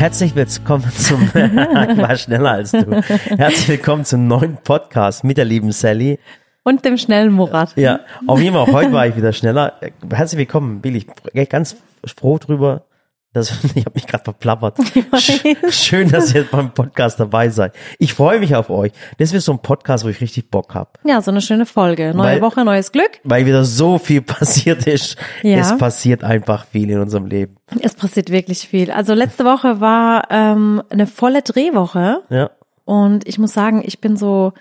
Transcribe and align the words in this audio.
Herzlich 0.00 0.34
willkommen 0.34 0.90
zum, 0.96 1.24
ich 1.24 1.34
war 1.34 2.16
schneller 2.16 2.52
als 2.52 2.70
du. 2.70 3.02
Herzlich 3.36 3.68
willkommen 3.68 4.06
zum 4.06 4.26
neuen 4.26 4.56
Podcast 4.56 5.24
mit 5.24 5.36
der 5.36 5.44
lieben 5.44 5.72
Sally. 5.72 6.18
Und 6.62 6.86
dem 6.86 6.96
schnellen 6.96 7.34
Murat. 7.34 7.76
Ja, 7.76 8.00
auf 8.26 8.40
jeden 8.40 8.54
Fall, 8.54 8.72
heute 8.72 8.92
war 8.94 9.06
ich 9.06 9.14
wieder 9.14 9.34
schneller. 9.34 9.74
Herzlich 10.10 10.38
willkommen, 10.38 10.80
Billy. 10.80 11.00
Ich 11.00 11.32
bin 11.34 11.44
ganz 11.50 11.76
froh 12.18 12.38
drüber, 12.38 12.84
das, 13.32 13.52
ich 13.74 13.84
habe 13.84 13.94
mich 13.94 14.06
gerade 14.06 14.24
verplappert. 14.24 14.78
Schön, 15.70 16.10
dass 16.10 16.34
ihr 16.34 16.44
beim 16.44 16.72
Podcast 16.72 17.20
dabei 17.20 17.48
seid. 17.48 17.74
Ich 17.98 18.14
freue 18.14 18.40
mich 18.40 18.56
auf 18.56 18.70
euch. 18.70 18.92
Das 19.18 19.32
wird 19.32 19.42
so 19.42 19.52
ein 19.52 19.60
Podcast, 19.60 20.04
wo 20.04 20.08
ich 20.08 20.20
richtig 20.20 20.50
Bock 20.50 20.74
hab. 20.74 20.98
Ja, 21.04 21.22
so 21.22 21.30
eine 21.30 21.40
schöne 21.40 21.66
Folge. 21.66 22.12
Neue 22.14 22.34
weil, 22.34 22.40
Woche, 22.40 22.64
neues 22.64 22.90
Glück. 22.90 23.20
Weil 23.22 23.46
wieder 23.46 23.64
so 23.64 23.98
viel 23.98 24.22
passiert 24.22 24.86
ist. 24.86 25.16
Ja. 25.42 25.58
Es 25.58 25.76
passiert 25.76 26.24
einfach 26.24 26.66
viel 26.66 26.90
in 26.90 26.98
unserem 26.98 27.26
Leben. 27.26 27.56
Es 27.80 27.94
passiert 27.94 28.30
wirklich 28.30 28.66
viel. 28.66 28.90
Also 28.90 29.14
letzte 29.14 29.44
Woche 29.44 29.80
war 29.80 30.26
ähm, 30.30 30.82
eine 30.90 31.06
volle 31.06 31.42
Drehwoche. 31.42 32.22
Ja. 32.30 32.50
Und 32.84 33.28
ich 33.28 33.38
muss 33.38 33.52
sagen, 33.52 33.82
ich 33.86 34.00
bin 34.00 34.16
so 34.16 34.52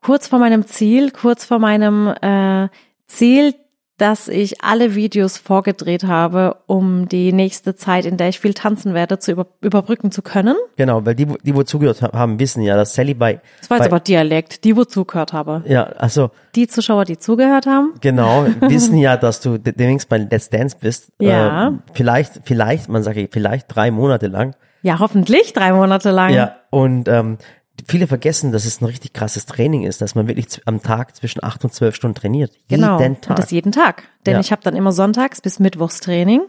kurz 0.00 0.28
vor 0.28 0.38
meinem 0.38 0.66
Ziel, 0.66 1.10
kurz 1.10 1.44
vor 1.44 1.58
meinem 1.58 2.08
äh, 2.22 2.68
Ziel, 3.06 3.54
dass 3.98 4.28
ich 4.28 4.62
alle 4.62 4.94
Videos 4.94 5.38
vorgedreht 5.38 6.04
habe, 6.04 6.56
um 6.66 7.08
die 7.08 7.32
nächste 7.32 7.76
Zeit, 7.76 8.04
in 8.04 8.18
der 8.18 8.28
ich 8.28 8.40
viel 8.40 8.52
tanzen 8.52 8.92
werde, 8.92 9.18
zu 9.18 9.32
über, 9.32 9.46
überbrücken 9.62 10.10
zu 10.10 10.20
können. 10.20 10.56
Genau, 10.76 11.06
weil 11.06 11.14
die, 11.14 11.26
die, 11.42 11.54
wo 11.54 11.62
zugehört 11.62 12.02
haben, 12.02 12.38
wissen 12.38 12.62
ja, 12.62 12.76
dass 12.76 12.94
Sally 12.94 13.14
bei... 13.14 13.40
Das 13.60 13.70
war 13.70 13.78
jetzt 13.78 13.86
aber 13.86 14.00
Dialekt, 14.00 14.64
die, 14.64 14.76
wo 14.76 14.84
zugehört 14.84 15.32
habe. 15.32 15.62
Ja, 15.66 15.84
also... 15.84 16.30
Die 16.54 16.68
Zuschauer, 16.68 17.04
die 17.04 17.18
zugehört 17.18 17.66
haben. 17.66 17.94
Genau, 18.00 18.46
wissen 18.60 18.98
ja, 18.98 19.16
dass 19.16 19.40
du 19.40 19.58
demnächst 19.58 20.08
bei 20.08 20.18
Let's 20.18 20.50
Dance 20.50 20.76
bist. 20.78 21.10
Ja. 21.18 21.68
Äh, 21.68 21.72
vielleicht, 21.94 22.40
vielleicht, 22.44 22.88
man 22.90 23.02
sagt 23.02 23.18
vielleicht 23.32 23.74
drei 23.74 23.90
Monate 23.90 24.26
lang. 24.26 24.54
Ja, 24.82 24.98
hoffentlich 24.98 25.52
drei 25.54 25.72
Monate 25.72 26.10
lang. 26.10 26.32
Ja, 26.32 26.56
und 26.70 27.08
ähm, 27.08 27.38
viele 27.86 28.06
vergessen, 28.06 28.52
dass 28.52 28.64
es 28.64 28.80
ein 28.80 28.86
richtig 28.86 29.12
krasses 29.12 29.46
Training 29.46 29.82
ist, 29.84 30.00
dass 30.00 30.14
man 30.14 30.28
wirklich 30.28 30.46
am 30.66 30.82
Tag 30.82 31.14
zwischen 31.16 31.42
acht 31.42 31.64
und 31.64 31.72
zwölf 31.72 31.94
Stunden 31.94 32.14
trainiert. 32.14 32.52
Genau. 32.68 32.98
Jeden 33.00 33.20
Tag. 33.20 33.30
Und 33.30 33.38
das 33.38 33.50
jeden 33.50 33.72
Tag. 33.72 34.04
Denn 34.24 34.34
ja. 34.34 34.40
ich 34.40 34.52
habe 34.52 34.62
dann 34.62 34.76
immer 34.76 34.92
sonntags 34.92 35.40
bis 35.40 35.58
Mittwochs 35.58 36.00
Training, 36.00 36.42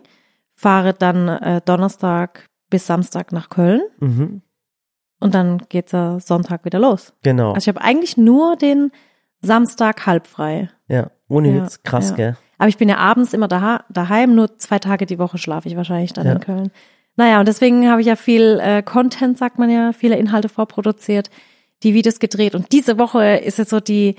fahre 0.56 0.94
dann 0.94 1.28
äh, 1.28 1.62
Donnerstag 1.64 2.48
bis 2.70 2.88
Samstag 2.88 3.32
nach 3.32 3.50
Köln. 3.50 3.82
Mhm. 4.00 4.42
Und 5.20 5.34
dann 5.34 5.64
geht's 5.70 5.92
ja 5.92 6.20
Sonntag 6.20 6.66
wieder 6.66 6.80
los. 6.80 7.14
Genau. 7.24 7.54
Also 7.54 7.70
ich 7.70 7.76
habe 7.76 7.84
eigentlich 7.84 8.18
nur 8.18 8.56
den 8.56 8.92
Samstag 9.42 10.06
halb 10.06 10.28
frei. 10.28 10.70
Ja, 10.88 11.12
ohne 11.28 11.56
ja, 11.56 11.64
Witz, 11.64 11.84
krass, 11.84 12.12
ja. 12.12 12.16
gell? 12.16 12.38
Aber 12.58 12.70
ich 12.70 12.78
bin 12.78 12.90
ja 12.90 12.98
abends 12.98 13.34
immer 13.34 13.48
daheim, 13.48 14.36
nur 14.36 14.58
zwei 14.58 14.80
Tage 14.80 15.06
die 15.06 15.20
Woche 15.20 15.38
schlafe 15.38 15.68
ich 15.70 15.76
wahrscheinlich 15.76 16.14
dann 16.14 16.26
ja. 16.26 16.34
in 16.34 16.40
Köln. 16.40 16.72
Naja, 17.18 17.40
und 17.40 17.48
deswegen 17.48 17.90
habe 17.90 18.00
ich 18.02 18.08
ja 18.08 18.16
viel 18.16 18.60
äh, 18.62 18.82
Content, 18.84 19.38
sagt 19.38 19.60
man 19.60 19.70
ja, 19.70 19.92
viele 19.92 20.18
Inhalte 20.18 20.50
vorproduziert, 20.50 21.30
die 21.84 21.94
Videos 21.94 22.20
gedreht. 22.20 22.56
Und 22.56 22.72
diese 22.72 22.98
Woche 22.98 23.38
ist 23.38 23.58
jetzt 23.58 23.72
so 23.72 23.80
die 23.80 24.16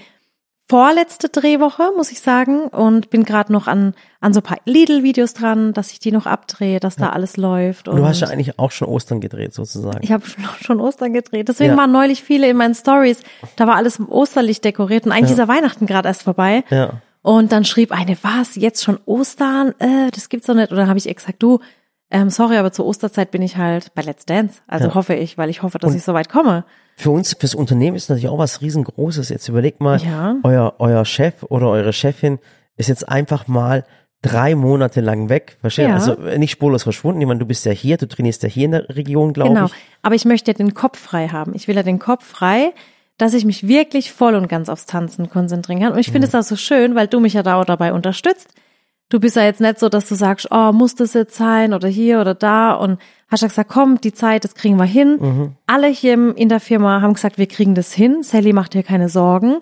vorletzte 0.68 1.28
Drehwoche, 1.28 1.92
muss 1.96 2.10
ich 2.10 2.20
sagen. 2.20 2.62
Und 2.68 3.08
bin 3.10 3.24
gerade 3.24 3.52
noch 3.52 3.68
an, 3.68 3.94
an 4.20 4.32
so 4.34 4.40
ein 4.40 4.42
paar 4.42 4.58
Lidl-Videos 4.64 5.32
dran, 5.32 5.72
dass 5.72 5.92
ich 5.92 6.00
die 6.00 6.12
noch 6.12 6.26
abdrehe, 6.26 6.80
dass 6.80 6.96
ja. 6.96 7.06
da 7.06 7.12
alles 7.12 7.36
läuft. 7.36 7.88
Und 7.88 7.96
du 7.96 8.04
hast 8.04 8.20
ja 8.20 8.28
eigentlich 8.28 8.58
auch 8.58 8.72
schon 8.72 8.88
Ostern 8.88 9.20
gedreht, 9.20 9.54
sozusagen. 9.54 10.00
Ich 10.02 10.12
habe 10.12 10.24
schon 10.60 10.80
Ostern 10.80 11.12
gedreht. 11.12 11.48
Deswegen 11.48 11.70
ja. 11.70 11.76
waren 11.76 11.92
neulich 11.92 12.22
viele 12.22 12.48
in 12.48 12.56
meinen 12.56 12.74
Stories, 12.74 13.22
da 13.56 13.66
war 13.66 13.76
alles 13.76 13.98
im 13.98 14.08
Osterlicht 14.08 14.64
dekoriert 14.64 15.06
und 15.06 15.12
eigentlich 15.12 15.30
ja. 15.30 15.34
ist 15.34 15.38
ja 15.38 15.48
Weihnachten 15.48 15.86
gerade 15.86 16.08
erst 16.08 16.24
vorbei. 16.24 16.64
Ja. 16.70 17.00
Und 17.22 17.52
dann 17.52 17.64
schrieb 17.64 17.92
eine, 17.92 18.16
was, 18.22 18.56
jetzt 18.56 18.82
schon 18.82 18.98
Ostern? 19.04 19.74
Äh, 19.78 20.10
das 20.12 20.28
gibt's 20.28 20.46
doch 20.46 20.54
nicht. 20.54 20.72
Oder 20.72 20.86
habe 20.86 20.98
ich 20.98 21.04
gesagt, 21.04 21.42
du, 21.42 21.60
ähm, 22.10 22.30
sorry, 22.30 22.56
aber 22.56 22.72
zur 22.72 22.86
Osterzeit 22.86 23.30
bin 23.30 23.42
ich 23.42 23.56
halt 23.56 23.94
bei 23.94 24.02
Let's 24.02 24.24
Dance. 24.24 24.60
Also 24.66 24.88
ja. 24.88 24.94
hoffe 24.94 25.14
ich, 25.14 25.36
weil 25.36 25.50
ich 25.50 25.62
hoffe, 25.62 25.78
dass 25.78 25.90
Und 25.90 25.96
ich 25.96 26.04
so 26.04 26.14
weit 26.14 26.28
komme. 26.28 26.64
Für 26.96 27.10
uns, 27.10 27.36
fürs 27.38 27.54
Unternehmen 27.54 27.96
ist 27.96 28.08
natürlich 28.08 28.28
auch 28.28 28.38
was 28.38 28.62
riesengroßes. 28.62 29.28
Jetzt 29.28 29.48
überlegt 29.48 29.80
mal, 29.80 30.00
ja. 30.00 30.36
euer, 30.42 30.74
euer 30.78 31.04
Chef 31.04 31.42
oder 31.44 31.68
eure 31.68 31.92
Chefin 31.92 32.38
ist 32.76 32.88
jetzt 32.88 33.08
einfach 33.08 33.46
mal 33.46 33.84
drei 34.22 34.54
Monate 34.54 35.00
lang 35.00 35.28
weg. 35.28 35.58
Verstehe? 35.60 35.88
Ja. 35.88 35.94
Also 35.94 36.14
nicht 36.14 36.50
spurlos 36.50 36.82
verschwunden. 36.82 37.20
Ich 37.20 37.26
meine, 37.26 37.40
du 37.40 37.46
bist 37.46 37.66
ja 37.66 37.72
hier, 37.72 37.98
du 37.98 38.08
trainierst 38.08 38.42
ja 38.42 38.48
hier 38.48 38.64
in 38.64 38.72
der 38.72 38.88
Region, 38.88 39.34
glaube 39.34 39.50
genau. 39.50 39.66
ich. 39.66 39.72
Genau. 39.72 39.82
Aber 40.02 40.14
ich 40.14 40.24
möchte 40.24 40.50
ja 40.50 40.56
den 40.56 40.72
Kopf 40.72 40.98
frei 40.98 41.28
haben. 41.28 41.54
Ich 41.54 41.68
will 41.68 41.76
ja 41.76 41.82
den 41.82 41.98
Kopf 41.98 42.24
frei, 42.24 42.72
dass 43.18 43.34
ich 43.34 43.44
mich 43.44 43.68
wirklich 43.68 44.12
voll 44.12 44.34
und 44.34 44.48
ganz 44.48 44.70
aufs 44.70 44.86
Tanzen 44.86 45.28
konzentrieren 45.28 45.80
kann. 45.80 45.92
Und 45.92 45.98
ich 45.98 46.10
finde 46.10 46.26
mhm. 46.26 46.30
es 46.30 46.34
auch 46.34 46.48
so 46.48 46.56
schön, 46.56 46.94
weil 46.94 47.06
du 47.06 47.20
mich 47.20 47.34
ja 47.34 47.42
da 47.42 47.60
auch 47.60 47.64
dabei 47.64 47.92
unterstützt 47.92 48.48
du 49.08 49.20
bist 49.20 49.36
ja 49.36 49.42
jetzt 49.42 49.60
nicht 49.60 49.78
so, 49.78 49.88
dass 49.88 50.08
du 50.08 50.14
sagst, 50.14 50.48
oh, 50.50 50.72
muss 50.72 50.94
das 50.94 51.14
jetzt 51.14 51.36
sein 51.36 51.72
oder 51.74 51.88
hier 51.88 52.20
oder 52.20 52.34
da 52.34 52.72
und 52.72 52.98
hast 53.28 53.42
ja 53.42 53.48
gesagt, 53.48 53.70
komm, 53.70 54.00
die 54.00 54.12
Zeit, 54.12 54.44
das 54.44 54.54
kriegen 54.54 54.76
wir 54.76 54.84
hin. 54.84 55.18
Mhm. 55.20 55.56
Alle 55.66 55.88
hier 55.88 56.36
in 56.36 56.48
der 56.48 56.60
Firma 56.60 57.00
haben 57.00 57.14
gesagt, 57.14 57.38
wir 57.38 57.46
kriegen 57.46 57.74
das 57.74 57.92
hin. 57.92 58.22
Sally 58.22 58.52
macht 58.52 58.74
dir 58.74 58.82
keine 58.82 59.08
Sorgen. 59.08 59.58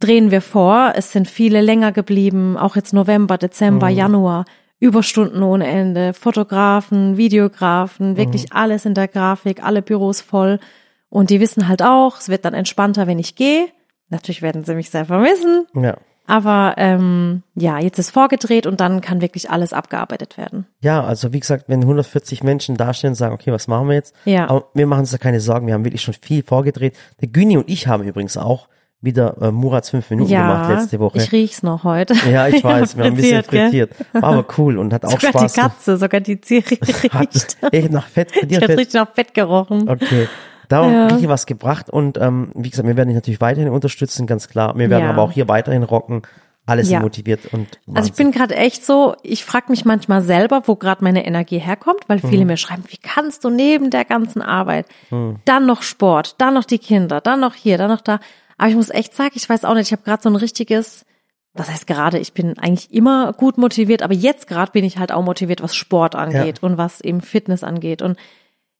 Drehen 0.00 0.30
wir 0.30 0.40
vor. 0.40 0.92
Es 0.94 1.12
sind 1.12 1.28
viele 1.28 1.60
länger 1.60 1.92
geblieben, 1.92 2.56
auch 2.56 2.76
jetzt 2.76 2.92
November, 2.92 3.38
Dezember, 3.38 3.90
mhm. 3.90 3.96
Januar. 3.96 4.44
Überstunden 4.80 5.42
ohne 5.42 5.66
Ende, 5.66 6.14
Fotografen, 6.14 7.16
Videografen, 7.16 8.16
wirklich 8.16 8.44
mhm. 8.44 8.56
alles 8.56 8.84
in 8.84 8.94
der 8.94 9.08
Grafik, 9.08 9.64
alle 9.64 9.82
Büros 9.82 10.20
voll. 10.20 10.60
Und 11.08 11.30
die 11.30 11.40
wissen 11.40 11.66
halt 11.66 11.82
auch, 11.82 12.18
es 12.20 12.28
wird 12.28 12.44
dann 12.44 12.54
entspannter, 12.54 13.08
wenn 13.08 13.18
ich 13.18 13.34
gehe. 13.34 13.66
Natürlich 14.08 14.40
werden 14.40 14.62
sie 14.62 14.76
mich 14.76 14.90
sehr 14.90 15.04
vermissen. 15.04 15.66
Ja. 15.74 15.96
Aber 16.28 16.74
ähm, 16.76 17.42
ja, 17.54 17.78
jetzt 17.78 17.98
ist 17.98 18.10
vorgedreht 18.10 18.66
und 18.66 18.80
dann 18.80 19.00
kann 19.00 19.22
wirklich 19.22 19.50
alles 19.50 19.72
abgearbeitet 19.72 20.36
werden. 20.36 20.66
Ja, 20.80 21.02
also 21.02 21.32
wie 21.32 21.40
gesagt, 21.40 21.64
wenn 21.68 21.80
140 21.80 22.42
Menschen 22.42 22.76
dastehen 22.76 23.10
und 23.10 23.14
sagen, 23.14 23.34
okay, 23.34 23.50
was 23.50 23.66
machen 23.66 23.88
wir 23.88 23.94
jetzt? 23.94 24.14
Ja. 24.26 24.48
Aber 24.48 24.66
wir 24.74 24.86
machen 24.86 25.00
uns 25.00 25.10
da 25.10 25.16
keine 25.16 25.40
Sorgen, 25.40 25.66
wir 25.66 25.72
haben 25.72 25.86
wirklich 25.86 26.02
schon 26.02 26.14
viel 26.14 26.42
vorgedreht. 26.42 26.96
Der 27.22 27.28
Güni 27.28 27.56
und 27.56 27.70
ich 27.70 27.86
haben 27.86 28.04
übrigens 28.04 28.36
auch 28.36 28.68
wieder 29.00 29.36
äh, 29.40 29.50
Murats 29.50 29.88
fünf 29.88 30.10
Minuten 30.10 30.30
ja, 30.30 30.42
gemacht 30.42 30.80
letzte 30.80 30.98
Woche. 30.98 31.16
Ich 31.16 31.32
riech's 31.32 31.62
noch 31.62 31.84
heute. 31.84 32.14
Ja, 32.30 32.46
ich 32.48 32.62
weiß, 32.64 32.96
wir 32.96 33.04
haben 33.04 33.12
ein 33.12 33.16
bisschen 33.16 33.44
frittiert. 33.44 33.92
War 34.12 34.24
aber 34.24 34.44
cool 34.58 34.76
und 34.76 34.92
hat 34.92 35.04
auch 35.06 35.12
sogar 35.12 35.30
Spaß. 35.30 35.54
Sogar 35.54 35.68
die 35.68 35.74
Katze, 35.74 35.96
sogar 35.96 36.20
die 36.20 36.40
Zieri 36.42 36.74
riecht. 36.82 37.14
Hat, 37.14 37.72
ey, 37.72 37.88
nach 37.88 38.06
Fett, 38.06 38.34
dir 38.34 38.58
ich 38.58 38.58
Fett. 38.58 38.78
richtig 38.78 38.94
nach 38.94 39.14
Fett 39.14 39.32
gerochen. 39.32 39.88
Okay. 39.88 40.28
Darum 40.68 40.92
ja. 40.92 41.06
richtig 41.06 41.28
was 41.28 41.46
gebracht 41.46 41.88
und 41.88 42.18
ähm, 42.18 42.50
wie 42.54 42.68
gesagt, 42.68 42.86
wir 42.86 42.96
werden 42.96 43.08
dich 43.08 43.16
natürlich 43.16 43.40
weiterhin 43.40 43.70
unterstützen, 43.70 44.26
ganz 44.26 44.48
klar. 44.48 44.76
Wir 44.76 44.90
werden 44.90 45.04
ja. 45.04 45.10
aber 45.10 45.22
auch 45.22 45.32
hier 45.32 45.48
weiterhin 45.48 45.82
rocken 45.82 46.22
alles 46.68 46.90
ja. 46.90 47.00
motiviert 47.00 47.46
und 47.46 47.78
Wahnsinn. 47.86 47.96
Also 47.96 48.10
ich 48.10 48.14
bin 48.14 48.30
gerade 48.30 48.54
echt 48.54 48.84
so, 48.84 49.16
ich 49.22 49.44
frage 49.44 49.66
mich 49.70 49.84
manchmal 49.86 50.22
selber, 50.22 50.62
wo 50.66 50.76
gerade 50.76 51.02
meine 51.02 51.24
Energie 51.24 51.58
herkommt, 51.58 52.00
weil 52.08 52.18
viele 52.18 52.42
mhm. 52.42 52.48
mir 52.48 52.56
schreiben, 52.58 52.84
wie 52.88 52.98
kannst 52.98 53.44
du 53.44 53.50
neben 53.50 53.90
der 53.90 54.04
ganzen 54.04 54.42
Arbeit 54.42 54.86
mhm. 55.10 55.36
dann 55.46 55.64
noch 55.64 55.82
Sport, 55.82 56.34
dann 56.38 56.54
noch 56.54 56.64
die 56.64 56.78
Kinder, 56.78 57.20
dann 57.22 57.40
noch 57.40 57.54
hier, 57.54 57.78
dann 57.78 57.88
noch 57.88 58.02
da. 58.02 58.20
Aber 58.58 58.68
ich 58.68 58.76
muss 58.76 58.90
echt 58.90 59.14
sagen, 59.14 59.32
ich 59.34 59.48
weiß 59.48 59.64
auch 59.64 59.74
nicht, 59.74 59.86
ich 59.86 59.92
habe 59.92 60.02
gerade 60.02 60.22
so 60.22 60.28
ein 60.28 60.36
richtiges, 60.36 61.06
was 61.54 61.70
heißt 61.70 61.86
gerade, 61.86 62.18
ich 62.18 62.34
bin 62.34 62.58
eigentlich 62.58 62.92
immer 62.92 63.32
gut 63.32 63.56
motiviert, 63.56 64.02
aber 64.02 64.14
jetzt 64.14 64.46
gerade 64.46 64.72
bin 64.72 64.84
ich 64.84 64.98
halt 64.98 65.10
auch 65.10 65.24
motiviert, 65.24 65.62
was 65.62 65.74
Sport 65.74 66.14
angeht 66.14 66.58
ja. 66.60 66.68
und 66.68 66.76
was 66.76 67.00
eben 67.00 67.22
Fitness 67.22 67.64
angeht 67.64 68.02
und 68.02 68.18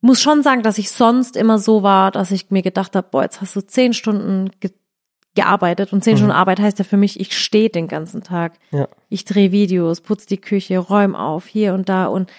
muss 0.01 0.21
schon 0.21 0.43
sagen, 0.43 0.63
dass 0.63 0.79
ich 0.79 0.91
sonst 0.91 1.37
immer 1.37 1.59
so 1.59 1.83
war, 1.83 2.11
dass 2.11 2.31
ich 2.31 2.51
mir 2.51 2.63
gedacht 2.63 2.95
habe, 2.95 3.09
boah, 3.11 3.23
jetzt 3.23 3.41
hast 3.41 3.57
du 3.57 3.61
zehn 3.61 3.93
Stunden 3.93 4.51
gearbeitet 5.35 5.93
und 5.93 6.03
zehn 6.03 6.15
mhm. 6.15 6.19
Stunden 6.19 6.33
Arbeit 6.33 6.61
heißt 6.61 6.79
ja 6.79 6.85
für 6.85 6.97
mich, 6.97 7.21
ich 7.21 7.37
stehe 7.37 7.71
den 7.71 7.89
ganzen 7.89 8.23
Tag. 8.23 8.55
Ja. 8.71 8.89
Ich 9.09 9.25
drehe 9.25 9.53
Videos, 9.53 10.01
putze 10.01 10.27
die 10.27 10.41
Küche, 10.41 10.79
räume 10.79 11.19
auf, 11.19 11.47
hier 11.47 11.75
und 11.75 11.89
da 11.89 12.07
und 12.07 12.31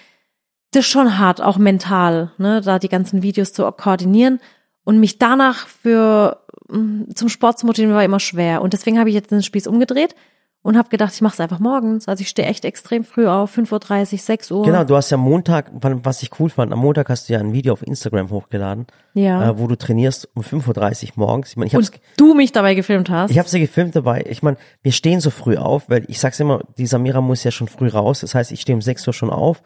das 0.72 0.84
ist 0.84 0.90
schon 0.90 1.18
hart, 1.18 1.42
auch 1.42 1.58
mental, 1.58 2.30
ne, 2.38 2.60
da 2.60 2.78
die 2.78 2.88
ganzen 2.88 3.22
Videos 3.22 3.52
zu 3.52 3.68
koordinieren 3.72 4.38
und 4.84 5.00
mich 5.00 5.18
danach 5.18 5.66
für 5.66 6.44
mm, 6.68 7.10
zum 7.14 7.28
Sport 7.28 7.58
zu 7.58 7.66
motivieren 7.66 7.94
war 7.94 8.04
immer 8.04 8.20
schwer 8.20 8.62
und 8.62 8.72
deswegen 8.72 8.98
habe 8.98 9.08
ich 9.08 9.14
jetzt 9.14 9.32
den 9.32 9.42
Spieß 9.42 9.66
umgedreht 9.66 10.14
und 10.62 10.76
habe 10.76 10.90
gedacht, 10.90 11.14
ich 11.14 11.22
mache 11.22 11.34
es 11.34 11.40
einfach 11.40 11.58
morgens. 11.58 12.06
Also 12.06 12.20
ich 12.20 12.28
stehe 12.28 12.46
echt 12.46 12.64
extrem 12.64 13.02
früh 13.02 13.26
auf, 13.26 13.56
5.30 13.56 14.12
Uhr, 14.12 14.18
6 14.18 14.50
Uhr. 14.50 14.64
Genau, 14.64 14.84
du 14.84 14.94
hast 14.94 15.10
ja 15.10 15.16
Montag, 15.16 15.70
was 15.72 16.22
ich 16.22 16.38
cool 16.38 16.50
fand, 16.50 16.72
am 16.72 16.80
Montag 16.80 17.08
hast 17.08 17.28
du 17.28 17.32
ja 17.32 17.38
ein 17.38 17.52
Video 17.52 17.72
auf 17.72 17.82
Instagram 17.86 18.30
hochgeladen, 18.30 18.86
ja. 19.14 19.50
äh, 19.50 19.58
wo 19.58 19.66
du 19.66 19.76
trainierst 19.76 20.28
um 20.34 20.42
5.30 20.42 21.04
Uhr 21.04 21.10
morgens. 21.16 21.50
Ich 21.50 21.56
mein, 21.56 21.68
ich 21.68 21.76
und 21.76 21.90
du 22.18 22.34
mich 22.34 22.52
dabei 22.52 22.74
gefilmt 22.74 23.08
hast. 23.08 23.30
Ich 23.30 23.38
habe 23.38 23.48
sie 23.48 23.60
gefilmt 23.60 23.96
dabei. 23.96 24.24
Ich 24.28 24.42
meine, 24.42 24.58
wir 24.82 24.92
stehen 24.92 25.20
so 25.20 25.30
früh 25.30 25.56
auf, 25.56 25.88
weil 25.88 26.04
ich 26.08 26.20
sag's 26.20 26.38
immer, 26.40 26.60
die 26.76 26.86
Samira 26.86 27.22
muss 27.22 27.42
ja 27.42 27.50
schon 27.50 27.68
früh 27.68 27.88
raus. 27.88 28.20
Das 28.20 28.34
heißt, 28.34 28.52
ich 28.52 28.60
stehe 28.60 28.76
um 28.76 28.82
6 28.82 29.06
Uhr 29.06 29.14
schon 29.14 29.30
auf 29.30 29.62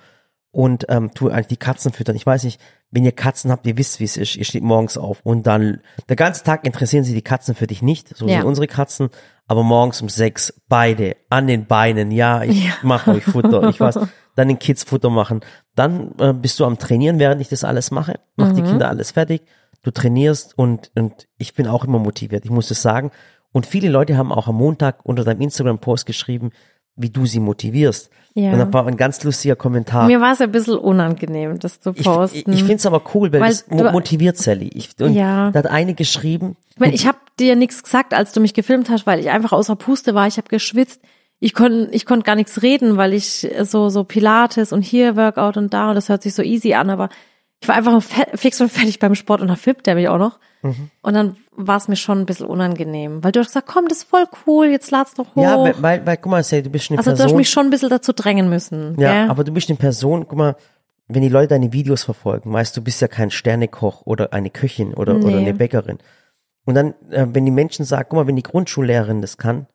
und 0.55 0.87
ähm, 0.89 1.13
tu 1.15 1.29
eigentlich 1.29 1.49
die 1.49 1.57
Katzen 1.57 1.93
füttern. 1.93 2.17
Ich 2.17 2.25
weiß 2.25 2.45
nicht, 2.45 2.61
wenn 2.91 3.05
ihr 3.05 3.13
Katzen 3.13 3.51
habt, 3.51 3.67
ihr 3.67 3.77
wisst, 3.77 4.01
wie 4.01 4.05
es 4.05 4.17
ist. 4.17 4.37
Ihr 4.37 4.45
steht 4.45 4.63
morgens 4.63 4.97
auf 4.97 5.21
und 5.25 5.47
dann 5.47 5.81
der 6.09 6.17
ganze 6.17 6.45
Tag 6.45 6.65
interessieren 6.65 7.05
sie 7.05 7.15
die 7.15 7.23
Katzen 7.23 7.55
für 7.55 7.67
dich 7.67 7.83
nicht. 7.83 8.17
So 8.17 8.27
ja. 8.27 8.37
sind 8.37 8.45
unsere 8.45 8.67
Katzen 8.67 9.11
aber 9.47 9.63
morgens 9.63 10.01
um 10.01 10.09
sechs 10.09 10.63
beide 10.69 11.17
an 11.29 11.47
den 11.47 11.67
Beinen. 11.67 12.11
Ja, 12.11 12.43
ich 12.43 12.65
ja. 12.65 12.73
mache 12.83 13.13
euch 13.13 13.25
Futter. 13.25 13.69
Ich 13.69 13.81
weiß, 13.81 13.99
dann 14.37 14.49
den 14.49 14.59
Kids 14.59 14.85
Futter 14.85 15.11
machen. 15.11 15.41
Dann 15.75 16.13
äh, 16.19 16.33
bist 16.33 16.59
du 16.61 16.65
am 16.65 16.79
Trainieren, 16.79 17.19
während 17.19 17.41
ich 17.41 17.49
das 17.49 17.65
alles 17.65 17.91
mache. 17.91 18.21
Mach 18.37 18.51
mhm. 18.51 18.57
die 18.57 18.63
Kinder 18.63 18.89
alles 18.89 19.13
fertig. 19.13 19.43
Du 19.83 19.91
trainierst 19.91 20.57
und, 20.57 20.91
und 20.95 21.29
ich 21.37 21.55
bin 21.55 21.67
auch 21.67 21.85
immer 21.85 21.99
motiviert. 21.99 22.45
Ich 22.45 22.51
muss 22.51 22.69
das 22.69 22.81
sagen. 22.81 23.11
Und 23.53 23.67
viele 23.67 23.89
Leute 23.89 24.17
haben 24.17 24.33
auch 24.33 24.49
am 24.49 24.57
Montag 24.57 25.05
unter 25.05 25.25
deinem 25.25 25.43
Instagram-Post 25.43 26.07
geschrieben, 26.07 26.51
wie 26.97 27.11
du 27.11 27.27
sie 27.27 27.41
motivierst. 27.41 28.11
Ja. 28.35 28.53
Und 28.53 28.59
da 28.59 28.73
war 28.73 28.87
ein 28.87 28.97
ganz 28.97 29.23
lustiger 29.23 29.55
Kommentar. 29.57 30.07
Mir 30.09 30.21
war 30.21 30.33
es 30.33 30.41
ein 30.41 30.51
bisschen 30.51 30.77
unangenehm, 30.77 31.59
das 31.61 31.81
zu 31.81 31.93
posten. 31.93 32.51
ich, 32.53 32.57
ich 32.57 32.61
finde 32.65 32.75
es 32.77 32.87
aber 32.87 33.03
cool, 33.15 33.33
weil, 33.33 33.41
Weil 33.41 33.51
das 33.51 33.67
du- 33.67 33.77
mo 33.77 33.91
motiviert 33.93 34.37
Sally. 34.37 34.71
Ich, 34.75 34.91
Ja. 34.99 35.51
da 35.53 35.59
hat 35.61 35.67
eine 35.69 35.95
geschrieben, 35.95 36.57
Ich 36.71 36.79
meine, 36.81 36.95
ich 36.95 37.07
habe 37.07 37.19
dir 37.39 37.55
nichts 37.55 37.83
gesagt, 37.83 38.13
als 38.13 38.33
du 38.33 38.41
mich 38.41 38.53
gefilmt 38.55 38.91
hast, 38.91 39.07
weil 39.07 39.21
ich 39.21 39.31
einfach 39.31 39.53
außer 39.53 39.77
Puste 39.77 40.15
war. 40.15 40.27
Ich 40.27 40.37
habe 40.37 40.49
geschwitzt. 40.49 41.01
Ich 41.41 41.53
konnte 41.55 41.89
ich 41.93 42.07
konnte 42.07 42.25
gar 42.25 42.37
nichts 42.37 42.63
reden, 42.63 42.97
weil 42.97 43.13
ich 43.13 43.47
so 43.63 43.89
so 43.89 44.03
Pilates 44.05 44.73
und 44.73 44.83
hier 44.83 45.15
Workout 45.17 45.57
und 45.57 45.73
da 45.75 45.91
und 45.91 45.95
das 45.95 46.09
hört 46.09 46.23
sich 46.23 46.35
so 46.35 46.43
easy 46.43 46.75
an, 46.75 46.91
aber 46.91 47.11
ich 47.61 47.69
war 47.69 47.75
einfach 47.77 48.03
fix 48.35 48.61
und 48.61 48.71
fertig 48.73 48.99
beim 48.99 49.15
Sport 49.15 49.41
und 49.43 49.49
dann 49.49 49.57
flippt 49.57 49.87
der 49.87 49.95
mich 49.95 50.09
auch 50.09 50.19
noch. 50.19 50.39
Mhm. 50.63 50.91
Und 51.03 51.15
dann 51.15 51.37
war 51.57 51.77
es 51.77 51.89
mir 51.89 51.97
schon 51.97 52.21
ein 52.21 52.27
bisschen 52.27 52.47
unangenehm, 52.47 53.23
weil 53.23 53.33
du 53.33 53.41
hast 53.41 53.49
gesagt, 53.49 53.67
komm, 53.69 53.89
das 53.89 53.99
ist 53.99 54.05
voll 54.09 54.25
cool, 54.47 54.67
jetzt 54.67 54.91
lad's 54.91 55.15
doch 55.15 55.35
hoch. 55.37 55.43
ja, 55.43 55.59
weil, 55.59 55.75
weil, 55.83 56.07
weil, 56.07 56.17
guck 56.17 56.31
mal, 56.31 56.43
Sally, 56.43 56.63
du 56.65 56.71
bist 56.71 56.91
eine 56.91 56.99
also 56.99 57.11
du 57.11 57.15
hast 57.15 57.21
Person. 57.23 57.37
mich 57.37 57.51
schon 57.51 57.67
ein 57.67 57.71
bisschen 57.71 57.91
dazu 57.91 58.13
drängen 58.13 58.49
müssen. 58.49 58.99
Ja, 58.99 59.13
gell? 59.23 59.31
aber 59.31 59.45
du 59.45 59.53
bist 59.53 59.69
eine 59.69 59.79
Person, 59.79 60.27
guck 60.29 60.39
mal, 60.39 60.57
wenn 61.07 61.23
die 61.23 61.29
Leute 61.29 61.49
deine 61.49 61.73
Videos 61.73 62.03
verfolgen, 62.05 62.53
weißt 62.53 62.77
du, 62.77 62.83
bist 62.83 63.01
ja 63.01 63.09
kein 63.09 63.31
Sternekoch 63.31 64.03
oder 64.07 64.33
eine 64.33 64.51
Köchin 64.51 64.95
oder, 64.95 65.15
oder 65.17 65.27
Nee. 65.27 65.37
eine 65.39 65.55
Bäckerin. 65.55 65.99
Und 66.65 66.75
dann, 66.75 66.95
äh, 67.11 67.27
wenn 67.31 67.45
die 67.45 67.51
Menschen 67.51 67.85
sagen, 67.85 68.07
guck 68.09 68.17
mal, 68.21 68.27
wenn 68.27 68.37
die 68.37 68.43
Grundschullehrerin 68.43 69.21
das 69.21 69.37
kann, 69.37 69.67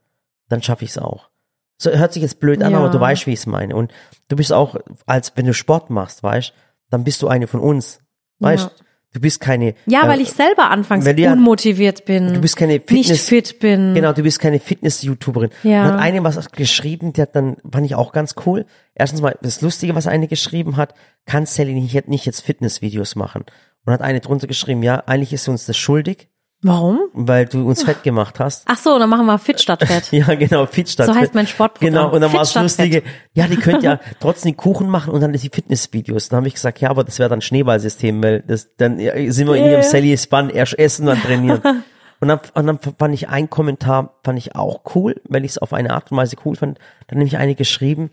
dann 0.50 0.64
schaffe 0.64 0.84
ich 0.86 0.92
es 0.92 0.98
auch. 0.98 1.30
So 1.78 1.92
hört 1.92 2.12
sich 2.14 2.24
jetzt 2.24 2.40
blöd 2.40 2.62
an, 2.64 2.72
Ja. 2.72 2.80
aber 2.80 2.90
du 2.90 3.00
weißt, 3.00 3.28
wie 3.28 3.34
ich 3.34 3.40
es 3.40 3.46
meine. 3.46 3.76
Und 3.76 3.94
du 4.28 4.36
bist 4.36 4.52
auch, 4.52 4.76
als 5.06 5.32
wenn 5.36 5.46
du 5.46 5.54
Sport 5.54 5.92
machst, 5.92 6.24
weißt, 6.24 6.52
dann 6.90 7.04
bist 7.04 7.22
du 7.22 7.28
eine 7.28 7.48
von 7.48 7.60
uns. 7.62 8.02
Weißt, 8.40 8.66
Ja. 8.70 8.86
Du 9.14 9.20
bist 9.20 9.40
keine. 9.40 9.76
ja, 9.86 10.06
äh, 10.06 10.08
weil 10.08 10.22
ich 10.22 10.32
selber 10.32 10.70
anfangs 10.70 11.06
ja- 11.06 11.34
unmotiviert 11.34 12.06
bin. 12.06 12.34
Du 12.34 12.42
bist 12.42 12.56
keine 12.56 12.74
nicht 12.74 12.88
Fitness, 12.90 13.28
fit 13.28 13.60
bin. 13.60 13.94
Genau, 13.94 14.14
du 14.14 14.24
bist 14.24 14.40
keine 14.40 14.60
Fitness-YouTuberin. 14.60 15.50
Ja. 15.64 15.84
Und 15.86 15.94
hat 15.94 16.00
eine 16.00 16.24
was 16.24 16.52
geschrieben, 16.52 17.14
die 17.14 17.22
hat 17.22 17.36
dann, 17.36 17.58
fand 17.72 17.86
ich 17.86 17.96
auch 17.96 18.12
ganz 18.12 18.36
cool. 18.46 18.66
Erstens 18.96 19.22
mal, 19.22 19.38
das 19.42 19.62
Lustige, 19.62 19.96
was 19.96 20.08
eine 20.08 20.28
geschrieben 20.28 20.78
hat, 20.78 20.94
kann 21.26 21.46
Sally 21.46 21.74
nicht, 21.74 22.08
nicht 22.08 22.26
jetzt 22.26 22.42
Fitness-Videos 22.42 23.16
machen. 23.16 23.46
Und 23.86 23.94
hat 23.94 24.02
eine 24.02 24.20
drunter 24.20 24.48
geschrieben, 24.48 24.84
ja, 24.84 25.04
eigentlich 25.06 25.34
ist 25.34 25.46
sie 25.46 25.52
uns 25.52 25.66
das 25.66 25.78
schuldig, 25.78 26.30
Warum? 26.62 27.00
weil 27.14 27.46
du 27.46 27.68
uns 27.70 27.84
fett 27.84 28.04
gemacht 28.04 28.38
hast. 28.40 28.64
Ach 28.68 28.78
so, 28.78 29.00
dann 29.00 29.10
machen 29.10 29.26
wir 29.26 29.38
fit 29.40 29.62
statt 29.62 29.82
fett. 29.86 30.08
Ja, 30.12 30.36
genau, 30.36 30.66
fit 30.66 30.90
statt 30.90 31.06
So 31.08 31.14
heißt 31.14 31.28
fett. 31.28 31.36
mein 31.36 31.48
Sportprogramm. 31.48 31.94
Genau, 31.94 32.12
und 32.14 32.20
dann 32.20 32.34
war 32.34 32.42
es 32.42 32.54
lustige, 32.54 33.04
ja, 33.34 33.48
die 33.48 33.56
könnt 33.56 33.82
ja 33.82 34.00
trotzdem 34.20 34.52
die 34.52 34.58
Kuchen 34.58 34.90
machen 34.90 35.14
und 35.14 35.22
dann 35.22 35.32
die 35.32 35.40
Fitnessvideos. 35.40 36.28
Dann 36.28 36.38
habe 36.38 36.48
ich 36.50 36.56
gesagt, 36.56 36.82
ja, 36.82 36.90
aber 36.90 37.06
das 37.06 37.18
wäre 37.18 37.30
dann 37.30 37.40
Schneeballsystem, 37.42 38.22
weil 38.22 38.42
das, 38.42 38.76
dann 38.76 38.98
sind 38.98 39.48
wir 39.48 39.56
in 39.56 39.64
Yeah. 39.64 39.72
ihrem 39.72 39.84
Sally 39.84 40.18
Span 40.18 40.50
erst 40.50 40.78
essen, 40.78 41.06
dann 41.06 41.22
trainieren. 41.22 41.62
und, 42.20 42.28
dann, 42.28 42.40
und 42.54 42.68
dann 42.68 42.80
fand 42.98 43.14
ich 43.14 43.30
einen 43.30 43.50
Kommentar, 43.50 44.20
fand 44.26 44.38
ich 44.38 44.56
auch 44.58 44.82
cool, 44.96 45.16
weil 45.30 45.46
ich 45.46 45.52
es 45.52 45.58
auf 45.60 45.72
eine 45.72 45.92
Art 45.94 46.12
und 46.12 46.18
Weise 46.18 46.36
cool 46.44 46.58
fand. 46.58 46.78
Dann 47.08 47.20
nämlich 47.20 47.38
eine 47.38 47.56
geschrieben, 47.56 48.10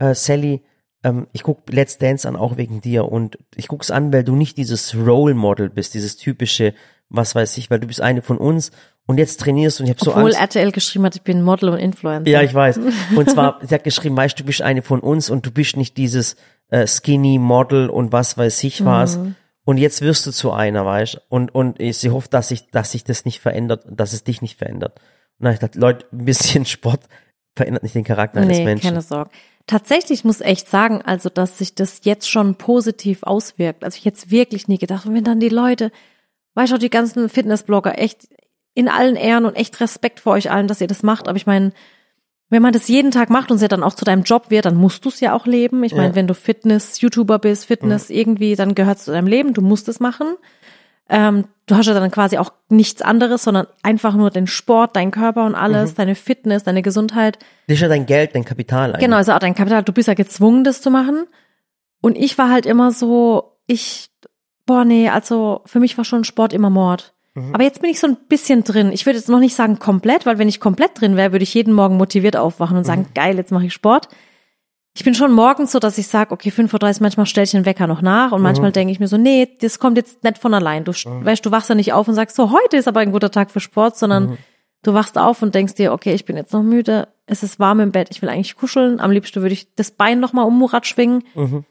äh, 0.00 0.12
Sally, 0.14 0.64
ähm, 1.04 1.28
ich 1.32 1.44
guck 1.44 1.70
Let's 1.72 1.98
Dance 1.98 2.26
an, 2.26 2.34
auch 2.34 2.56
wegen 2.56 2.80
dir. 2.80 3.04
Und 3.12 3.38
ich 3.54 3.68
guck's 3.68 3.92
an, 3.92 4.12
weil 4.12 4.24
du 4.24 4.34
nicht 4.34 4.56
dieses 4.56 4.96
Role 4.96 5.34
Model 5.34 5.70
bist, 5.70 5.94
dieses 5.94 6.16
typische, 6.16 6.74
was 7.08 7.34
weiß 7.34 7.56
ich, 7.58 7.70
weil 7.70 7.80
du 7.80 7.86
bist 7.86 8.00
eine 8.00 8.22
von 8.22 8.38
uns 8.38 8.70
und 9.06 9.18
jetzt 9.18 9.40
trainierst 9.40 9.80
und 9.80 9.86
ich 9.86 9.90
habe 9.90 10.04
so 10.04 10.10
Obwohl 10.10 10.34
Angst. 10.34 10.40
RTL 10.40 10.72
geschrieben 10.72 11.04
hat, 11.06 11.14
ich 11.14 11.22
bin 11.22 11.42
Model 11.42 11.68
und 11.68 11.78
Influencer. 11.78 12.30
Ja, 12.30 12.42
ich 12.42 12.52
weiß. 12.52 12.80
Und 13.16 13.30
zwar, 13.30 13.60
sie 13.62 13.74
hat 13.74 13.84
geschrieben, 13.84 14.16
weißt 14.16 14.38
du, 14.38 14.42
du 14.42 14.46
bist 14.46 14.62
eine 14.62 14.82
von 14.82 15.00
uns 15.00 15.30
und 15.30 15.46
du 15.46 15.52
bist 15.52 15.76
nicht 15.76 15.96
dieses 15.96 16.36
äh, 16.70 16.86
Skinny 16.86 17.38
Model 17.38 17.88
und 17.88 18.12
was 18.12 18.36
weiß 18.36 18.64
ich 18.64 18.84
was. 18.84 19.20
Und 19.64 19.78
jetzt 19.78 20.00
wirst 20.00 20.26
du 20.26 20.32
zu 20.32 20.52
einer, 20.52 20.84
weißt 20.84 21.14
du? 21.14 21.18
Und, 21.28 21.54
und 21.54 21.78
sie 21.80 22.10
hofft, 22.10 22.34
dass 22.34 22.48
sich, 22.48 22.70
dass 22.70 22.92
sich 22.92 23.04
das 23.04 23.24
nicht 23.24 23.40
verändert, 23.40 23.84
dass 23.88 24.12
es 24.12 24.24
dich 24.24 24.42
nicht 24.42 24.58
verändert. 24.58 25.00
Und 25.38 25.44
dann 25.44 25.48
hab 25.48 25.54
ich 25.54 25.60
gedacht, 25.60 25.74
Leute, 25.76 26.06
ein 26.12 26.24
bisschen 26.24 26.64
Sport 26.66 27.00
verändert 27.54 27.82
nicht 27.82 27.94
den 27.94 28.04
Charakter 28.04 28.40
eines 28.40 28.58
nee, 28.58 28.64
Menschen. 28.64 28.88
keine 28.88 29.02
Sorge. 29.02 29.30
Tatsächlich 29.66 30.24
muss 30.24 30.40
echt 30.40 30.68
sagen, 30.68 31.02
also, 31.02 31.28
dass 31.28 31.58
sich 31.58 31.74
das 31.74 32.00
jetzt 32.04 32.30
schon 32.30 32.54
positiv 32.54 33.24
auswirkt. 33.24 33.82
Also, 33.82 33.96
ich 33.98 34.04
jetzt 34.04 34.30
wirklich 34.30 34.68
nie 34.68 34.78
gedacht, 34.78 35.06
und 35.06 35.14
wenn 35.14 35.24
dann 35.24 35.40
die 35.40 35.48
Leute, 35.48 35.90
weißt 36.56 36.72
du, 36.72 36.78
die 36.78 36.90
ganzen 36.90 37.28
Fitnessblogger, 37.28 37.98
echt 37.98 38.28
in 38.74 38.88
allen 38.88 39.14
Ehren 39.16 39.44
und 39.46 39.54
echt 39.54 39.80
Respekt 39.80 40.18
vor 40.20 40.32
euch 40.32 40.50
allen, 40.50 40.66
dass 40.68 40.80
ihr 40.80 40.86
das 40.88 41.02
macht. 41.04 41.28
Aber 41.28 41.36
ich 41.36 41.46
meine, 41.46 41.72
wenn 42.50 42.62
man 42.62 42.72
das 42.72 42.88
jeden 42.88 43.10
Tag 43.10 43.30
macht 43.30 43.50
und 43.50 43.56
es 43.56 43.62
ja 43.62 43.68
dann 43.68 43.82
auch 43.82 43.94
zu 43.94 44.04
deinem 44.04 44.22
Job 44.24 44.50
wird, 44.50 44.64
dann 44.66 44.76
musst 44.76 45.04
du 45.04 45.08
es 45.08 45.20
ja 45.20 45.32
auch 45.34 45.46
leben. 45.46 45.82
Ich 45.84 45.94
meine, 45.94 46.08
Ja. 46.08 46.14
wenn 46.14 46.26
du 46.26 46.34
Fitness-YouTuber 46.34 47.38
bist, 47.38 47.64
Fitness 47.66 48.10
irgendwie, 48.10 48.54
dann 48.56 48.74
gehört 48.74 48.98
es 48.98 49.04
zu 49.04 49.12
deinem 49.12 49.26
Leben, 49.28 49.54
du 49.54 49.62
musst 49.62 49.88
es 49.88 50.00
machen. 50.00 50.26
Ähm, 51.08 51.44
du 51.66 51.76
hast 51.76 51.86
ja 51.86 51.94
dann 51.94 52.10
quasi 52.10 52.36
auch 52.36 52.52
nichts 52.68 53.00
anderes, 53.00 53.44
sondern 53.44 53.66
einfach 53.82 54.14
nur 54.14 54.30
den 54.30 54.46
Sport, 54.48 54.96
dein 54.96 55.12
Körper 55.12 55.44
und 55.46 55.54
alles, 55.54 55.92
Mhm. 55.92 55.96
deine 55.96 56.14
Fitness, 56.16 56.64
deine 56.64 56.82
Gesundheit. 56.82 57.38
Das 57.68 57.76
ist 57.76 57.80
ja 57.82 57.88
dein 57.88 58.06
Geld, 58.06 58.34
dein 58.34 58.44
Kapital 58.44 58.90
eigentlich. 58.90 59.04
Genau, 59.04 59.16
also 59.16 59.32
auch 59.32 59.38
dein 59.38 59.54
Kapital, 59.54 59.82
du 59.84 59.92
bist 59.92 60.08
ja 60.08 60.14
gezwungen, 60.14 60.64
das 60.64 60.80
zu 60.82 60.90
machen. 60.90 61.26
Und 62.02 62.16
ich 62.18 62.36
war 62.38 62.50
halt 62.50 62.66
immer 62.66 62.90
so, 62.92 63.56
ich, 63.68 64.10
boah, 64.66 64.84
nee, 64.84 65.08
also 65.08 65.62
für 65.66 65.80
mich 65.80 65.96
war 65.96 66.04
schon 66.04 66.24
Sport 66.24 66.52
immer 66.52 66.70
Mord. 66.70 67.14
Mhm. 67.34 67.54
Aber 67.54 67.64
jetzt 67.64 67.80
bin 67.80 67.90
ich 67.90 68.00
so 68.00 68.06
ein 68.06 68.16
bisschen 68.28 68.64
drin. 68.64 68.90
Ich 68.92 69.06
würde 69.06 69.18
jetzt 69.18 69.28
noch 69.28 69.38
nicht 69.40 69.54
sagen 69.54 69.78
komplett, 69.78 70.26
weil 70.26 70.38
wenn 70.38 70.48
ich 70.48 70.60
komplett 70.60 71.00
drin 71.00 71.16
wäre, 71.16 71.32
würde 71.32 71.42
ich 71.44 71.54
jeden 71.54 71.72
Morgen 71.72 71.96
motiviert 71.96 72.36
aufwachen 72.36 72.76
und 72.76 72.84
sagen, 72.84 73.02
Mhm. 73.02 73.14
geil, 73.14 73.36
jetzt 73.36 73.52
mache 73.52 73.66
ich 73.66 73.72
Sport. 73.72 74.08
Ich 74.98 75.04
bin 75.04 75.14
schon 75.14 75.32
morgens 75.32 75.72
so, 75.72 75.78
dass 75.78 75.98
ich 75.98 76.06
sage, 76.08 76.32
okay, 76.32 76.48
5.30 76.50 76.96
Uhr, 76.96 77.02
manchmal 77.02 77.26
stelle 77.26 77.44
ich 77.44 77.50
den 77.50 77.66
Wecker 77.66 77.86
noch 77.86 78.00
nach 78.00 78.32
und 78.32 78.40
manchmal 78.40 78.72
denke 78.72 78.92
ich 78.92 78.98
mir 78.98 79.08
so, 79.08 79.18
nee, 79.18 79.46
das 79.60 79.78
kommt 79.78 79.98
jetzt 79.98 80.24
nicht 80.24 80.38
von 80.38 80.54
allein. 80.54 80.84
Du, 80.84 80.92
st- 80.92 81.22
weißt, 81.22 81.44
du 81.44 81.50
wachst 81.50 81.68
ja 81.68 81.74
nicht 81.74 81.92
auf 81.92 82.08
und 82.08 82.14
sagst 82.14 82.34
so, 82.34 82.50
heute 82.50 82.78
ist 82.78 82.88
aber 82.88 83.00
ein 83.00 83.12
guter 83.12 83.30
Tag 83.30 83.50
für 83.50 83.60
Sport, 83.60 83.98
sondern 83.98 84.38
du 84.82 84.94
wachst 84.94 85.18
auf 85.18 85.42
und 85.42 85.54
denkst 85.54 85.74
dir, 85.74 85.92
okay, 85.92 86.14
ich 86.14 86.24
bin 86.24 86.38
jetzt 86.38 86.54
noch 86.54 86.62
müde, 86.62 87.08
es 87.26 87.42
ist 87.42 87.60
warm 87.60 87.80
im 87.80 87.92
Bett, 87.92 88.08
ich 88.10 88.22
will 88.22 88.30
eigentlich 88.30 88.56
kuscheln, 88.56 88.98
am 88.98 89.10
liebsten 89.10 89.42
würde 89.42 89.52
ich 89.52 89.74
das 89.74 89.90
Bein 89.90 90.18
nochmal 90.18 90.46
um 90.46 90.56
Murat 90.58 90.86
schwingen, 90.86 91.24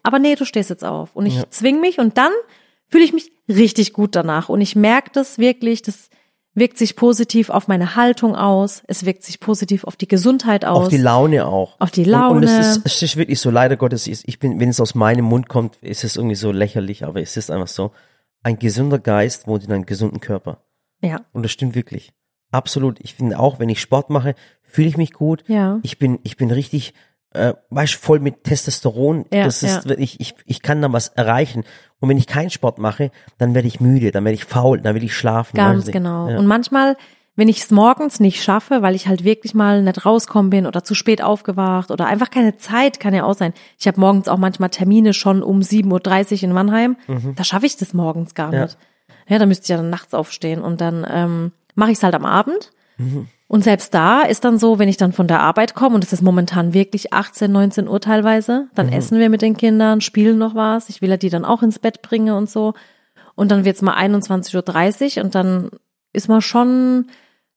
aber 0.03 0.19
nee, 0.19 0.35
du 0.35 0.45
stehst 0.45 0.69
jetzt 0.69 0.85
auf 0.85 1.15
und 1.15 1.25
ich 1.25 1.37
Ja. 1.37 1.49
zwing 1.49 1.81
mich 1.81 1.97
und 1.97 2.19
dann 2.19 2.31
fühle 2.95 3.03
ich 3.03 3.11
mich 3.13 3.29
richtig 3.49 3.91
gut 3.91 4.15
danach 4.15 4.47
und 4.47 4.61
ich 4.61 4.77
merke 4.77 5.09
das 5.13 5.37
wirklich, 5.37 5.81
das 5.81 6.09
wirkt 6.53 6.77
sich 6.77 6.95
positiv 6.95 7.49
auf 7.49 7.67
meine 7.67 7.97
Haltung 7.97 8.37
aus, 8.37 8.83
es 8.87 9.05
wirkt 9.05 9.23
sich 9.23 9.41
positiv 9.41 9.83
auf 9.83 9.97
die 9.97 10.07
Gesundheit 10.07 10.63
aus. 10.63 10.83
Auf 10.83 10.87
die 10.87 10.95
Laune 10.95 11.45
auch. 11.45 11.77
Auf 11.81 11.91
die 11.91 12.05
Und, 12.05 12.13
und 12.37 12.43
es, 12.43 12.51
Laune. 12.51 12.61
ist, 12.61 12.81
es 12.85 13.01
ist 13.01 13.17
wirklich 13.17 13.41
so, 13.41 13.49
leider 13.49 13.75
Gottes, 13.75 14.07
ich 14.07 14.39
bin, 14.39 14.61
wenn 14.61 14.69
es 14.69 14.79
aus 14.79 14.95
meinem 14.95 15.25
Mund 15.25 15.49
kommt, 15.49 15.75
ist 15.81 16.05
es 16.05 16.15
irgendwie 16.15 16.37
so 16.37 16.53
lächerlich, 16.53 17.03
aber 17.03 17.21
es 17.21 17.35
ist 17.35 17.51
einfach 17.51 17.67
so. 17.67 17.91
Ein 18.43 18.59
gesunder 18.59 18.99
Geist 18.99 19.45
wohnt 19.45 19.65
in 19.65 19.73
einem 19.73 19.85
gesunden 19.85 20.21
Körper. 20.21 20.63
ja, 21.01 21.19
Und 21.33 21.43
das 21.43 21.51
stimmt 21.51 21.75
wirklich. 21.75 22.13
Absolut. 22.51 23.01
Ich 23.01 23.15
finde 23.15 23.37
auch, 23.39 23.59
wenn 23.59 23.67
ich 23.67 23.81
Sport 23.81 24.09
mache, 24.09 24.35
fühle 24.63 24.87
ich 24.87 24.95
mich 24.95 25.11
gut. 25.11 25.43
ja. 25.47 25.79
Ich 25.83 25.99
bin, 25.99 26.19
ich 26.23 26.37
bin 26.37 26.49
richtig, 26.49 26.93
äh, 27.35 27.53
weißt, 27.69 27.95
voll 27.95 28.19
mit 28.19 28.43
Testosteron. 28.43 29.25
Ja, 29.31 29.45
das 29.45 29.63
ist 29.63 29.83
ja. 29.83 29.89
wirklich, 29.89 30.19
ich, 30.19 30.35
ich 30.45 30.61
kann 30.61 30.81
da 30.81 30.91
was 30.91 31.09
erreichen. 31.09 31.63
Und 31.99 32.09
wenn 32.09 32.17
ich 32.17 32.27
keinen 32.27 32.49
Sport 32.49 32.79
mache, 32.79 33.11
dann 33.37 33.53
werde 33.55 33.67
ich 33.67 33.79
müde, 33.79 34.11
dann 34.11 34.25
werde 34.25 34.35
ich 34.35 34.45
faul, 34.45 34.81
dann 34.81 34.95
will 34.95 35.03
ich 35.03 35.15
schlafen. 35.15 35.55
Ganz 35.55 35.87
genau. 35.87 36.29
Ja. 36.29 36.37
Und 36.37 36.47
manchmal, 36.47 36.97
wenn 37.35 37.47
ich 37.47 37.59
es 37.59 37.71
morgens 37.71 38.19
nicht 38.19 38.43
schaffe, 38.43 38.81
weil 38.81 38.95
ich 38.95 39.07
halt 39.07 39.23
wirklich 39.23 39.53
mal 39.53 39.81
nicht 39.81 40.05
rauskommen 40.05 40.49
bin 40.49 40.65
oder 40.67 40.83
zu 40.83 40.95
spät 40.95 41.21
aufgewacht 41.21 41.91
oder 41.91 42.07
einfach 42.07 42.29
keine 42.29 42.57
Zeit, 42.57 42.99
kann 42.99 43.13
ja 43.13 43.23
auch 43.23 43.35
sein. 43.35 43.53
Ich 43.77 43.87
habe 43.87 43.99
morgens 43.99 44.27
auch 44.27 44.37
manchmal 44.37 44.69
Termine 44.69 45.13
schon 45.13 45.43
um 45.43 45.59
7.30 45.59 46.37
Uhr 46.37 46.43
in 46.43 46.53
Mannheim. 46.53 46.97
Da 47.35 47.43
schaffe 47.43 47.65
ich 47.65 47.77
das 47.77 47.93
morgens 47.93 48.35
gar 48.35 48.51
Mhm. 48.51 48.61
Nicht. 48.61 48.77
Ja, 49.27 49.39
da 49.39 49.45
müsste 49.45 49.63
ich 49.63 49.69
ja 49.69 49.77
dann 49.77 49.89
nachts 49.89 50.13
aufstehen 50.13 50.61
und 50.61 50.81
dann 50.81 51.05
ähm, 51.09 51.51
mache 51.73 51.91
ich 51.91 51.97
es 51.97 52.03
halt 52.03 52.13
am 52.13 52.25
Abend. 52.25 52.71
Mhm. 52.97 53.27
Und 53.55 53.63
selbst 53.63 53.93
da 53.93 54.23
ist 54.23 54.43
dann 54.43 54.57
so, 54.59 54.79
wenn 54.79 54.89
ich 54.89 54.97
dann 54.97 55.13
von 55.13 55.27
der 55.27 55.39
Arbeit 55.39 55.75
komme, 55.75 55.95
und 55.95 56.03
es 56.03 56.11
ist 56.11 56.21
momentan 56.21 56.73
wirklich 56.73 57.13
18, 57.13 57.49
19 57.49 57.87
Uhr 57.87 58.01
teilweise, 58.01 58.63
Mhm. 58.63 58.69
dann 58.75 58.89
essen 58.89 59.17
wir 59.17 59.29
mit 59.29 59.41
den 59.41 59.55
Kindern, 59.55 60.01
spielen 60.01 60.37
noch 60.37 60.55
was. 60.55 60.89
Ich 60.89 61.01
will 61.01 61.09
ja 61.09 61.15
die 61.15 61.29
dann 61.29 61.45
auch 61.45 61.63
ins 61.63 61.79
Bett 61.79 62.01
bringen 62.01 62.35
und 62.35 62.49
so. 62.49 62.73
Und 63.35 63.51
dann 63.51 63.63
wird's 63.63 63.81
mal 63.81 63.95
21.30 63.95 65.17
Uhr 65.19 65.23
und 65.23 65.35
dann 65.35 65.69
ist 66.11 66.27
man 66.27 66.41
schon, 66.41 67.05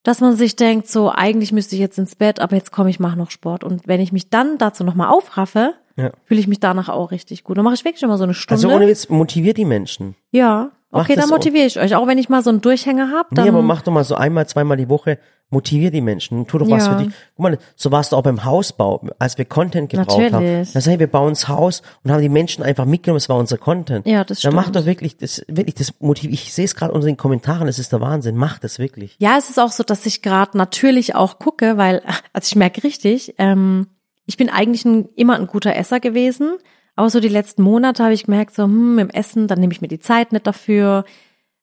dass 0.05 0.21
man 0.21 0.37
sich 0.37 0.55
denkt, 0.55 0.89
so 0.89 1.11
eigentlich 1.13 1.51
müsste 1.51 1.75
ich 1.75 1.81
jetzt 1.81 1.99
ins 1.99 2.15
Bett, 2.15 2.39
aber 2.39 2.55
jetzt 2.55 2.71
komme 2.71 2.91
ich, 2.91 3.01
mache 3.01 3.19
noch 3.19 3.33
Sport. 3.33 3.65
Und 3.65 3.89
wenn 3.89 4.01
ich 4.01 4.13
mich 4.13 4.31
dann 4.31 4.57
dazu 4.57 4.85
nochmal 4.85 5.09
aufraffe, 5.09 5.75
Ja. 5.97 6.13
fühle 6.27 6.39
ich 6.39 6.47
mich 6.47 6.61
danach 6.61 6.89
auch 6.89 7.11
richtig 7.11 7.43
gut. 7.43 7.57
Dann 7.59 7.65
mache 7.65 7.75
ich 7.75 7.85
wirklich 7.85 8.05
immer 8.05 8.19
so 8.19 8.23
eine 8.25 8.35
Stunde. 8.35 8.63
Also 8.65 8.71
ohne 8.77 8.87
Witz, 8.87 9.09
motiviert 9.09 9.57
die 9.57 9.65
Menschen. 9.65 10.15
ja, 10.31 10.71
okay, 10.91 11.15
das 11.17 11.27
dann 11.27 11.31
motiviere 11.35 11.67
ich 11.67 11.79
euch. 11.79 11.95
Auch 11.95 12.07
wenn 12.07 12.19
ich 12.19 12.29
mal 12.29 12.43
so 12.43 12.51
einen 12.51 12.61
Durchhänger 12.61 13.11
habe, 13.11 13.29
dann 13.33 13.45
Nee, 13.45 13.51
aber 13.51 13.63
mach 13.63 13.83
doch 13.83 13.93
mal 13.93 14.05
so 14.05 14.15
einmal, 14.15 14.47
zweimal 14.47 14.77
die 14.77 14.89
Woche, 14.89 15.19
motivier 15.51 15.91
die 15.91 16.01
Menschen, 16.03 16.47
tu 16.47 16.59
doch 16.59 16.69
was 16.69 16.87
Ja. 16.87 16.97
für 16.99 17.05
dich. 17.05 17.15
Guck 17.37 17.43
mal, 17.43 17.59
so 17.75 17.91
warst 17.91 18.13
du 18.13 18.17
auch 18.17 18.23
beim 18.23 18.45
Hausbau, 18.45 19.03
als 19.19 19.39
wir 19.39 19.45
Content 19.47 19.91
gebraucht 19.91 20.11
haben. 20.33 20.45
Natürlich. 20.45 20.73
Da 20.73 20.81
sagen 20.81 20.95
wir, 20.95 21.01
wir 21.01 21.07
bauen 21.07 21.31
das 21.31 21.49
Haus 21.49 21.83
und 22.05 22.11
haben 22.13 22.21
die 22.21 22.29
Menschen 22.29 22.63
einfach 22.63 22.85
mitgenommen, 22.85 23.17
es 23.17 23.29
war 23.31 23.37
unser 23.37 23.57
Content. 23.57 24.07
Ja, 24.07 24.25
das 24.25 24.41
Dann 24.41 24.55
mach 24.55 24.65
stimmt. 24.65 24.77
doch 24.77 24.85
wirklich, 24.87 25.17
das, 25.17 25.45
wirklich, 25.49 25.75
das 25.75 25.95
Motiv, 26.01 26.31
ich 26.31 26.53
sehe 26.53 26.67
es 26.67 26.75
gerade 26.75 26.93
unter 26.93 27.07
den 27.07 27.17
Kommentaren, 27.17 27.67
es 27.67 27.79
ist 27.79 27.93
der 27.93 28.01
Wahnsinn, 28.03 28.37
mach 28.37 28.59
das 28.59 28.79
wirklich. 28.79 29.17
Ja, 29.19 29.39
es 29.39 29.49
ist 29.49 29.59
auch 29.59 29.73
so, 29.73 29.83
dass 29.83 30.05
ich 30.05 30.21
gerade 30.21 30.57
natürlich 30.59 31.15
auch 31.15 31.39
gucke, 31.39 31.77
weil, 31.79 32.03
also 32.35 32.47
ich 32.47 32.57
merke 32.57 32.85
richtig, 32.85 33.35
ähm, 33.39 33.87
ich 34.27 34.37
bin 34.37 34.51
eigentlich 34.51 34.85
ein, 34.85 35.07
immer 35.17 35.37
ein 35.37 35.47
guter 35.47 35.75
Esser 35.75 36.01
gewesen, 36.01 36.59
aber 36.99 37.11
so 37.11 37.21
die 37.21 37.29
letzten 37.29 37.63
Monate 37.63 38.03
habe 38.03 38.13
ich 38.13 38.25
gemerkt, 38.25 38.57
so, 38.57 38.65
hm, 38.65 38.99
im 38.99 39.09
Essen, 39.09 39.47
dann 39.47 39.61
nehme 39.61 39.73
ich 39.73 39.81
mir 39.81 39.87
die 39.87 40.01
Zeit 40.01 40.33
nicht 40.33 40.49
dafür 40.49 41.05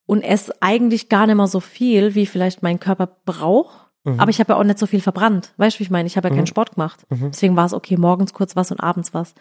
und 0.06 0.22
esse 0.22 0.54
eigentlich 0.62 1.10
gar 1.10 1.28
nicht 1.28 1.36
mehr 1.36 1.48
so 1.48 1.60
viel, 1.60 2.16
wie 2.16 2.26
vielleicht 2.26 2.64
mein 2.64 2.80
Körper 2.80 3.18
braucht. 3.26 3.90
Aber 4.18 4.32
ich 4.32 4.40
habe 4.40 4.54
ja 4.54 4.60
auch 4.60 4.64
nicht 4.64 4.80
so 4.80 4.86
viel 4.86 5.02
verbrannt. 5.02 5.52
Weißt 5.58 5.76
du, 5.76 5.80
wie 5.80 5.84
ich 5.84 5.90
meine? 5.90 6.08
Ich 6.08 6.16
habe 6.16 6.30
ja 6.30 6.34
keinen 6.36 6.48
Sport 6.48 6.76
gemacht. 6.76 7.06
Deswegen 7.10 7.58
war 7.58 7.66
es 7.66 7.74
okay, 7.74 7.98
morgens 7.98 8.32
kurz 8.32 8.56
was 8.56 8.72
und 8.72 8.80
abends 8.80 9.14
was. 9.14 9.34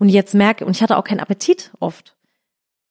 Und 0.00 0.08
jetzt 0.08 0.34
merke, 0.34 0.66
und 0.66 0.74
ich 0.74 0.82
hatte 0.82 0.96
auch 0.96 1.04
keinen 1.04 1.20
Appetit 1.20 1.70
oft. 1.78 2.16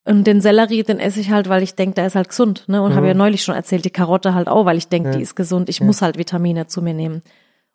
Und 0.05 0.25
den 0.25 0.39
Sellerie, 0.39 0.83
den 0.83 0.99
esse 0.99 1.19
ich 1.19 1.31
halt, 1.31 1.49
weil 1.49 1.61
ich 1.61 1.75
denke, 1.75 1.95
der 1.95 2.07
ist 2.07 2.15
halt 2.15 2.29
gesund. 2.29 2.63
Ne? 2.67 2.81
Und 2.81 2.95
habe 2.95 3.07
ja 3.07 3.15
neulich 3.15 3.43
schon 3.43 3.55
erzählt, 3.55 3.83
die 3.83 3.89
Karotte 3.89 4.33
halt 4.33 4.47
auch, 4.47 4.63
weil 4.63 4.77
ich 4.77 4.87
denke, 4.87 5.11
die 5.11 5.21
ist 5.21 5.35
gesund. 5.35 5.67
Ich 5.67 5.81
muss 5.81 6.01
halt 6.01 6.17
Vitamine 6.17 6.67
zu 6.67 6.81
mir 6.81 6.93
nehmen. 6.93 7.21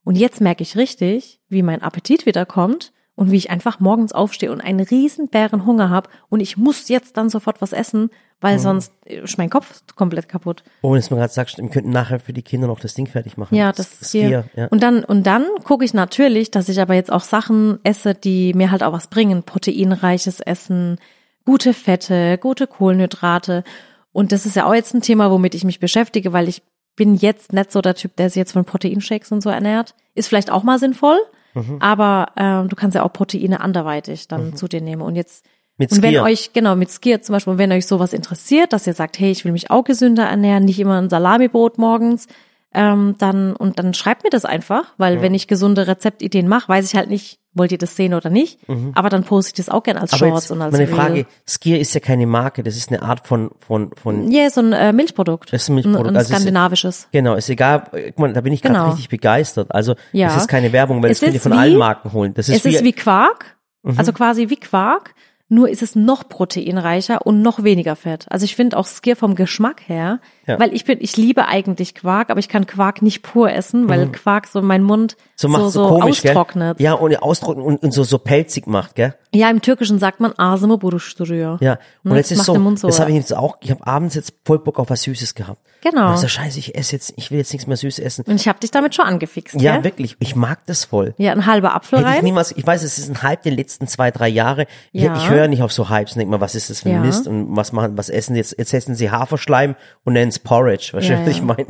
Und 0.04 0.16
jetzt 0.16 0.40
merke 0.40 0.62
ich 0.62 0.78
richtig, 0.78 1.38
wie 1.50 1.62
mein 1.62 1.82
Appetit 1.82 2.24
wieder 2.24 2.46
kommt 2.46 2.94
und 3.20 3.30
wie 3.30 3.36
ich 3.36 3.50
einfach 3.50 3.80
morgens 3.80 4.12
aufstehe 4.12 4.50
und 4.50 4.62
einen 4.62 4.80
riesen 4.80 5.28
Bären 5.28 5.66
Hunger 5.66 5.90
habe 5.90 6.08
und 6.30 6.40
ich 6.40 6.56
muss 6.56 6.88
jetzt 6.88 7.18
dann 7.18 7.28
sofort 7.28 7.60
was 7.60 7.74
essen, 7.74 8.08
weil 8.40 8.58
sonst 8.58 8.94
ist 9.04 9.36
mein 9.36 9.50
Kopf 9.50 9.82
komplett 9.94 10.26
kaputt. 10.26 10.64
Oh, 10.80 10.96
jetzt 10.96 11.10
mal 11.10 11.18
gerade 11.18 11.30
sagst, 11.30 11.58
wir 11.58 11.68
könnten 11.68 11.90
nachher 11.90 12.18
für 12.18 12.32
die 12.32 12.40
Kinder 12.40 12.66
noch 12.66 12.80
das 12.80 12.94
Ding 12.94 13.06
fertig 13.06 13.36
machen. 13.36 13.54
Ja, 13.54 13.72
das 13.72 14.00
ist 14.00 14.12
hier. 14.12 14.46
ja. 14.56 14.68
Und 14.68 14.82
dann 14.82 15.04
und 15.04 15.24
dann 15.24 15.44
gucke 15.64 15.84
ich 15.84 15.92
natürlich, 15.92 16.50
dass 16.50 16.70
ich 16.70 16.80
aber 16.80 16.94
jetzt 16.94 17.12
auch 17.12 17.20
Sachen 17.20 17.78
esse, 17.82 18.14
die 18.14 18.54
mir 18.54 18.70
halt 18.70 18.82
auch 18.82 18.94
was 18.94 19.08
bringen, 19.08 19.42
proteinreiches 19.42 20.40
Essen, 20.40 20.96
gute 21.44 21.74
Fette, 21.74 22.38
gute 22.38 22.66
Kohlenhydrate. 22.66 23.64
Und 24.12 24.32
das 24.32 24.46
ist 24.46 24.56
ja 24.56 24.64
auch 24.64 24.74
jetzt 24.74 24.94
ein 24.94 25.02
Thema, 25.02 25.30
womit 25.30 25.54
ich 25.54 25.64
mich 25.64 25.78
beschäftige, 25.78 26.32
weil 26.32 26.48
ich 26.48 26.62
bin 26.96 27.16
jetzt 27.16 27.52
nicht 27.52 27.70
so 27.70 27.82
der 27.82 27.96
Typ, 27.96 28.16
der 28.16 28.30
sich 28.30 28.36
jetzt 28.36 28.52
von 28.52 28.64
Proteinshakes 28.64 29.30
und 29.30 29.42
so 29.42 29.50
ernährt. 29.50 29.94
Ist 30.14 30.28
vielleicht 30.28 30.50
auch 30.50 30.62
mal 30.62 30.78
sinnvoll, 30.78 31.18
Mhm. 31.54 31.78
aber 31.80 32.28
ähm, 32.36 32.68
du 32.68 32.76
kannst 32.76 32.94
ja 32.94 33.02
auch 33.02 33.12
Proteine 33.12 33.60
anderweitig 33.60 34.28
dann 34.28 34.54
zu 34.54 34.68
dir 34.68 34.80
nehmen. 34.80 35.02
Und 35.02 35.16
jetzt 35.16 35.44
Mit 35.76 35.92
und 35.92 36.02
wenn 36.02 36.12
Skier. 36.12 36.22
euch, 36.22 36.52
genau, 36.52 36.76
mit 36.76 36.90
Skier 36.90 37.22
zum 37.22 37.34
Beispiel, 37.34 37.52
und 37.52 37.58
wenn 37.58 37.72
euch 37.72 37.86
sowas 37.86 38.12
interessiert, 38.12 38.72
dass 38.72 38.86
ihr 38.86 38.94
sagt, 38.94 39.18
hey, 39.18 39.30
ich 39.30 39.44
will 39.44 39.52
mich 39.52 39.70
auch 39.70 39.84
gesünder 39.84 40.24
ernähren, 40.24 40.64
nicht 40.64 40.78
immer 40.78 41.00
ein 41.00 41.10
Salamibrot 41.10 41.78
morgens, 41.78 42.26
ähm, 42.72 43.16
dann, 43.18 43.54
und 43.56 43.78
dann 43.78 43.94
schreibt 43.94 44.22
mir 44.24 44.30
das 44.30 44.44
einfach, 44.44 44.84
weil 44.96 45.22
wenn 45.22 45.34
ich 45.34 45.48
gesunde 45.48 45.86
Rezeptideen 45.88 46.46
mache, 46.48 46.68
weiß 46.68 46.86
ich 46.92 46.96
halt 46.96 47.10
nicht, 47.10 47.38
wollt 47.52 47.72
ihr 47.72 47.78
das 47.78 47.96
sehen 47.96 48.14
oder 48.14 48.30
nicht, 48.30 48.60
aber 48.94 49.08
dann 49.08 49.24
poste 49.24 49.48
ich 49.50 49.54
das 49.54 49.68
auch 49.68 49.82
gern 49.82 49.96
als 49.96 50.12
Mhm. 50.12 50.16
Aber 50.16 50.28
Shorts 50.30 50.44
jetzt 50.44 50.50
und 50.52 50.62
als 50.62 50.72
meine 50.72 50.86
Reel. 50.86 50.94
Frage, 50.94 51.26
Skier 51.48 51.80
ist 51.80 51.92
ja 51.94 52.00
keine 52.00 52.26
Marke, 52.28 52.62
das 52.62 52.76
ist 52.76 52.90
eine 52.92 53.02
Art 53.02 53.26
von, 53.26 53.50
von, 53.58 53.90
von, 54.00 54.30
Ja, 54.30 54.48
so 54.50 54.60
ein 54.60 54.72
äh, 54.72 54.92
Milchprodukt. 54.92 55.52
Das 55.52 55.62
ist 55.62 55.68
ein 55.68 55.74
Milchprodukt, 55.74 56.04
Ein, 56.06 56.10
ein 56.10 56.16
also 56.16 56.26
es 56.32 56.38
ist- 56.38 56.42
skandinavisches. 56.44 57.08
genau, 57.10 57.34
ist 57.34 57.48
egal, 57.50 57.88
guck 57.90 58.18
mal, 58.20 58.32
da 58.32 58.40
bin 58.40 58.52
ich 58.52 58.62
gerade 58.62 58.74
Genau. 58.76 58.90
richtig 58.90 59.08
begeistert. 59.08 59.74
Also, 59.74 59.96
Ja. 60.12 60.28
das 60.28 60.42
ist 60.42 60.48
keine 60.48 60.72
Werbung, 60.72 61.02
weil 61.02 61.10
Es 61.10 61.18
das 61.18 61.26
könnt 61.26 61.34
ihr 61.34 61.40
von 61.40 61.52
wie- 61.52 61.56
allen 61.56 61.76
Marken 61.76 62.12
holen. 62.12 62.34
Das 62.34 62.48
ist 62.48 62.64
es 62.64 62.72
ist 62.72 62.84
wie 62.84 62.92
Quark, 62.92 63.56
Mhm. 63.82 63.98
also 63.98 64.12
quasi 64.12 64.48
wie 64.48 64.56
Quark, 64.56 65.14
nur 65.50 65.68
ist 65.68 65.82
es 65.82 65.94
noch 65.94 66.26
proteinreicher 66.28 67.26
und 67.26 67.42
noch 67.42 67.62
weniger 67.64 67.96
Fett. 67.96 68.26
Also 68.30 68.44
ich 68.44 68.56
finde 68.56 68.76
auch 68.78 68.86
Skier 68.86 69.16
vom 69.16 69.34
Geschmack 69.34 69.82
her, 69.86 70.20
Ja. 70.46 70.58
weil 70.58 70.72
ich 70.74 70.84
bin, 70.84 70.98
ich 71.00 71.16
liebe 71.16 71.46
eigentlich 71.46 71.94
Quark, 71.94 72.30
aber 72.30 72.40
ich 72.40 72.48
kann 72.48 72.66
Quark 72.66 73.02
nicht 73.02 73.22
pur 73.22 73.52
essen, 73.52 73.88
weil 73.88 74.08
Quark 74.08 74.46
so 74.46 74.62
mein 74.62 74.82
Mund 74.82 75.16
Mhm. 75.18 75.24
so 75.36 75.48
so, 75.48 75.68
so, 75.68 75.88
komisch, 75.88 76.24
austrocknet. 76.24 76.78
gell? 76.78 76.84
Ja, 76.84 76.92
und 76.94 77.14
austrocknet 77.22 77.64
und, 77.66 77.82
und 77.82 77.92
so, 77.92 78.02
so 78.04 78.18
pelzig 78.18 78.66
macht, 78.66 78.94
gell? 78.94 79.14
Ja, 79.32 79.48
im 79.48 79.60
Türkischen 79.62 79.98
sagt 79.98 80.18
man 80.20 80.32
Asime 80.38 80.76
Buruşturuyor. 80.76 81.58
Ja. 81.60 81.78
Und 82.04 82.10
Ne, 82.12 82.16
jetzt 82.16 82.30
das 82.32 82.38
ist 82.40 82.44
so, 82.46 82.54
das 82.86 82.98
habe 83.00 83.10
ich 83.10 83.16
jetzt 83.16 83.34
auch, 83.34 83.58
ich 83.60 83.70
habe 83.70 83.86
abends 83.86 84.14
jetzt 84.16 84.34
voll 84.44 84.58
Bock 84.58 84.78
auf 84.80 84.90
was 84.90 85.02
Süßes 85.02 85.34
gehabt. 85.34 85.60
Genau. 85.82 86.08
Und 86.08 86.14
ich 86.14 86.20
so, 86.20 86.28
scheiße, 86.28 86.58
ich 86.58 86.74
esse 86.76 86.92
jetzt, 86.96 87.12
ich 87.16 87.30
will 87.30 87.38
jetzt 87.38 87.52
nichts 87.52 87.66
mehr 87.68 87.76
süß 87.76 88.00
essen. 88.00 88.24
Und 88.26 88.34
ich 88.36 88.48
habe 88.48 88.58
dich 88.58 88.70
damit 88.72 88.94
schon 88.94 89.04
angefixt, 89.06 89.60
Ja, 89.60 89.74
gell? 89.76 89.84
wirklich, 89.84 90.16
ich 90.18 90.34
mag 90.36 90.66
das 90.66 90.84
voll. 90.84 91.14
Ja, 91.16 91.32
ein 91.32 91.46
halber 91.46 91.74
Apfel 91.74 92.00
Hätte 92.00 92.10
ich 92.10 92.16
rein. 92.16 92.24
niemals, 92.24 92.52
ich 92.52 92.66
weiß, 92.66 92.82
es 92.82 92.98
ist 92.98 93.08
ein 93.08 93.22
Hype 93.22 93.42
der 93.44 93.52
letzten 93.52 93.86
zwei, 93.86 94.10
drei 94.10 94.28
Jahre. 94.28 94.66
Ich, 94.92 95.02
Ja. 95.04 95.16
ich 95.16 95.30
höre 95.30 95.39
nicht 95.48 95.62
auf 95.62 95.72
so 95.72 95.88
Hypes 95.90 96.12
und 96.14 96.18
denk 96.18 96.30
mal, 96.30 96.40
was 96.40 96.54
ist 96.54 96.70
das 96.70 96.80
für 96.80 96.88
ein 96.88 96.96
Ja. 96.96 97.00
Mist 97.00 97.26
und 97.28 97.54
was 97.56 97.72
machen, 97.72 97.96
was 97.96 98.08
essen 98.08 98.36
jetzt? 98.36 98.56
Jetzt 98.58 98.72
essen 98.74 98.94
sie 98.94 99.10
Haferschleim 99.10 99.74
und 100.04 100.12
nennen 100.14 100.28
es 100.30 100.38
Porridge. 100.38 100.90
Weißt 100.92 101.08
du, 101.08 101.12
Ja, 101.12 101.20
was 101.22 101.28
ich 101.28 101.38
ja. 101.38 101.44
meine? 101.44 101.66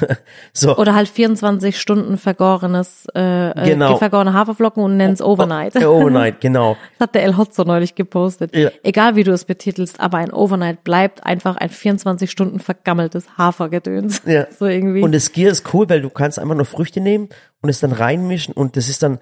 so. 0.52 0.76
Oder 0.76 0.94
halt 0.94 1.08
24 1.08 1.78
Stunden 1.80 2.18
vergorenes, 2.18 3.06
äh, 3.14 3.52
Genau. 3.64 3.96
äh, 3.96 3.98
vergorene 3.98 4.32
Haferflocken 4.32 4.82
und 4.82 4.96
nenn's 4.96 5.20
Overnight. 5.22 5.74
Ja, 5.74 5.88
Overnight, 5.88 6.40
genau. 6.40 6.76
Das 6.98 7.08
hat 7.08 7.14
der 7.14 7.24
El 7.24 7.36
Hotzo 7.36 7.64
neulich 7.64 7.94
gepostet. 7.94 8.54
Ja. 8.56 8.70
Egal 8.82 9.16
wie 9.16 9.24
du 9.24 9.32
es 9.32 9.44
betitelst, 9.44 10.00
aber 10.00 10.18
ein 10.18 10.32
Overnight 10.32 10.84
bleibt 10.84 11.24
einfach 11.24 11.56
ein 11.56 11.70
24 11.70 12.30
Stunden 12.30 12.60
vergammeltes 12.60 13.26
Hafergedöns. 13.38 14.22
Ja. 14.26 14.46
So 14.58 14.66
irgendwie. 14.66 15.02
Und 15.02 15.12
das 15.12 15.32
Gier 15.32 15.50
ist 15.50 15.72
cool, 15.74 15.88
weil 15.88 16.02
du 16.02 16.10
kannst 16.10 16.38
einfach 16.38 16.54
nur 16.54 16.64
Früchte 16.66 17.00
nehmen 17.00 17.28
und 17.62 17.68
es 17.70 17.80
dann 17.80 17.92
reinmischen 17.92 18.54
und 18.54 18.76
das 18.76 18.88
ist 18.88 19.02
dann, 19.02 19.18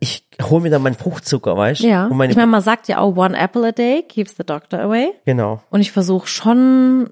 ich 0.00 0.26
hole 0.42 0.62
mir 0.62 0.70
dann 0.70 0.82
meinen 0.82 0.94
Fruchtzucker, 0.94 1.56
weißt 1.56 1.82
du? 1.82 1.88
ja. 1.88 2.06
Und 2.06 2.16
meine, 2.16 2.30
ich 2.30 2.36
meine, 2.36 2.50
man 2.50 2.62
sagt 2.62 2.88
ja 2.88 2.98
auch, 2.98 3.16
one 3.16 3.36
apple 3.36 3.66
a 3.66 3.72
day 3.72 4.02
keeps 4.02 4.36
the 4.36 4.44
doctor 4.44 4.80
away. 4.80 5.10
genau. 5.24 5.60
Und 5.70 5.80
ich 5.80 5.90
versuche 5.92 6.26
schon, 6.28 7.10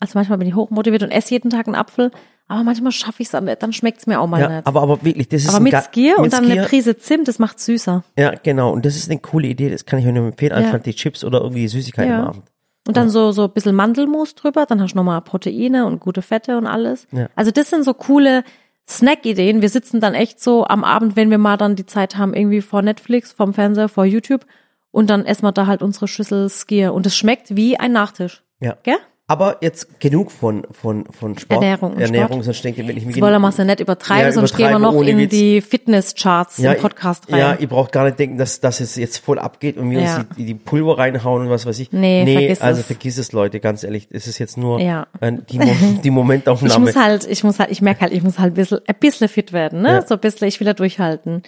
also 0.00 0.12
manchmal 0.14 0.38
bin 0.38 0.48
ich 0.48 0.54
hochmotiviert 0.54 1.02
und 1.02 1.10
esse 1.10 1.30
jeden 1.30 1.50
Tag 1.50 1.66
einen 1.66 1.76
Apfel, 1.76 2.10
aber 2.48 2.64
manchmal 2.64 2.90
schaffe 2.90 3.22
ich 3.22 3.32
es 3.32 3.40
nicht, 3.40 3.62
dann 3.62 3.72
schmeckt's 3.72 4.08
mir 4.08 4.20
auch 4.20 4.26
mal 4.26 4.40
Ja, 4.40 4.48
nicht. 4.48 4.66
aber, 4.66 4.82
aber 4.82 5.04
wirklich, 5.04 5.28
das 5.28 5.42
ist 5.42 5.50
aber 5.50 5.60
mit 5.60 5.72
Skier 5.76 6.18
und 6.18 6.32
dann 6.32 6.44
eine 6.44 6.54
Skier- 6.62 6.66
Prise 6.68 6.96
Zimt, 6.98 7.28
das 7.28 7.38
macht 7.38 7.60
süßer. 7.60 8.02
Ja, 8.18 8.32
genau. 8.42 8.72
Und 8.72 8.84
das 8.84 8.96
ist 8.96 9.08
eine 9.08 9.20
coole 9.20 9.46
Idee. 9.46 9.70
Das 9.70 9.84
kann 9.86 10.00
ich 10.00 10.06
euch 10.06 10.12
nur 10.12 10.26
empfehlen. 10.26 10.52
Einfach 10.52 10.80
die 10.80 10.94
Chips 10.94 11.22
oder 11.22 11.40
irgendwie 11.42 11.60
die 11.60 11.68
Süßigkeiten 11.68 12.10
Ja. 12.10 12.20
am 12.22 12.26
Abend. 12.28 12.42
Und 12.88 12.96
dann 12.96 13.08
so, 13.08 13.30
so 13.30 13.44
ein 13.44 13.50
bisschen 13.52 13.76
Mandelmus 13.76 14.34
drüber, 14.34 14.66
dann 14.66 14.80
hast 14.82 14.92
du 14.94 14.96
nochmal 14.96 15.20
Proteine 15.20 15.86
und 15.86 16.00
gute 16.00 16.22
Fette 16.22 16.58
und 16.58 16.66
alles. 16.66 17.06
Ja. 17.12 17.28
Also 17.36 17.52
das 17.52 17.70
sind 17.70 17.84
so 17.84 17.94
coole 17.94 18.42
Snack-Ideen. 18.88 19.62
Wir 19.62 19.68
sitzen 19.68 20.00
dann 20.00 20.14
echt 20.14 20.40
so 20.40 20.66
am 20.66 20.84
Abend, 20.84 21.16
wenn 21.16 21.30
wir 21.30 21.38
mal 21.38 21.56
dann 21.56 21.76
die 21.76 21.86
Zeit 21.86 22.16
haben, 22.16 22.34
irgendwie 22.34 22.60
vor 22.60 22.82
Netflix, 22.82 23.32
vom 23.32 23.54
Fernseher, 23.54 23.88
vor 23.88 24.04
YouTube 24.04 24.46
und 24.90 25.10
dann 25.10 25.24
essen 25.24 25.44
wir 25.44 25.52
da 25.52 25.66
halt 25.66 25.82
unsere 25.82 26.08
Schüssel 26.08 26.48
Skier 26.48 26.92
und 26.92 27.06
es 27.06 27.16
schmeckt 27.16 27.56
wie 27.56 27.78
ein 27.78 27.92
Nachtisch. 27.92 28.42
Ja. 28.60 28.76
Gell? 28.82 28.98
Aber 29.30 29.58
jetzt 29.60 30.00
genug 30.00 30.32
von, 30.32 30.66
von, 30.72 31.04
von 31.06 31.38
Sport. 31.38 31.62
Ernährung 31.62 31.92
und 31.92 32.00
Ernährung, 32.00 32.28
Sport. 32.32 32.44
sonst 32.46 32.64
denke 32.64 32.82
ich, 32.82 32.88
wenn 32.88 32.96
ich 32.96 33.04
mir 33.04 33.12
Jetzt 33.12 33.20
wollen 33.20 33.32
wir 33.32 33.38
mal 33.38 33.52
so 33.52 33.62
nicht 33.62 33.78
übertreiben, 33.78 34.24
Ja, 34.24 34.32
sonst 34.32 34.56
gehen 34.56 34.70
wir 34.70 34.78
noch 34.80 35.00
in 35.02 35.18
Witz. 35.18 35.30
die 35.30 35.60
Fitness-Charts 35.60 36.58
im 36.58 36.76
Podcast 36.78 37.30
rein. 37.30 37.38
Ja, 37.38 37.54
ihr 37.54 37.68
braucht 37.68 37.92
gar 37.92 38.04
nicht 38.06 38.18
denken, 38.18 38.38
dass, 38.38 38.58
dass 38.58 38.80
es 38.80 38.96
jetzt 38.96 39.18
voll 39.18 39.38
abgeht 39.38 39.76
und 39.76 39.88
wir 39.92 40.00
Ja. 40.00 40.16
uns 40.16 40.26
die, 40.36 40.46
die 40.46 40.54
Pulver 40.54 40.98
reinhauen 40.98 41.42
und 41.42 41.50
was 41.50 41.64
weiß 41.64 41.78
ich. 41.78 41.92
Nee, 41.92 42.26
vergiss 42.32 42.60
also 42.60 42.80
es. 42.80 42.86
vergiss 42.86 43.18
es, 43.18 43.30
Leute, 43.30 43.60
ganz 43.60 43.84
ehrlich. 43.84 44.08
Es 44.10 44.26
ist 44.26 44.38
jetzt 44.38 44.56
nur 44.58 44.80
Ja. 44.80 45.06
äh, 45.20 45.32
die, 45.48 45.58
Mo 45.60 45.64
die 46.02 46.08
ich 46.08 46.10
Momentaufnahme. 46.10 46.86
muss 46.86 46.96
halt, 46.96 47.24
ich 47.26 47.44
muss 47.44 47.60
halt, 47.60 47.70
ich 47.70 47.80
merke 47.82 48.00
halt, 48.00 48.12
ich 48.12 48.24
muss 48.24 48.38
halt 48.40 48.52
ein 48.54 48.56
bisschen, 48.56 48.80
ein 48.84 48.94
bisschen 48.98 49.28
fit 49.28 49.52
werden, 49.52 49.82
ne? 49.82 49.88
Ja. 49.92 50.02
So 50.06 50.14
ein 50.14 50.20
bisschen, 50.20 50.48
ich 50.48 50.58
will 50.58 50.66
da 50.66 50.74
durchhalten. 50.74 51.44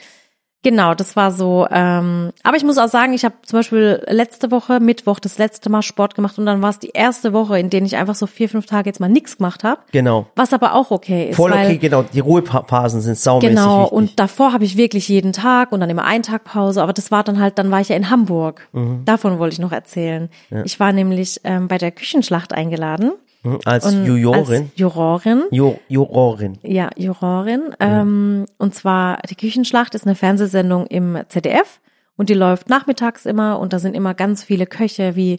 Genau, 0.62 0.94
das 0.94 1.16
war 1.16 1.32
so. 1.32 1.66
Ähm, 1.70 2.30
aber 2.44 2.56
ich 2.56 2.62
muss 2.64 2.78
auch 2.78 2.88
sagen, 2.88 3.12
ich 3.14 3.24
habe 3.24 3.34
zum 3.44 3.58
Beispiel 3.58 4.02
letzte 4.06 4.50
Woche, 4.52 4.78
Mittwoch, 4.78 5.18
das 5.18 5.36
letzte 5.38 5.70
Mal 5.70 5.82
Sport 5.82 6.14
gemacht 6.14 6.38
und 6.38 6.46
dann 6.46 6.62
war 6.62 6.70
es 6.70 6.78
die 6.78 6.90
erste 6.94 7.32
Woche, 7.32 7.58
in 7.58 7.68
der 7.68 7.82
ich 7.82 7.96
einfach 7.96 8.14
so 8.14 8.26
vier, 8.28 8.48
fünf 8.48 8.66
Tage 8.66 8.88
jetzt 8.88 9.00
mal 9.00 9.08
nichts 9.08 9.38
gemacht 9.38 9.64
habe. 9.64 9.80
genau. 9.90 10.26
Was 10.36 10.52
aber 10.52 10.74
auch 10.74 10.90
okay 10.92 11.30
ist. 11.30 11.36
Voll 11.36 11.50
weil, 11.50 11.66
okay, 11.66 11.78
genau. 11.78 12.02
Die 12.04 12.20
Ruhephasen 12.20 13.00
sind 13.00 13.18
saumäßig 13.18 13.48
Genau, 13.50 13.80
wichtig. 13.82 13.92
und 13.92 14.20
davor 14.20 14.52
habe 14.52 14.64
ich 14.64 14.76
wirklich 14.76 15.08
jeden 15.08 15.32
Tag 15.32 15.72
und 15.72 15.80
dann 15.80 15.90
immer 15.90 16.04
einen 16.04 16.22
Tag 16.22 16.44
Pause, 16.44 16.82
aber 16.82 16.92
das 16.92 17.10
war 17.10 17.24
dann 17.24 17.40
halt, 17.40 17.58
dann 17.58 17.70
war 17.72 17.80
ich 17.80 17.88
ja 17.88 17.96
in 17.96 18.08
Hamburg. 18.08 18.68
Mhm. 18.72 19.04
Davon 19.04 19.38
wollte 19.40 19.54
ich 19.54 19.58
noch 19.58 19.72
erzählen. 19.72 20.30
Ich 20.64 20.78
war 20.78 20.92
nämlich 20.92 21.40
ähm, 21.44 21.66
bei 21.68 21.78
der 21.78 21.90
Küchenschlacht 21.90 22.52
eingeladen. 22.52 23.12
Mhm, 23.42 23.58
als 23.64 23.86
und 23.86 24.06
Jurorin. 24.06 24.62
Als 24.62 24.70
Jurorin. 24.76 25.42
Ju 25.50 25.74
Jurorin. 25.88 26.58
Ja, 26.62 26.90
Jurorin. 26.96 27.74
Ähm, 27.80 28.46
und 28.58 28.74
zwar, 28.74 29.18
die 29.28 29.34
Küchenschlacht 29.34 29.94
ist 29.94 30.06
eine 30.06 30.14
Fernsehsendung 30.14 30.86
im 30.86 31.18
ZDF 31.28 31.80
und 32.16 32.28
die 32.28 32.34
läuft 32.34 32.68
nachmittags 32.68 33.26
immer 33.26 33.58
und 33.58 33.72
da 33.72 33.78
sind 33.78 33.94
immer 33.94 34.14
ganz 34.14 34.44
viele 34.44 34.66
Köche 34.66 35.16
wie 35.16 35.38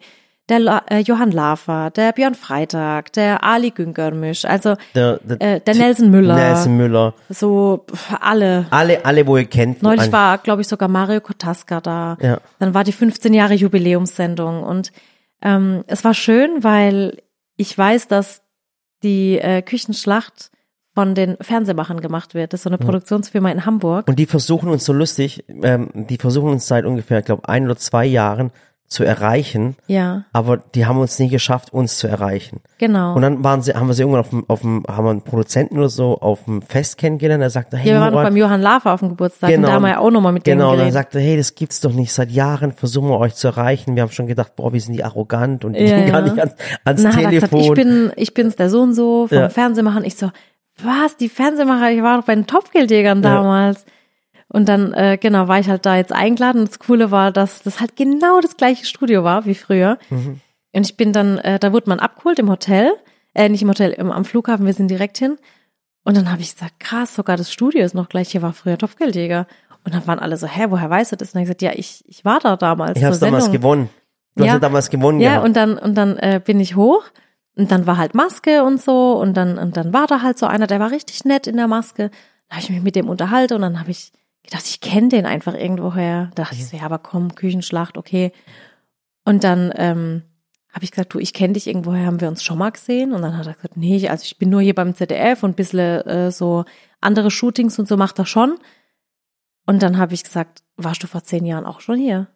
der 0.49 0.59
La 0.59 0.81
äh, 0.89 0.99
Johann 0.99 1.31
Lafer, 1.31 1.89
der 1.91 2.11
Björn 2.11 2.35
Freitag, 2.35 3.13
der 3.13 3.45
Ali 3.45 3.71
Güngörmisch, 3.71 4.43
also 4.43 4.75
Der, 4.93 5.19
der, 5.23 5.41
äh, 5.41 5.59
der 5.61 5.75
Nelson 5.75 6.09
Müller, 6.11 6.35
Nelson 6.35 6.75
Müller. 6.75 7.13
so 7.29 7.85
alle. 8.19 8.65
Alle, 8.69 9.05
alle, 9.05 9.25
wo 9.25 9.37
ihr 9.37 9.45
kennt. 9.45 9.81
Neulich 9.81 10.11
war, 10.11 10.37
glaube 10.39 10.61
ich, 10.61 10.67
sogar 10.67 10.89
Mario 10.89 11.21
Kotaska 11.21 11.79
da. 11.79 12.17
Ja. 12.19 12.39
Dann 12.59 12.73
war 12.73 12.83
die 12.83 12.91
15 12.91 13.33
Jahre 13.33 13.53
Jubiläumssendung 13.53 14.63
und 14.63 14.91
ähm, 15.41 15.85
es 15.87 16.03
war 16.03 16.13
schön, 16.13 16.61
weil 16.61 17.17
ich 17.55 17.77
weiß, 17.77 18.07
dass 18.07 18.41
die 19.03 19.37
äh, 19.39 19.61
Küchenschlacht 19.61 20.51
von 20.93 21.15
den 21.15 21.37
Fernsehmachern 21.41 22.01
gemacht 22.01 22.35
wird. 22.35 22.53
Das 22.53 22.59
ist 22.59 22.63
so 22.63 22.69
eine 22.69 22.77
Produktionsfirma 22.77 23.49
in 23.51 23.65
Hamburg. 23.65 24.07
Und 24.07 24.19
die 24.19 24.27
versuchen 24.27 24.69
uns 24.69 24.85
so 24.85 24.93
lustig, 24.93 25.43
ähm, 25.47 25.89
die 25.93 26.17
versuchen 26.17 26.51
uns 26.51 26.67
seit 26.67 26.85
ungefähr, 26.85 27.19
ich 27.19 27.25
glaube, 27.25 27.49
ein 27.49 27.65
oder 27.65 27.77
zwei 27.77 28.05
Jahren 28.05 28.51
zu 28.87 29.03
erreichen, 29.03 29.75
Ja, 29.87 30.25
aber 30.33 30.57
die 30.57 30.85
haben 30.85 30.99
uns 30.99 31.17
nie 31.17 31.27
geschafft, 31.29 31.73
uns 31.73 31.97
zu 31.97 32.07
erreichen. 32.07 32.61
genau. 32.77 33.15
Und 33.15 33.23
dann 33.23 33.43
waren 33.43 33.63
sie, 33.63 33.73
haben 33.73 33.87
wir 33.87 33.95
sie 33.95 34.03
irgendwann 34.03 34.21
auf 34.21 34.29
dem, 34.29 34.43
auf 34.47 34.61
dem, 34.61 34.83
haben 34.87 35.05
wir 35.05 35.09
einen 35.09 35.21
Produzenten 35.23 35.79
oder 35.79 35.89
so 35.89 36.19
auf 36.19 36.43
dem 36.45 36.61
Fest 36.61 36.99
kennengelernt, 36.99 37.41
der 37.41 37.49
sagte, 37.49 37.75
hey, 37.77 37.87
ja, 37.89 37.95
wir 37.95 38.01
waren 38.01 38.07
noch 38.09 38.19
Murat, 38.19 38.27
beim 38.27 38.37
Johann 38.37 38.61
Lafer 38.61 38.93
auf 38.93 38.99
dem 38.99 39.09
Geburtstag 39.09 39.49
und 39.55 39.63
da 39.63 39.71
haben 39.71 39.81
wir 39.81 39.89
ja 39.89 39.97
auch 39.97 40.11
nochmal 40.11 40.31
mit 40.31 40.43
genau, 40.43 40.55
denen 40.55 40.63
und 40.65 40.69
dann 40.71 40.77
geredet. 40.89 40.93
sagte, 40.93 41.19
hey, 41.19 41.37
das 41.37 41.55
gibt's 41.55 41.79
doch 41.79 41.91
nicht, 41.93 42.13
seit 42.13 42.29
Jahren 42.29 42.71
versuchen 42.71 43.09
wir 43.09 43.17
euch 43.17 43.33
zu 43.33 43.47
erreichen. 43.47 43.95
Wir 43.95 44.03
haben 44.03 44.11
schon 44.11 44.27
gedacht, 44.27 44.55
boah, 44.55 44.71
wir 44.73 44.79
sind 44.81 44.93
die 44.93 45.03
arrogant 45.03 45.65
und 45.65 45.73
die 45.73 45.83
Ja, 45.85 45.95
gehen 45.99 46.11
gar 46.11 46.21
nicht 46.21 46.37
ans, 46.39 46.53
ans 46.85 47.01
Und 47.03 47.05
er 47.07 47.11
Telefon. 47.29 47.31
gesagt, 47.31 47.53
ich 47.65 47.73
bin, 47.73 48.11
ich 48.15 48.33
bin's 48.35 48.55
der 48.57 48.69
so 48.69 48.81
und 48.81 48.93
so 48.93 49.25
vom 49.27 49.37
Ja. 49.39 49.49
Fernsehmacher. 49.49 50.03
Ich 50.05 50.15
so, 50.17 50.29
was, 50.83 51.17
die 51.17 51.29
Fernsehmacher? 51.29 51.89
Ich 51.91 52.03
war 52.03 52.17
doch 52.19 52.25
bei 52.27 52.35
den 52.35 52.45
Topgeldjägern 52.45 53.21
damals. 53.23 53.85
Und 54.53 54.69
dann, 54.69 54.93
äh, 54.93 55.17
genau, 55.19 55.47
war 55.49 55.59
ich 55.59 55.67
halt 55.67 55.85
da 55.85 55.97
jetzt 55.97 56.13
eingeladen. 56.13 56.61
Und 56.61 56.69
das 56.69 56.79
Coole 56.79 57.11
war, 57.11 57.31
dass 57.31 57.63
das 57.63 57.79
halt 57.81 57.95
genau 57.97 58.39
das 58.39 58.55
gleiche 58.55 58.85
Studio 58.85 59.23
war 59.25 59.45
wie 59.45 59.55
früher. 59.55 59.97
Mhm. 60.09 60.39
Und 60.73 60.85
ich 60.85 60.95
bin 60.95 61.11
dann, 61.11 61.37
äh, 61.39 61.59
da 61.59 61.73
wurde 61.73 61.89
man 61.89 61.99
abgeholt 61.99 62.39
im 62.39 62.49
Hotel, 62.49 62.91
äh, 63.33 63.49
nicht 63.49 63.63
im 63.63 63.69
Hotel, 63.69 63.91
im, 63.91 64.11
am 64.11 64.23
Flughafen, 64.25 64.65
wir 64.65 64.73
sind 64.73 64.87
direkt 64.89 65.17
hin. 65.17 65.37
Und 66.05 66.15
dann 66.17 66.31
habe 66.31 66.41
ich 66.41 66.53
gesagt, 66.53 66.79
krass, 66.79 67.15
sogar 67.15 67.35
das 67.35 67.51
Studio 67.51 67.83
ist 67.83 67.95
noch 67.95 68.09
gleich, 68.09 68.29
hier 68.29 68.41
war 68.41 68.53
früher 68.53 68.77
Topfgeldjäger. 68.77 69.47
Und 69.85 69.93
dann 69.93 70.05
waren 70.07 70.19
alle 70.19 70.37
so, 70.37 70.47
hä, 70.47 70.67
woher 70.69 70.89
weißt 70.89 71.11
du 71.11 71.15
das? 71.17 71.29
Und 71.29 71.35
dann 71.35 71.41
habe 71.41 71.51
ich 71.51 71.57
gesagt, 71.57 71.75
ja, 71.75 71.79
ich, 71.79 72.03
ich 72.07 72.23
war 72.23 72.39
da 72.39 72.55
damals. 72.55 72.97
Ich 72.97 73.03
habe 73.03 73.17
damals 73.17 73.51
gewonnen. 73.51 73.89
Du 74.35 74.43
Ja. 74.43 74.49
hast 74.51 74.53
ja 74.55 74.59
damals 74.59 74.89
gewonnen 74.89 75.19
Ja, 75.19 75.31
gehabt. 75.31 75.45
und 75.47 75.53
dann, 75.57 75.77
und 75.77 75.95
dann 75.95 76.17
äh, 76.17 76.39
bin 76.43 76.59
ich 76.59 76.75
hoch 76.75 77.03
und 77.55 77.71
dann 77.71 77.85
war 77.87 77.97
halt 77.97 78.13
Maske 78.15 78.63
und 78.63 78.81
so 78.81 79.13
und 79.19 79.35
dann, 79.35 79.57
und 79.57 79.77
dann 79.77 79.93
war 79.93 80.07
da 80.07 80.21
halt 80.21 80.37
so 80.39 80.45
einer, 80.45 80.67
der 80.67 80.79
war 80.79 80.91
richtig 80.91 81.23
nett 81.25 81.45
in 81.47 81.57
der 81.57 81.67
Maske. 81.67 82.09
Da 82.49 82.55
habe 82.55 82.63
ich 82.63 82.69
mich 82.69 82.81
mit 82.83 82.95
dem 82.95 83.09
unterhalten 83.09 83.55
und 83.55 83.61
dann 83.61 83.79
habe 83.79 83.91
ich 83.91 84.11
gedacht, 84.43 84.65
ich 84.67 84.81
kenne 84.81 85.09
den 85.09 85.25
einfach 85.25 85.53
irgendwoher. 85.53 86.31
Da 86.35 86.43
dachte 86.43 86.55
ich 86.55 86.67
so, 86.67 86.77
ja, 86.77 86.83
aber 86.83 86.99
komm, 86.99 87.35
Küchenschlacht, 87.35 87.97
okay. 87.97 88.31
Und 89.25 89.43
dann 89.43 89.71
ähm, 89.75 90.23
habe 90.71 90.83
ich 90.85 90.91
gesagt, 90.91 91.13
du, 91.13 91.19
ich 91.19 91.33
kenne 91.33 91.53
dich 91.53 91.67
irgendwoher, 91.67 92.05
haben 92.05 92.19
wir 92.21 92.27
uns 92.27 92.43
schon 92.43 92.57
mal 92.57 92.71
gesehen? 92.71 93.13
Und 93.13 93.21
dann 93.21 93.37
hat 93.37 93.47
er 93.47 93.53
gesagt, 93.53 93.77
nee, 93.77 93.95
ich- 93.95 94.09
also 94.09 94.23
ich 94.25 94.37
bin 94.37 94.49
nur 94.49 94.61
hier 94.61 94.75
beim 94.75 94.95
ZDF 94.95 95.43
und 95.43 95.51
ein 95.51 95.55
bisschen 95.55 96.01
äh, 96.07 96.31
so 96.31 96.65
andere 96.99 97.31
Shootings 97.31 97.79
und 97.79 97.87
so 97.87 97.95
macht 97.97 98.19
er 98.19 98.25
schon. 98.25 98.57
Und 99.65 99.81
dann 99.81 99.97
habe 99.97 100.13
ich 100.13 100.23
gesagt, 100.23 100.63
warst 100.75 101.01
du 101.03 101.07
vor 101.07 101.23
zehn 101.23 101.45
Jahren 101.45 101.65
auch 101.65 101.79
schon 101.79 101.97
hier? 101.97 102.27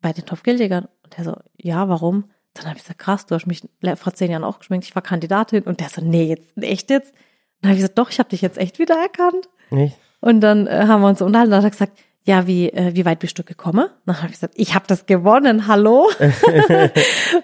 Bei 0.00 0.12
den 0.12 0.26
Topfgeldjägern? 0.26 0.88
Und 1.04 1.16
der 1.16 1.24
so, 1.24 1.36
ja, 1.56 1.88
warum? 1.88 2.30
Dann 2.54 2.66
habe 2.66 2.76
ich 2.76 2.82
gesagt, 2.82 2.98
krass, 2.98 3.26
du 3.26 3.34
hast 3.34 3.46
mich 3.46 3.62
vor 3.96 4.12
zehn 4.14 4.30
Jahren 4.30 4.44
auch 4.44 4.58
geschminkt, 4.58 4.86
ich 4.86 4.94
war 4.94 5.02
Kandidatin. 5.02 5.62
Und 5.64 5.80
der 5.80 5.88
so, 5.88 6.02
nee, 6.02 6.24
jetzt, 6.24 6.52
echt 6.58 6.90
jetzt? 6.90 7.14
Dann 7.60 7.70
habe 7.70 7.76
ich 7.76 7.82
gesagt, 7.82 7.98
doch, 7.98 8.10
ich 8.10 8.18
habe 8.18 8.28
dich 8.28 8.42
jetzt 8.42 8.58
echt 8.58 8.78
wiedererkannt. 8.78 9.48
Nicht? 9.70 9.96
Und 10.20 10.40
dann 10.40 10.66
äh, 10.66 10.84
haben 10.86 11.00
wir 11.02 11.08
uns 11.08 11.22
unterhalten. 11.22 11.50
Dann 11.52 11.58
hat 11.58 11.66
er 11.66 11.70
gesagt, 11.70 11.92
ja, 12.24 12.46
wie, 12.46 12.68
äh, 12.68 12.94
wie 12.94 13.06
weit 13.06 13.20
bist 13.20 13.38
du 13.38 13.42
gekommen? 13.42 13.86
Dann 14.04 14.16
habe 14.18 14.26
ich 14.26 14.32
gesagt, 14.34 14.52
ich 14.56 14.74
habe 14.74 14.84
das 14.86 15.06
gewonnen, 15.06 15.66
hallo. 15.66 16.08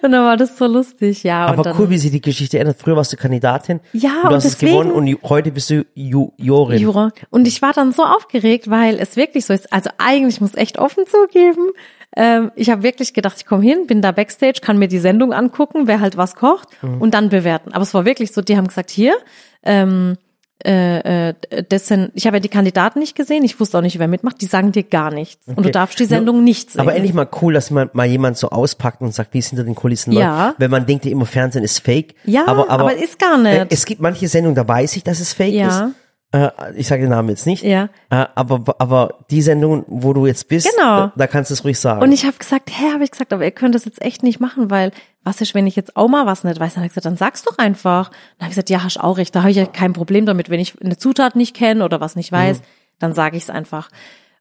und 0.01 0.11
dann 0.11 0.25
war 0.25 0.37
das 0.37 0.57
so 0.57 0.67
lustig, 0.67 1.23
ja. 1.23 1.47
Aber 1.47 1.63
dann, 1.63 1.75
cool, 1.79 1.89
wie 1.89 1.97
sich 1.97 2.11
die 2.11 2.21
Geschichte 2.21 2.59
ändert. 2.59 2.77
Früher 2.79 2.95
warst 2.95 3.11
du 3.11 3.17
Kandidatin. 3.17 3.79
Ja, 3.93 4.09
und 4.11 4.21
du 4.23 4.27
und 4.27 4.33
hast 4.35 4.45
es 4.45 4.57
deswegen- 4.57 4.89
gewonnen 4.89 4.91
und 4.91 5.17
heute 5.29 5.51
bist 5.51 5.69
du 5.71 5.85
Ju 5.95 6.31
Jurin. 6.37 6.79
Jura. 6.79 7.09
Und 7.31 7.47
ich 7.47 7.61
war 7.63 7.73
dann 7.73 7.93
so 7.93 8.03
aufgeregt, 8.03 8.69
weil 8.69 8.99
es 8.99 9.15
wirklich 9.15 9.45
so 9.45 9.53
ist. 9.53 9.73
Also 9.73 9.89
eigentlich 9.97 10.39
muss 10.41 10.53
echt 10.55 10.77
offen 10.77 11.05
zugeben. 11.07 11.69
Ähm, 12.15 12.51
ich 12.55 12.69
habe 12.69 12.83
wirklich 12.83 13.13
gedacht, 13.13 13.35
ich 13.37 13.45
komme 13.45 13.63
hin, 13.63 13.87
bin 13.87 14.01
da 14.01 14.11
backstage, 14.11 14.59
kann 14.61 14.77
mir 14.77 14.87
die 14.87 14.99
Sendung 14.99 15.33
angucken, 15.33 15.87
wer 15.87 15.99
halt 15.99 16.15
was 16.15 16.35
kocht 16.35 16.69
und 16.81 17.13
dann 17.13 17.29
bewerten. 17.29 17.73
Aber 17.73 17.81
es 17.81 17.93
war 17.93 18.05
wirklich 18.05 18.31
so, 18.31 18.41
die 18.41 18.55
haben 18.55 18.67
gesagt, 18.67 18.89
hier, 18.89 19.15
ähm, 19.63 20.15
äh, 20.63 21.29
äh, 21.29 21.33
das 21.69 21.87
sind, 21.87 22.11
ich 22.15 22.25
habe 22.27 22.37
ja 22.37 22.41
die 22.41 22.49
Kandidaten 22.49 22.99
nicht 22.99 23.15
gesehen, 23.15 23.43
ich 23.43 23.59
wusste 23.59 23.77
auch 23.77 23.81
nicht, 23.81 23.99
wer 23.99 24.07
mitmacht, 24.07 24.41
die 24.41 24.45
sagen 24.45 24.71
dir 24.71 24.83
gar 24.83 25.11
nichts. 25.11 25.47
Und 25.47 25.57
du 25.57 25.61
Okay. 25.63 25.71
darfst 25.71 25.99
die 25.99 26.05
Sendung 26.05 26.43
nicht 26.43 26.71
sehen. 26.71 26.81
Aber 26.81 26.95
endlich 26.95 27.13
mal 27.13 27.27
cool, 27.41 27.53
dass 27.53 27.71
man 27.71 27.89
mal 27.93 28.05
jemand 28.05 28.37
so 28.37 28.49
auspackt 28.49 29.01
und 29.01 29.13
sagt, 29.13 29.33
wie 29.33 29.39
es 29.39 29.47
hinter 29.49 29.63
den 29.65 29.75
Kulissen 29.75 30.13
Ja. 30.13 30.47
läuft. 30.47 30.59
Wenn 30.59 30.71
man 30.71 30.85
denkt, 30.85 31.05
immer 31.05 31.25
Fernsehen 31.25 31.63
ist 31.63 31.79
fake. 31.79 32.15
Ja, 32.23 32.47
aber, 32.47 32.69
aber, 32.69 32.83
aber 32.85 32.95
ist 32.95 33.19
gar 33.19 33.37
nicht. 33.37 33.53
Äh, 33.53 33.65
es 33.69 33.85
gibt 33.85 34.01
manche 34.01 34.27
Sendungen, 34.27 34.55
da 34.55 34.67
weiß 34.67 34.95
ich, 34.95 35.03
dass 35.03 35.19
es 35.19 35.33
fake 35.33 35.53
Ja. 35.53 35.67
ist. 35.87 35.95
Äh, 36.35 36.51
ich 36.75 36.87
sage 36.87 37.01
den 37.01 37.11
Namen 37.11 37.29
jetzt 37.29 37.45
nicht. 37.45 37.63
Ja. 37.63 37.89
Äh, 38.09 38.25
aber, 38.35 38.75
aber 38.79 39.19
die 39.31 39.41
Sendungen, 39.41 39.85
wo 39.87 40.13
du 40.13 40.25
jetzt 40.25 40.47
bist, 40.49 40.69
Genau. 40.69 41.07
da, 41.07 41.13
da 41.15 41.27
kannst 41.27 41.49
du 41.49 41.53
es 41.53 41.63
ruhig 41.63 41.79
sagen. 41.79 42.01
Und 42.01 42.11
ich 42.11 42.25
habe 42.25 42.37
gesagt, 42.37 42.69
hä, 42.71 42.91
habe 42.93 43.03
ich 43.03 43.11
gesagt, 43.11 43.31
aber 43.31 43.43
ihr 43.45 43.51
könnt 43.51 43.73
das 43.75 43.85
jetzt 43.85 44.01
echt 44.01 44.21
nicht 44.23 44.39
machen, 44.39 44.69
weil 44.69 44.91
was 45.23 45.41
ist, 45.41 45.55
wenn 45.55 45.65
ich 45.65 45.75
jetzt 45.75 45.95
auch 45.95 46.07
mal 46.07 46.25
was 46.25 46.43
nicht 46.43 46.59
weiß? 46.59 46.73
Dann 46.73 46.81
habe 46.81 46.87
ich 46.87 46.91
gesagt, 46.91 47.05
dann 47.05 47.17
sag's 47.17 47.43
doch 47.43 47.57
einfach. 47.57 48.09
Dann 48.09 48.41
habe 48.41 48.49
ich 48.49 48.49
gesagt, 48.49 48.69
ja, 48.69 48.83
hast 48.83 48.99
auch 48.99 49.17
recht. 49.17 49.33
Da 49.35 49.41
habe 49.41 49.51
ich 49.51 49.57
ja 49.57 49.65
kein 49.65 49.93
Problem 49.93 50.25
damit, 50.25 50.49
wenn 50.49 50.59
ich 50.59 50.79
eine 50.81 50.97
Zutat 50.97 51.35
nicht 51.35 51.55
kenne 51.55 51.83
oder 51.85 52.01
was 52.01 52.15
nicht 52.15 52.31
weiß, 52.31 52.61
dann 52.99 53.13
sage 53.13 53.37
ich 53.37 53.43
es 53.43 53.49
einfach. 53.49 53.89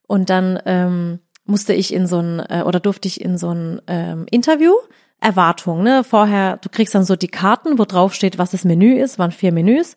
Und 0.07 0.31
dann 0.31 0.59
ähm, 0.67 1.21
musste 1.47 1.73
ich 1.75 1.95
in 1.95 2.07
so 2.07 2.19
ein 2.19 2.41
äh, 2.41 2.63
oder 2.67 2.81
durfte 2.81 3.09
ich 3.09 3.21
in 3.21 3.39
so 3.39 3.51
ein 3.51 3.81
ähm, 3.87 4.27
Interview 4.31 4.73
Erwartung, 5.21 5.83
ne? 5.83 6.05
Vorher, 6.05 6.59
du 6.59 6.69
kriegst 6.69 6.95
dann 6.95 7.05
so 7.05 7.17
die 7.17 7.29
Karten, 7.29 7.79
wo 7.79 7.85
drauf 7.87 8.13
steht, 8.13 8.37
was 8.37 8.51
das 8.51 8.65
Menü 8.65 8.99
ist, 9.01 9.19
waren 9.19 9.31
vier 9.31 9.53
Menüs. 9.53 9.97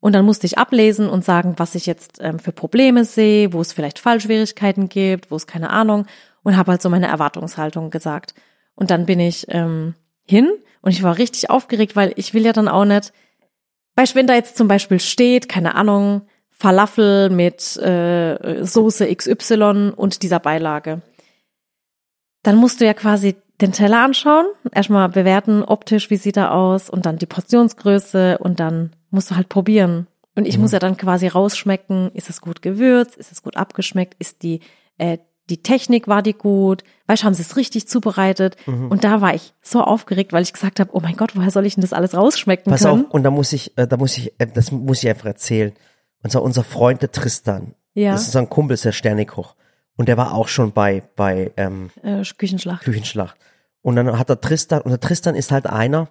Und 0.00 0.12
dann 0.12 0.24
musste 0.24 0.46
ich 0.46 0.58
ablesen 0.58 1.08
und 1.08 1.24
sagen, 1.24 1.54
was 1.56 1.74
ich 1.74 1.86
jetzt 1.86 2.18
ähm, 2.20 2.38
für 2.38 2.52
Probleme 2.52 3.04
sehe, 3.04 3.52
wo 3.52 3.60
es 3.60 3.72
vielleicht 3.72 3.98
Fallschwierigkeiten 3.98 4.88
gibt, 4.88 5.30
wo 5.30 5.36
es 5.36 5.46
keine 5.46 5.70
Ahnung. 5.70 6.06
Und 6.42 6.56
habe 6.56 6.72
halt 6.72 6.82
so 6.82 6.88
meine 6.88 7.08
Erwartungshaltung 7.08 7.90
gesagt. 7.90 8.34
Und 8.74 8.90
dann 8.90 9.06
bin 9.06 9.18
ich 9.18 9.46
ähm, 9.48 9.94
hin 10.24 10.50
und 10.82 10.92
ich 10.92 11.02
war 11.02 11.18
richtig 11.18 11.50
aufgeregt, 11.50 11.96
weil 11.96 12.12
ich 12.16 12.32
will 12.32 12.44
ja 12.44 12.52
dann 12.52 12.68
auch 12.68 12.84
nicht, 12.84 13.12
weißt, 13.96 14.14
wenn 14.14 14.28
da 14.28 14.34
jetzt 14.34 14.56
zum 14.56 14.68
Beispiel 14.68 15.00
steht, 15.00 15.48
keine 15.48 15.74
Ahnung, 15.74 16.22
Falafel 16.50 17.30
mit 17.30 17.76
äh, 17.76 18.64
Soße 18.64 19.14
XY 19.14 19.92
und 19.96 20.22
dieser 20.22 20.38
Beilage, 20.38 21.02
dann 22.42 22.56
musst 22.56 22.80
du 22.80 22.86
ja 22.86 22.94
quasi 22.94 23.36
den 23.60 23.72
Teller 23.72 24.02
anschauen, 24.02 24.46
erstmal 24.72 25.08
bewerten 25.08 25.64
optisch, 25.64 26.10
wie 26.10 26.16
sieht 26.16 26.36
er 26.36 26.52
aus 26.54 26.88
und 26.88 27.06
dann 27.06 27.18
die 27.18 27.26
Portionsgröße 27.26 28.38
und 28.38 28.60
dann 28.60 28.92
musst 29.10 29.30
du 29.30 29.36
halt 29.36 29.48
probieren. 29.48 30.06
Und 30.34 30.46
ich 30.46 30.56
muss 30.58 30.72
ja 30.72 30.78
dann 30.78 30.96
quasi 30.96 31.26
rausschmecken, 31.26 32.12
ist 32.12 32.30
es 32.30 32.40
gut 32.40 32.62
gewürzt, 32.62 33.16
ist 33.16 33.32
es 33.32 33.42
gut 33.42 33.56
abgeschmeckt, 33.56 34.14
ist 34.20 34.42
die, 34.42 34.60
äh, 34.96 35.18
die 35.50 35.62
Technik, 35.62 36.06
war 36.06 36.22
die 36.22 36.34
gut, 36.34 36.84
weißt 37.06 37.22
du, 37.22 37.26
haben 37.26 37.34
sie 37.34 37.42
es 37.42 37.56
richtig 37.56 37.88
zubereitet. 37.88 38.56
Und 38.66 39.02
da 39.02 39.20
war 39.20 39.34
ich 39.34 39.54
so 39.62 39.82
aufgeregt, 39.82 40.32
weil 40.32 40.42
ich 40.42 40.52
gesagt 40.52 40.78
habe, 40.78 40.90
oh 40.92 41.00
mein 41.00 41.16
Gott, 41.16 41.34
woher 41.34 41.50
soll 41.50 41.66
ich 41.66 41.74
denn 41.74 41.82
das 41.82 41.92
alles 41.92 42.14
rausschmecken 42.14 42.70
Pass 42.70 42.82
können? 42.82 43.06
auf, 43.06 43.10
und 43.10 43.22
da 43.24 43.30
muss 43.30 43.52
ich, 43.52 43.76
äh, 43.78 43.88
da 43.88 43.96
muss 43.96 44.16
ich, 44.16 44.38
äh, 44.38 44.46
das 44.46 44.70
muss 44.70 45.02
ich 45.02 45.08
einfach 45.08 45.26
erzählen. 45.26 45.72
Und 46.22 46.30
zwar 46.30 46.42
unser 46.42 46.64
Freund, 46.64 47.02
der 47.02 47.10
Tristan. 47.10 47.74
Ja. 47.94 48.12
Das 48.12 48.28
ist 48.28 48.36
ein 48.36 48.48
Kumpel, 48.48 48.74
ist 48.74 48.84
der 48.84 48.92
Sternekoch. 48.92 49.56
Und 49.96 50.08
der 50.08 50.16
war 50.16 50.34
auch 50.34 50.48
schon 50.48 50.72
bei, 50.72 51.02
bei, 51.16 51.50
ähm, 51.56 51.90
Äh, 52.02 52.22
Küchenschlacht. 52.36 52.84
Küchenschlacht. 52.84 53.36
Und 53.82 53.96
dann 53.96 54.18
hat 54.18 54.28
er 54.30 54.40
Tristan, 54.40 54.82
und 54.82 54.90
der 54.90 55.00
Tristan 55.00 55.34
ist 55.34 55.50
halt 55.50 55.66
einer, 55.66 56.08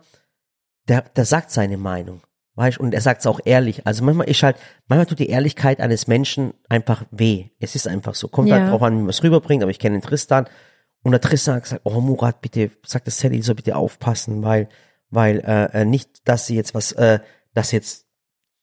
der, 0.89 1.01
der 1.01 1.25
sagt 1.25 1.51
seine 1.51 1.77
Meinung. 1.77 2.21
Weißt, 2.57 2.79
und 2.79 2.95
er 2.95 3.01
sagt 3.01 3.21
es 3.21 3.27
auch 3.27 3.39
ehrlich. 3.45 3.85
Also 3.85 4.03
manchmal 4.03 4.27
ist 4.27 4.41
halt, 4.41 4.57
manchmal 4.87 5.05
tut 5.05 5.19
die 5.19 5.29
Ehrlichkeit 5.29 5.79
eines 5.79 6.07
Menschen 6.07 6.55
einfach 6.69 7.05
weh. 7.11 7.49
Es 7.59 7.75
ist 7.75 7.87
einfach 7.87 8.15
so. 8.15 8.27
Kommt 8.27 8.49
Ja. 8.49 8.55
halt 8.59 8.71
drauf 8.71 8.81
an, 8.81 8.93
wie 8.97 9.01
man 9.01 9.09
es 9.09 9.21
rüberbringt, 9.21 9.61
aber 9.61 9.69
ich 9.69 9.77
kenne 9.77 9.97
den 9.99 10.01
Tristan. 10.01 10.47
Und 11.03 11.11
der 11.11 11.21
Tristan 11.21 11.55
hat 11.55 11.63
gesagt, 11.63 11.81
oh 11.85 12.01
Murat, 12.01 12.41
bitte, 12.41 12.71
sag 12.83 13.05
das 13.05 13.19
Sally, 13.19 13.43
soll 13.43 13.53
bitte 13.53 13.75
aufpassen, 13.75 14.41
weil, 14.41 14.69
weil, 15.11 15.39
äh, 15.45 15.81
äh, 15.81 15.85
nicht, 15.85 16.27
dass 16.27 16.47
sie 16.47 16.55
jetzt 16.55 16.73
was, 16.73 16.93
äh, 16.93 17.19
das 17.53 17.71
jetzt 17.71 18.07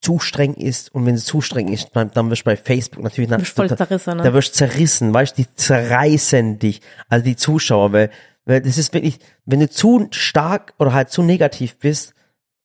zu 0.01 0.19
streng 0.19 0.55
ist. 0.55 0.93
Und 0.93 1.07
wenn 1.07 1.15
es 1.15 1.25
zu 1.25 1.41
streng 1.41 1.69
ist, 1.69 1.91
dann, 1.95 2.11
dann 2.11 2.29
wirst 2.31 2.43
du 2.43 2.47
bei 2.47 2.57
Facebook 2.57 3.05
natürlich 3.05 3.31
Du 3.31 3.37
bist 3.37 3.55
voll 3.55 3.69
zerrissen, 3.75 4.19
da 4.19 4.25
ne? 4.25 4.35
wirst 4.35 4.57
zerrissen, 4.57 5.15
weißt 5.15 5.39
du, 5.39 5.43
die 5.45 5.55
zerreißen 5.55 6.59
dich, 6.59 6.81
also 7.09 7.25
die 7.25 7.37
Zuschauer, 7.37 7.93
weil, 7.93 8.11
weil 8.45 8.61
das 8.61 8.77
ist 8.77 8.93
wirklich, 8.93 9.21
wenn 9.47 9.61
du 9.61 9.71
zu 9.71 10.09
stark 10.11 10.75
oder 10.81 10.93
halt 10.93 11.11
zu 11.11 11.23
negativ 11.23 11.79
bist, 11.79 12.15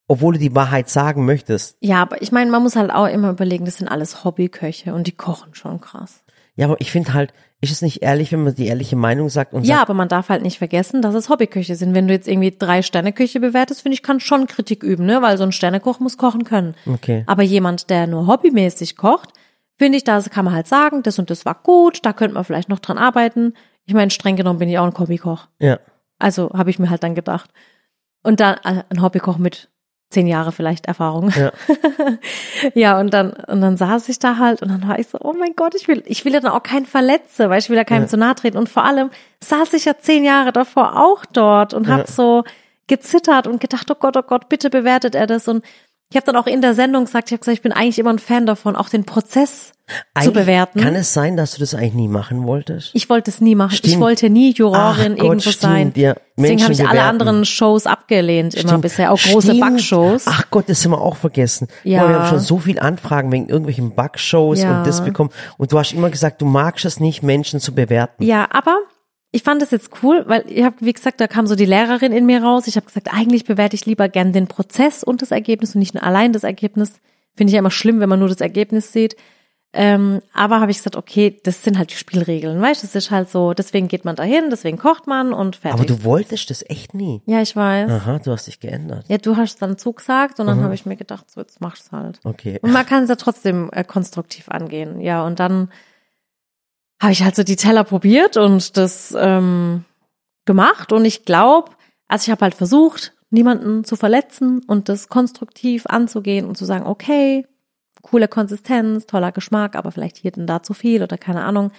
obwohl 0.09 0.33
du 0.33 0.39
die 0.39 0.55
Wahrheit 0.55 0.89
sagen 0.89 1.25
möchtest. 1.25 1.77
Ja, 1.79 2.01
aber 2.01 2.21
ich 2.21 2.31
meine, 2.33 2.51
man 2.51 2.63
muss 2.63 2.75
halt 2.75 2.91
auch 2.91 3.07
immer 3.07 3.29
überlegen, 3.29 3.63
das 3.63 3.77
sind 3.77 3.87
alles 3.87 4.25
Hobbyköche 4.25 4.93
und 4.93 5.07
die 5.07 5.13
kochen 5.15 5.55
schon 5.55 5.79
krass. 5.79 6.23
Ja, 6.55 6.65
aber 6.65 6.81
ich 6.81 6.91
finde 6.91 7.13
halt, 7.13 7.31
ist 7.61 7.71
es 7.71 7.81
nicht 7.81 8.01
ehrlich, 8.01 8.31
wenn 8.31 8.43
man 8.43 8.55
die 8.55 8.67
ehrliche 8.67 8.95
Meinung 8.95 9.29
sagt 9.29 9.53
und 9.53 9.65
Ja, 9.65 9.77
sagt, 9.77 9.83
aber 9.89 9.93
man 9.93 10.09
darf 10.09 10.27
halt 10.29 10.41
nicht 10.41 10.57
vergessen, 10.57 11.01
dass 11.01 11.13
es 11.15 11.29
Hobbyköche 11.29 11.75
sind. 11.75 11.93
Wenn 11.93 12.07
du 12.07 12.13
jetzt 12.13 12.27
irgendwie 12.27 12.53
drei 12.57 12.81
Sterneküche 12.81 13.39
bewertest, 13.39 13.81
finde 13.81 13.93
ich, 13.93 14.03
kann 14.03 14.19
schon 14.19 14.47
Kritik 14.47 14.83
üben, 14.83 15.05
ne? 15.05 15.21
Weil 15.21 15.37
so 15.37 15.43
ein 15.43 15.51
Sternekoch 15.51 15.99
muss 15.99 16.17
kochen 16.17 16.43
können. 16.43 16.75
okay, 16.85 17.23
Aber 17.27 17.43
jemand, 17.43 17.89
der 17.89 18.07
nur 18.07 18.27
hobbymäßig 18.27 18.97
kocht, 18.97 19.29
finde 19.77 19.97
ich, 19.97 20.03
da 20.03 20.19
kann 20.21 20.43
man 20.45 20.53
halt 20.53 20.67
sagen, 20.67 21.03
das 21.03 21.19
und 21.19 21.29
das 21.29 21.45
war 21.45 21.55
gut, 21.63 21.99
da 22.05 22.11
könnte 22.13 22.33
man 22.33 22.43
vielleicht 22.43 22.67
noch 22.69 22.79
dran 22.79 22.97
arbeiten. 22.97 23.53
Ich 23.85 23.93
meine, 23.93 24.09
streng 24.11 24.35
genommen 24.35 24.59
bin 24.59 24.69
ich 24.69 24.79
auch 24.79 24.85
ein 24.85 24.97
Hobbykoch. 24.97 25.47
ja, 25.59 25.79
Also 26.17 26.49
habe 26.53 26.69
ich 26.71 26.79
mir 26.79 26.89
halt 26.89 27.03
dann 27.03 27.15
gedacht. 27.15 27.51
Und 28.23 28.39
dann 28.41 28.55
äh, 28.65 28.83
ein 28.89 29.01
Hobbykoch 29.01 29.37
mit 29.37 29.69
zehn 30.09 30.25
Jahre 30.27 30.51
vielleicht 30.51 30.87
Erfahrung. 30.87 31.29
Ja. 31.35 31.51
ja, 32.73 32.99
und 32.99 33.13
dann, 33.13 33.31
und 33.31 33.61
dann 33.61 33.77
saß 33.77 34.09
ich 34.09 34.19
da 34.19 34.37
halt 34.37 34.61
und 34.61 34.69
dann 34.69 34.87
war 34.87 34.97
ich 34.99 35.07
so, 35.07 35.19
oh 35.21 35.33
mein 35.33 35.53
Gott, 35.55 35.75
ich 35.75 35.87
will, 35.87 36.03
ich 36.05 36.25
will 36.25 36.33
ja 36.33 36.39
dann 36.39 36.51
auch 36.51 36.63
keinen 36.63 36.85
verletze, 36.85 37.49
weil 37.49 37.59
ich 37.59 37.69
will 37.69 37.77
ja 37.77 37.83
keinem 37.83 38.03
Ja. 38.03 38.07
zu 38.07 38.17
nahe 38.17 38.35
treten. 38.35 38.57
Und 38.57 38.69
vor 38.69 38.83
allem 38.85 39.11
saß 39.43 39.73
ich 39.73 39.85
ja 39.85 39.93
zehn 39.99 40.23
Jahre 40.23 40.51
davor 40.51 40.97
auch 40.99 41.25
dort 41.25 41.73
und 41.73 41.87
hab 41.87 41.99
Ja. 41.99 42.07
so 42.07 42.43
gezittert 42.87 43.45
und 43.45 43.61
gedacht, 43.61 43.89
oh 43.91 43.95
Gott, 43.95 44.17
oh 44.17 44.23
Gott, 44.23 44.49
bitte 44.49 44.69
bewertet 44.71 45.13
er 45.13 45.27
das. 45.27 45.47
Und 45.47 45.63
ich 46.11 46.15
habe 46.15 46.25
dann 46.25 46.35
auch 46.35 46.47
in 46.47 46.61
der 46.61 46.73
Sendung 46.73 47.05
gesagt, 47.05 47.29
ich 47.29 47.33
habe 47.33 47.39
gesagt, 47.39 47.57
ich 47.57 47.61
bin 47.61 47.71
eigentlich 47.71 47.99
immer 47.99 48.11
ein 48.11 48.19
Fan 48.19 48.45
davon, 48.47 48.75
auch 48.75 48.89
den 48.89 49.03
Prozess 49.03 49.73
zu 49.87 49.93
Eigentlich 50.15 50.33
bewerten. 50.33 50.81
Kann 50.81 50.95
es 50.95 51.13
sein, 51.13 51.35
dass 51.37 51.53
du 51.53 51.59
das 51.59 51.73
eigentlich 51.75 51.93
nie 51.95 52.07
machen 52.07 52.45
wolltest? 52.45 52.91
Ich 52.93 53.09
wollte 53.09 53.29
es 53.31 53.41
nie 53.41 53.55
machen. 53.55 53.71
Ich 53.73 53.79
Stimmt. 53.79 53.99
wollte 54.01 54.29
nie 54.29 54.51
Jurorin 54.53 55.13
Ach 55.13 55.17
Gott, 55.17 55.17
irgendwo 55.25 55.49
stimmt, 55.51 55.59
sein. 55.61 55.93
ja. 55.95 56.15
Deswegen 56.37 56.63
habe 56.63 56.73
ich 56.73 56.79
alle 56.81 56.89
bewerten. 56.89 57.09
anderen 57.09 57.45
Shows 57.45 57.85
abgelehnt, 57.85 58.53
immer 58.55 58.69
Stimmt. 58.69 58.81
bisher, 58.83 59.11
auch 59.11 59.19
große 59.19 59.47
Stimmt. 59.49 59.61
Backshows. 59.61 60.25
Ach 60.27 60.43
Gott, 60.51 60.69
das 60.69 60.83
haben 60.83 60.91
wir 60.91 61.01
auch 61.01 61.15
vergessen. 61.15 61.67
Ja. 61.83 62.01
Boah, 62.03 62.09
wir 62.09 62.19
haben 62.19 62.29
schon 62.29 62.39
so 62.39 62.57
viel 62.59 62.79
Anfragen 62.79 63.31
wegen 63.31 63.47
irgendwelchen 63.49 63.93
Backshows 63.95 64.61
Ja. 64.61 64.79
und 64.79 64.87
das 64.87 65.03
bekommen. 65.03 65.29
Und 65.57 65.71
du 65.71 65.77
hast 65.79 65.91
immer 65.93 66.09
gesagt, 66.09 66.41
du 66.41 66.45
magst 66.45 66.85
es 66.85 66.99
nicht, 66.99 67.23
Menschen 67.23 67.59
zu 67.59 67.73
bewerten. 67.73 68.23
Ja, 68.23 68.47
aber 68.51 68.77
ich 69.31 69.43
fand 69.43 69.61
das 69.61 69.71
jetzt 69.71 69.91
cool, 70.01 70.23
weil 70.27 70.43
ich 70.47 70.63
habe, 70.63 70.77
wie 70.79 70.93
gesagt, 70.93 71.21
da 71.21 71.27
kam 71.27 71.45
so 71.45 71.55
die 71.55 71.65
Lehrerin 71.65 72.11
in 72.11 72.25
mir 72.25 72.41
raus. 72.41 72.67
Ich 72.67 72.75
habe 72.75 72.87
gesagt, 72.87 73.13
eigentlich 73.13 73.45
bewerte 73.45 73.75
ich 73.75 73.85
lieber 73.85 74.09
gern 74.09 74.33
den 74.33 74.47
Prozess 74.47 75.03
und 75.03 75.21
das 75.21 75.31
Ergebnis 75.31 75.75
und 75.75 75.79
nicht 75.79 75.93
nur 75.93 76.03
allein 76.03 76.33
das 76.33 76.43
Ergebnis. 76.43 76.99
Finde 77.35 77.51
ich 77.51 77.53
ja 77.53 77.59
immer 77.59 77.71
schlimm, 77.71 77.99
wenn 77.99 78.09
man 78.09 78.19
nur 78.19 78.27
das 78.27 78.41
Ergebnis 78.41 78.91
sieht. 78.91 79.15
Ähm, 79.71 80.21
aber 80.33 80.61
habe 80.61 80.71
ich 80.71 80.77
gesagt, 80.77 80.95
okay, 80.95 81.39
das 81.43 81.63
sind 81.63 81.77
halt 81.77 81.91
die 81.91 81.95
Spielregeln, 81.95 82.59
weißt 82.59 82.81
du, 82.81 82.87
das 82.87 82.95
ist 82.95 83.11
halt 83.11 83.29
so, 83.29 83.53
deswegen 83.53 83.87
geht 83.87 84.03
man 84.03 84.15
dahin, 84.15 84.49
deswegen 84.49 84.79
kocht 84.79 85.05
man 85.05 85.31
und 85.31 85.57
fertig. 85.57 85.79
Aber 85.79 85.85
du 85.85 86.03
wolltest 86.03 86.49
das 86.49 86.67
echt 86.67 86.95
nie. 86.95 87.21
ja, 87.27 87.39
ich 87.39 87.55
weiß. 87.55 87.87
Aha, 87.91 88.17
du 88.17 88.31
hast 88.31 88.47
dich 88.47 88.59
geändert. 88.59 89.05
Ja, 89.09 89.19
du 89.19 89.37
hast 89.37 89.61
dann 89.61 89.77
zugesagt 89.77 90.39
und 90.39 90.47
dann 90.47 90.63
habe 90.63 90.73
ich 90.73 90.87
mir 90.87 90.95
gedacht, 90.95 91.29
so 91.29 91.39
jetzt 91.39 91.61
mach's 91.61 91.91
halt. 91.91 92.19
Okay. 92.23 92.57
Und 92.63 92.71
man 92.71 92.83
kann 92.83 93.03
es 93.03 93.09
ja 93.09 93.15
trotzdem 93.15 93.69
äh, 93.71 93.83
konstruktiv 93.83 94.49
angehen. 94.49 95.01
Ja, 95.01 95.23
und 95.23 95.39
dann 95.39 95.69
habe 97.01 97.13
ich 97.13 97.23
halt 97.23 97.35
so 97.35 97.43
die 97.43 97.55
Teller 97.55 97.83
probiert 97.83 98.37
und 98.37 98.77
das 98.77 99.15
ähm, 99.17 99.85
gemacht. 100.45 100.91
Und 100.91 101.05
ich 101.05 101.25
glaube, 101.25 101.71
also 102.07 102.23
ich 102.23 102.31
habe 102.31 102.41
halt 102.41 102.55
versucht, 102.55 103.13
niemanden 103.29 103.83
zu 103.83 103.95
verletzen 103.95 104.61
und 104.67 104.89
das 104.89 105.07
konstruktiv 105.07 105.85
anzugehen 105.85 106.45
und 106.45 106.57
zu 106.57 106.65
sagen, 106.65 106.85
okay, 106.85 107.45
coole 108.01 108.27
Konsistenz, 108.27 109.05
toller 109.05 109.31
Geschmack, 109.31 109.75
aber 109.75 109.91
vielleicht 109.91 110.17
hier 110.17 110.31
und 110.35 110.47
da 110.47 110.63
zu 110.63 110.73
viel 110.73 111.03
oder 111.03 111.17
keine 111.17 111.43
Ahnung. 111.43 111.71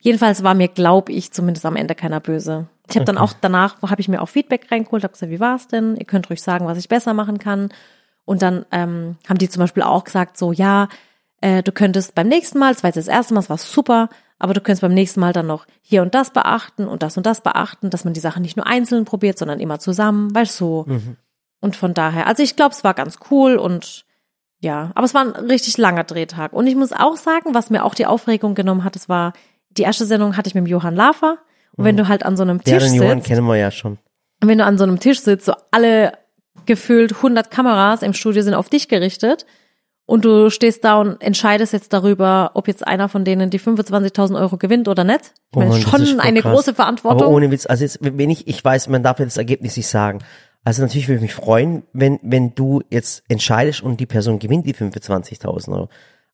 Jedenfalls 0.00 0.42
war 0.42 0.54
mir, 0.54 0.68
glaube 0.68 1.12
ich, 1.12 1.32
zumindest 1.32 1.66
am 1.66 1.76
Ende 1.76 1.94
keiner 1.94 2.20
böse. 2.20 2.66
Ich 2.88 2.96
habe 2.96 3.04
dann 3.04 3.18
auch 3.18 3.32
danach, 3.40 3.82
habe 3.82 4.00
ich 4.00 4.08
mir 4.08 4.22
auch 4.22 4.28
Feedback 4.28 4.70
reingeholt, 4.70 5.02
habe 5.02 5.12
gesagt, 5.12 5.32
wie 5.32 5.40
war's 5.40 5.68
denn? 5.68 5.96
Ihr 5.96 6.04
könnt 6.06 6.30
ruhig 6.30 6.40
sagen, 6.40 6.66
was 6.66 6.78
ich 6.78 6.88
besser 6.88 7.14
machen 7.14 7.38
kann. 7.38 7.68
Und 8.24 8.42
dann 8.42 8.64
ähm, 8.72 9.16
haben 9.28 9.38
die 9.38 9.48
zum 9.48 9.60
Beispiel 9.60 9.82
auch 9.82 10.04
gesagt, 10.04 10.38
so 10.38 10.52
ja, 10.52 10.88
äh, 11.40 11.62
du 11.62 11.72
könntest 11.72 12.14
beim 12.14 12.28
nächsten 12.28 12.58
Mal, 12.58 12.72
das 12.72 12.82
war 12.82 12.88
jetzt 12.88 12.96
das 12.96 13.08
erste 13.08 13.34
Mal, 13.34 13.40
es 13.40 13.50
war 13.50 13.58
super, 13.58 14.08
aber 14.38 14.54
du 14.54 14.60
könntest 14.60 14.82
beim 14.82 14.94
nächsten 14.94 15.20
Mal 15.20 15.32
dann 15.32 15.46
noch 15.46 15.66
hier 15.80 16.02
und 16.02 16.14
das 16.14 16.30
beachten 16.30 16.86
und 16.86 17.02
das 17.02 17.16
und 17.16 17.24
das 17.26 17.40
beachten, 17.40 17.90
dass 17.90 18.04
man 18.04 18.14
die 18.14 18.20
Sachen 18.20 18.42
nicht 18.42 18.56
nur 18.56 18.66
einzeln 18.66 19.04
probiert, 19.04 19.38
sondern 19.38 19.60
immer 19.60 19.78
zusammen, 19.78 20.34
weißt 20.34 20.60
du. 20.60 20.84
So. 20.86 20.86
Und 21.60 21.76
von 21.76 21.94
daher, 21.94 22.26
also 22.26 22.42
ich 22.42 22.56
glaube, 22.56 22.74
es 22.74 22.84
war 22.84 22.94
ganz 22.94 23.18
cool 23.30 23.56
und 23.56 24.04
ja, 24.60 24.90
aber 24.94 25.04
es 25.04 25.14
war 25.14 25.22
ein 25.22 25.30
richtig 25.46 25.78
langer 25.78 26.04
Drehtag. 26.04 26.52
Und 26.52 26.66
ich 26.66 26.76
muss 26.76 26.92
auch 26.92 27.16
sagen, 27.16 27.54
was 27.54 27.70
mir 27.70 27.84
auch 27.84 27.94
die 27.94 28.06
Aufregung 28.06 28.54
genommen 28.54 28.84
hat, 28.84 28.96
es 28.96 29.08
war, 29.08 29.32
die 29.70 29.82
erste 29.82 30.06
Sendung 30.06 30.36
hatte 30.36 30.48
ich 30.48 30.54
mit 30.54 30.64
dem 30.64 30.68
Johann 30.68 30.94
Lafer. 30.96 31.38
Und 31.76 31.84
wenn 31.84 31.96
du 31.96 32.08
halt 32.08 32.24
an 32.24 32.36
so 32.36 32.42
einem 32.42 32.60
Ja, 32.64 32.78
Tisch 32.78 32.88
den 32.88 32.94
Johann 32.94 33.18
sitzt, 33.18 33.28
kennen 33.28 33.46
wir 33.46 33.56
ja 33.56 33.70
schon. 33.70 33.98
und 34.42 34.48
wenn 34.48 34.58
du 34.58 34.64
an 34.64 34.78
so 34.78 34.84
einem 34.84 34.98
Tisch 34.98 35.20
sitzt, 35.20 35.46
so 35.46 35.54
alle 35.70 36.12
gefühlt 36.64 37.16
100 37.16 37.50
Kameras 37.50 38.02
im 38.02 38.12
Studio 38.14 38.42
sind 38.42 38.54
auf 38.54 38.68
dich 38.70 38.88
gerichtet 38.88 39.44
und 40.06 40.24
du 40.24 40.50
stehst 40.50 40.84
da 40.84 41.00
und 41.00 41.20
entscheidest 41.20 41.72
jetzt 41.72 41.92
darüber, 41.92 42.52
ob 42.54 42.68
jetzt 42.68 42.86
einer 42.86 43.08
von 43.08 43.24
denen 43.24 43.50
die 43.50 43.58
25.000 43.60 44.38
Euro 44.40 44.56
gewinnt 44.56 44.88
oder 44.88 45.04
nicht. 45.04 45.20
Ich 45.50 45.56
Oh 45.56 45.58
meine, 45.58 45.70
Mann, 45.72 45.82
das 45.82 46.08
schon 46.08 46.20
eine 46.20 46.40
krass. 46.40 46.54
große 46.54 46.74
Verantwortung. 46.74 47.22
Aber 47.22 47.30
ohne 47.30 47.50
Witz, 47.50 47.66
also 47.66 47.82
jetzt, 47.84 47.98
wenn 48.00 48.30
ich, 48.30 48.46
ich 48.46 48.64
weiß, 48.64 48.88
man 48.88 49.02
darf 49.02 49.18
ja 49.18 49.24
das 49.24 49.36
Ergebnis 49.36 49.76
nicht 49.76 49.88
sagen. 49.88 50.20
Also 50.64 50.82
natürlich 50.82 51.06
würde 51.08 51.16
ich 51.16 51.22
mich 51.22 51.34
freuen, 51.34 51.82
wenn, 51.92 52.18
wenn 52.22 52.54
du 52.54 52.82
jetzt 52.90 53.22
entscheidest 53.28 53.82
und 53.82 54.00
die 54.00 54.06
Person 54.06 54.38
gewinnt 54.38 54.66
die 54.66 54.74
25.000 54.74 55.72
Euro. 55.72 55.88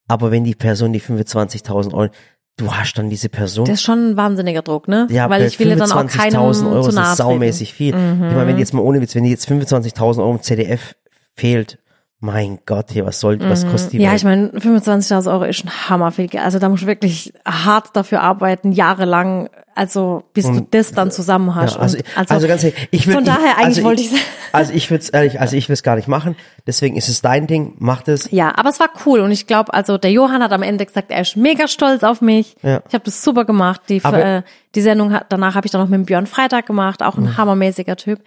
Aber 0.08 0.30
wenn 0.30 0.44
die 0.44 0.54
Person 0.54 0.92
die 0.92 1.00
25.000 1.00 1.94
Euro, 1.94 2.10
du 2.56 2.72
hast 2.74 2.94
dann 2.94 3.08
diese 3.10 3.28
Person. 3.28 3.64
das 3.66 3.74
ist 3.74 3.82
schon 3.82 4.10
ein 4.12 4.16
wahnsinniger 4.16 4.62
Druck, 4.62 4.88
ne? 4.88 5.06
ja, 5.10 5.28
Weil 5.30 5.44
ich 5.46 5.58
will 5.58 5.68
ja 5.68 5.76
dann 5.76 5.92
auch 5.92 6.02
25.000 6.04 6.70
Euro 6.72 6.82
zu 6.82 6.88
ist. 6.90 6.96
Mhm. 6.96 7.14
saumäßig 7.14 7.72
viel. 7.74 7.88
Ich 7.88 7.94
meine, 7.94 8.46
wenn 8.46 8.56
die 8.56 8.60
jetzt 8.60 8.74
mal 8.74 8.82
ohne 8.82 9.00
Witz, 9.00 9.14
wenn 9.14 9.24
die 9.24 9.30
jetzt 9.30 9.48
25.000 9.48 10.18
Euro 10.18 10.32
im 10.32 10.42
CDF 10.42 10.94
fehlt, 11.34 11.78
mein 12.24 12.60
Gott, 12.66 12.92
hier, 12.92 13.04
was 13.04 13.18
soll, 13.18 13.40
was 13.40 13.66
kostet 13.66 13.94
die 13.94 13.96
Mhm. 13.98 14.02
Ja, 14.04 14.10
Welt? 14.10 14.18
ich 14.20 14.24
meine, 14.24 14.48
25.000 14.50 15.30
Euro 15.32 15.42
ist 15.44 15.64
ein 15.64 15.88
Hammer 15.90 16.12
viel 16.12 16.28
Geld. 16.28 16.44
Also 16.44 16.58
da 16.60 16.68
musst 16.68 16.84
du 16.84 16.86
wirklich 16.86 17.32
hart 17.44 17.88
dafür 17.96 18.20
arbeiten, 18.22 18.70
jahrelang, 18.70 19.50
also 19.74 20.22
bis 20.32 20.46
du 20.46 20.64
das 20.70 20.92
dann 20.92 21.10
zusammen 21.10 21.54
hast. 21.56 21.74
Ja, 21.74 21.80
also, 21.80 21.98
Und 21.98 22.30
also, 22.30 22.46
ganz 22.46 22.62
ehrlich, 22.62 22.88
ich 22.92 23.06
würde 23.08 23.16
von 23.16 23.24
daher 23.24 23.56
eigentlich 23.58 23.64
also 23.78 23.82
wollte 23.84 24.02
ich 24.02 24.10
Also 24.52 24.72
ich 24.72 24.88
würde 24.90 25.02
es 25.02 25.08
ehrlich, 25.10 25.40
also 25.40 25.56
ich 25.56 25.68
will 25.68 25.74
es 25.74 25.82
gar 25.82 25.96
nicht 25.96 26.06
machen. 26.06 26.36
Deswegen 26.66 26.94
ist 26.94 27.08
es 27.08 27.22
dein 27.22 27.46
Ding, 27.48 27.74
mach 27.78 28.02
das. 28.02 28.30
Ja, 28.30 28.52
aber 28.56 28.68
es 28.68 28.78
war 28.78 28.90
cool 29.04 29.18
und 29.20 29.32
ich 29.32 29.48
glaube, 29.48 29.74
also 29.74 29.98
der 29.98 30.12
Johann 30.12 30.42
hat 30.44 30.52
am 30.52 30.62
Ende 30.62 30.86
gesagt, 30.86 31.10
er 31.10 31.22
ist 31.22 31.36
mega 31.36 31.66
stolz 31.66 32.04
auf 32.04 32.20
mich. 32.20 32.54
Ja. 32.62 32.82
Ich 32.86 32.94
habe 32.94 33.02
das 33.04 33.22
super 33.24 33.44
gemacht. 33.44 33.80
Die, 33.88 34.04
Aber- 34.04 34.24
äh, 34.24 34.42
die 34.76 34.80
Sendung 34.82 35.12
hat, 35.12 35.26
danach 35.30 35.56
habe 35.56 35.66
ich 35.66 35.72
dann 35.72 35.80
noch 35.80 35.88
mit 35.88 36.06
Björn 36.06 36.26
Freitag 36.26 36.66
gemacht, 36.66 37.02
auch 37.02 37.16
ein 37.18 37.36
hammermäßiger 37.36 37.96
Typ. 37.96 38.20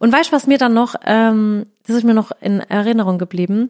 Und 0.00 0.12
weißt 0.12 0.30
du, 0.30 0.32
was 0.32 0.48
mir 0.48 0.58
dann 0.58 0.74
noch, 0.74 0.96
ähm, 1.06 1.66
das 1.86 1.96
ist 1.96 2.04
mir 2.04 2.14
noch 2.14 2.32
in 2.40 2.58
Erinnerung 2.58 3.18
geblieben. 3.18 3.68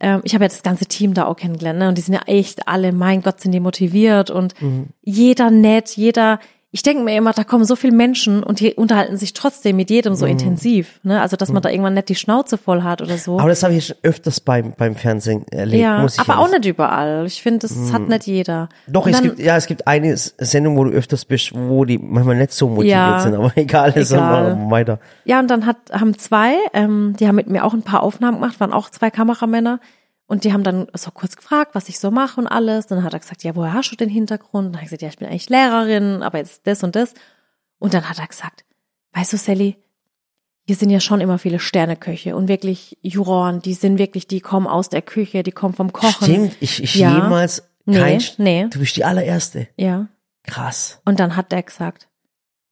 Ähm, 0.00 0.22
ich 0.24 0.32
habe 0.34 0.44
ja 0.44 0.48
das 0.48 0.62
ganze 0.62 0.86
Team 0.86 1.12
da 1.12 1.26
auch 1.26 1.36
kennengelernt, 1.36 1.78
ne? 1.78 1.88
Und 1.88 1.98
die 1.98 2.02
sind 2.02 2.14
ja 2.14 2.22
echt 2.26 2.66
alle, 2.68 2.92
mein 2.92 3.20
Gott, 3.20 3.40
sind 3.40 3.52
die 3.52 3.60
motiviert 3.60 4.30
und 4.30 4.54
jeder 5.02 5.50
nett, 5.50 5.90
jeder. 5.90 6.38
Ich 6.74 6.82
denke 6.82 7.04
mir 7.04 7.14
immer, 7.14 7.32
da 7.34 7.44
kommen 7.44 7.66
so 7.66 7.76
viele 7.76 7.94
Menschen 7.94 8.42
und 8.42 8.58
die 8.60 8.72
unterhalten 8.72 9.18
sich 9.18 9.34
trotzdem 9.34 9.76
mit 9.76 9.90
jedem 9.90 10.14
so 10.14 10.24
intensiv, 10.24 11.00
ne? 11.02 11.20
Also 11.20 11.36
dass 11.36 11.52
man 11.52 11.60
da 11.60 11.68
irgendwann 11.68 11.92
nicht 11.92 12.08
die 12.08 12.14
Schnauze 12.14 12.56
voll 12.56 12.82
hat 12.82 13.02
oder 13.02 13.18
so. 13.18 13.38
Aber 13.38 13.50
das 13.50 13.62
habe 13.62 13.74
ich 13.74 13.88
schon 13.88 13.96
öfters 14.02 14.40
beim, 14.40 14.72
beim 14.78 14.96
Fernsehen 14.96 15.46
erlebt. 15.50 15.82
Ja, 15.82 15.98
muss 16.00 16.14
ich 16.14 16.20
aber 16.20 16.38
auch 16.38 16.50
nicht 16.50 16.64
überall. 16.64 17.26
Ich 17.26 17.42
finde, 17.42 17.58
das 17.68 17.92
hat 17.92 18.08
nicht 18.08 18.26
jeder. 18.26 18.70
Doch, 18.86 19.04
Und 19.04 19.10
es 19.12 19.18
dann- 19.20 19.24
gibt, 19.28 19.38
ja, 19.40 19.54
es 19.58 19.66
gibt 19.66 19.86
eine 19.86 20.16
Sendung, 20.16 20.78
wo 20.78 20.84
du 20.84 20.90
öfters 20.92 21.26
bist, 21.26 21.52
wo 21.54 21.84
die 21.84 21.98
manchmal 21.98 22.36
nicht 22.36 22.52
so 22.52 22.68
motiviert 22.68 22.90
Ja. 22.96 23.20
sind, 23.20 23.34
aber 23.34 23.52
egal, 23.56 23.92
ist 23.92 24.10
immer 24.10 24.70
weiter. 24.70 24.98
Ja, 25.26 25.40
und 25.40 25.50
dann 25.50 25.66
hat, 25.66 25.76
haben 25.92 26.16
zwei, 26.16 26.54
ähm, 26.72 27.14
die 27.20 27.28
haben 27.28 27.36
mit 27.36 27.48
mir 27.50 27.66
auch 27.66 27.74
ein 27.74 27.82
paar 27.82 28.02
Aufnahmen 28.02 28.40
gemacht, 28.40 28.60
waren 28.60 28.72
auch 28.72 28.88
zwei 28.88 29.10
Kameramänner. 29.10 29.78
Und 30.32 30.44
die 30.44 30.54
haben 30.54 30.62
dann 30.62 30.86
so 30.94 31.10
kurz 31.10 31.36
gefragt, 31.36 31.74
was 31.74 31.90
ich 31.90 31.98
so 31.98 32.10
mache 32.10 32.40
und 32.40 32.46
alles. 32.46 32.86
Dann 32.86 33.04
hat 33.04 33.12
er 33.12 33.18
gesagt, 33.18 33.44
ja, 33.44 33.54
woher 33.54 33.74
hast 33.74 33.90
du 33.90 33.96
den 33.96 34.08
Hintergrund? 34.08 34.68
Und 34.68 34.72
dann 34.72 34.76
habe 34.76 34.84
ich 34.84 34.88
gesagt, 34.88 35.02
ja, 35.02 35.08
ich 35.10 35.18
bin 35.18 35.28
eigentlich 35.28 35.50
Lehrerin, 35.50 36.22
aber 36.22 36.38
jetzt 36.38 36.66
das 36.66 36.82
und 36.82 36.96
das. 36.96 37.12
Und 37.78 37.92
dann 37.92 38.08
hat 38.08 38.18
er 38.18 38.26
gesagt, 38.26 38.64
weißt 39.12 39.34
du, 39.34 39.36
Sally, 39.36 39.76
hier 40.66 40.76
sind 40.76 40.88
ja 40.88 41.00
schon 41.00 41.20
immer 41.20 41.36
viele 41.38 41.58
Sterneköche 41.60 42.34
und 42.34 42.48
wirklich 42.48 42.96
Juroren, 43.02 43.60
die 43.60 43.74
sind 43.74 43.98
wirklich, 43.98 44.26
die 44.26 44.40
kommen 44.40 44.66
aus 44.66 44.88
der 44.88 45.02
Küche, 45.02 45.42
die 45.42 45.52
kommen 45.52 45.74
vom 45.74 45.92
Kochen. 45.92 46.24
Stimmt, 46.24 46.56
ich, 46.60 46.82
ich 46.82 46.94
Ja. 46.94 47.14
jemals 47.14 47.64
Nee, 47.84 47.98
kein, 47.98 48.22
nee. 48.38 48.66
du 48.70 48.78
bist 48.78 48.96
die 48.96 49.04
allererste. 49.04 49.68
Ja. 49.76 50.08
Krass. 50.44 51.02
Und 51.04 51.20
dann 51.20 51.36
hat 51.36 51.52
der 51.52 51.62
gesagt, 51.62 52.08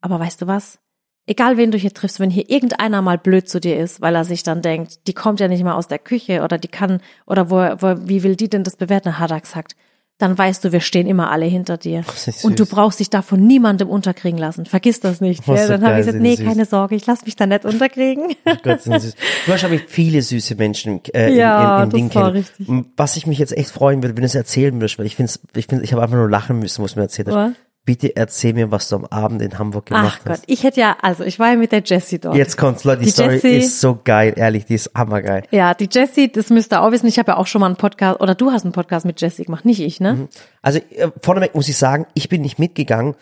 aber 0.01 0.19
weißt 0.19 0.41
du 0.41 0.47
was? 0.47 0.79
Egal 1.27 1.57
wen 1.57 1.71
du 1.71 1.79
hier 1.79 1.93
triffst, 1.93 2.19
wenn 2.19 2.31
hier 2.31 2.51
irgendeiner 2.51 3.03
mal 3.03 3.19
blöd 3.19 3.49
zu 3.49 3.61
dir 3.61 3.79
ist, 3.79 4.01
weil 4.01 4.15
er 4.17 4.25
sich 4.25 4.43
dann 4.43 4.63
denkt, 4.63 5.07
die 5.07 5.13
kommt 5.13 5.39
ja 5.39 5.49
nicht 5.49 5.63
mal 5.63 5.75
aus 5.75 5.87
der 5.87 5.99
Küche 5.99 6.43
oder 6.43 6.59
die 6.59 6.69
kann, 6.69 7.01
oder 7.27 7.51
wo, 7.51 7.57
wo 7.57 8.09
wie 8.09 8.23
will 8.23 8.37
die 8.37 8.49
denn 8.49 8.65
das 8.65 8.77
bewerten, 8.77 9.19
hat 9.19 9.31
er 9.31 9.41
gesagt. 9.41 9.77
Dann 10.19 10.37
weißt 10.37 10.63
du, 10.65 10.73
wir 10.73 10.81
stehen 10.81 11.07
immer 11.07 11.31
alle 11.31 11.47
hinter 11.47 11.79
dir. 11.79 12.05
Und 12.43 12.61
du 12.61 12.67
brauchst 12.67 13.01
dich 13.01 13.09
da 13.09 13.23
von 13.23 13.47
niemandem 13.47 13.89
unterkriegen 13.89 14.39
lassen. 14.39 14.67
Vergiss 14.67 15.01
das 15.01 15.23
nicht. 15.23 15.47
Gell? 15.47 15.57
so 15.57 15.69
Dann 15.69 15.81
habe 15.83 15.93
geil 15.93 16.01
ich 16.01 16.07
gesagt, 16.07 16.23
nee, 16.23 16.37
süß. 16.37 16.45
keine 16.45 16.65
Sorge, 16.67 16.95
ich 16.95 17.07
lass 17.07 17.25
mich 17.25 17.37
da 17.37 17.47
nicht 17.47 17.65
unterkriegen. 17.65 18.35
Gott, 18.63 18.83
sind 18.83 19.01
süß. 19.01 19.15
Du 19.47 19.53
hast 19.53 19.65
aber 19.65 19.79
viele 19.79 20.21
süße 20.21 20.57
Menschen 20.57 21.01
äh, 21.15 21.35
Ja, 21.35 21.83
im, 21.85 21.85
im, 21.85 21.85
im 21.85 21.91
das 21.91 21.99
Ding 21.99 22.11
kennen. 22.11 22.93
Was 22.99 23.17
ich 23.17 23.27
mich 23.27 23.39
jetzt 23.39 23.57
echt 23.57 23.71
freuen 23.71 24.03
würde, 24.03 24.15
wenn 24.15 24.23
du 24.23 24.27
es 24.27 24.35
erzählen 24.35 24.75
würdest, 24.75 24.99
weil 24.99 25.07
ich 25.07 25.17
finde, 25.17 25.33
ich 25.55 25.67
finde, 25.67 25.85
ich 25.85 25.93
habe 25.93 26.03
einfach 26.03 26.17
nur 26.17 26.29
lachen 26.29 26.59
müssen, 26.59 26.85
was 26.85 26.93
du 26.93 26.99
mir 26.99 27.05
erzählt 27.05 27.29
hast. 27.29 27.55
Bitte 27.87 28.15
erzähl 28.15 28.53
mir, 28.53 28.71
was 28.71 28.89
du 28.91 28.97
am 28.97 29.07
Abend 29.07 29.41
in 29.41 29.59
Hamburg 29.59 29.87
gemacht 29.87 30.19
Ach 30.21 30.25
Gott, 30.25 30.33
hast. 30.35 30.45
ich 30.47 30.63
hätte 30.65 30.81
ja, 30.81 30.97
also 31.01 31.25
ich 31.25 31.39
war 31.39 31.49
ja 31.51 31.57
mit 31.57 31.73
der 31.73 31.83
Jessie 31.83 32.19
dort. 32.19 32.37
Jetzt 32.37 32.59
kommt's, 32.59 32.85
Leute, 32.85 33.01
die, 33.01 33.07
Die 33.07 33.11
Story 33.11 33.35
Jessie- 33.37 33.57
ist 33.57 33.81
so 33.81 33.99
geil, 34.05 34.35
ehrlich, 34.37 34.67
die 34.67 34.75
ist 34.75 34.91
hammergeil. 34.95 35.45
Ja, 35.51 35.73
die 35.73 35.89
Jessie, 35.91 36.31
das 36.31 36.51
müsst 36.51 36.73
ihr 36.75 36.83
auch 36.83 36.93
wissen. 36.93 37.07
Ich 37.07 37.19
habe 37.19 37.33
ja 37.33 37.37
auch 37.39 37.47
schon 37.47 37.61
mal 37.61 37.67
einen 37.67 37.77
Podcast, 37.77 38.21
oder 38.21 38.35
du 38.35 38.51
hast 38.53 38.65
einen 38.65 38.73
Podcast 38.73 39.07
mit 39.07 39.21
Jessie 39.21 39.45
gemacht, 39.45 39.65
nicht 39.65 39.81
ich, 39.81 39.99
ne? 39.99 40.29
Also 40.61 40.79
äh, 40.79 41.09
vorneweg 41.23 41.55
muss 41.55 41.69
ich 41.69 41.77
sagen, 41.79 42.07
ich 42.15 42.29
bin 42.29 42.43
nicht 42.43 42.59
mitgegangen, 42.59 43.15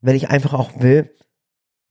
weil 0.00 0.14
ich 0.16 0.30
einfach 0.30 0.54
auch 0.54 0.70
will, 0.80 1.10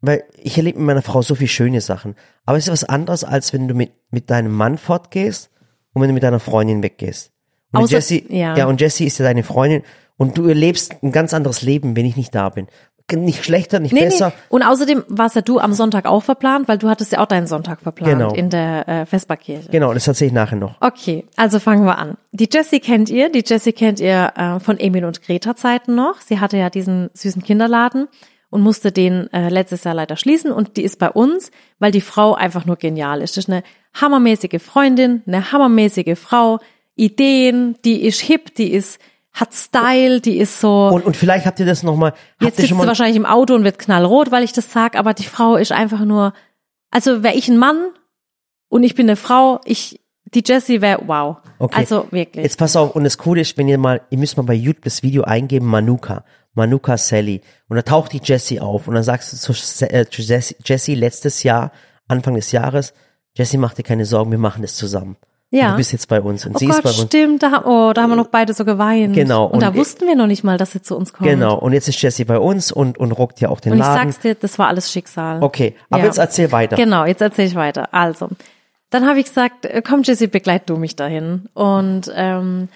weil 0.01 0.23
ich 0.38 0.58
erlebe 0.58 0.80
mit 0.80 0.88
meiner 0.88 1.01
Frau 1.03 1.21
so 1.21 1.36
viel 1.36 1.47
schöne 1.47 1.82
Sachen. 1.82 2.15
Aber 2.45 2.58
es 2.58 2.65
ist 2.67 2.73
was 2.73 2.84
anderes, 2.84 3.23
als 3.25 3.53
wenn 3.53 3.67
du 3.67 3.75
mit, 3.75 3.91
mit 4.10 4.32
deinem 4.32 4.51
Mann 4.53 4.77
fortgehst 4.80 5.51
und 5.93 6.01
wenn 6.01 6.10
du 6.10 6.13
mit 6.15 6.23
deiner 6.23 6.39
Freundin 6.39 6.82
weggehst. 6.82 7.32
Und 7.73 7.84
Außer- 7.84 7.91
Jessie, 7.91 8.25
ja. 8.30 8.56
ja, 8.58 8.65
und 8.65 8.82
Jessie 8.82 9.06
ist 9.06 9.19
ja 9.19 9.25
deine 9.25 9.43
Freundin 9.43 9.84
und 10.17 10.38
du 10.38 10.47
erlebst 10.47 10.95
ein 11.01 11.12
ganz 11.12 11.34
anderes 11.34 11.62
Leben, 11.62 11.95
wenn 11.95 12.06
ich 12.06 12.17
nicht 12.17 12.34
da 12.36 12.49
bin. 12.49 12.67
Nicht 13.10 13.45
schlechter, 13.45 13.80
nicht 13.80 13.93
Nee, 13.93 14.01
besser. 14.01 14.27
nee. 14.30 14.34
Und 14.49 14.63
außerdem 14.63 15.06
warst 15.08 15.38
ja 15.38 15.41
du 15.41 15.60
am 15.60 15.71
Sonntag 15.71 16.06
auch 16.06 16.23
verplant, 16.23 16.67
weil 16.67 16.77
du 16.77 16.89
hattest 16.89 17.13
ja 17.13 17.19
auch 17.19 17.25
deinen 17.25 17.47
Sonntag 17.47 17.80
verplant 17.80 18.19
Genau. 18.19 18.34
in 18.34 18.49
der 18.49 18.86
äh, 18.86 19.06
Vesperkirche. 19.06 19.69
Genau, 19.69 19.93
das 19.93 20.06
erzähle 20.10 20.27
ich 20.27 20.34
nachher 20.34 20.58
noch. 20.58 20.75
Okay, 20.82 21.23
also 21.38 21.60
fangen 21.60 21.86
wir 21.86 21.97
an. 21.97 22.17
Die 22.34 22.49
Jessie 22.51 22.82
kennt 22.82 23.10
ihr. 23.10 23.30
Die 23.32 23.45
Jessie 23.47 23.71
kennt 23.71 24.01
ihr 24.01 24.34
äh, 24.36 24.60
von 24.60 24.77
Emil 24.77 25.06
und 25.06 25.21
Greta 25.21 25.56
Zeiten 25.56 25.95
noch. 25.95 26.19
Sie 26.19 26.41
hatte 26.41 26.58
ja 26.58 26.69
diesen 26.69 27.10
süßen 27.13 27.43
Kinderladen 27.43 28.10
und 28.49 28.60
musste 28.62 28.91
den 28.91 29.32
äh, 29.32 29.47
letztes 29.47 29.86
Jahr 29.86 29.93
leider 29.93 30.17
schließen. 30.17 30.51
Und 30.51 30.75
die 30.75 30.84
ist 30.84 30.99
bei 30.99 31.10
uns, 31.10 31.51
weil 31.80 31.93
die 31.93 32.01
Frau 32.01 32.34
einfach 32.34 32.65
nur 32.65 32.75
genial 32.75 33.21
ist. 33.21 33.38
Das 33.38 33.45
ist 33.45 33.49
eine 33.49 33.63
hammermäßige 33.93 34.62
Freundin, 34.62 35.23
eine 35.27 35.53
hammermäßige 35.53 36.19
Frau, 36.19 36.60
Ideen, 36.97 37.77
die 37.86 38.01
ist 38.06 38.19
hip, 38.19 38.53
die 38.56 38.73
ist 38.73 38.99
hat 39.38 39.54
Style, 39.54 40.19
die 40.19 40.38
ist 40.38 40.60
so. 40.60 40.88
Und, 40.88 41.06
und 41.06 41.15
vielleicht 41.15 41.45
habt 41.45 41.60
ihr 41.60 41.65
das 41.65 41.84
nochmal, 41.84 42.13
Jetzt 42.41 42.58
sitzt 42.58 42.69
sie 42.69 42.78
wahrscheinlich 42.78 43.15
im 43.15 43.26
Auto 43.26 43.54
und 43.54 43.63
wird 43.63 43.78
knallrot, 43.78 44.32
weil 44.32 44.43
ich 44.43 44.52
das 44.52 44.71
sag, 44.71 44.95
aber 44.95 45.13
die 45.13 45.26
Frau 45.26 45.56
ist 45.56 45.71
einfach 45.71 46.04
nur, 46.06 46.34
also 46.89 47.21
wäre 47.21 47.36
ich 47.36 47.47
ein 47.47 47.58
Mann 47.58 47.91
und 48.67 48.84
ich 48.84 48.95
bin 48.95 49.08
eine 49.08 49.15
Frau, 49.15 49.62
ich, 49.63 50.02
die 50.34 50.43
Jessie 50.43 50.82
wäre 50.82 51.04
wow. 51.06 51.38
Okay. 51.60 51.76
Also 51.78 52.08
wirklich. 52.10 52.43
Jetzt 52.43 52.58
pass 52.58 52.76
auf, 52.76 52.95
und 52.95 53.04
das 53.04 53.19
Coole 53.19 53.41
ist, 53.41 53.56
wenn 53.60 53.67
ihr 53.67 53.78
mal, 53.78 54.02
ihr 54.10 54.17
müsst 54.17 54.38
mal 54.38 54.43
bei 54.43 54.56
YouTube 54.56 54.84
das 54.84 55.04
Video 55.04 55.23
eingeben, 55.23 55.67
Manuka, 55.67 56.26
Manuka 56.56 56.97
Sally. 56.97 57.41
Und 57.67 57.76
da 57.76 57.84
taucht 57.84 58.13
die 58.13 58.21
Jessie 58.23 58.60
auf 58.60 58.88
und 58.88 58.95
dann 58.95 59.04
sagst 59.04 59.32
du 59.32 59.38
zu 59.38 59.86
äh, 59.86 60.10
zu 60.10 60.23
Jessie, 60.23 60.56
Jessie 60.65 60.95
letztes 60.95 61.43
Jahr, 61.43 61.71
Anfang 62.08 62.34
des 62.34 62.52
Jahres, 62.52 62.95
Jessie, 63.36 63.58
mach 63.58 63.76
dir 63.76 63.84
keine 63.84 64.06
Sorgen, 64.06 64.32
wir 64.32 64.39
machen 64.39 64.63
das 64.63 64.73
zusammen. 64.73 65.15
Ja. 65.49 65.71
Du 65.71 65.77
bist 65.77 65.93
jetzt 65.93 66.10
bei 66.10 66.19
uns 66.21 66.45
und 66.45 66.55
Oh 66.55 66.60
sie 66.60 66.65
Gott, 66.67 66.75
ist 66.77 66.83
bei 66.83 66.89
uns. 66.89 67.01
stimmt, 67.03 67.41
da, 67.41 67.63
oh, 67.65 67.93
da 67.93 68.01
haben 68.01 68.10
wir 68.10 68.17
noch 68.17 68.27
beide 68.27 68.53
so 68.53 68.65
geweint. 68.65 69.13
Genau, 69.15 69.45
Und, 69.45 69.62
da 69.62 69.69
und- 69.69 69.77
wussten 69.77 70.05
wir 70.05 70.15
noch 70.15 70.27
nicht 70.27 70.43
mal, 70.43 70.57
dass 70.57 70.71
sie 70.71 70.81
zu 70.81 70.97
uns 70.97 71.13
kommt. 71.13 71.29
Genau. 71.29 71.57
Und 71.57 71.71
jetzt 71.71 71.88
ist 71.88 72.01
Jessie 72.01 72.25
bei 72.25 72.38
uns 72.38 72.71
und, 72.71 72.97
und 72.97 73.13
rockt 73.13 73.39
ja 73.39 73.47
auch 73.47 73.62
den 73.62 73.71
Und 73.73 73.79
ich 73.79 73.86
Laden. 73.86 74.12
sag's 74.12 74.19
dir, 74.21 74.36
das 74.36 74.60
war 74.60 74.67
alles 74.67 74.91
Schicksal. 74.91 75.41
Okay, 75.41 75.75
aber 75.89 75.99
Ja. 76.01 76.05
jetzt 76.07 76.17
erzähl 76.17 76.51
weiter. 76.51 76.75
Genau, 76.75 77.05
jetzt 77.05 77.21
erzähle 77.21 77.47
ich 77.47 77.55
weiter. 77.55 77.93
Also, 77.93 78.27
dann 78.89 79.07
habe 79.07 79.19
ich 79.19 79.27
gesagt, 79.27 79.65
äh, 79.65 79.81
komm 79.88 80.01
Jessie, 80.03 80.27
begleit 80.27 80.69
du 80.69 80.75
mich 80.75 80.97
dahin. 80.97 81.47
Und 81.53 82.12
ähm, 82.13 82.67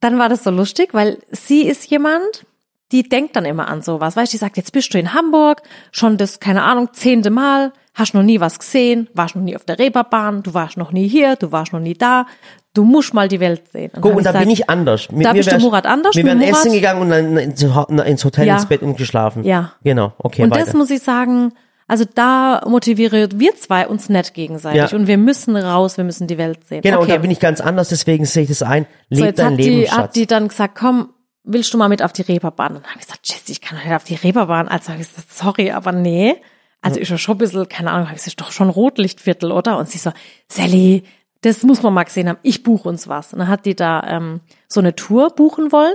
dann 0.00 0.18
war 0.18 0.28
das 0.28 0.44
so 0.44 0.50
lustig, 0.50 0.90
weil 0.92 1.16
sie 1.30 1.62
ist 1.66 1.90
jemand, 1.90 2.44
die 2.92 3.02
denkt 3.08 3.34
dann 3.34 3.44
immer 3.46 3.66
an 3.68 3.80
sowas. 3.82 4.14
Weißt 4.14 4.32
du, 4.32 4.36
die 4.36 4.40
sagt, 4.40 4.56
jetzt 4.58 4.72
bist 4.72 4.92
du 4.92 4.98
in 4.98 5.14
Hamburg, 5.14 5.62
schon 5.90 6.18
das, 6.18 6.38
keine 6.38 6.62
Ahnung, 6.64 6.90
zehnte 6.92 7.30
Mal, 7.30 7.72
hast 7.98 8.14
noch 8.14 8.22
nie 8.22 8.40
was 8.40 8.58
gesehen, 8.58 9.08
warst 9.14 9.34
noch 9.36 9.42
nie 9.42 9.56
auf 9.56 9.64
der 9.64 9.78
Reeperbahn, 9.78 10.42
du 10.42 10.54
warst 10.54 10.76
noch 10.76 10.92
nie 10.92 11.08
hier, 11.08 11.36
du 11.36 11.50
warst 11.52 11.72
noch 11.72 11.80
nie 11.80 11.94
da, 11.94 12.26
du 12.74 12.84
musst 12.84 13.12
mal 13.14 13.28
die 13.28 13.40
Welt 13.40 13.68
sehen. 13.72 13.90
Hab 13.94 14.04
und 14.04 14.12
da 14.24 14.30
gesagt, 14.30 14.38
bin 14.40 14.50
ich 14.50 14.70
anders. 14.70 15.10
Mit 15.10 15.26
Da 15.26 15.32
bist 15.32 15.50
du 15.50 15.58
Murat 15.58 15.86
anders, 15.86 16.14
Wir 16.14 16.24
wären 16.24 16.40
essen 16.40 16.72
gegangen 16.72 17.00
und 17.02 17.10
dann 17.10 17.36
ins 17.36 17.64
Ho- 17.64 17.86
ins 18.02 18.24
Hotel 18.24 18.46
Ja. 18.46 18.54
ins 18.54 18.66
Bett 18.66 18.82
und 18.82 18.96
geschlafen. 18.96 19.42
Ja. 19.44 19.72
Genau, 19.82 20.12
okay, 20.18 20.42
Und 20.44 20.50
weiter. 20.52 20.64
das 20.64 20.74
muss 20.74 20.90
ich 20.90 21.02
sagen, 21.02 21.52
also 21.88 22.04
da 22.14 22.62
motivieren 22.68 23.30
wir 23.40 23.56
zwei 23.56 23.88
uns 23.88 24.08
nicht 24.08 24.34
gegenseitig 24.34 24.90
Ja. 24.92 24.96
und 24.96 25.06
wir 25.06 25.18
müssen 25.18 25.56
raus, 25.56 25.96
wir 25.96 26.04
müssen 26.04 26.26
die 26.26 26.38
Welt 26.38 26.66
sehen. 26.68 26.82
genau, 26.82 26.98
okay. 26.98 27.04
und 27.04 27.10
da 27.10 27.18
bin 27.18 27.30
ich 27.30 27.40
ganz 27.40 27.60
anders, 27.60 27.88
deswegen 27.88 28.26
sehe 28.26 28.42
ich 28.44 28.48
das 28.50 28.62
ein. 28.62 28.86
Leb 29.08 29.18
so, 29.20 29.24
jetzt 29.24 29.38
dein 29.38 29.52
hat 29.52 29.56
Leben, 29.58 29.76
die, 29.80 29.86
Schatz. 29.86 29.96
hat 29.96 30.16
die 30.16 30.26
dann 30.26 30.48
gesagt, 30.48 30.78
komm, 30.78 31.08
willst 31.44 31.72
du 31.72 31.78
mal 31.78 31.88
mit 31.88 32.02
auf 32.02 32.12
die 32.12 32.22
Reeperbahn? 32.22 32.76
Und 32.76 32.84
dann 32.84 32.90
habe 32.90 33.00
ich 33.00 33.06
gesagt, 33.06 33.20
Jesse, 33.26 33.50
ich 33.50 33.60
kann 33.62 33.78
doch 33.78 33.84
nicht 33.84 33.94
auf 33.94 34.04
die 34.04 34.14
Reeperbahn. 34.16 34.68
Also 34.68 34.90
habe 34.92 35.00
ich 35.00 35.08
gesagt, 35.08 35.32
sorry, 35.32 35.70
aber 35.72 35.92
nee. 35.92 36.36
Also 36.80 37.00
ist 37.00 37.08
ja 37.08 37.18
schon 37.18 37.36
ein 37.36 37.38
bisschen, 37.38 37.68
keine 37.68 37.90
Ahnung, 37.90 38.08
es 38.14 38.26
ist 38.26 38.40
doch 38.40 38.52
schon 38.52 38.70
Rotlichtviertel, 38.70 39.50
oder? 39.50 39.78
Und 39.78 39.88
sie 39.88 39.98
so, 39.98 40.12
Sally, 40.48 41.02
das 41.40 41.62
muss 41.62 41.82
man 41.82 41.94
mal 41.94 42.04
gesehen 42.04 42.28
haben, 42.28 42.38
ich 42.42 42.62
buche 42.62 42.88
uns 42.88 43.08
was. 43.08 43.32
Und 43.32 43.40
dann 43.40 43.48
hat 43.48 43.66
die 43.66 43.74
da 43.74 44.02
ähm, 44.06 44.40
so 44.68 44.80
eine 44.80 44.94
Tour 44.94 45.30
buchen 45.30 45.72
wollen 45.72 45.94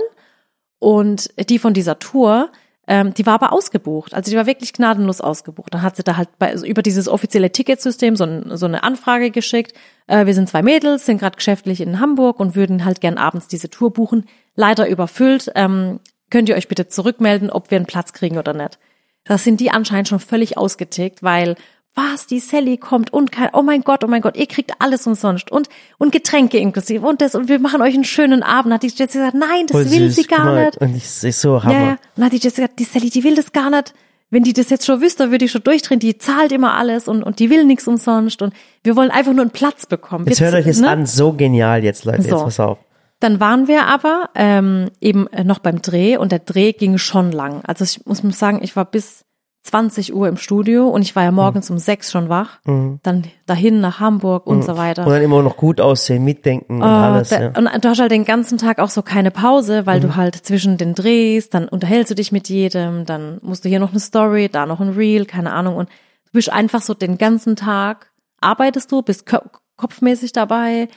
und 0.78 1.30
die 1.48 1.58
von 1.58 1.74
dieser 1.74 1.98
Tour, 1.98 2.50
ähm, 2.86 3.14
die 3.14 3.24
war 3.24 3.34
aber 3.34 3.52
ausgebucht. 3.52 4.14
Also 4.14 4.30
die 4.30 4.36
war 4.36 4.46
wirklich 4.46 4.72
gnadenlos 4.72 5.20
ausgebucht. 5.20 5.72
Dann 5.72 5.82
hat 5.82 5.96
sie 5.96 6.02
da 6.02 6.16
halt 6.16 6.38
bei, 6.38 6.50
also 6.50 6.66
über 6.66 6.82
dieses 6.82 7.08
offizielle 7.08 7.50
Ticketsystem 7.50 8.16
so, 8.16 8.24
ein, 8.24 8.56
so 8.56 8.66
eine 8.66 8.82
Anfrage 8.82 9.30
geschickt. 9.30 9.72
Äh, 10.06 10.26
wir 10.26 10.34
sind 10.34 10.48
zwei 10.48 10.62
Mädels, 10.62 11.06
sind 11.06 11.18
gerade 11.18 11.36
geschäftlich 11.36 11.80
in 11.80 12.00
Hamburg 12.00 12.40
und 12.40 12.54
würden 12.54 12.84
halt 12.84 13.00
gern 13.00 13.16
abends 13.16 13.48
diese 13.48 13.70
Tour 13.70 13.92
buchen. 13.92 14.26
Leider 14.54 14.88
überfüllt. 14.88 15.50
Ähm, 15.54 16.00
könnt 16.30 16.48
ihr 16.48 16.56
euch 16.56 16.68
bitte 16.68 16.88
zurückmelden, 16.88 17.50
ob 17.50 17.70
wir 17.70 17.76
einen 17.76 17.86
Platz 17.86 18.12
kriegen 18.12 18.38
oder 18.38 18.52
nicht. 18.52 18.78
Da 19.24 19.38
sind 19.38 19.60
die 19.60 19.70
anscheinend 19.70 20.08
schon 20.08 20.20
völlig 20.20 20.58
ausgetickt, 20.58 21.22
weil 21.22 21.56
was, 21.94 22.26
die 22.26 22.40
Sally 22.40 22.76
kommt 22.76 23.12
und 23.12 23.30
kein, 23.30 23.50
oh 23.52 23.62
mein 23.62 23.82
Gott, 23.82 24.02
oh 24.02 24.08
mein 24.08 24.20
Gott, 24.20 24.36
ihr 24.36 24.46
kriegt 24.46 24.72
alles 24.80 25.06
umsonst 25.06 25.52
und, 25.52 25.68
und 25.98 26.10
Getränke 26.12 26.58
inklusive 26.58 27.06
und 27.06 27.20
das 27.20 27.36
und 27.36 27.48
wir 27.48 27.60
machen 27.60 27.80
euch 27.82 27.94
einen 27.94 28.04
schönen 28.04 28.42
Abend. 28.42 28.74
Hat 28.74 28.82
die 28.82 28.88
Jessie 28.88 29.18
gesagt, 29.18 29.34
nein, 29.34 29.66
das 29.68 29.76
Voll 29.76 29.90
will 29.90 30.08
süß, 30.08 30.16
sie 30.16 30.24
gar 30.24 30.44
mal, 30.44 30.66
nicht. 30.66 30.78
Und 30.78 30.96
ich 30.96 31.04
ist 31.04 31.40
so 31.40 31.62
Hammer. 31.62 31.72
Ja, 31.72 31.86
ja. 31.86 31.96
Und 32.16 32.24
hat 32.24 32.32
die 32.32 32.38
Jessie 32.38 32.62
gesagt, 32.62 32.78
die 32.80 32.84
Sally, 32.84 33.10
die 33.10 33.22
will 33.22 33.36
das 33.36 33.52
gar 33.52 33.70
nicht. 33.70 33.94
Wenn 34.30 34.42
die 34.42 34.52
das 34.52 34.70
jetzt 34.70 34.84
schon 34.84 35.00
wüsste, 35.00 35.30
würde 35.30 35.44
ich 35.44 35.52
schon 35.52 35.62
durchdrehen. 35.62 36.00
Die 36.00 36.18
zahlt 36.18 36.50
immer 36.50 36.74
alles 36.74 37.06
und, 37.06 37.22
und 37.22 37.38
die 37.38 37.50
will 37.50 37.64
nichts 37.64 37.86
umsonst 37.86 38.42
und 38.42 38.52
wir 38.82 38.96
wollen 38.96 39.12
einfach 39.12 39.32
nur 39.32 39.42
einen 39.42 39.50
Platz 39.52 39.86
bekommen. 39.86 40.26
Jetzt 40.26 40.40
Wir- 40.40 40.50
hört 40.50 40.56
euch 40.56 40.66
es 40.66 40.80
ne? 40.80 40.88
an, 40.88 41.06
so 41.06 41.32
genial 41.32 41.84
jetzt, 41.84 42.04
Leute. 42.04 42.22
So. 42.22 42.30
Jetzt 42.30 42.42
pass 42.44 42.60
auf. 42.60 42.78
Dann 43.24 43.40
waren 43.40 43.68
wir 43.68 43.86
aber 43.86 44.28
ähm, 44.34 44.90
eben 45.00 45.26
noch 45.44 45.58
beim 45.60 45.80
Dreh 45.80 46.18
und 46.18 46.30
der 46.30 46.40
Dreh 46.40 46.72
ging 46.72 46.98
schon 46.98 47.32
lang. 47.32 47.62
Also 47.66 47.84
ich 47.84 48.04
muss 48.04 48.20
sagen, 48.38 48.60
ich 48.62 48.76
war 48.76 48.84
bis 48.84 49.24
20 49.62 50.14
Uhr 50.14 50.28
im 50.28 50.36
Studio 50.36 50.88
und 50.90 51.00
ich 51.00 51.16
war 51.16 51.22
ja 51.22 51.30
morgens 51.30 51.70
um 51.70 51.78
sechs 51.78 52.12
schon 52.12 52.28
wach. 52.28 52.58
Dann 53.02 53.24
dahin 53.46 53.80
nach 53.80 53.98
Hamburg 53.98 54.46
und 54.46 54.62
so 54.62 54.76
weiter. 54.76 55.06
Und 55.06 55.12
dann 55.12 55.22
immer 55.22 55.42
noch 55.42 55.56
gut 55.56 55.80
aussehen, 55.80 56.22
mitdenken 56.22 56.82
und 56.82 56.82
Oh, 56.82 56.84
alles. 56.84 57.30
da, 57.30 57.40
ja. 57.44 57.52
Und 57.56 57.82
du 57.82 57.88
hast 57.88 57.98
halt 57.98 58.12
den 58.12 58.26
ganzen 58.26 58.58
Tag 58.58 58.78
auch 58.78 58.90
so 58.90 59.00
keine 59.00 59.30
Pause, 59.30 59.86
weil 59.86 60.00
Mhm. 60.00 60.02
du 60.02 60.16
halt 60.16 60.34
zwischen 60.36 60.76
den 60.76 60.94
Drehs, 60.94 61.48
dann 61.48 61.66
unterhältst 61.66 62.10
du 62.10 62.14
dich 62.14 62.30
mit 62.30 62.50
jedem, 62.50 63.06
dann 63.06 63.38
musst 63.40 63.64
du 63.64 63.70
hier 63.70 63.80
noch 63.80 63.92
eine 63.92 64.00
Story, 64.00 64.50
da 64.52 64.66
noch 64.66 64.80
ein 64.80 64.90
Reel, 64.90 65.24
keine 65.24 65.54
Ahnung. 65.54 65.76
Und 65.76 65.88
du 65.88 66.32
bist 66.32 66.52
einfach 66.52 66.82
so 66.82 66.92
den 66.92 67.16
ganzen 67.16 67.56
Tag, 67.56 68.12
arbeitest 68.42 68.92
du, 68.92 69.00
bist 69.00 69.24
ko 69.24 69.38
kopfmäßig 69.78 70.32
dabei, 70.32 70.88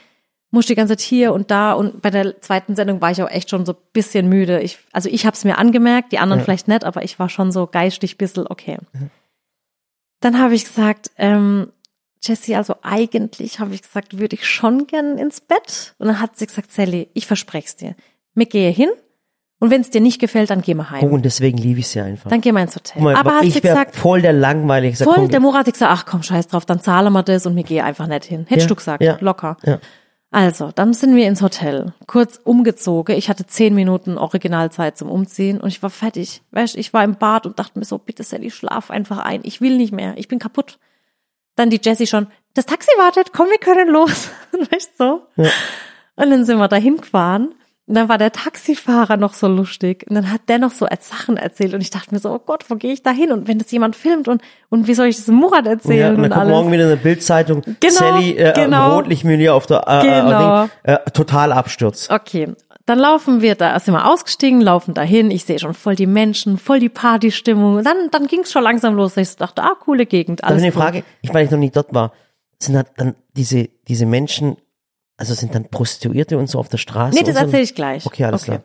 musst 0.50 0.68
die 0.68 0.74
ganze 0.74 0.96
Zeit 0.96 1.02
hier 1.04 1.32
und 1.32 1.50
da. 1.50 1.72
Und 1.72 2.00
bei 2.02 2.10
der 2.10 2.40
zweiten 2.40 2.74
Sendung 2.76 3.00
war 3.00 3.10
ich 3.10 3.22
auch 3.22 3.30
echt 3.30 3.50
schon 3.50 3.66
so 3.66 3.72
ein 3.72 3.78
bisschen 3.92 4.28
müde. 4.28 4.60
Ich, 4.60 4.78
also 4.92 5.08
ich 5.10 5.26
habe 5.26 5.34
es 5.34 5.44
mir 5.44 5.58
angemerkt, 5.58 6.12
die 6.12 6.18
anderen 6.18 6.40
Ja. 6.40 6.44
vielleicht 6.44 6.68
nicht, 6.68 6.84
aber 6.84 7.02
ich 7.04 7.18
war 7.18 7.28
schon 7.28 7.52
so 7.52 7.66
geistig 7.66 8.16
bissel, 8.18 8.46
okay. 8.48 8.78
Dann 10.20 10.38
habe 10.40 10.54
ich 10.54 10.64
gesagt, 10.64 11.10
ähm, 11.16 11.72
Jessie, 12.22 12.56
also 12.56 12.74
eigentlich 12.82 13.60
habe 13.60 13.74
ich 13.74 13.82
gesagt, 13.82 14.18
würde 14.18 14.34
ich 14.34 14.48
schon 14.48 14.86
gern 14.88 15.18
ins 15.18 15.40
Bett. 15.40 15.94
Und 15.98 16.08
dann 16.08 16.20
hat 16.20 16.36
sie 16.36 16.46
gesagt, 16.46 16.72
Sally, 16.72 17.08
ich 17.14 17.26
verspreche 17.26 17.66
es 17.66 17.76
dir. 17.76 17.94
Wir 18.34 18.46
gehen 18.46 18.74
hin 18.74 18.88
und 19.60 19.70
wenn 19.70 19.80
es 19.82 19.90
dir 19.90 20.00
nicht 20.00 20.20
gefällt, 20.20 20.50
dann 20.50 20.62
gehen 20.62 20.78
wir 20.78 20.90
heim. 20.90 21.00
Guck, 21.00 21.12
und 21.12 21.24
deswegen 21.24 21.58
liebe 21.58 21.78
ich 21.80 21.88
sie 21.88 22.00
einfach. 22.00 22.30
Dann 22.30 22.40
gehen 22.40 22.54
wir 22.54 22.62
ins 22.62 22.74
Hotel. 22.74 23.00
Mal, 23.02 23.14
Aber 23.14 23.34
hat 23.36 23.42
sie 23.42 23.48
ich 23.48 23.54
wäre 23.62 23.74
gesagt, 23.74 23.94
voll 23.96 24.22
der 24.22 24.32
langweilig. 24.32 24.94
Ich 24.94 25.04
voll, 25.04 25.14
komm, 25.14 25.28
der 25.28 25.40
Murat 25.40 25.66
hat 25.66 25.72
gesagt, 25.72 25.92
ach 25.92 26.06
komm, 26.06 26.22
scheiß 26.24 26.48
drauf, 26.48 26.64
dann 26.66 26.80
zahlen 26.80 27.12
wir 27.12 27.22
das 27.22 27.46
und 27.46 27.54
wir 27.54 27.62
gehen 27.64 27.84
einfach 27.84 28.06
nicht 28.08 28.24
hin. 28.24 28.46
Hättest 28.48 28.64
Ja, 28.64 28.68
du 28.68 28.74
gesagt, 28.74 29.02
ja, 29.02 29.16
locker. 29.20 29.56
ja. 29.64 29.78
Also, 30.30 30.70
dann 30.74 30.92
sind 30.92 31.16
wir 31.16 31.26
ins 31.26 31.40
Hotel, 31.40 31.94
kurz 32.06 32.38
umgezogen. 32.44 33.16
Ich 33.16 33.30
hatte 33.30 33.46
zehn 33.46 33.74
Minuten 33.74 34.18
Originalzeit 34.18 34.98
zum 34.98 35.10
Umziehen 35.10 35.58
und 35.58 35.68
ich 35.68 35.82
war 35.82 35.88
fertig. 35.88 36.42
Weißt, 36.50 36.76
ich 36.76 36.92
war 36.92 37.02
im 37.02 37.16
Bad 37.16 37.46
und 37.46 37.58
dachte 37.58 37.78
mir 37.78 37.86
so, 37.86 37.96
bitte 37.96 38.22
Sally, 38.22 38.50
schlaf 38.50 38.90
einfach 38.90 39.18
ein. 39.18 39.40
Ich 39.44 39.62
will 39.62 39.78
nicht 39.78 39.92
mehr, 39.92 40.18
ich 40.18 40.28
bin 40.28 40.38
kaputt. 40.38 40.78
Dann 41.56 41.70
die 41.70 41.80
Jessie 41.82 42.06
schon, 42.06 42.26
das 42.52 42.66
Taxi 42.66 42.90
wartet, 42.98 43.32
komm, 43.32 43.48
wir 43.48 43.58
können 43.58 43.88
los. 43.88 44.28
weißt 44.70 44.98
so? 44.98 45.26
Ja. 45.36 45.50
Und 46.16 46.30
dann 46.30 46.44
sind 46.44 46.58
wir 46.58 46.68
dahin 46.68 46.98
gefahren. 46.98 47.54
Und 47.88 47.94
dann 47.94 48.08
war 48.10 48.18
der 48.18 48.30
Taxifahrer 48.32 49.16
noch 49.16 49.32
so 49.32 49.48
lustig. 49.48 50.04
Und 50.08 50.14
dann 50.14 50.30
hat 50.30 50.42
der 50.48 50.58
noch 50.58 50.72
so 50.72 50.84
als 50.86 51.08
Sachen 51.08 51.38
erzählt. 51.38 51.72
Und 51.72 51.80
ich 51.80 51.88
dachte 51.90 52.12
mir 52.14 52.20
so, 52.20 52.30
oh 52.30 52.38
Gott, 52.38 52.64
wo 52.68 52.74
gehe 52.76 52.92
ich 52.92 53.02
da 53.02 53.10
hin? 53.10 53.32
Und 53.32 53.48
wenn 53.48 53.58
das 53.58 53.70
jemand 53.70 53.96
filmt 53.96 54.28
und, 54.28 54.42
und 54.68 54.86
wie 54.86 54.92
soll 54.94 55.06
ich 55.06 55.16
das 55.16 55.26
Murat 55.28 55.64
Ja, 55.64 55.72
erzählen 55.72 56.10
und 56.16 56.16
dann 56.16 56.24
und 56.24 56.30
kommt 56.30 56.40
alles? 56.42 56.50
morgen 56.52 56.72
wieder 56.72 56.84
eine 56.84 56.96
Bildzeitung. 56.98 57.62
Genau, 57.80 57.94
Sally 57.94 58.32
äh, 58.36 58.52
genau. 58.52 58.96
Rotlichtmilieu 58.96 59.52
auf 59.54 59.66
der 59.66 59.84
äh, 59.88 60.02
Genau. 60.02 60.64
äh, 60.64 60.66
Ding, 60.66 60.70
äh, 61.06 61.10
total 61.12 61.52
Absturz. 61.52 62.08
Okay, 62.10 62.54
dann 62.84 62.98
laufen 62.98 63.40
wir 63.40 63.54
da, 63.54 63.78
sind 63.80 63.94
wir 63.94 64.06
ausgestiegen, 64.06 64.60
laufen 64.60 64.92
dahin. 64.94 65.30
Ich 65.30 65.44
sehe 65.44 65.58
schon 65.58 65.72
voll 65.74 65.94
die 65.94 66.06
Menschen, 66.06 66.58
voll 66.58 66.80
die 66.80 66.88
Partystimmung. 66.90 67.82
Dann, 67.84 68.10
dann 68.10 68.26
ging 68.26 68.40
es 68.40 68.52
schon 68.52 68.62
langsam 68.64 68.94
los. 68.96 69.16
Ich 69.16 69.34
dachte, 69.36 69.62
ah, 69.62 69.74
coole 69.80 70.04
Gegend, 70.06 70.44
Also 70.44 70.52
alles 70.52 70.62
eine 70.62 70.72
gut. 70.72 70.82
Frage, 70.82 71.04
ich 71.22 71.32
weil 71.32 71.46
ich 71.46 71.50
noch 71.50 71.58
nie 71.58 71.70
dort 71.70 71.94
war, 71.94 72.12
sind 72.58 72.76
halt 72.76 72.88
dann 72.98 73.14
diese 73.34 73.68
diese 73.88 74.04
Menschen, 74.04 74.56
also 75.18 75.34
sind 75.34 75.54
dann 75.54 75.68
Prostituierte 75.68 76.38
und 76.38 76.48
so 76.48 76.58
auf 76.58 76.68
der 76.70 76.78
Straße? 76.78 77.14
Nee, 77.18 77.24
das 77.24 77.34
so? 77.34 77.42
erzähle 77.42 77.62
ich 77.62 77.74
gleich. 77.74 78.06
Okay, 78.06 78.24
alles 78.24 78.44
klar. 78.44 78.62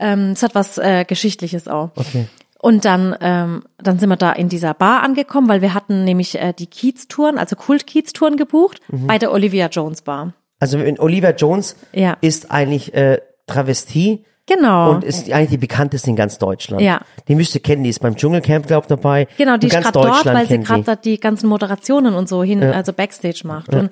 Ähm, 0.00 0.30
es 0.32 0.42
hat 0.42 0.54
was 0.56 0.76
äh, 0.78 1.04
Geschichtliches 1.06 1.68
auch. 1.68 1.90
Okay. 1.94 2.26
Und 2.58 2.84
dann, 2.84 3.14
ähm, 3.20 3.62
dann 3.78 3.98
sind 3.98 4.08
wir 4.08 4.16
da 4.16 4.32
in 4.32 4.48
dieser 4.48 4.74
Bar 4.74 5.02
angekommen, 5.02 5.48
weil 5.48 5.62
wir 5.62 5.72
hatten 5.74 6.04
nämlich 6.04 6.38
äh, 6.40 6.52
die 6.52 6.66
Kiez-Touren, 6.66 7.38
also 7.38 7.54
Kult-Kiez-Touren 7.54 8.36
gebucht 8.36 8.80
Mhm. 8.90 9.06
bei 9.06 9.18
der 9.18 9.30
Olivia 9.32 9.68
Jones 9.68 10.02
Bar. 10.02 10.32
Also 10.58 10.78
wenn 10.80 10.98
Olivia 10.98 11.30
Jones 11.30 11.76
Ja. 11.92 12.16
ist 12.22 12.50
eigentlich 12.50 12.92
äh, 12.94 13.20
Travestie 13.46 14.24
Genau. 14.46 14.92
und 14.92 15.04
ist 15.04 15.30
eigentlich 15.32 15.50
die 15.50 15.58
bekannteste 15.58 16.08
in 16.08 16.16
ganz 16.16 16.38
Deutschland. 16.38 16.80
Ja. 16.82 17.00
Die 17.28 17.34
müsste 17.34 17.60
kennen, 17.60 17.82
die 17.84 17.90
ist 17.90 17.98
beim 18.00 18.16
Dschungelcamp 18.16 18.66
glaub 18.66 18.86
dabei. 18.86 19.26
Genau, 19.36 19.56
die 19.56 19.66
ist 19.66 19.72
gerade 19.80 19.92
dort, 19.92 20.24
weil 20.26 20.46
sie 20.48 20.58
gerade 20.58 20.80
die. 20.80 20.86
da 20.86 20.96
die 20.96 21.20
ganzen 21.20 21.48
Moderationen 21.48 22.14
und 22.14 22.28
so 22.28 22.42
hin, 22.42 22.62
also 22.62 22.92
Backstage 22.92 23.42
macht. 23.44 23.74
Und 23.74 23.90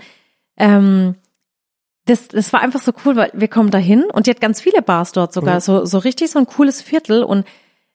ähm, 0.57 1.17
das, 2.07 2.29
das 2.29 2.53
war 2.53 2.61
einfach 2.61 2.81
so 2.81 2.93
cool, 3.05 3.17
weil 3.17 3.31
wir 3.33 3.49
kommen 3.49 3.71
da 3.71 3.79
hin 3.79 4.05
und 4.13 4.27
die 4.27 4.31
hat 4.31 4.41
ganz 4.41 4.61
viele 4.61 4.83
Bars 4.83 5.13
dort 5.13 5.33
sogar, 5.33 5.61
so, 5.61 5.85
so 5.87 5.99
richtig 5.99 6.31
so 6.31 6.39
ein 6.39 6.47
cooles 6.47 6.83
Viertel 6.83 7.23
und 7.23 7.47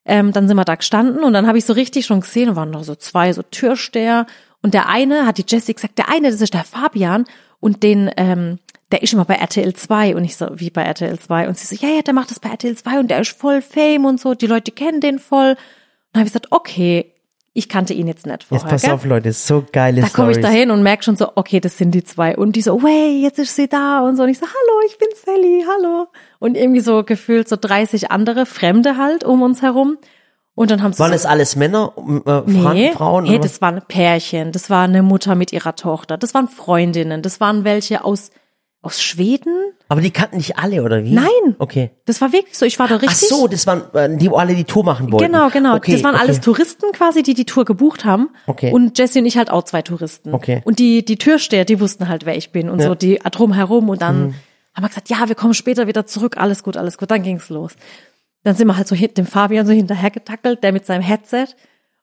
ähm, 0.04 0.32
dann 0.32 0.48
sind 0.48 0.56
wir 0.56 0.64
da 0.64 0.74
gestanden 0.74 1.22
und 1.22 1.32
dann 1.32 1.46
habe 1.46 1.58
ich 1.58 1.64
so 1.64 1.72
richtig 1.72 2.06
schon 2.06 2.20
gesehen, 2.20 2.56
waren 2.56 2.70
noch 2.70 2.82
so 2.82 2.94
zwei 2.96 3.32
so 3.32 3.42
Türsteher 3.42 4.26
und 4.62 4.74
der 4.74 4.88
eine 4.88 5.26
hat 5.26 5.38
die 5.38 5.44
Jessie 5.46 5.74
gesagt, 5.74 5.98
der 5.98 6.08
eine, 6.08 6.30
das 6.30 6.40
ist 6.40 6.54
der 6.54 6.64
Fabian 6.64 7.24
und 7.60 7.82
den, 7.82 8.10
ähm, 8.16 8.58
der 8.90 9.02
ist 9.02 9.12
immer 9.12 9.24
bei 9.24 9.34
RTL 9.34 9.74
2 9.74 10.16
und 10.16 10.24
ich 10.24 10.36
so, 10.36 10.48
wie 10.54 10.70
bei 10.70 10.82
RTL 10.82 11.18
2 11.18 11.48
und 11.48 11.56
sie 11.56 11.74
so, 11.74 11.86
ja, 11.86 11.92
ja, 11.94 12.02
der 12.02 12.14
macht 12.14 12.30
das 12.30 12.40
bei 12.40 12.48
RTL 12.48 12.76
2 12.76 12.98
und 12.98 13.10
der 13.10 13.20
ist 13.20 13.38
voll 13.38 13.62
Fame 13.62 14.06
und 14.06 14.20
so, 14.20 14.34
die 14.34 14.46
Leute 14.46 14.72
kennen 14.72 15.00
den 15.00 15.18
voll. 15.18 15.50
Und 15.50 15.58
dann 16.12 16.20
habe 16.20 16.26
ich 16.26 16.32
gesagt, 16.32 16.48
okay, 16.50 17.12
ich 17.52 17.68
kannte 17.68 17.94
ihn 17.94 18.06
jetzt 18.06 18.26
nicht 18.26 18.44
vorher. 18.44 18.64
Jetzt 18.64 18.70
pass 18.70 18.82
gell? 18.82 18.92
auf, 18.92 19.04
Leute, 19.04 19.32
so 19.32 19.64
geile 19.72 20.02
Da 20.02 20.08
komme 20.08 20.30
ich 20.30 20.36
Storys. 20.36 20.52
dahin 20.52 20.70
und 20.70 20.82
merke 20.82 21.02
schon 21.02 21.16
so, 21.16 21.32
okay, 21.34 21.58
das 21.58 21.78
sind 21.78 21.90
die 21.90 22.04
zwei. 22.04 22.36
Und 22.36 22.54
die 22.54 22.62
so, 22.62 22.80
wey, 22.82 23.20
jetzt 23.20 23.38
ist 23.40 23.56
sie 23.56 23.68
da 23.68 24.00
und 24.00 24.16
so. 24.16 24.22
Und 24.22 24.28
ich 24.28 24.38
so, 24.38 24.46
hallo, 24.46 24.80
ich 24.86 24.98
bin 24.98 25.08
Sally, 25.14 25.64
hallo. 25.66 26.06
Und 26.38 26.56
irgendwie 26.56 26.80
so 26.80 27.02
gefühlt 27.02 27.48
so 27.48 27.56
30 27.60 28.10
andere 28.12 28.46
Fremde 28.46 28.96
halt 28.96 29.24
um 29.24 29.42
uns 29.42 29.62
herum. 29.62 29.98
Und 30.54 30.70
dann 30.70 30.82
haben 30.82 30.92
sie 30.92 30.98
Waren 31.00 31.10
so, 31.10 31.16
es 31.16 31.26
alles 31.26 31.56
Männer, 31.56 31.92
äh, 32.26 32.42
nee, 32.46 32.92
Frauen? 32.92 33.24
oder 33.24 33.38
was? 33.38 33.52
das 33.52 33.60
waren 33.62 33.82
Pärchen, 33.88 34.52
das 34.52 34.68
war 34.68 34.84
eine 34.84 35.02
Mutter 35.02 35.34
mit 35.34 35.52
ihrer 35.52 35.74
Tochter, 35.74 36.18
das 36.18 36.34
waren 36.34 36.48
Freundinnen, 36.48 37.22
das 37.22 37.40
waren 37.40 37.64
welche 37.64 38.04
aus 38.04 38.30
aus 38.82 39.02
Schweden. 39.02 39.52
Aber 39.88 40.00
die 40.00 40.10
kannten 40.10 40.38
nicht 40.38 40.58
alle, 40.58 40.82
oder 40.82 41.04
wie? 41.04 41.12
Nein. 41.12 41.56
Okay. 41.58 41.90
Das 42.06 42.20
war 42.20 42.32
wirklich 42.32 42.56
so. 42.56 42.64
Ich 42.64 42.78
war 42.78 42.88
da 42.88 42.96
Ach 42.96 43.02
richtig. 43.02 43.28
so, 43.28 43.46
das 43.46 43.66
waren 43.66 43.82
äh, 43.94 44.16
die, 44.16 44.30
wo 44.30 44.36
alle 44.36 44.54
die 44.54 44.64
Tour 44.64 44.84
machen 44.84 45.12
wollten. 45.12 45.30
Genau, 45.30 45.50
genau. 45.50 45.76
Okay, 45.76 45.92
das 45.92 46.02
waren 46.02 46.14
okay. 46.14 46.24
alles 46.24 46.40
Touristen 46.40 46.90
quasi, 46.92 47.22
die 47.22 47.34
die 47.34 47.44
Tour 47.44 47.66
gebucht 47.66 48.04
haben. 48.06 48.30
Okay. 48.46 48.72
Und 48.72 48.98
Jesse 48.98 49.18
und 49.18 49.26
ich 49.26 49.36
halt 49.36 49.50
auch 49.50 49.64
zwei 49.64 49.82
Touristen. 49.82 50.32
Okay. 50.32 50.62
Und 50.64 50.78
die, 50.78 51.04
die 51.04 51.16
Türsteher, 51.16 51.66
die 51.66 51.78
wussten 51.78 52.08
halt, 52.08 52.24
wer 52.24 52.36
ich 52.36 52.52
bin 52.52 52.70
und 52.70 52.78
Ja. 52.78 52.86
Mhm. 52.86 52.90
so, 52.90 52.94
die 52.94 53.16
drumherum. 53.18 53.90
Und 53.90 54.00
dann 54.00 54.34
haben 54.74 54.84
wir 54.84 54.88
gesagt, 54.88 55.10
ja, 55.10 55.28
wir 55.28 55.34
kommen 55.34 55.54
später 55.54 55.86
wieder 55.86 56.06
zurück. 56.06 56.38
Alles 56.38 56.62
gut, 56.62 56.78
alles 56.78 56.96
gut. 56.96 57.10
Dann 57.10 57.22
ging's 57.22 57.50
los. 57.50 57.72
Dann 58.44 58.56
sind 58.56 58.66
wir 58.66 58.78
halt 58.78 58.88
so 58.88 58.96
dem 58.96 59.26
Fabian 59.26 59.66
so 59.66 59.72
hinterhergetackelt, 59.72 60.62
der 60.62 60.72
mit 60.72 60.86
seinem 60.86 61.02
Headset. 61.02 61.48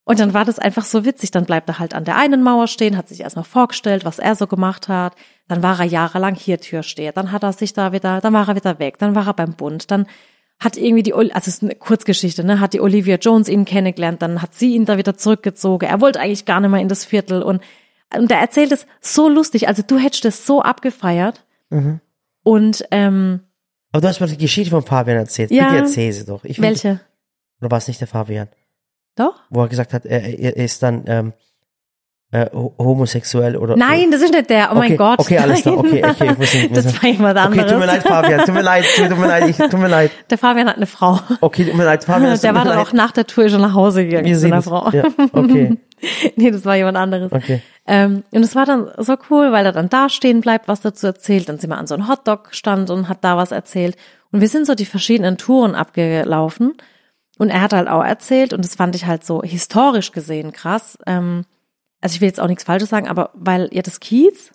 Und 0.04 0.20
dann 0.20 0.34
war 0.34 0.46
das 0.46 0.60
einfach 0.60 0.86
so 0.86 1.06
witzig. 1.06 1.32
Dann 1.32 1.46
bleibt 1.46 1.68
er 1.70 1.80
halt 1.80 1.96
an 1.96 2.06
der 2.06 2.18
einen 2.18 2.44
Mauer 2.44 2.68
stehen, 2.68 2.96
hat 2.96 3.10
sich 3.10 3.22
erstmal 3.22 3.46
vorgestellt, 3.46 4.06
was 4.06 4.20
er 4.20 4.36
so 4.36 4.46
gemacht 4.46 4.88
hat. 4.88 5.16
Dann 5.48 5.64
war 5.64 5.80
er 5.80 5.86
jahrelang 5.86 6.36
hier 6.36 6.60
Türsteher. 6.60 7.14
Dann 7.14 7.32
hat 7.32 7.44
er 7.44 7.54
sich 7.54 7.74
da 7.74 7.92
wieder, 7.94 8.20
dann 8.20 8.34
war 8.34 8.48
er 8.50 8.56
wieder 8.56 8.80
weg. 8.80 8.98
Dann 8.98 9.16
war 9.16 9.28
er 9.28 9.34
beim 9.34 9.54
Bund. 9.54 9.92
Dann 9.92 10.08
hat 10.60 10.76
irgendwie 10.76 11.04
die, 11.04 11.14
also 11.14 11.32
es 11.36 11.48
ist 11.48 11.64
eine 11.64 11.76
Kurzgeschichte, 11.76 12.44
ne, 12.44 12.60
hat 12.60 12.74
die 12.74 12.82
Olivia 12.82 13.18
Jones 13.18 13.48
ihn 13.48 13.64
kennengelernt. 13.64 14.22
Dann 14.22 14.42
hat 14.42 14.56
sie 14.56 14.76
ihn 14.76 14.86
da 14.86 14.98
wieder 14.98 15.16
zurückgezogen. 15.16 15.88
Er 15.88 16.02
wollte 16.02 16.20
eigentlich 16.20 16.46
gar 16.46 16.60
nicht 16.60 16.72
mehr 16.72 16.82
in 16.82 16.90
das 16.90 17.06
Viertel. 17.06 17.44
Und, 17.44 17.62
und 18.16 18.32
er 18.32 18.40
erzählt 18.40 18.72
es 18.72 18.88
so 19.00 19.30
lustig. 19.30 19.68
Also 19.68 19.84
du 19.86 19.98
hättest 19.98 20.26
es 20.26 20.46
so 20.46 20.62
abgefeiert. 20.62 21.46
Mhm. 21.70 22.02
Und, 22.44 22.86
ähm, 22.92 23.42
Aber 23.92 24.02
du 24.02 24.08
hast 24.08 24.20
mir 24.20 24.28
die 24.28 24.38
Geschichte 24.38 24.72
von 24.72 24.84
Fabian 24.84 25.18
erzählt. 25.18 25.52
Ja. 25.52 25.70
Bitte 25.70 25.84
erzähl 25.84 26.12
sie 26.12 26.26
doch. 26.26 26.44
Ich 26.44 26.62
welche? 26.62 27.00
Oder 27.62 27.72
war 27.72 27.78
es 27.78 27.88
nicht 27.88 28.02
der 28.02 28.08
Fabian? 28.08 28.50
Doch? 29.16 29.42
Wo 29.50 29.62
er 29.62 29.68
gesagt 29.68 29.94
hat, 29.94 30.06
er, 30.06 30.22
er 30.22 30.56
ist 30.58 30.84
dann 30.84 31.04
ähm, 31.08 31.34
äh, 32.32 32.48
ho- 32.54 32.76
homosexuell 32.78 33.56
oder. 33.56 33.78
Nein, 33.78 34.12
das 34.12 34.22
ist 34.22 34.34
nicht 34.34 34.50
der. 34.50 34.70
Oh 34.72 34.76
mein 34.76 34.86
Okay, 34.92 34.98
Gott. 34.98 35.20
okay, 35.20 35.38
alles 35.38 35.62
klar. 35.62 35.78
Okay, 35.78 36.04
okay, 36.06 36.26
ich 36.32 36.38
muss 36.38 36.54
nicht- 36.54 36.76
das 36.78 37.02
war 37.02 37.10
jemand 37.10 37.38
Okay, 37.38 37.46
anderes. 37.48 37.72
tut 37.72 37.80
mir 37.80 37.86
leid, 37.86 38.04
Fabian. 38.04 38.40
Tut 38.46 38.54
mir 38.56 38.62
leid, 38.62 38.86
tut 38.98 39.18
mir 39.18 39.28
leid, 39.28 39.50
ich, 39.50 39.58
tut 39.58 39.74
mir 39.80 39.88
leid. 39.88 40.12
Der 40.30 40.38
Fabian 40.38 40.68
hat 40.68 40.76
eine 40.78 40.88
Frau. 40.88 41.20
Okay, 41.42 41.66
tut 41.66 41.76
mir 41.76 41.86
leid, 41.86 42.04
Fabian. 42.04 42.38
Der 42.40 42.56
war 42.56 42.66
dann 42.66 42.78
auch 42.80 42.92
nach 42.94 43.12
der 43.12 43.26
Tour 43.28 43.48
schon 43.50 43.62
nach 43.62 43.74
Hause 43.74 44.06
gegangen 44.06 44.26
Wir 44.26 44.34
zu 44.34 44.40
sehen 44.42 44.52
einer 44.52 44.60
es. 44.60 44.66
Frau. 44.66 44.90
Ja, 44.92 45.04
okay, 45.32 45.78
nee, 46.36 46.52
das 46.52 46.66
war 46.66 46.76
jemand 46.76 46.98
anderes. 46.98 47.32
okay. 47.32 47.62
Ähm, 47.90 48.24
und 48.32 48.44
es 48.44 48.54
war 48.56 48.66
dann 48.66 48.90
so 48.98 49.16
cool, 49.30 49.54
weil 49.54 49.66
er 49.66 49.72
dann 49.72 49.88
da 49.88 50.10
stehen 50.10 50.42
bleibt, 50.42 50.68
was 50.68 50.82
dazu 50.82 51.08
erzählt. 51.08 51.48
Dann 51.48 51.58
sind 51.60 51.70
wir 51.70 51.78
an 51.78 51.88
so 51.88 51.96
einem 51.96 52.10
Hotdog-Stand 52.10 52.90
und 52.90 53.08
hat 53.08 53.20
da 53.24 53.38
was 53.38 53.52
erzählt. 53.54 53.96
Und 54.34 54.42
wir 54.42 54.50
sind 54.50 54.68
so 54.68 54.76
die 54.76 54.86
verschiedenen 54.86 55.38
Touren 55.38 55.74
abgelaufen. 55.76 56.74
Und 57.38 57.50
er 57.50 57.62
hat 57.62 57.72
halt 57.72 57.88
auch 57.88 58.04
erzählt, 58.04 58.52
und 58.52 58.66
das 58.66 58.76
fand 58.76 58.94
ich 58.96 59.06
halt 59.06 59.24
so 59.24 59.42
historisch 59.42 60.12
gesehen 60.12 60.52
krass. 60.52 60.98
Ähm, 61.08 61.46
also 62.02 62.16
ich 62.16 62.22
will 62.22 62.28
jetzt 62.28 62.40
auch 62.40 62.48
nichts 62.48 62.64
Falsches 62.64 62.90
sagen, 62.90 63.08
aber 63.08 63.32
weil 63.34 63.70
ja 63.72 63.82
das 63.82 64.00
Kiez, 64.00 64.52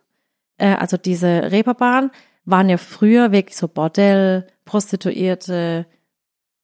äh, 0.59 0.75
also 0.75 0.97
diese 0.97 1.51
Reeperbahn, 1.53 2.11
waren 2.45 2.69
ja 2.69 2.77
früher 2.77 3.31
wirklich 3.33 3.57
so 3.57 3.69
Bordell, 3.69 4.47
Prostituierte, 4.65 5.87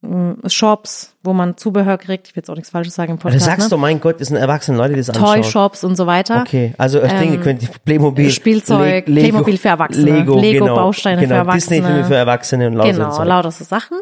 mh, 0.02 0.48
Shops, 0.48 1.16
wo 1.22 1.32
man 1.32 1.56
Zubehör 1.56 1.98
kriegt. 1.98 2.28
Ich 2.28 2.34
will 2.36 2.40
jetzt 2.40 2.50
auch 2.50 2.54
nichts 2.54 2.70
Falsches 2.70 2.94
sagen 2.94 3.12
im 3.12 3.18
Du 3.18 3.22
Podcast. 3.22 3.44
sagst 3.44 3.66
ne? 3.66 3.70
doch, 3.70 3.78
mein 3.78 4.00
Gott, 4.00 4.20
das 4.20 4.28
sind 4.28 4.36
erwachsene 4.36 4.76
Leute, 4.78 4.94
die 4.94 5.00
das 5.00 5.10
anschauen. 5.10 5.42
Toy-Shops 5.42 5.84
und 5.84 5.96
so 5.96 6.06
weiter. 6.06 6.42
Okay, 6.42 6.74
also 6.78 7.02
ich 7.02 7.12
denke, 7.12 7.34
Ähm, 7.36 7.40
könnt 7.42 7.62
ihr 7.62 7.68
Playmobil, 7.84 8.30
Spielzeug, 8.30 9.06
Le- 9.08 9.14
Lego, 9.14 9.28
Playmobil 9.28 9.58
für 9.58 9.68
Erwachsene, 9.68 10.10
Lego, 10.18 10.38
Lego 10.40 10.64
genau, 10.66 10.76
Bausteine 10.76 11.20
für 11.22 11.26
genau, 11.28 11.36
Erwachsene. 11.40 11.76
Disney-Filme 11.76 12.04
für 12.06 12.14
Erwachsene 12.16 12.66
und 12.68 12.74
lauter 12.74 12.92
Genau, 12.92 13.10
Zeug. 13.10 13.26
lauter 13.26 13.50
so 13.50 13.64
Sachen. 13.64 13.98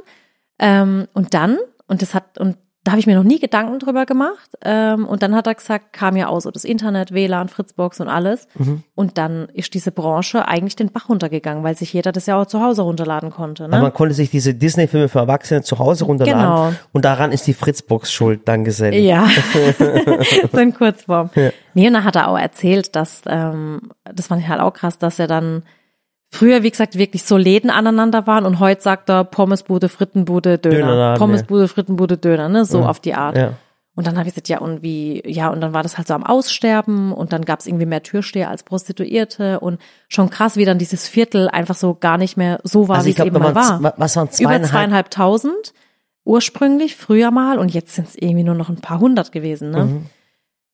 Ähm, 0.58 1.08
und 1.12 1.34
dann, 1.34 1.58
und 1.88 2.02
das 2.02 2.14
hat, 2.14 2.38
und 2.38 2.56
da 2.86 2.92
habe 2.92 3.00
ich 3.00 3.06
mir 3.08 3.16
noch 3.16 3.24
nie 3.24 3.40
Gedanken 3.40 3.80
drüber 3.80 4.06
gemacht. 4.06 4.48
Ähm, 4.64 5.06
und 5.06 5.24
dann 5.24 5.34
hat 5.34 5.48
er 5.48 5.56
gesagt, 5.56 5.92
kam 5.92 6.14
ja 6.16 6.28
auch 6.28 6.38
so 6.40 6.52
das 6.52 6.64
Internet, 6.64 7.12
WLAN, 7.12 7.48
Fritzbox 7.48 8.00
und 8.00 8.08
alles. 8.08 8.46
Mhm. 8.54 8.84
Und 8.94 9.18
dann 9.18 9.48
ist 9.54 9.74
diese 9.74 9.90
Branche 9.90 10.46
eigentlich 10.46 10.76
den 10.76 10.92
Bach 10.92 11.08
runtergegangen, 11.08 11.64
weil 11.64 11.76
sich 11.76 11.92
jeder 11.92 12.12
das 12.12 12.26
ja 12.26 12.40
auch 12.40 12.46
zu 12.46 12.62
Hause 12.62 12.82
runterladen 12.82 13.30
konnte. 13.30 13.64
Aber 13.64 13.76
Ne? 13.76 13.82
man 13.82 13.92
konnte 13.92 14.14
sich 14.14 14.30
diese 14.30 14.54
Disney-Filme 14.54 15.08
für 15.08 15.18
Erwachsene 15.18 15.62
zu 15.62 15.80
Hause 15.80 16.04
runterladen. 16.04 16.68
Genau. 16.70 16.72
Und 16.92 17.04
daran 17.04 17.32
ist 17.32 17.46
die 17.48 17.54
Fritzbox 17.54 18.12
schuld, 18.12 18.42
danke 18.44 18.70
Sally. 18.70 19.00
Ja, 19.00 19.28
so 20.52 20.58
in 20.58 20.72
Kurzform. 20.72 21.30
Nee, 21.74 21.88
und 21.88 21.94
dann 21.94 22.04
hat 22.04 22.14
er 22.14 22.28
auch 22.28 22.38
erzählt, 22.38 22.94
dass, 22.94 23.22
ähm, 23.26 23.80
das 24.04 24.28
fand 24.28 24.42
ich 24.42 24.48
halt 24.48 24.60
auch 24.60 24.72
krass, 24.72 24.98
dass 24.98 25.18
er 25.18 25.26
dann 25.26 25.64
früher, 26.28 26.62
wie 26.62 26.70
gesagt, 26.70 26.98
wirklich 26.98 27.24
so 27.24 27.36
Läden 27.36 27.70
aneinander 27.70 28.26
waren 28.26 28.44
und 28.46 28.58
heute 28.60 28.82
sagt 28.82 29.08
er 29.08 29.24
Pommesbude, 29.24 29.88
Frittenbude, 29.88 30.58
Döner. 30.58 30.76
Dönerladen, 30.76 31.18
Pommesbude, 31.18 31.68
Frittenbude, 31.68 32.16
Döner, 32.18 32.48
ne? 32.48 32.64
So 32.64 32.82
auf 32.82 33.00
die 33.00 33.14
Art. 33.14 33.36
Ja. 33.36 33.52
Und 33.94 34.06
dann 34.06 34.18
habe 34.18 34.28
ich 34.28 34.34
gesagt, 34.34 34.50
ja, 34.50 34.58
und 34.58 34.82
wie, 34.82 35.22
ja, 35.26 35.48
und 35.48 35.62
dann 35.62 35.72
war 35.72 35.82
das 35.82 35.96
halt 35.96 36.06
so 36.06 36.12
am 36.12 36.22
Aussterben 36.22 37.12
und 37.12 37.32
dann 37.32 37.46
gab 37.46 37.60
es 37.60 37.66
irgendwie 37.66 37.86
mehr 37.86 38.02
Türsteher 38.02 38.50
als 38.50 38.62
Prostituierte 38.62 39.58
und 39.60 39.80
schon 40.08 40.28
krass, 40.28 40.56
wie 40.56 40.66
dann 40.66 40.76
dieses 40.76 41.08
Viertel 41.08 41.48
einfach 41.48 41.74
so 41.74 41.94
gar 41.94 42.18
nicht 42.18 42.36
mehr 42.36 42.60
so 42.62 42.88
war, 42.88 42.96
Also 42.96 43.06
wie 43.06 43.12
es 43.12 43.18
eben 43.18 43.38
mal 43.38 43.54
war. 43.54 43.94
was 43.96 44.16
waren 44.16 44.26
Über 44.26 44.34
zweieinhalb, 44.36 44.66
zweieinhalbtausend 44.66 45.72
ursprünglich, 46.26 46.96
früher 46.96 47.30
mal, 47.30 47.58
und 47.58 47.72
jetzt 47.72 47.94
sind 47.94 48.08
es 48.08 48.16
irgendwie 48.16 48.42
nur 48.42 48.54
noch 48.54 48.68
ein 48.68 48.80
paar 48.82 49.00
hundert 49.00 49.32
gewesen. 49.32 49.70
Ne? 49.70 49.84
Mhm. 49.84 50.06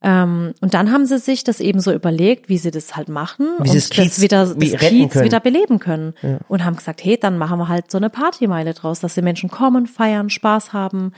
Ähm, 0.03 0.55
und 0.61 0.75
dann 0.75 0.91
haben 0.91 1.07
sie 1.07 1.19
sich 1.19 1.45
das 1.45 1.61
eben 1.61 1.81
so 1.81 1.93
überlegt, 1.93 2.49
wie 2.49 2.59
sie 2.59 2.71
das 2.71 2.97
halt 2.97 3.09
machen 3.09 3.49
Wie 3.61 3.69
sie 3.69 3.75
das 3.77 3.91
Kiez 3.91 4.21
wieder, 4.21 4.47
das 4.47 4.61
wie 4.61 4.73
Kiez 4.73 5.15
wieder 5.15 5.41
beleben 5.41 5.79
können. 5.79 6.15
Und 6.49 6.65
haben 6.65 6.77
gesagt, 6.77 7.05
hey, 7.05 7.19
dann 7.19 7.39
machen 7.39 7.59
wir 7.59 7.69
halt 7.69 7.91
so 7.91 7.99
eine 7.99 8.11
Partymeile 8.11 8.75
draus, 8.75 9.01
dass 9.01 9.15
die 9.15 9.23
Menschen 9.23 9.51
kommen, 9.51 9.87
feiern, 9.87 10.31
Spaß 10.31 10.73
haben, 10.73 11.13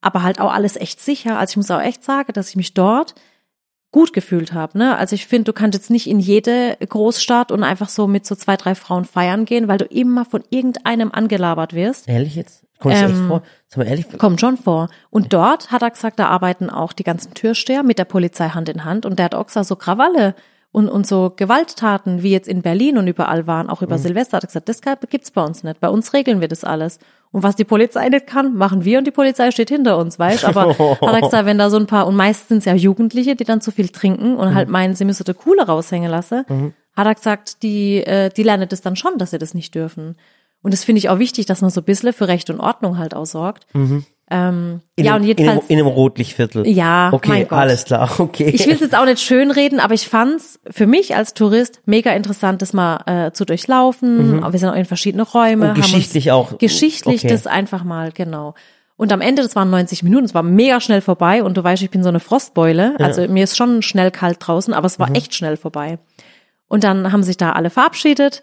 aber 0.00 0.22
halt 0.22 0.40
auch 0.40 0.52
alles 0.52 0.76
echt 0.76 1.00
sicher. 1.00 1.38
Also 1.38 1.52
ich 1.52 1.56
muss 1.56 1.70
auch 1.70 1.80
echt 1.80 2.02
sagen, 2.02 2.32
dass 2.32 2.50
ich 2.50 2.56
mich 2.56 2.74
dort 2.74 3.14
gut 3.94 4.12
gefühlt 4.12 4.52
habe. 4.52 4.76
Ne? 4.76 4.96
Also 4.98 5.14
ich 5.14 5.28
finde, 5.28 5.44
du 5.44 5.52
kannst 5.52 5.78
jetzt 5.78 5.88
nicht 5.88 6.08
in 6.08 6.18
jede 6.18 6.76
Großstadt 6.80 7.52
und 7.52 7.62
einfach 7.62 7.88
so 7.88 8.08
mit 8.08 8.26
so 8.26 8.34
zwei, 8.34 8.56
drei 8.56 8.74
Frauen 8.74 9.04
feiern 9.04 9.44
gehen, 9.44 9.68
weil 9.68 9.78
du 9.78 9.84
immer 9.84 10.24
von 10.24 10.42
irgendeinem 10.50 11.12
angelabert 11.12 11.74
wirst. 11.74 12.08
Ehrlich 12.08 12.34
jetzt? 12.34 12.63
Kommt 12.84 12.94
das 12.94 13.02
echt 13.02 13.18
Ähm, 13.18 13.26
vor? 13.28 13.42
Sag 13.68 13.78
mal 13.78 13.86
ehrlich, 13.88 14.06
Kommt 14.18 14.40
schon 14.40 14.56
vor. 14.56 14.88
Und 15.10 15.32
dort 15.32 15.72
hat 15.72 15.82
er 15.82 15.90
gesagt, 15.90 16.18
da 16.18 16.26
arbeiten 16.28 16.70
auch 16.70 16.92
die 16.92 17.02
ganzen 17.04 17.34
Türsteher 17.34 17.82
mit 17.82 17.98
der 17.98 18.04
Polizei 18.04 18.48
Hand 18.50 18.68
in 18.68 18.84
Hand. 18.84 19.04
Und 19.06 19.18
der 19.18 19.24
hat 19.26 19.34
auch 19.34 19.46
gesagt, 19.46 19.66
so 19.66 19.74
Krawalle 19.76 20.34
und, 20.70 20.88
und 20.88 21.06
so 21.06 21.32
Gewalttaten, 21.34 22.22
wie 22.22 22.30
jetzt 22.32 22.48
in 22.48 22.62
Berlin 22.62 22.98
und 22.98 23.06
überall 23.06 23.46
waren, 23.46 23.68
auch 23.70 23.80
Mhm. 23.80 23.86
über 23.86 23.98
Silvester, 23.98 24.36
hat 24.36 24.44
er 24.44 24.48
gesagt, 24.48 24.68
das 24.68 24.80
gibt's 25.10 25.30
bei 25.30 25.42
uns 25.44 25.62
nicht. 25.64 25.80
Bei 25.80 25.88
uns 25.88 26.12
regeln 26.12 26.40
wir 26.40 26.48
das 26.48 26.64
alles. 26.64 26.98
Und 27.30 27.42
was 27.42 27.56
die 27.56 27.64
Polizei 27.64 28.08
nicht 28.10 28.26
kann, 28.28 28.54
machen 28.56 28.84
wir 28.84 28.98
und 28.98 29.06
die 29.06 29.10
Polizei 29.10 29.50
steht 29.50 29.68
hinter 29.68 29.98
uns, 29.98 30.18
weißt 30.20 30.44
Aber 30.44 30.68
hat 30.78 31.02
er 31.14 31.20
gesagt, 31.20 31.46
wenn 31.46 31.58
da 31.58 31.68
so 31.70 31.76
ein 31.78 31.86
paar, 31.86 32.06
und 32.06 32.14
meistens 32.16 32.48
sind 32.48 32.58
es 32.58 32.64
ja 32.64 32.74
Jugendliche, 32.74 33.34
die 33.34 33.44
dann 33.44 33.60
zu 33.60 33.70
viel 33.72 33.88
trinken 33.88 34.36
und 34.36 34.50
Mhm. 34.50 34.54
halt 34.54 34.68
meinen, 34.68 34.94
sie 34.94 35.04
müssen 35.04 35.24
die 35.24 35.34
Kohle 35.34 35.66
raushängen 35.66 36.10
lassen, 36.10 36.44
hat 36.96 37.06
er 37.06 37.14
gesagt, 37.14 37.62
die, 37.64 38.04
äh, 38.04 38.30
die 38.30 38.42
lernen 38.44 38.68
das 38.68 38.82
dann 38.82 38.94
schon, 38.94 39.18
dass 39.18 39.30
sie 39.32 39.38
das 39.38 39.52
nicht 39.54 39.74
dürfen. 39.74 40.16
Und 40.64 40.72
das 40.74 40.82
finde 40.82 40.98
ich 40.98 41.08
auch 41.10 41.20
wichtig, 41.20 41.46
dass 41.46 41.60
man 41.60 41.70
so 41.70 41.80
ein 41.82 41.84
bisschen 41.84 42.12
für 42.12 42.26
Recht 42.26 42.50
und 42.50 42.58
Ordnung 42.58 42.98
halt 42.98 43.14
auch 43.14 43.26
sorgt. 43.26 43.66
Ähm, 44.30 44.80
in, 44.96 45.04
ja, 45.04 45.14
und 45.14 45.20
in, 45.22 45.28
jedenfalls, 45.28 45.66
in 45.68 45.78
einem 45.78 45.86
Rotlichtviertel. 45.86 46.66
Ja, 46.66 47.10
Okay, 47.12 47.46
alles 47.50 47.84
klar, 47.84 48.10
okay. 48.18 48.46
ich 48.52 48.66
will 48.66 48.72
es 48.74 48.80
jetzt 48.80 48.96
auch 48.96 49.04
nicht 49.04 49.20
schönreden, 49.20 49.78
aber 49.80 49.92
ich 49.94 50.08
fand's 50.08 50.58
für 50.70 50.86
mich 50.86 51.14
als 51.14 51.34
Tourist 51.34 51.82
mega 51.84 52.10
interessant, 52.12 52.62
das 52.62 52.72
mal 52.72 52.96
äh, 53.04 53.32
zu 53.32 53.44
durchlaufen. 53.44 54.42
Wir 54.50 54.58
sind 54.58 54.70
auch 54.70 54.74
in 54.74 54.86
verschiedene 54.86 55.22
Räume. 55.24 55.68
Und 55.68 55.74
geschichtlich 55.74 56.32
auch. 56.32 56.56
Geschichtlich 56.58 57.20
Okay. 57.24 57.28
das 57.34 57.46
einfach 57.46 57.84
mal, 57.84 58.10
genau. 58.12 58.54
Und 58.96 59.12
am 59.12 59.20
Ende, 59.20 59.42
das 59.42 59.54
waren 59.56 59.68
90 59.70 60.02
Minuten, 60.04 60.24
es 60.24 60.34
war 60.34 60.42
mega 60.42 60.80
schnell 60.80 61.02
vorbei 61.02 61.42
und 61.42 61.56
du 61.58 61.62
weißt, 61.62 61.82
ich 61.82 61.90
bin 61.90 62.02
so 62.02 62.08
eine 62.08 62.20
Frostbeule, 62.20 62.94
also 63.00 63.28
mir 63.28 63.44
ist 63.44 63.56
schon 63.58 63.82
schnell 63.82 64.10
kalt 64.10 64.38
draußen, 64.40 64.72
aber 64.72 64.86
es 64.86 64.98
war 64.98 65.10
Mhm. 65.10 65.16
echt 65.16 65.34
schnell 65.34 65.58
vorbei. 65.58 65.98
Und 66.68 66.82
dann 66.84 67.12
haben 67.12 67.22
sich 67.24 67.36
da 67.36 67.52
alle 67.52 67.68
verabschiedet 67.70 68.42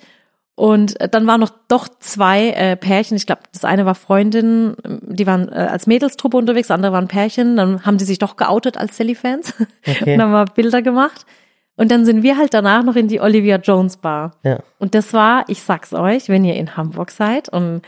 und 0.62 1.02
äh, 1.02 1.10
dann 1.10 1.26
waren 1.26 1.40
noch 1.40 1.50
doch 1.70 1.88
zwei 1.88 2.52
äh, 2.52 2.76
Pärchen, 2.76 3.18
ich 3.18 3.26
glaube, 3.26 3.42
das 3.52 3.66
eine 3.66 3.88
war 3.88 3.96
Freundin, 3.96 4.76
die 4.86 5.26
waren 5.26 5.50
äh, 5.50 5.56
als 5.56 5.88
Mädelstruppe 5.88 6.38
unterwegs, 6.38 6.68
das 6.68 6.76
andere 6.76 6.92
waren 6.92 7.08
Pärchen, 7.08 7.58
dann 7.58 7.84
haben 7.84 7.98
die 7.98 8.06
sich 8.06 8.20
doch 8.20 8.38
geoutet 8.38 8.78
als 8.78 8.96
Sally-Fans 8.96 9.56
Okay. 9.88 10.14
und 10.14 10.22
haben 10.22 10.32
mal 10.32 10.46
Bilder 10.46 10.84
gemacht. 10.84 11.26
Und 11.78 11.90
dann 11.90 12.06
sind 12.06 12.22
wir 12.22 12.38
halt 12.38 12.54
danach 12.54 12.84
noch 12.84 12.96
in 12.96 13.08
die 13.08 13.20
Olivia 13.20 13.56
Jones 13.56 13.98
Bar. 13.98 14.34
Ja. 14.44 14.60
Und 14.78 14.94
das 14.94 15.14
war, 15.14 15.46
ich 15.48 15.64
sag's 15.64 15.94
euch, 15.94 16.30
wenn 16.30 16.46
ihr 16.46 16.54
in 16.54 16.78
Hamburg 16.78 17.10
seid 17.10 17.50
und 17.50 17.82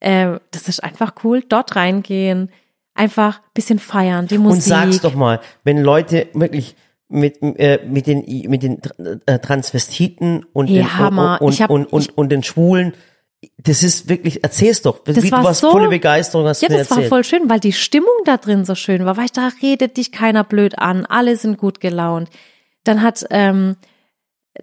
äh, 0.00 0.38
das 0.52 0.68
ist 0.68 0.82
einfach 0.82 1.16
cool, 1.22 1.44
dort 1.46 1.76
reingehen, 1.76 2.48
einfach 2.94 3.42
bisschen 3.52 3.78
feiern, 3.78 4.26
die 4.26 4.38
Musik. 4.38 4.54
Und 4.56 4.62
sag's 4.62 5.02
doch 5.02 5.14
mal, 5.14 5.40
wenn 5.64 5.82
Leute 5.82 6.28
wirklich 6.32 6.76
mit, 7.08 7.40
äh, 7.42 7.80
mit 7.86 8.06
den, 8.06 8.24
mit 8.48 8.62
den 8.62 8.80
äh, 9.26 9.38
Transvestiten 9.38 10.44
und, 10.52 10.66
Hey, 10.66 10.76
den, 10.78 10.98
Hammer. 10.98 11.38
und, 11.40 11.52
Ich 11.52 11.62
hab- 11.62 11.70
und, 11.70 11.86
und, 11.92 12.16
und 12.18 12.30
den 12.30 12.42
Schwulen, 12.42 12.94
das 13.58 13.82
ist 13.82 14.08
wirklich, 14.08 14.42
erzähl's 14.42 14.82
doch. 14.82 15.04
Das 15.04 15.22
Wie, 15.22 15.30
war 15.30 15.40
du 15.40 15.44
warst 15.46 15.60
so- 15.60 15.70
volle 15.70 15.88
Begeisterung, 15.88 16.46
hast 16.48 16.62
Ja, 16.62 16.68
du 16.68 16.74
mir 16.74 16.78
das 16.80 16.90
war 16.90 16.96
erzählt. 16.98 17.08
voll 17.10 17.24
schön, 17.24 17.48
weil 17.48 17.60
die 17.60 17.72
Stimmung 17.72 18.14
da 18.24 18.38
drin 18.38 18.64
so 18.64 18.74
schön 18.74 19.04
war. 19.04 19.16
Weil 19.16 19.26
da 19.32 19.50
redet 19.62 19.96
dich 19.98 20.10
keiner 20.10 20.42
blöd 20.42 20.78
an, 20.78 21.06
alle 21.06 21.36
sind 21.36 21.58
gut 21.58 21.80
gelaunt. 21.80 22.28
Dann 22.84 23.02
hat 23.02 23.24
ähm, 23.30 23.76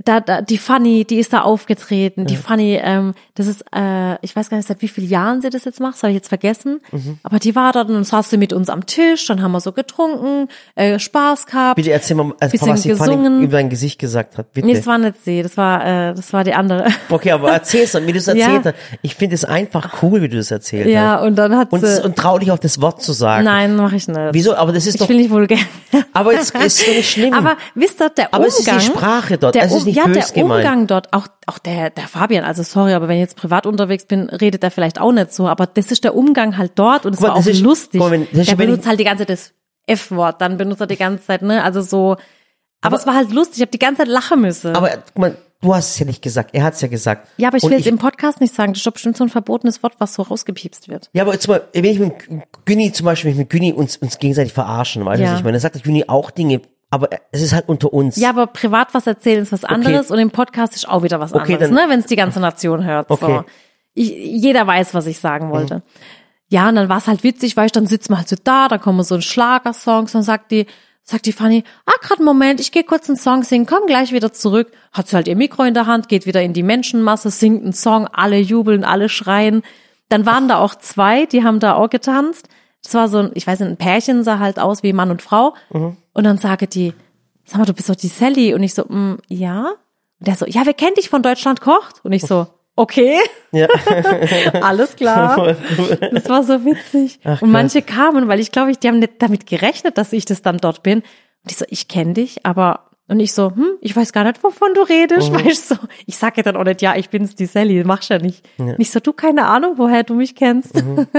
da, 0.03 0.19
da 0.19 0.41
die 0.41 0.57
Fanny, 0.57 1.05
die 1.05 1.17
ist 1.19 1.33
da 1.33 1.41
aufgetreten. 1.41 2.25
Die 2.25 2.35
Fanny, 2.37 2.79
ähm, 2.81 3.13
das 3.35 3.47
ist, 3.47 3.63
äh, 3.75 4.15
ich 4.21 4.35
weiß 4.35 4.49
gar 4.49 4.57
nicht, 4.57 4.67
seit 4.67 4.81
wie 4.81 4.87
vielen 4.87 5.09
Jahren 5.09 5.41
sie 5.41 5.49
das 5.49 5.65
jetzt 5.65 5.79
macht, 5.79 5.95
das 5.95 6.03
habe 6.03 6.11
ich 6.11 6.15
jetzt 6.15 6.29
vergessen. 6.29 6.81
Mhm. 6.91 7.19
Aber 7.23 7.39
die 7.39 7.55
war 7.55 7.71
dort 7.73 7.89
und 7.89 7.95
dann 7.95 8.03
saß 8.03 8.29
sie 8.29 8.37
mit 8.37 8.53
uns 8.53 8.69
am 8.69 8.85
Tisch, 8.85 9.25
dann 9.27 9.41
haben 9.41 9.51
wir 9.51 9.59
so 9.59 9.71
getrunken, 9.71 10.47
äh, 10.75 10.99
Spaß 10.99 11.45
gehabt. 11.45 11.75
Bitte 11.75 11.91
erzähl 11.91 12.15
mal, 12.17 12.33
also 12.39 12.51
Bisschen 12.51 12.69
was 12.69 12.81
die 12.81 12.93
Fanny 12.93 13.11
gesungen. 13.15 13.41
über 13.43 13.57
dein 13.57 13.69
Gesicht 13.69 13.99
gesagt 13.99 14.37
hat. 14.37 14.51
Bitte. 14.53 14.67
Nee, 14.67 14.73
das 14.75 14.87
war 14.87 14.97
nicht 14.97 15.23
sie, 15.23 15.41
das 15.43 15.57
war, 15.57 15.85
äh, 16.09 16.13
das 16.13 16.33
war 16.33 16.43
die 16.43 16.53
andere. 16.53 16.87
okay, 17.09 17.31
aber 17.31 17.51
erzähl's 17.53 17.91
dann, 17.91 18.05
wie 18.07 18.11
du 18.13 18.17
es 18.17 18.25
Ja. 18.27 18.33
erzählt 18.33 18.65
hast. 18.65 18.75
Ich 19.01 19.15
finde 19.15 19.35
es 19.35 19.45
einfach 19.45 20.01
cool, 20.01 20.21
wie 20.21 20.29
du 20.29 20.37
es 20.37 20.51
erzählt 20.51 20.87
ja, 20.87 21.17
hast. 21.17 21.23
und 21.27 21.35
dann 21.35 21.55
hat 21.57 21.71
Und, 21.71 21.85
sie, 21.85 22.03
und 22.03 22.15
trau 22.15 22.37
dich 22.39 22.51
auf 22.51 22.59
das 22.59 22.81
Wort 22.81 23.01
zu 23.01 23.13
sagen. 23.13 23.43
nein, 23.45 23.75
mache 23.75 23.95
ich 23.95 24.07
nicht. 24.07 24.19
Wieso? 24.31 24.55
Aber 24.55 24.71
das 24.71 24.85
ist 24.87 24.95
Ich 24.95 24.99
doch, 25.01 25.09
will 25.09 25.17
nicht 25.17 25.29
vulgär. 25.29 25.57
aber 26.13 26.33
es 26.33 26.49
ist 26.51 26.55
doch 26.55 26.61
nicht 26.93 27.09
schlimm. 27.09 27.33
Aber 27.33 27.57
wisst 27.75 28.01
ihr, 28.01 28.09
der 28.09 28.27
Aber 28.33 28.45
Umgang. 28.45 28.49
es 28.49 28.59
ist 28.59 28.71
die 28.71 28.81
Sprache 28.81 29.37
dort, 29.37 29.55
Der 29.55 29.63
es 29.63 29.71
ist 29.83 29.95
nicht 29.95 29.95
ja, 29.97 30.07
der 30.07 30.23
gemeint. 30.33 30.63
Umgang 30.65 30.87
dort, 30.87 31.13
auch, 31.13 31.27
auch 31.45 31.59
der, 31.59 31.89
der 31.89 32.07
Fabian, 32.07 32.43
also 32.43 32.63
sorry, 32.63 32.93
aber 32.93 33.07
wenn 33.07 33.15
ich 33.17 33.21
jetzt 33.21 33.37
privat 33.37 33.65
unterwegs 33.65 34.05
bin, 34.05 34.29
redet 34.29 34.63
er 34.63 34.71
vielleicht 34.71 34.99
auch 34.99 35.11
nicht 35.11 35.33
so, 35.33 35.47
aber 35.47 35.67
das 35.67 35.91
ist 35.91 36.03
der 36.03 36.15
Umgang 36.15 36.57
halt 36.57 36.73
dort 36.75 37.05
und 37.05 37.13
es 37.15 37.21
war 37.21 37.35
auch 37.35 37.45
ist- 37.45 37.61
lustig. 37.61 37.99
mal, 37.99 38.11
wenn- 38.11 38.27
der 38.31 38.55
benutzt 38.55 38.81
ich- 38.83 38.87
halt 38.87 38.99
die 38.99 39.03
ganze 39.03 39.25
Zeit 39.25 39.29
das 39.29 39.53
F-Wort, 39.85 40.41
dann 40.41 40.57
benutzt 40.57 40.81
er 40.81 40.87
die 40.87 40.95
ganze 40.97 41.25
Zeit, 41.25 41.41
ne, 41.41 41.63
also 41.63 41.81
so, 41.81 42.15
aber, 42.81 42.95
es 42.97 43.05
war 43.07 43.15
halt 43.15 43.31
lustig, 43.31 43.57
ich 43.57 43.61
habe 43.61 43.71
die 43.71 43.79
ganze 43.79 43.99
Zeit 43.99 44.07
lachen 44.09 44.41
müssen. 44.41 44.75
aber 44.75 44.89
guck 45.13 45.17
mal, 45.19 45.37
du 45.61 45.73
hast 45.73 45.91
es 45.91 45.99
ja 45.99 46.05
nicht 46.05 46.21
gesagt, 46.21 46.49
er 46.53 46.63
hat 46.63 46.73
es 46.73 46.81
ja 46.81 46.89
gesagt. 46.89 47.27
ja, 47.37 47.47
aber 47.47 47.57
ich 47.57 47.63
Und 47.63 47.71
will 47.71 47.79
es 47.79 47.85
im 47.85 47.97
Podcast 47.97 48.41
nicht 48.41 48.53
sagen, 48.53 48.73
das 48.73 48.79
ist 48.79 48.87
doch 48.87 48.91
bestimmt 48.91 49.15
so 49.15 49.23
ein 49.23 49.29
verbotenes 49.29 49.81
Wort, 49.83 49.93
was 49.99 50.13
so 50.13 50.23
rausgepiepst 50.23 50.89
wird. 50.89 51.09
Ja, 51.13 51.23
aber 51.23 51.31
jetzt 51.33 51.47
mal, 51.47 51.61
wenn 51.73 51.85
ich 51.85 51.99
mit 51.99 52.13
Günni 52.65 52.91
zum 52.91 53.05
Beispiel, 53.05 53.29
wenn 53.29 53.33
ich 53.33 53.39
mit 53.39 53.49
Günni 53.49 53.71
uns, 53.71 53.95
uns 53.97 54.19
gegenseitig 54.19 54.51
verarschen, 54.53 55.05
weißt 55.05 55.19
du, 55.21 55.23
Ja. 55.25 55.31
was 55.31 55.39
ich 55.39 55.43
meine? 55.45 55.53
Dann 55.53 55.61
sagt 55.61 55.75
der 55.75 55.81
Günni 55.81 56.03
auch 56.07 56.31
Dinge, 56.31 56.61
aber 56.93 57.09
es 57.31 57.41
ist 57.41 57.53
halt 57.53 57.67
unter 57.67 57.91
uns. 57.91 58.17
Ja, 58.17 58.29
aber 58.29 58.45
privat 58.45 58.93
was 58.93 59.07
erzählen 59.07 59.41
ist 59.41 59.51
was 59.51 59.65
anderes 59.65 60.11
und 60.11 60.19
im 60.19 60.29
Podcast 60.29 60.75
ist 60.75 60.87
auch 60.87 61.01
wieder 61.01 61.19
was 61.19 61.33
Okay, 61.33 61.55
anderes, 61.55 61.71
ne, 61.71 61.85
wenn 61.87 61.99
es 61.99 62.05
die 62.05 62.15
ganze 62.15 62.39
Nation 62.39 62.85
hört. 62.85 63.07
So. 63.07 63.15
Okay. 63.15 63.39
Mhm. 63.39 63.45
Ich, 63.95 64.09
jeder 64.09 64.67
weiß, 64.67 64.93
was 64.93 65.07
ich 65.07 65.19
sagen 65.19 65.49
wollte. 65.49 65.81
Ja, 66.49 66.69
und 66.69 66.75
dann 66.75 66.89
war 66.89 66.97
es 66.97 67.07
halt 67.07 67.23
witzig, 67.23 67.57
weil 67.57 67.65
ich 67.65 67.71
dann 67.71 67.87
sitzen 67.87 68.13
wir 68.13 68.17
halt 68.17 68.29
so 68.29 68.35
da, 68.43 68.67
da 68.67 68.77
kommen 68.77 69.03
so 69.03 69.15
ein 69.15 69.23
Schlagersongs, 69.23 70.11
dann 70.11 70.21
sagt 70.21 70.51
die, 70.51 70.67
sagt 71.01 71.25
die 71.25 71.31
Fanny, 71.31 71.63
ah, 71.87 71.93
gerade 72.01 72.19
einen 72.19 72.25
Moment, 72.25 72.59
ich 72.59 72.71
gehe 72.71 72.83
kurz 72.83 73.09
einen 73.09 73.17
Song 73.17 73.43
singen, 73.43 73.65
komm 73.65 73.87
gleich 73.87 74.11
wieder 74.11 74.31
zurück. 74.31 74.71
Hat 74.91 75.07
sie 75.07 75.15
halt 75.15 75.27
ihr 75.27 75.35
Mikro 75.35 75.63
in 75.63 75.73
der 75.73 75.87
Hand, 75.87 76.09
geht 76.09 76.27
wieder 76.27 76.43
in 76.43 76.53
die 76.53 76.61
Menschenmasse, 76.61 77.31
singt 77.31 77.63
einen 77.63 77.73
Song, 77.73 78.07
alle 78.07 78.37
jubeln, 78.37 78.83
alle 78.83 79.09
schreien. 79.09 79.63
Dann 80.09 80.27
waren 80.27 80.47
da 80.47 80.59
auch 80.59 80.75
zwei, 80.75 81.25
die 81.25 81.43
haben 81.43 81.59
da 81.59 81.73
auch 81.73 81.89
getanzt. 81.89 82.49
Das 82.83 82.93
war 82.93 83.07
so 83.07 83.19
ein, 83.19 83.31
ich 83.33 83.47
weiß 83.47 83.59
nicht, 83.61 83.69
ein 83.69 83.77
Pärchen 83.77 84.23
sah 84.23 84.39
halt 84.39 84.59
aus 84.59 84.83
wie 84.83 84.93
Mann 84.93 85.09
und 85.09 85.21
Frau. 85.21 85.53
Und 85.69 86.23
dann 86.23 86.37
sage 86.37 86.67
die, 86.67 86.93
sag 87.45 87.59
mal, 87.59 87.65
du 87.65 87.73
bist 87.73 87.89
doch 87.89 87.95
die 87.95 88.07
Sally. 88.07 88.53
Und 88.53 88.61
ich 88.63 88.73
so, 88.73 88.83
mm, 88.83 89.17
ja. 89.29 89.61
Und 90.19 90.27
der 90.27 90.35
so, 90.35 90.45
ja, 90.45 90.65
wer 90.65 90.73
kennt 90.73 90.97
dich 90.97 91.09
von 91.09 91.21
Deutschland 91.23 91.61
kocht? 91.61 92.03
Und 92.03 92.11
ich 92.11 92.23
so, 92.23 92.47
okay, 92.75 93.19
Ja. 93.51 93.67
alles 94.61 94.95
klar. 94.95 95.55
Das 96.11 96.27
war 96.29 96.43
so 96.43 96.65
witzig. 96.65 97.19
und 97.23 97.51
manche 97.51 97.81
kamen, 97.81 98.27
weil 98.27 98.39
ich 98.39 98.51
glaube, 98.51 98.71
ich, 98.71 98.79
die 98.79 98.87
haben 98.87 98.99
nicht 98.99 99.13
damit 99.19 99.45
gerechnet, 99.45 99.97
dass 99.97 100.11
ich 100.11 100.25
das 100.25 100.41
dann 100.41 100.57
dort 100.57 100.83
bin. 100.83 100.99
Und 100.99 101.51
ich 101.51 101.57
so, 101.57 101.65
ich 101.69 101.87
kenne 101.87 102.13
dich, 102.13 102.45
aber 102.45 102.89
und 103.09 103.19
ich 103.19 103.33
so, 103.33 103.51
hm, 103.51 103.71
ich 103.81 103.95
weiß 103.95 104.13
gar 104.13 104.23
nicht, 104.23 104.41
wovon 104.43 104.73
du 104.73 104.81
redest. 104.81 105.31
Mhm. 105.31 105.45
Weißt 105.45 105.71
du, 105.71 105.75
so, 105.75 105.81
ich 106.05 106.17
sag 106.17 106.37
ja 106.37 106.43
dann 106.43 106.55
auch 106.55 106.63
nicht, 106.63 106.81
ja, 106.81 106.95
ich 106.95 107.09
bin's, 107.09 107.35
die 107.35 107.45
Sally, 107.45 107.83
machst 107.83 108.09
ja 108.09 108.17
nicht. 108.17 108.47
Und 108.57 108.79
ich 108.79 108.91
so, 108.91 108.99
du, 108.99 109.13
keine 109.13 109.45
Ahnung, 109.45 109.73
woher 109.77 110.03
du 110.03 110.15
mich 110.15 110.35
kennst. 110.35 110.75
Mhm. 110.75 111.07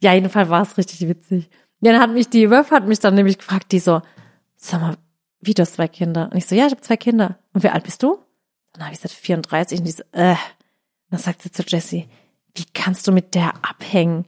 ja, 0.00 0.14
jedenfalls 0.14 0.48
war 0.48 0.62
es 0.62 0.76
richtig 0.76 1.06
witzig. 1.08 1.48
Ja, 1.80 1.92
dann 1.92 2.00
hat 2.00 2.10
mich 2.10 2.28
die 2.28 2.50
Wöf 2.50 2.70
hat 2.70 2.86
mich 2.86 2.98
dann 2.98 3.14
nämlich 3.14 3.38
gefragt, 3.38 3.72
die 3.72 3.78
so, 3.78 4.02
sag 4.56 4.80
mal, 4.80 4.96
wie 5.40 5.54
du 5.54 5.62
hast 5.62 5.74
zwei 5.74 5.88
Kinder? 5.88 6.28
Und 6.30 6.36
ich 6.36 6.46
so, 6.46 6.54
ja, 6.54 6.66
ich 6.66 6.72
habe 6.72 6.82
zwei 6.82 6.96
Kinder. 6.96 7.38
Und 7.52 7.62
wie 7.62 7.68
alt 7.68 7.84
bist 7.84 8.02
du? 8.02 8.18
Dann 8.72 8.84
habe 8.84 8.94
ich 8.94 9.00
gesagt, 9.00 9.14
34. 9.14 9.78
Und 9.80 9.84
die 9.86 9.92
so, 9.92 10.02
äh. 10.12 10.36
Dann 11.10 11.18
sagt 11.18 11.42
sie 11.42 11.50
zu 11.50 11.64
Jessie, 11.66 12.06
wie 12.54 12.64
kannst 12.72 13.08
du 13.08 13.12
mit 13.12 13.34
der 13.34 13.52
abhängen? 13.62 14.26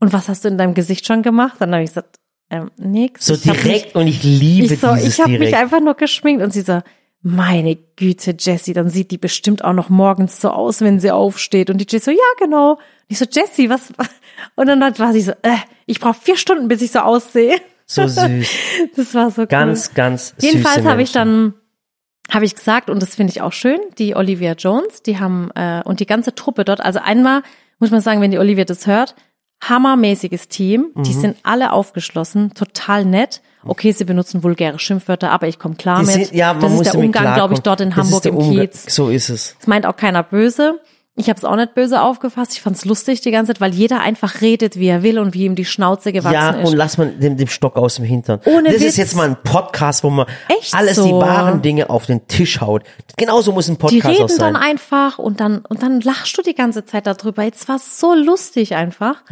Und 0.00 0.12
was 0.12 0.28
hast 0.28 0.44
du 0.44 0.48
in 0.48 0.58
deinem 0.58 0.74
Gesicht 0.74 1.06
schon 1.06 1.22
gemacht? 1.22 1.56
Dann 1.58 1.72
habe 1.72 1.82
ich 1.82 1.90
gesagt, 1.90 2.18
ähm, 2.50 2.70
nix. 2.76 3.26
So 3.26 3.36
direkt 3.36 3.94
und 3.94 4.06
ich 4.06 4.22
liebe 4.22 4.62
Mich, 4.62 4.72
ich 4.72 4.80
so, 4.80 4.94
dieses 4.94 5.14
ich 5.14 5.20
habe 5.20 5.38
mich 5.38 5.54
einfach 5.54 5.80
nur 5.80 5.94
geschminkt 5.94 6.42
und 6.42 6.52
sie 6.52 6.62
so, 6.62 6.80
meine 7.26 7.76
Güte, 7.96 8.36
Jessie, 8.38 8.74
dann 8.74 8.90
sieht 8.90 9.10
die 9.10 9.16
bestimmt 9.18 9.64
auch 9.64 9.72
noch 9.72 9.88
morgens 9.88 10.42
so 10.42 10.50
aus, 10.50 10.82
wenn 10.82 11.00
sie 11.00 11.10
aufsteht. 11.10 11.70
Und 11.70 11.78
die 11.78 11.86
Jessie 11.88 12.04
so, 12.04 12.10
ja, 12.10 12.18
genau. 12.38 12.72
Und 12.72 12.78
ich 13.08 13.18
so, 13.18 13.24
Jessie, 13.24 13.70
was? 13.70 13.92
Und 14.56 14.66
dann 14.66 14.80
war 14.80 15.12
sie 15.14 15.22
so, 15.22 15.32
äh, 15.42 15.56
ich 15.86 16.00
brauche 16.00 16.20
vier 16.20 16.36
Stunden, 16.36 16.68
bis 16.68 16.82
ich 16.82 16.92
so 16.92 16.98
aussehe. 17.00 17.56
So 17.86 18.06
süß. 18.06 18.48
Das 18.94 19.14
war 19.14 19.30
so 19.30 19.42
cool. 19.42 19.46
Ganz, 19.48 19.94
ganz 19.94 20.34
Jedenfalls 20.38 20.84
habe 20.84 21.02
ich 21.02 21.12
dann 21.12 21.54
habe 22.30 22.44
ich 22.46 22.54
gesagt 22.54 22.88
und 22.88 23.02
das 23.02 23.14
finde 23.14 23.32
ich 23.32 23.42
auch 23.42 23.52
schön, 23.52 23.78
die 23.98 24.16
Olivia 24.16 24.52
Jones, 24.52 25.02
die 25.02 25.18
haben 25.18 25.50
äh, 25.54 25.82
und 25.84 26.00
die 26.00 26.06
ganze 26.06 26.34
Truppe 26.34 26.64
dort, 26.64 26.80
also 26.80 26.98
einmal 26.98 27.42
muss 27.78 27.90
man 27.90 28.00
sagen, 28.00 28.22
wenn 28.22 28.30
die 28.30 28.38
Olivia 28.38 28.64
das 28.64 28.86
hört, 28.86 29.14
hammermäßiges 29.62 30.48
Team, 30.48 30.90
die 30.96 31.14
Mhm. 31.14 31.20
sind 31.20 31.36
alle 31.42 31.72
aufgeschlossen, 31.72 32.54
total 32.54 33.04
nett. 33.04 33.42
Okay, 33.66 33.92
sie 33.92 34.04
benutzen 34.04 34.42
vulgäre 34.42 34.78
Schimpfwörter, 34.78 35.30
aber 35.30 35.48
ich 35.48 35.58
komme 35.58 35.74
klar 35.76 36.00
Die 36.00 36.06
mit. 36.06 36.14
sind, 36.26 36.32
ja, 36.34 36.52
man 36.52 36.62
das 36.62 36.72
ist 36.74 36.92
der 36.92 37.00
Umgang, 37.00 37.34
glaube 37.34 37.54
ich, 37.54 37.60
dort 37.60 37.80
in 37.80 37.96
Hamburg 37.96 38.24
im 38.26 38.36
Umgang. 38.36 38.66
Kiez. 38.68 38.84
So 38.94 39.08
ist 39.08 39.28
es. 39.30 39.56
Das 39.58 39.66
meint 39.66 39.86
auch 39.86 39.96
keiner 39.96 40.22
böse. 40.22 40.80
Ich 41.16 41.28
habe 41.28 41.38
es 41.38 41.44
auch 41.44 41.54
nicht 41.54 41.74
böse 41.76 42.02
aufgefasst. 42.02 42.54
Ich 42.54 42.60
fand's 42.60 42.84
lustig 42.84 43.20
die 43.20 43.30
ganze 43.30 43.52
Zeit, 43.52 43.60
weil 43.60 43.72
jeder 43.72 44.00
einfach 44.00 44.40
redet, 44.40 44.74
wie 44.80 44.88
er 44.88 45.04
will 45.04 45.20
und 45.20 45.32
wie 45.32 45.44
ihm 45.44 45.54
die 45.54 45.64
Schnauze 45.64 46.12
gewachsen 46.12 46.34
Ja, 46.34 46.50
ist. 46.50 46.68
und 46.68 46.76
lass 46.76 46.98
man 46.98 47.20
dem, 47.20 47.36
dem 47.36 47.46
Stock 47.46 47.76
aus 47.76 47.94
dem 47.94 48.04
Hintern. 48.04 48.40
Ohne 48.46 48.64
das 48.64 48.80
Witz. 48.80 48.82
ist 48.82 48.96
jetzt 48.96 49.14
mal 49.14 49.28
ein 49.28 49.36
Podcast, 49.44 50.02
wo 50.02 50.10
man 50.10 50.26
Echt 50.48 50.74
alles 50.74 50.96
so? 50.96 51.06
die 51.06 51.12
wahren 51.12 51.62
Dinge 51.62 51.88
auf 51.88 52.06
den 52.06 52.26
Tisch 52.26 52.60
haut. 52.60 52.82
Genauso 53.16 53.52
muss 53.52 53.68
ein 53.68 53.74
die 53.74 53.78
Podcast 53.78 54.06
auch 54.06 54.10
reden 54.10 54.28
sein. 54.28 54.54
dann 54.54 54.56
einfach 54.62 55.18
und 55.20 55.38
dann 55.38 55.58
und 55.68 55.84
dann 55.84 56.00
lachst 56.00 56.36
du 56.36 56.42
die 56.42 56.54
ganze 56.56 56.84
Zeit 56.84 57.06
darüber. 57.06 57.44
Jetzt 57.44 57.68
war 57.68 57.78
so 57.78 58.12
lustig 58.12 58.74
einfach. 58.74 59.22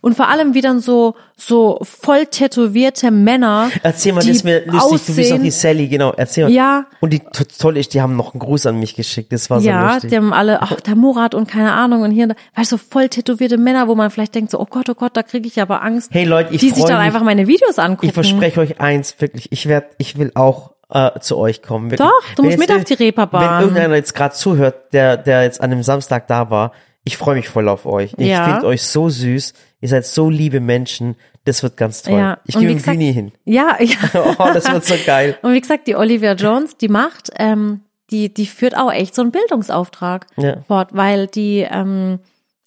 Und 0.00 0.16
vor 0.16 0.28
allem 0.28 0.54
wie 0.54 0.60
dann 0.60 0.80
so 0.80 1.14
so 1.36 1.78
voll 1.82 2.26
tätowierte 2.26 3.10
Männer. 3.10 3.70
Erzähl 3.82 4.12
mal, 4.12 4.20
die 4.20 4.28
das 4.28 4.36
ist 4.38 4.44
mir 4.44 4.64
lustig. 4.66 5.06
Du 5.06 5.14
bist 5.16 5.32
aussehen- 5.32 5.42
die 5.42 5.50
Sally, 5.50 5.88
genau. 5.88 6.12
Erzähl 6.16 6.44
mal. 6.44 6.52
Ja. 6.52 6.86
Und 7.00 7.12
die 7.12 7.20
to- 7.20 7.44
toll 7.58 7.76
ist, 7.76 7.92
die 7.94 8.00
haben 8.00 8.16
noch 8.16 8.32
einen 8.34 8.40
Gruß 8.40 8.66
an 8.66 8.78
mich 8.78 8.94
geschickt. 8.94 9.32
Das 9.32 9.50
war 9.50 9.60
so 9.60 9.66
Ja, 9.68 9.94
lustig. 9.94 10.10
die 10.10 10.16
haben 10.16 10.32
alle, 10.32 10.62
ach, 10.62 10.80
der 10.80 10.94
Murat 10.96 11.34
und 11.34 11.48
keine 11.48 11.72
Ahnung 11.72 12.02
und 12.02 12.10
hier, 12.10 12.24
und 12.24 12.28
da, 12.30 12.34
weißt 12.60 12.72
du, 12.72 12.76
so 12.76 12.82
voll 12.90 13.08
tätowierte 13.08 13.58
Männer, 13.58 13.88
wo 13.88 13.94
man 13.94 14.10
vielleicht 14.10 14.34
denkt 14.34 14.50
so, 14.50 14.60
oh 14.60 14.66
Gott, 14.68 14.88
oh 14.88 14.94
Gott, 14.94 15.16
da 15.16 15.22
kriege 15.22 15.46
ich 15.46 15.60
aber 15.60 15.82
Angst. 15.82 16.10
Hey 16.12 16.24
Leute, 16.24 16.54
ich 16.54 16.60
die 16.60 16.70
sich 16.70 16.84
dann 16.84 16.98
mich. 16.98 17.06
einfach 17.06 17.22
meine 17.22 17.46
Videos 17.46 17.78
angucken. 17.78 18.06
Ich 18.06 18.12
verspreche 18.14 18.60
euch 18.60 18.80
eins, 18.80 19.14
wirklich, 19.20 19.50
ich 19.52 19.66
werde, 19.66 19.88
ich 19.98 20.18
will 20.18 20.30
auch 20.34 20.72
äh, 20.88 21.18
zu 21.20 21.36
euch 21.36 21.62
kommen. 21.62 21.90
Wirklich. 21.90 22.08
Doch, 22.08 22.34
du 22.36 22.42
Wenn 22.44 22.50
musst 22.56 22.58
mit 22.60 22.72
auf 22.72 22.84
die 22.84 22.94
Reeperbahn. 22.94 23.42
Wenn 23.56 23.60
irgendeiner 23.62 23.96
jetzt 23.96 24.14
gerade 24.14 24.34
zuhört, 24.34 24.92
der, 24.92 25.16
der 25.16 25.42
jetzt 25.42 25.60
an 25.60 25.70
dem 25.70 25.82
Samstag 25.82 26.28
da 26.28 26.48
war, 26.50 26.72
ich 27.06 27.16
freue 27.16 27.36
mich 27.36 27.48
voll 27.48 27.68
auf 27.68 27.86
euch. 27.86 28.12
Ich 28.18 28.26
Ja. 28.26 28.44
finde 28.44 28.66
euch 28.66 28.82
so 28.82 29.08
süß. 29.08 29.54
Ihr 29.80 29.88
seid 29.88 30.04
so 30.04 30.28
liebe 30.28 30.60
Menschen. 30.60 31.14
Das 31.44 31.62
wird 31.62 31.76
ganz 31.76 32.02
toll. 32.02 32.18
Ja. 32.18 32.38
Ich 32.44 32.54
gesagt- 32.58 32.84
Güni 32.98 33.14
hin. 33.14 33.30
Ja, 33.44 33.76
ja. 33.80 33.96
Oh, 34.38 34.48
das 34.52 34.70
wird 34.70 34.84
so 34.84 34.96
geil. 35.06 35.38
Und 35.42 35.52
wie 35.54 35.60
gesagt, 35.60 35.86
die 35.86 35.94
Olivia 35.94 36.32
Jones, 36.34 36.76
die 36.76 36.88
macht, 36.88 37.30
ähm, 37.38 37.82
die, 38.10 38.34
die 38.34 38.46
führt 38.46 38.76
auch 38.76 38.92
echt 38.92 39.14
so 39.14 39.22
einen 39.22 39.30
Bildungsauftrag 39.30 40.26
Ja. 40.36 40.56
fort, 40.66 40.88
weil 40.92 41.28
die 41.28 41.64
ähm, 41.70 42.18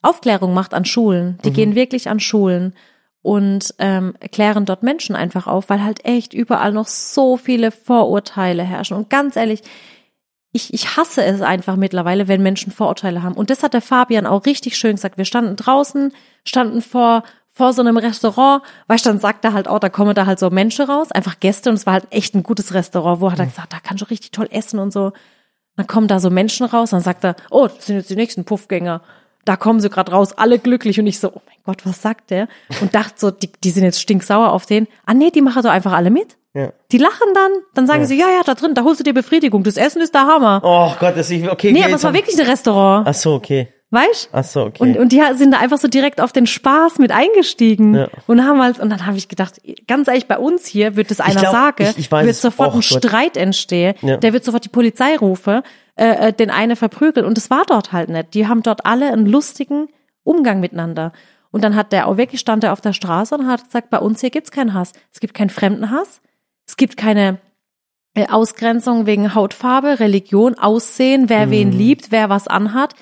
Aufklärung 0.02 0.54
macht 0.54 0.74
an 0.74 0.86
Schulen. 0.86 1.32
Mhm. 1.32 1.42
Die 1.44 1.52
gehen 1.52 1.76
wirklich 1.76 2.08
an 2.10 2.22
Schulen 2.22 2.74
und 3.22 3.76
ähm, 3.80 4.14
klären 4.32 4.64
dort 4.64 4.82
Menschen 4.84 5.18
einfach 5.18 5.46
auf, 5.48 5.70
weil 5.70 5.84
halt 5.84 6.06
echt 6.06 6.34
überall 6.34 6.72
noch 6.72 6.88
so 6.88 7.36
viele 7.36 7.72
Vorurteile 7.72 8.64
herrschen. 8.64 8.96
Und 8.96 9.10
ganz 9.10 9.36
ehrlich, 9.36 9.62
ich, 10.52 10.74
ich 10.74 10.98
hasse 10.98 11.24
es 11.24 11.42
einfach 11.42 11.76
mittlerweile, 11.76 12.28
wenn 12.28 12.42
Menschen 12.42 12.72
Vorurteile 12.72 13.22
haben. 13.22 13.36
Und 13.36 13.50
das 13.50 13.62
hat 13.62 13.74
der 13.74 13.82
Fabian 13.82 14.26
auch 14.26 14.46
richtig 14.46 14.78
schön 14.78 14.96
gesagt. 14.96 15.18
Wir 15.18 15.26
standen 15.26 15.56
draußen, 15.56 16.12
standen 16.44 16.82
vor, 16.82 17.24
vor 17.52 17.74
so 17.74 17.82
einem 17.82 17.98
Restaurant, 17.98 18.64
weißt 18.88 19.06
du, 19.06 19.10
dann 19.12 19.20
sagt 19.20 19.46
er 19.46 19.54
halt 19.54 19.68
auch, 19.68 19.80
da 19.80 19.90
kommen 19.90 20.16
da 20.16 20.26
halt 20.26 20.40
so 20.40 20.50
Menschen 20.50 20.86
raus, 20.86 21.12
einfach 21.12 21.40
Gäste 21.40 21.70
und 21.70 21.76
es 21.76 21.86
war 21.86 21.94
halt 21.94 22.08
echt 22.10 22.34
ein 22.34 22.42
gutes 22.42 22.74
Restaurant, 22.74 23.22
wo 23.22 23.32
hat 23.32 23.40
er 23.40 23.46
gesagt, 23.46 23.74
da 23.74 23.78
kannst 23.84 24.02
du 24.02 24.10
richtig 24.10 24.32
toll 24.32 24.48
essen 24.50 24.80
und 24.80 24.92
so. 24.92 25.14
Dann 25.76 25.86
kommen 25.86 26.08
da 26.08 26.20
so 26.20 26.30
Menschen 26.30 26.66
raus, 26.66 26.90
dann 26.90 27.02
sagt 27.02 27.24
er, 27.24 27.36
oh, 27.52 27.68
das 27.68 27.86
sind 27.86 27.98
jetzt 27.98 28.10
die 28.10 28.16
nächsten 28.16 28.44
Puffgänger. 28.44 29.02
Da 29.46 29.56
kommen 29.56 29.80
sie 29.80 29.90
gerade 29.90 30.12
raus, 30.12 30.34
alle 30.34 30.58
glücklich 30.58 31.00
und 31.00 31.08
ich 31.08 31.20
so, 31.20 31.30
oh 31.30 31.42
mein 31.46 31.58
Gott, 31.64 31.86
was 31.86 32.02
sagt 32.02 32.32
der? 32.32 32.48
Und 32.82 32.96
dachte 32.96 33.14
so, 33.18 33.32
die, 33.32 33.52
die 33.64 33.70
sind 33.70 33.84
jetzt 33.84 34.02
stinksauer 34.02 34.52
auf 34.52 34.66
den. 34.66 34.88
Ah 35.06 35.14
nee, 35.14 35.30
die 35.30 35.42
machen 35.42 35.62
doch 35.62 35.70
einfach 35.70 35.94
alle 35.94 36.10
mit. 36.10 36.38
Ja. 36.54 36.72
Die 36.92 36.98
lachen 36.98 37.28
dann, 37.36 37.52
dann 37.76 37.86
sagen 37.88 38.06
sie, 38.06 38.18
ja, 38.18 38.28
ja, 38.30 38.42
da 38.44 38.56
drin, 38.56 38.74
da 38.74 38.84
holst 38.84 39.00
du 39.00 39.04
dir 39.04 39.14
Befriedigung, 39.14 39.64
das 39.64 39.78
Essen 39.78 40.02
ist 40.02 40.14
der 40.16 40.26
Hammer. 40.26 40.62
Oh 40.64 40.92
Gott, 41.00 41.16
das 41.16 41.30
ist 41.30 41.48
okay. 41.48 41.72
Nee, 41.72 41.84
aber 41.84 41.94
es 41.94 42.04
war 42.04 42.14
wirklich 42.14 42.40
ein 42.40 42.46
Restaurant, 42.48 43.08
Ach 43.08 43.14
so, 43.14 43.34
okay. 43.36 43.68
weißt? 43.92 44.30
Ach 44.32 44.44
so, 44.44 44.64
okay. 44.64 44.82
Und, 44.82 44.98
und 44.98 45.12
die 45.12 45.22
sind 45.36 45.52
da 45.54 45.60
einfach 45.60 45.78
so 45.78 45.88
direkt 45.88 46.20
auf 46.22 46.32
den 46.32 46.48
Spaß 46.48 46.98
mit 46.98 47.12
eingestiegen 47.12 47.94
Ja. 47.94 48.08
und 48.26 48.44
haben 48.44 48.60
halt, 48.64 48.80
und 48.80 48.90
dann 48.90 49.06
habe 49.06 49.18
ich 49.18 49.28
gedacht, 49.28 49.62
ganz 49.88 50.08
ehrlich, 50.08 50.28
bei 50.28 50.40
uns 50.40 50.66
hier 50.66 50.96
wird 50.96 51.12
das 51.12 51.20
einer 51.20 51.40
sagen, 51.40 51.84
ich- 51.92 51.98
ich 52.00 52.12
weiß 52.12 52.26
wird 52.26 52.36
sofort 52.36 52.74
Oh 52.74 52.78
ein. 52.78 52.82
Streit 52.82 53.38
entstehen, 53.38 53.94
Ja. 54.02 54.18
der 54.18 54.34
wird 54.34 54.44
sofort 54.44 54.66
die 54.66 54.70
Polizei 54.70 55.18
rufen, 55.18 55.62
äh, 55.98 56.30
äh, 56.30 56.34
den 56.34 56.50
eine 56.50 56.76
verprügeln 56.76 57.28
und 57.28 57.38
das 57.38 57.52
war 57.52 57.64
dort 57.68 57.92
halt 57.92 58.10
nicht. 58.10 58.34
Die 58.34 58.48
haben 58.48 58.64
dort 58.64 58.88
alle 58.88 59.14
einen 59.14 59.28
lustigen 59.28 59.88
Umgang 60.24 60.60
miteinander. 60.62 61.14
Und 61.52 61.64
dann 61.64 61.76
hat 61.76 61.92
der 61.92 62.08
auch 62.08 62.18
wirklich 62.18 62.42
stand 62.42 62.64
er 62.64 62.74
auf 62.74 62.82
der 62.82 62.94
Straße 62.94 63.36
und 63.36 63.48
hat 63.48 63.66
gesagt, 63.66 63.90
bei 63.92 63.98
uns 64.00 64.22
hier 64.22 64.30
gibt's 64.32 64.50
keinen 64.52 64.74
Hass. 64.74 64.94
Es 65.14 65.20
gibt 65.20 65.34
keinen 65.36 65.50
Fremdenhass. 65.52 66.22
Es 66.70 66.78
gibt 66.78 66.98
keine 66.98 67.40
äh, 68.14 68.28
Ausgrenzung 68.28 69.08
wegen 69.08 69.34
Hautfarbe, 69.34 70.00
Religion, 70.00 70.54
Aussehen, 70.54 71.30
wer 71.30 71.48
Mhm. 71.48 71.52
wen 71.52 71.72
liebt, 71.72 72.12
wer 72.12 72.30
was 72.30 72.48
anhat. 72.48 72.94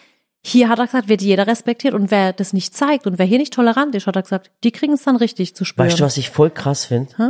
Hier 0.42 0.70
hat 0.70 0.80
er 0.80 0.86
gesagt, 0.86 1.10
wird 1.10 1.22
jeder 1.22 1.48
respektiert 1.48 1.94
und 1.94 2.10
wer 2.10 2.32
das 2.32 2.54
nicht 2.54 2.74
zeigt 2.74 3.06
und 3.08 3.20
wer 3.20 3.26
hier 3.26 3.40
nicht 3.40 3.52
tolerant 3.54 3.94
ist, 3.94 4.08
hat 4.08 4.16
er 4.16 4.22
gesagt, 4.22 4.52
die 4.64 4.72
kriegen 4.72 4.94
es 4.94 5.04
dann 5.04 5.18
richtig 5.18 5.54
zu 5.54 5.66
spüren. 5.66 5.88
Weißt 5.90 6.00
du, 6.00 6.06
was 6.06 6.16
ich 6.16 6.30
voll 6.30 6.50
krass 6.50 6.86
finde? 6.86 7.12
Hä? 7.18 7.30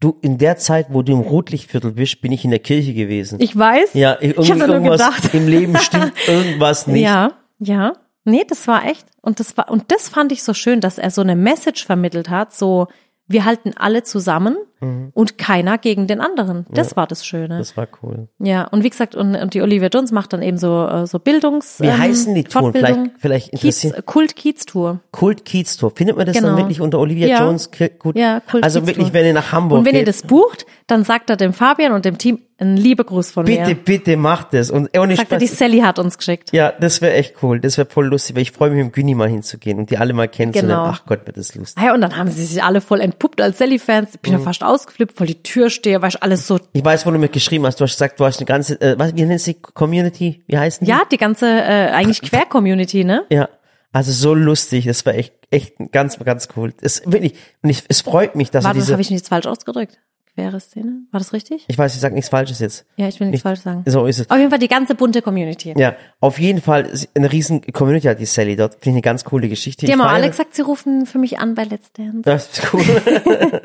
Du, 0.00 0.18
in 0.22 0.38
der 0.38 0.56
Zeit, 0.56 0.86
wo 0.90 1.02
du 1.02 1.12
im 1.12 1.20
Rotlichtviertel 1.20 1.92
bist, 1.92 2.20
bin 2.20 2.32
ich 2.32 2.44
in 2.44 2.50
der 2.50 2.58
Kirche 2.58 2.92
gewesen. 2.92 3.38
Ich 3.40 3.56
weiß. 3.56 3.94
ja, 3.94 4.16
ich 4.20 4.30
irgendwie 4.30 4.50
habe 4.50 4.58
nur 4.66 4.74
irgendwas 4.76 5.14
gedacht. 5.16 5.34
im 5.34 5.46
Leben 5.46 5.76
stimmt 5.78 6.12
irgendwas 6.26 6.88
nicht. 6.88 7.02
Ja, 7.02 7.30
ja. 7.60 7.92
Nee, 8.24 8.42
das 8.48 8.66
war 8.66 8.84
echt. 8.86 9.06
Und 9.22 9.38
das 9.38 9.56
war, 9.56 9.70
und 9.70 9.84
das 9.92 10.08
fand 10.08 10.32
ich 10.32 10.42
so 10.42 10.52
schön, 10.52 10.80
dass 10.80 10.98
er 10.98 11.12
so 11.12 11.20
eine 11.20 11.36
Message 11.36 11.86
vermittelt 11.86 12.28
hat, 12.28 12.52
so, 12.52 12.88
wir 13.28 13.44
halten 13.44 13.72
alle 13.76 14.02
zusammen 14.02 14.56
und 14.80 15.38
keiner 15.38 15.78
gegen 15.78 16.06
den 16.06 16.20
anderen. 16.20 16.66
Das 16.70 16.96
war 16.96 17.06
das 17.06 17.24
Schöne. 17.26 17.54
Mhm. 17.54 17.58
Das 17.58 17.76
war 17.76 17.88
cool. 18.02 18.28
ja, 18.38 18.64
und 18.64 18.84
wie 18.84 18.90
gesagt, 18.90 19.14
und, 19.14 19.34
und 19.34 19.54
die 19.54 19.62
Olivia 19.62 19.88
Jones 19.88 20.12
macht 20.12 20.32
dann 20.32 20.42
eben 20.42 20.58
so, 20.58 20.86
äh, 20.86 21.06
so 21.06 21.18
Bildungs, 21.18 21.80
Wie 21.80 21.86
ähm, 21.86 21.98
heißen 21.98 22.34
die 22.34 22.44
Touren? 22.44 22.72
Vielleicht, 22.72 23.00
vielleicht 23.18 23.50
Kiez, 23.52 23.84
interessiert. 23.84 24.06
Kult 24.06 24.36
Kiez 24.36 24.66
Tour. 24.66 25.00
Kult 25.12 25.44
Kiez 25.44 25.76
Tour. 25.76 25.92
Findet 25.94 26.16
man 26.16 26.26
das 26.26 26.36
Genau. 26.36 26.48
dann 26.48 26.56
wirklich 26.58 26.80
unter 26.80 26.98
Olivia 26.98 27.26
Ja. 27.26 27.44
Jones? 27.44 27.70
Gut. 27.98 28.16
Ja, 28.16 28.40
Kult 28.40 28.62
Also 28.64 28.80
Kiez 28.80 28.88
wirklich, 28.88 29.12
wenn 29.12 29.24
ihr 29.26 29.32
nach 29.32 29.52
Hamburg 29.52 29.78
Und 29.78 29.84
wenn 29.86 29.94
ihr 29.94 30.00
geht, 30.00 30.08
das 30.08 30.22
bucht, 30.22 30.66
dann 30.86 31.04
sagt 31.04 31.30
er 31.30 31.36
dem 31.36 31.52
Fabian 31.52 31.92
und 31.92 32.04
dem 32.04 32.18
Team 32.18 32.40
einen 32.58 32.78
liebe 32.78 33.04
Gruß 33.04 33.32
von 33.32 33.44
bitte, 33.44 33.66
mir. 33.68 33.74
bitte 33.74 34.16
macht 34.16 34.54
es. 34.54 34.70
Und 34.70 34.96
ohne 34.96 35.14
Sagt 35.16 35.30
er, 35.30 35.38
die 35.38 35.46
Spaß. 35.46 35.58
Sally 35.58 35.80
hat 35.80 35.98
uns 35.98 36.16
geschickt. 36.16 36.52
Ja, 36.52 36.72
das 36.72 37.02
wäre 37.02 37.12
echt 37.12 37.34
cool. 37.42 37.60
Das 37.60 37.76
wäre 37.76 37.86
voll 37.86 38.06
lustig, 38.06 38.34
weil 38.34 38.42
ich 38.42 38.52
freue 38.52 38.70
mich, 38.70 38.78
mit 38.82 38.86
dem 38.86 38.92
Günni 38.92 39.14
mal 39.14 39.28
hinzugehen 39.28 39.78
und 39.78 39.90
die 39.90 39.98
alle 39.98 40.14
mal 40.14 40.26
kennenzulernen. 40.26 40.70
Genau. 40.70 40.84
Ach 40.90 41.04
Gott, 41.04 41.26
wird 41.26 41.36
das 41.36 41.54
lustig. 41.54 41.82
Ja, 41.84 41.92
und 41.92 42.00
dann 42.00 42.16
haben 42.16 42.30
sie 42.30 42.44
sich 42.44 42.62
alle 42.62 42.80
voll 42.80 43.00
entpuppt 43.02 43.42
als 43.42 43.58
Sally-Fans. 43.58 44.14
Ich 44.14 44.20
bin 44.20 44.32
Mhm. 44.32 44.38
ja 44.38 44.44
fast 44.44 44.62
ausgeflippt, 44.76 45.16
voll 45.16 45.26
die 45.26 45.42
Tür 45.42 45.70
stehe, 45.70 46.00
weißt 46.00 46.22
alles 46.22 46.46
so. 46.46 46.60
Ich 46.72 46.84
weiß, 46.84 47.06
wo 47.06 47.10
du 47.10 47.18
mir 47.18 47.28
geschrieben 47.28 47.66
hast. 47.66 47.80
Du 47.80 47.84
hast 47.84 47.92
gesagt, 47.92 48.20
du 48.20 48.24
hast 48.24 48.38
eine 48.38 48.46
ganze, 48.46 48.80
äh, 48.80 48.98
was, 48.98 49.16
wie 49.16 49.24
nennt 49.24 49.40
sie 49.40 49.54
Community? 49.54 50.44
Wie 50.46 50.58
heißen 50.58 50.84
die? 50.84 50.90
Ja, 50.90 51.02
die 51.10 51.16
ganze, 51.16 51.46
äh, 51.46 51.90
eigentlich 51.90 52.22
Quer-Community, 52.30 53.04
ne? 53.04 53.24
Ja. 53.30 53.48
Also 53.92 54.12
so 54.12 54.34
lustig. 54.34 54.84
Das 54.84 55.06
war 55.06 55.14
echt, 55.14 55.34
echt 55.50 55.74
ganz, 55.90 56.18
ganz 56.18 56.48
cool. 56.56 56.74
Das 56.80 57.02
wirklich. 57.06 57.34
Und 57.62 57.70
ich, 57.70 57.82
es 57.88 58.02
freut 58.02 58.36
mich, 58.36 58.50
dass 58.50 58.64
Warte, 58.64 58.78
er 58.78 58.80
diese. 58.80 58.92
habe 58.92 59.02
ich 59.02 59.10
nichts 59.10 59.28
falsch 59.28 59.46
ausgedrückt? 59.46 59.98
Quere 60.36 60.60
Szene? 60.60 61.06
War 61.12 61.18
das 61.18 61.32
richtig? 61.32 61.64
ich 61.66 61.78
weiß, 61.78 61.94
ich 61.94 62.00
sag 62.00 62.12
nichts 62.12 62.28
Falsches 62.28 62.58
jetzt. 62.60 62.84
Ja, 62.96 63.08
ich 63.08 63.18
will 63.20 63.28
nichts 63.28 63.38
Ich- 63.38 63.42
falsch 63.42 63.60
sagen. 63.60 63.82
So 63.86 64.04
ist 64.04 64.20
es. 64.20 64.28
Auf 64.30 64.36
jeden 64.36 64.50
Fall 64.50 64.58
die 64.58 64.68
ganze 64.68 64.94
bunte 64.94 65.22
Community. 65.22 65.72
Ja, 65.76 65.96
auf 66.20 66.38
jeden 66.38 66.60
Fall 66.60 66.90
eine 67.14 67.32
riesen 67.32 67.62
Community 67.72 68.06
hat 68.06 68.20
die 68.20 68.26
Sally 68.26 68.54
dort. 68.54 68.74
Finde 68.74 68.84
ich 68.90 68.92
eine 68.94 69.02
ganz 69.02 69.24
coole 69.24 69.48
Geschichte. 69.48 69.86
Die 69.86 69.92
haben 69.92 70.02
auch 70.02 70.06
alle 70.12 70.28
gesagt, 70.28 70.54
sie 70.54 70.60
rufen 70.62 71.06
für 71.06 71.18
mich 71.18 71.38
an 71.38 71.54
bei 71.54 71.64
Let's 71.64 71.90
Dance. 71.92 72.20
Das 72.22 72.50
ist 72.50 72.72
cool. 72.74 72.82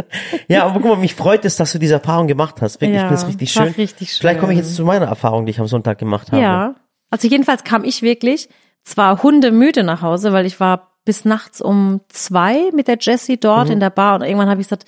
ja, 0.47 0.63
aber 0.65 0.74
guck 0.80 0.86
mal, 0.86 0.95
mich 0.97 1.15
freut 1.15 1.45
es, 1.45 1.57
dass 1.57 1.72
du 1.74 1.78
diese 1.80 1.95
Erfahrung 1.95 2.28
gemacht 2.28 2.61
hast. 2.61 2.80
Wirklich, 2.82 2.95
Ja, 2.97 3.03
ich 3.03 3.07
finde 3.09 3.22
es 3.22 3.28
richtig 3.28 3.51
schön. 3.51 3.67
richtig 3.74 4.13
Vielleicht 4.13 4.39
komme 4.39 4.53
ich 4.53 4.59
schön. 4.59 4.65
jetzt 4.65 4.76
zu 4.76 4.86
meiner 4.86 5.07
Erfahrung, 5.07 5.45
die 5.45 5.51
ich 5.51 5.59
am 5.59 5.67
Sonntag 5.67 5.97
gemacht 5.97 6.32
habe. 6.32 6.41
Ja. 6.41 6.76
Also 7.09 7.28
jedenfalls 7.28 7.63
kam 7.63 7.84
ich 7.84 8.01
wirklich 8.01 8.47
zwar 8.84 9.22
hundemüde 9.22 9.84
nach 9.84 10.01
Hause, 10.01 10.32
weil 10.34 10.45
ich 10.45 10.59
war 10.59 10.91
bis 11.03 11.26
nachts 11.26 11.61
um 11.61 11.99
zwei 12.09 12.69
mit 12.74 12.88
der 12.88 12.97
Jessie 12.99 13.38
dort 13.39 13.67
Mhm. 13.67 13.74
in 13.74 13.80
der 13.80 13.89
Bar 13.89 14.15
und 14.15 14.22
irgendwann 14.22 14.49
habe 14.49 14.61
ich 14.61 14.67
gesagt, 14.67 14.86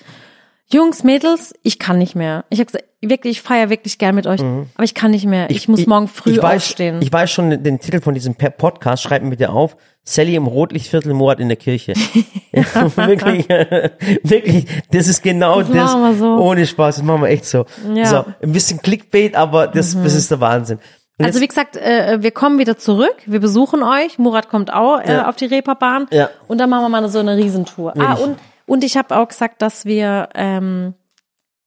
Jungs, 0.72 1.04
Mädels, 1.04 1.54
ich 1.62 1.78
kann 1.78 1.98
nicht 1.98 2.16
mehr. 2.16 2.46
Ich 2.50 2.60
habe 2.60 2.66
gesagt, 2.66 2.86
wirklich, 3.02 3.38
ich 3.38 3.42
feiere 3.42 3.70
wirklich 3.70 3.98
gern 3.98 4.16
mit 4.16 4.26
euch, 4.26 4.40
aber 4.42 4.84
ich 4.84 4.94
kann 4.96 5.12
nicht 5.12 5.26
mehr. 5.26 5.50
Ich, 5.50 5.68
muss 5.68 5.86
morgen 5.86 6.08
früh 6.08 6.32
Mhm. 6.32 6.36
ich 6.38 6.42
weiß, 6.44 6.56
aufstehen. 6.64 7.02
Ich 7.02 7.12
weiß 7.12 7.30
schon 7.32 7.64
den 7.64 7.80
Titel 7.80 8.02
von 8.02 8.14
diesem 8.14 8.36
Podcast, 8.36 9.04
schreib 9.04 9.22
mir 9.24 9.30
bitte 9.32 9.50
auf. 9.50 9.76
Sally 10.06 10.36
im 10.36 10.48
Rotlichtviertel, 10.48 11.14
Murat 11.14 11.40
in 11.40 11.48
der 11.50 11.58
Kirche. 11.58 11.94
ja, 12.52 12.64
wirklich, 12.96 13.48
wirklich, 14.24 14.66
das 14.92 15.08
ist 15.08 15.22
genau 15.22 15.60
das. 15.62 15.70
Das 15.70 15.94
machen 15.94 16.02
wir 16.04 16.14
so. 16.16 16.38
Ohne 16.38 16.66
Spaß, 16.66 16.96
das 16.96 17.04
machen 17.06 17.22
wir 17.22 17.30
echt 17.30 17.46
so. 17.46 17.66
Ja. 17.94 18.06
So, 18.06 18.26
ein 18.42 18.52
bisschen 18.52 18.82
Clickbait, 18.82 19.36
aber 19.36 19.68
das, 19.68 19.94
das 20.02 20.16
ist 20.16 20.32
der 20.32 20.40
Wahnsinn. 20.40 20.80
Und 21.20 21.26
also 21.26 21.42
wie 21.42 21.48
gesagt, 21.48 21.78
äh, 21.78 22.18
wir 22.22 22.32
kommen 22.32 22.58
wieder 22.58 22.78
zurück, 22.78 23.16
wir 23.28 23.40
besuchen 23.40 23.84
euch. 23.84 24.18
Murat 24.18 24.50
kommt 24.50 24.74
auch 24.74 25.00
äh, 25.00 25.14
Ja. 25.14 25.30
auf 25.30 25.36
die 25.36 25.46
Reeperbahn 25.46 26.08
Ja. 26.12 26.30
und 26.48 26.58
dann 26.58 26.70
machen 26.70 26.84
wir 26.86 26.90
mal 26.90 27.08
so 27.10 27.20
eine 27.20 27.38
Riesentour. 27.38 27.94
Ah, 27.96 28.18
Wirklich. 28.18 28.28
und, 28.28 28.38
und 28.66 28.84
ich 28.84 28.98
habe 28.98 29.16
auch 29.18 29.28
gesagt, 29.28 29.62
dass 29.62 29.86
wir, 29.86 30.30
ähm, 30.36 30.94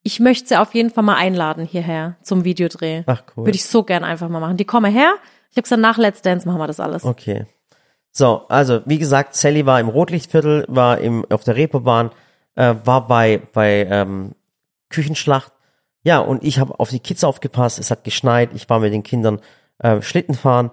ich 0.03 0.19
möchte 0.19 0.47
sie 0.47 0.57
auf 0.57 0.73
jeden 0.73 0.89
Fall 0.89 1.03
mal 1.03 1.15
einladen 1.15 1.65
hierher 1.65 2.17
zum 2.21 2.43
Videodreh. 2.43 3.03
Ach, 3.05 3.23
cool. 3.35 3.45
Würde 3.45 3.55
ich 3.55 3.65
so 3.65 3.83
gern 3.83 4.03
einfach 4.03 4.29
mal 4.29 4.39
machen. 4.39 4.57
Die 4.57 4.65
kommen 4.65 4.91
her. 4.91 5.13
Ich 5.51 5.57
habe 5.57 5.63
gesagt, 5.63 5.81
nach 5.81 5.97
Let's 5.97 6.21
Dance 6.21 6.47
machen 6.47 6.59
wir 6.59 6.67
das 6.67 6.79
alles. 6.79 7.03
Okay. 7.03 7.45
So, 8.11 8.47
also 8.47 8.81
wie 8.85 8.97
gesagt, 8.97 9.35
Sally 9.35 9.65
war 9.65 9.79
im 9.79 9.89
Rotlichtviertel, 9.89 10.65
war 10.67 10.97
im 10.97 11.25
auf 11.29 11.43
der 11.43 11.55
Reeperbahn, 11.55 12.11
äh, 12.55 12.75
war 12.83 13.07
bei 13.07 13.41
bei 13.53 13.85
ähm, 13.89 14.33
Küchenschlacht. 14.89 15.51
Ja, 16.03 16.19
und 16.19 16.43
ich 16.43 16.59
habe 16.59 16.79
auf 16.79 16.89
die 16.89 16.99
Kids 16.99 17.23
aufgepasst. 17.23 17.79
Es 17.79 17.91
hat 17.91 18.03
geschneit. 18.03 18.51
Ich 18.53 18.69
war 18.69 18.79
mit 18.79 18.93
den 18.93 19.03
Kindern 19.03 19.39
äh, 19.79 20.01
Schlitten 20.01 20.35
fahren. 20.35 20.71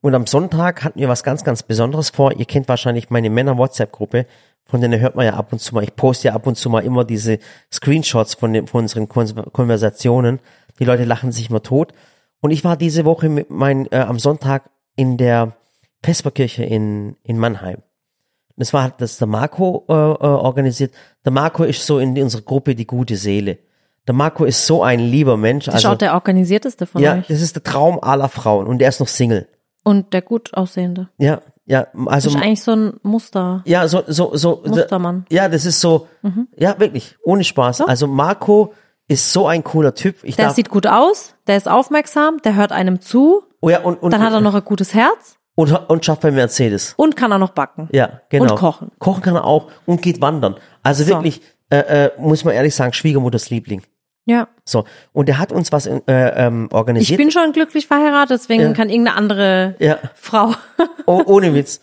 Und 0.00 0.14
am 0.14 0.26
Sonntag 0.26 0.82
hatten 0.82 0.98
wir 0.98 1.08
was 1.08 1.22
ganz, 1.22 1.44
ganz 1.44 1.62
Besonderes 1.62 2.10
vor. 2.10 2.32
Ihr 2.32 2.46
kennt 2.46 2.68
wahrscheinlich 2.68 3.10
meine 3.10 3.30
Männer-WhatsApp-Gruppe. 3.30 4.26
Von 4.64 4.80
denen 4.80 5.00
hört 5.00 5.16
man 5.16 5.26
ja 5.26 5.34
ab 5.34 5.52
und 5.52 5.58
zu 5.58 5.74
mal. 5.74 5.84
Ich 5.84 5.96
poste 5.96 6.28
ja 6.28 6.34
ab 6.34 6.46
und 6.46 6.56
zu 6.56 6.70
mal 6.70 6.84
immer 6.84 7.04
diese 7.04 7.38
Screenshots 7.70 8.34
von, 8.34 8.52
den, 8.52 8.66
von 8.66 8.82
unseren 8.82 9.08
Kon 9.08 9.28
Konversationen. 9.52 10.40
Die 10.78 10.84
Leute 10.84 11.04
lachen 11.04 11.32
sich 11.32 11.50
immer 11.50 11.62
tot. 11.62 11.92
Und 12.40 12.50
ich 12.50 12.64
war 12.64 12.76
diese 12.76 13.04
Woche 13.04 13.28
mit 13.28 13.50
mein, 13.50 13.86
äh, 13.92 13.98
am 13.98 14.18
Sonntag 14.18 14.70
in 14.96 15.16
der 15.16 15.52
Vesperkirche 16.02 16.64
in, 16.64 17.16
in 17.22 17.38
Mannheim. 17.38 17.82
Das 18.56 18.72
war 18.72 18.82
halt, 18.82 18.94
das 18.98 19.18
der 19.18 19.28
Marco 19.28 19.84
äh, 19.88 19.92
äh, 19.92 19.94
organisiert. 19.94 20.92
Der 21.24 21.32
Marco 21.32 21.64
ist 21.64 21.86
so 21.86 21.98
in 21.98 22.20
unserer 22.20 22.42
Gruppe 22.42 22.74
die 22.74 22.86
gute 22.86 23.16
Seele. 23.16 23.58
Der 24.06 24.14
Marco 24.14 24.44
ist 24.44 24.66
so 24.66 24.82
ein 24.82 24.98
lieber 24.98 25.36
Mensch. 25.36 25.66
Das 25.66 25.76
ist 25.76 25.84
Also, 25.84 25.94
auch 25.94 25.98
der 25.98 26.14
organisierteste 26.14 26.86
von 26.86 27.02
ja, 27.02 27.14
euch. 27.14 27.28
das 27.28 27.40
ist 27.40 27.54
der 27.56 27.62
Traum 27.62 28.00
aller 28.02 28.28
Frauen 28.28 28.66
und 28.66 28.78
der 28.78 28.88
ist 28.88 29.00
noch 29.00 29.08
Single. 29.08 29.48
Und 29.84 30.12
der 30.12 30.22
gut 30.22 30.54
aussehende. 30.54 31.08
Ja, 31.18 31.40
ja, 31.66 31.86
also 32.06 32.28
Das 32.28 32.36
ist 32.36 32.42
eigentlich 32.42 32.62
so 32.62 32.72
ein 32.72 32.94
Muster. 33.02 33.62
ja, 33.66 33.86
so 33.88 34.02
so 34.06 34.34
so 34.36 34.62
Mustermann. 34.66 35.24
Ja, 35.30 35.48
das 35.48 35.64
ist 35.64 35.80
so. 35.80 36.08
Mhm. 36.22 36.48
Ja, 36.56 36.78
wirklich, 36.78 37.16
ohne 37.24 37.44
Spaß. 37.44 37.82
Also 37.82 38.06
Marco 38.06 38.74
ist 39.08 39.32
so 39.32 39.46
ein 39.46 39.62
cooler 39.64 39.94
Typ. 39.94 40.16
Ich 40.24 40.36
Der 40.36 40.46
darf, 40.46 40.54
sieht 40.54 40.70
gut 40.70 40.86
aus, 40.86 41.34
der 41.46 41.56
ist 41.56 41.68
aufmerksam, 41.68 42.38
der 42.42 42.54
hört 42.56 42.72
einem 42.72 43.00
zu, 43.00 43.42
oh 43.60 43.68
ja, 43.68 43.80
und 43.80 44.02
und 44.02 44.12
dann 44.12 44.22
hat 44.22 44.32
er 44.32 44.40
noch 44.40 44.54
ein 44.54 44.64
gutes 44.64 44.94
Herz 44.94 45.36
und, 45.54 45.70
und 45.90 46.04
schafft 46.04 46.22
bei 46.22 46.30
Mercedes. 46.30 46.94
und 46.96 47.16
kann 47.16 47.32
auch 47.32 47.38
noch 47.38 47.50
backen. 47.50 47.88
Ja, 47.92 48.20
genau. 48.30 48.52
Und 48.52 48.58
kochen. 48.58 48.90
Kochen 48.98 49.22
kann 49.22 49.34
er 49.36 49.44
auch 49.44 49.70
und 49.86 50.00
geht 50.02 50.20
wandern. 50.20 50.56
Also 50.82 51.04
So. 51.04 51.10
wirklich, 51.10 51.42
äh, 51.70 52.06
äh, 52.06 52.10
muss 52.18 52.44
man 52.44 52.54
ehrlich 52.54 52.74
sagen, 52.74 52.92
Schwiegermutters 52.92 53.50
Liebling. 53.50 53.82
Ja. 54.24 54.48
So 54.64 54.84
und 55.12 55.26
der 55.28 55.38
hat 55.38 55.50
uns 55.52 55.72
was 55.72 55.86
äh, 55.86 56.00
ähm, 56.06 56.66
Ich 56.70 56.74
organisiert. 56.74 57.18
bin 57.18 57.30
schon 57.30 57.52
glücklich 57.52 57.86
verheiratet, 57.86 58.40
deswegen 58.40 58.62
Ja. 58.62 58.72
kann 58.72 58.88
irgendeine 58.88 59.16
andere 59.16 59.74
ja. 59.78 59.98
Frau. 60.14 60.54
Oh, 61.06 61.22
ohne 61.26 61.54
Witz. 61.54 61.80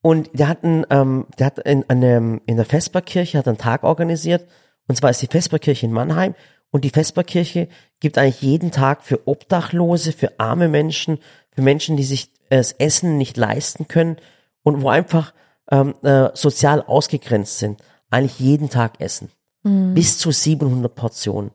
Und 0.00 0.30
der 0.32 0.48
hat, 0.48 0.64
einen, 0.64 0.86
ähm, 0.90 1.26
der 1.38 1.46
hat 1.46 1.58
in, 1.58 1.84
dem, 1.88 2.40
in 2.46 2.56
der 2.56 2.64
Vesperkirche 2.66 3.38
hat 3.38 3.48
einen 3.48 3.58
Tag 3.58 3.84
organisiert. 3.84 4.46
Und 4.86 4.96
zwar 4.96 5.10
ist 5.10 5.20
die 5.22 5.26
Vesperkirche 5.28 5.86
in 5.86 5.92
Mannheim. 5.92 6.34
Und 6.70 6.84
die 6.84 6.90
Vesperkirche 6.90 7.68
gibt 8.00 8.18
eigentlich 8.18 8.42
jeden 8.42 8.70
Tag 8.70 9.02
für 9.02 9.26
Obdachlose, 9.28 10.12
für 10.12 10.38
arme 10.38 10.68
Menschen, 10.68 11.18
für 11.54 11.62
Menschen, 11.62 11.96
die 11.96 12.02
sich 12.04 12.30
das 12.50 12.72
Essen 12.72 13.16
nicht 13.18 13.36
leisten 13.36 13.86
können 13.88 14.16
und 14.62 14.82
wo 14.82 14.88
einfach 14.88 15.32
ähm, 15.70 15.94
äh, 16.02 16.28
sozial 16.34 16.82
ausgegrenzt 16.82 17.58
sind, 17.58 17.82
eigentlich 18.10 18.38
jeden 18.40 18.70
Tag 18.70 19.00
essen. 19.00 19.30
Bis 19.62 20.18
zu 20.18 20.30
700 20.30 20.94
Portionen. 20.94 21.50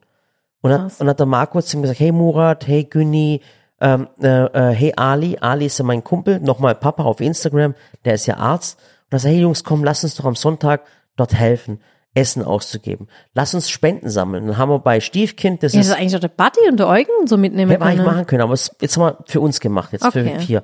Und 0.62 0.72
hat, 0.74 0.82
Krass. 0.82 1.00
und 1.02 1.08
hat 1.08 1.20
der 1.20 1.26
Marco 1.26 1.62
zu 1.62 1.78
ihm 1.78 1.82
gesagt, 1.82 2.00
hey 2.00 2.12
Murat, 2.12 2.68
hey 2.68 2.84
Günni, 2.84 3.42
ähm, 3.82 4.08
äh, 4.22 4.28
äh, 4.28 4.74
hey 4.76 4.94
Ali, 4.98 5.38
Ali 5.40 5.68
ist 5.68 5.78
ja 5.80 5.86
mein 5.86 6.04
Kumpel, 6.04 6.40
nochmal 6.42 6.76
Papa 6.76 7.04
auf 7.04 7.22
Instagram, 7.22 7.76
der 8.06 8.16
ist 8.16 8.26
ja 8.26 8.38
Arzt. 8.38 8.78
Und 8.80 9.14
er 9.16 9.20
sagt, 9.20 9.34
hey 9.34 9.42
Jungs, 9.42 9.64
komm, 9.64 9.84
lass 9.84 10.04
uns 10.04 10.16
doch 10.16 10.26
am 10.26 10.36
Sonntag 10.36 10.82
dort 11.16 11.34
helfen, 11.34 11.80
Essen 12.14 12.44
auszugeben. 12.44 13.08
Lass 13.34 13.54
uns 13.54 13.70
Spenden 13.70 14.10
sammeln. 14.10 14.48
Dann 14.48 14.58
haben 14.58 14.70
wir 14.70 14.80
bei 14.80 15.00
Stiefkind, 15.00 15.64
das 15.64 15.74
Ja, 15.74 15.80
das 15.80 15.88
ist 15.88 15.94
ist 15.94 16.00
eigentlich 16.00 16.16
auch 16.16 16.20
der 16.20 16.28
Buddy 16.28 16.68
und 16.70 16.78
der 16.78 16.88
Eugen 16.88 17.12
und 17.22 17.30
so 17.30 17.38
mitnehmen. 17.38 17.72
Hätten 17.72 17.82
wir 17.82 17.86
eigentlich 17.88 18.04
können. 18.04 18.16
machen 18.16 18.26
können, 18.28 18.42
aber 18.42 18.54
es, 18.54 18.76
jetzt 18.82 18.98
haben 18.98 19.04
wir 19.04 19.18
für 19.28 19.40
uns 19.40 19.60
gemacht, 19.62 19.94
jetzt 19.94 20.04
Okay. 20.06 20.34
für 20.34 20.40
vier. 20.42 20.64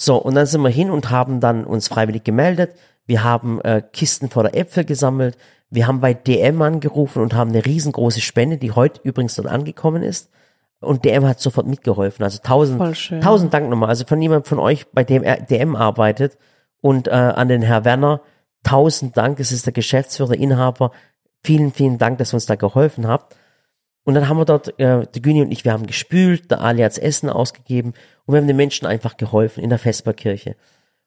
So, 0.00 0.16
und 0.16 0.36
dann 0.36 0.46
sind 0.46 0.62
wir 0.62 0.70
hin 0.70 0.90
und 0.90 1.10
haben 1.10 1.40
dann 1.40 1.64
uns 1.64 1.88
freiwillig 1.88 2.22
gemeldet. 2.24 2.74
Wir 3.06 3.24
haben 3.24 3.60
äh, 3.62 3.82
Kisten 3.92 4.30
voller 4.30 4.54
Äpfel 4.54 4.84
gesammelt. 4.84 5.36
Wir 5.70 5.86
haben 5.86 6.00
bei 6.00 6.14
DM 6.14 6.62
angerufen 6.62 7.20
und 7.20 7.34
haben 7.34 7.50
eine 7.50 7.64
riesengroße 7.66 8.20
Spende, 8.20 8.58
die 8.58 8.72
heute 8.72 9.00
übrigens 9.02 9.34
dort 9.34 9.48
angekommen 9.48 10.02
ist. 10.02 10.30
Und 10.80 11.04
DM 11.04 11.26
hat 11.26 11.40
sofort 11.40 11.66
mitgeholfen. 11.66 12.22
Also 12.22 12.38
tausend, 12.42 12.78
tausend 13.20 13.52
Dank 13.52 13.68
nochmal. 13.68 13.88
Also 13.88 14.04
von 14.06 14.22
jemand 14.22 14.46
von 14.46 14.60
euch, 14.60 14.86
bei 14.92 15.02
dem 15.02 15.24
er- 15.24 15.40
DM 15.42 15.74
arbeitet 15.74 16.38
und 16.80 17.08
äh, 17.08 17.10
an 17.10 17.48
den 17.48 17.62
Herr 17.62 17.84
Werner, 17.84 18.20
tausend 18.62 19.16
Dank. 19.16 19.40
Es 19.40 19.50
ist 19.50 19.66
der 19.66 19.72
Geschäftsführer, 19.72 20.34
Inhaber. 20.34 20.92
Vielen, 21.42 21.72
vielen 21.72 21.98
Dank, 21.98 22.18
dass 22.18 22.32
ihr 22.32 22.36
uns 22.36 22.46
da 22.46 22.54
geholfen 22.54 23.08
habt. 23.08 23.34
Und 24.04 24.14
dann 24.14 24.28
haben 24.28 24.38
wir 24.38 24.44
dort, 24.44 24.78
äh, 24.78 25.06
die 25.12 25.20
Güni 25.22 25.42
und 25.42 25.50
ich, 25.50 25.64
wir 25.64 25.72
haben 25.72 25.86
gespült, 25.86 26.50
der 26.52 26.60
Ali 26.60 26.82
hat's 26.82 26.98
Essen 26.98 27.28
ausgegeben 27.28 27.94
und 28.28 28.34
wir 28.34 28.40
haben 28.40 28.46
den 28.46 28.56
Menschen 28.56 28.86
einfach 28.86 29.16
geholfen 29.16 29.64
in 29.64 29.70
der 29.70 29.78
Vesperkirche. 29.78 30.54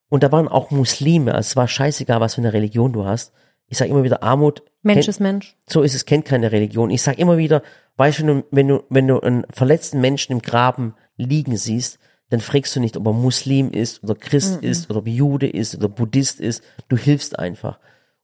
Und 0.10 0.24
da 0.24 0.32
waren 0.32 0.48
auch 0.48 0.72
Muslime, 0.72 1.36
also 1.36 1.50
es 1.50 1.56
war 1.56 1.68
scheißegal, 1.68 2.20
was 2.20 2.34
für 2.34 2.42
eine 2.42 2.52
Religion 2.52 2.94
du 2.94 3.06
hast. 3.06 3.32
Ich 3.68 3.78
sage 3.78 3.92
immer 3.92 4.04
wieder, 4.04 4.24
Armut. 4.24 4.64
Mensch 4.82 5.02
kennt, 5.02 5.08
ist 5.08 5.20
Mensch. 5.20 5.56
So 5.70 5.84
ist 5.84 5.94
es, 5.94 6.06
kennt 6.08 6.26
keine 6.26 6.52
Religion. 6.52 6.90
Ich 6.90 7.04
sage 7.04 7.22
immer 7.22 7.38
wieder, 7.38 7.62
weißt 7.98 8.22
du, 8.22 8.44
wenn 8.50 8.68
du, 8.68 8.84
wenn 8.90 9.08
du 9.08 9.20
einen 9.20 9.46
verletzten 9.52 10.02
Menschen 10.02 10.32
im 10.32 10.42
Graben 10.42 10.96
liegen 11.16 11.58
siehst, 11.58 12.00
dann 12.32 12.40
fragst 12.40 12.76
du 12.76 12.80
nicht, 12.80 12.98
ob 12.98 13.06
er 13.06 13.14
Muslim 13.14 13.70
ist 13.70 14.04
oder 14.04 14.16
Christ 14.16 14.64
ist 14.64 14.90
oder 14.90 14.98
ob 14.98 15.06
er 15.06 15.14
Jude 15.14 15.48
ist 15.48 15.76
oder 15.76 15.90
Buddhist 15.90 16.40
ist. 16.40 16.64
Du 16.88 16.98
hilfst 16.98 17.38
einfach. 17.38 17.78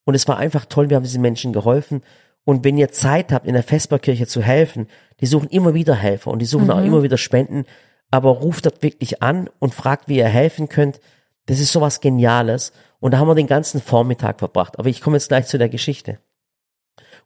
Und 0.05 0.15
es 0.15 0.27
war 0.27 0.37
einfach 0.37 0.65
toll, 0.65 0.89
wir 0.89 0.95
haben 0.95 1.03
diesen 1.03 1.21
Menschen 1.21 1.53
geholfen. 1.53 2.01
Und 2.45 2.63
wenn 2.63 2.79
ihr 2.79 2.89
Zeit 2.89 3.31
habt, 3.31 3.45
in 3.45 3.53
der 3.53 3.61
Vesperkirche 3.61 4.25
zu 4.25 4.41
helfen, 4.41 4.87
die 5.21 5.27
suchen 5.27 5.49
immer 5.49 5.75
wieder 5.75 5.93
Helfer 5.93 6.31
und 6.31 6.39
die 6.39 6.45
suchen 6.45 6.71
auch 6.71 6.83
immer 6.83 7.03
wieder 7.03 7.19
Spenden, 7.19 7.65
aber 8.11 8.31
ruft 8.31 8.65
dort 8.65 8.83
wirklich 8.83 9.21
an 9.21 9.49
und 9.59 9.73
fragt, 9.73 10.07
wie 10.07 10.17
ihr 10.17 10.27
helfen 10.27 10.69
könnt. 10.69 10.99
Das 11.45 11.59
ist 11.59 11.71
sowas 11.71 12.01
Geniales. 12.01 12.71
Und 12.99 13.11
da 13.11 13.19
haben 13.19 13.27
wir 13.27 13.35
den 13.35 13.47
ganzen 13.47 13.81
Vormittag 13.81 14.39
verbracht. 14.39 14.79
Aber 14.79 14.89
ich 14.89 15.01
komme 15.01 15.17
jetzt 15.17 15.27
gleich 15.27 15.47
zu 15.47 15.57
der 15.57 15.69
Geschichte. 15.69 16.19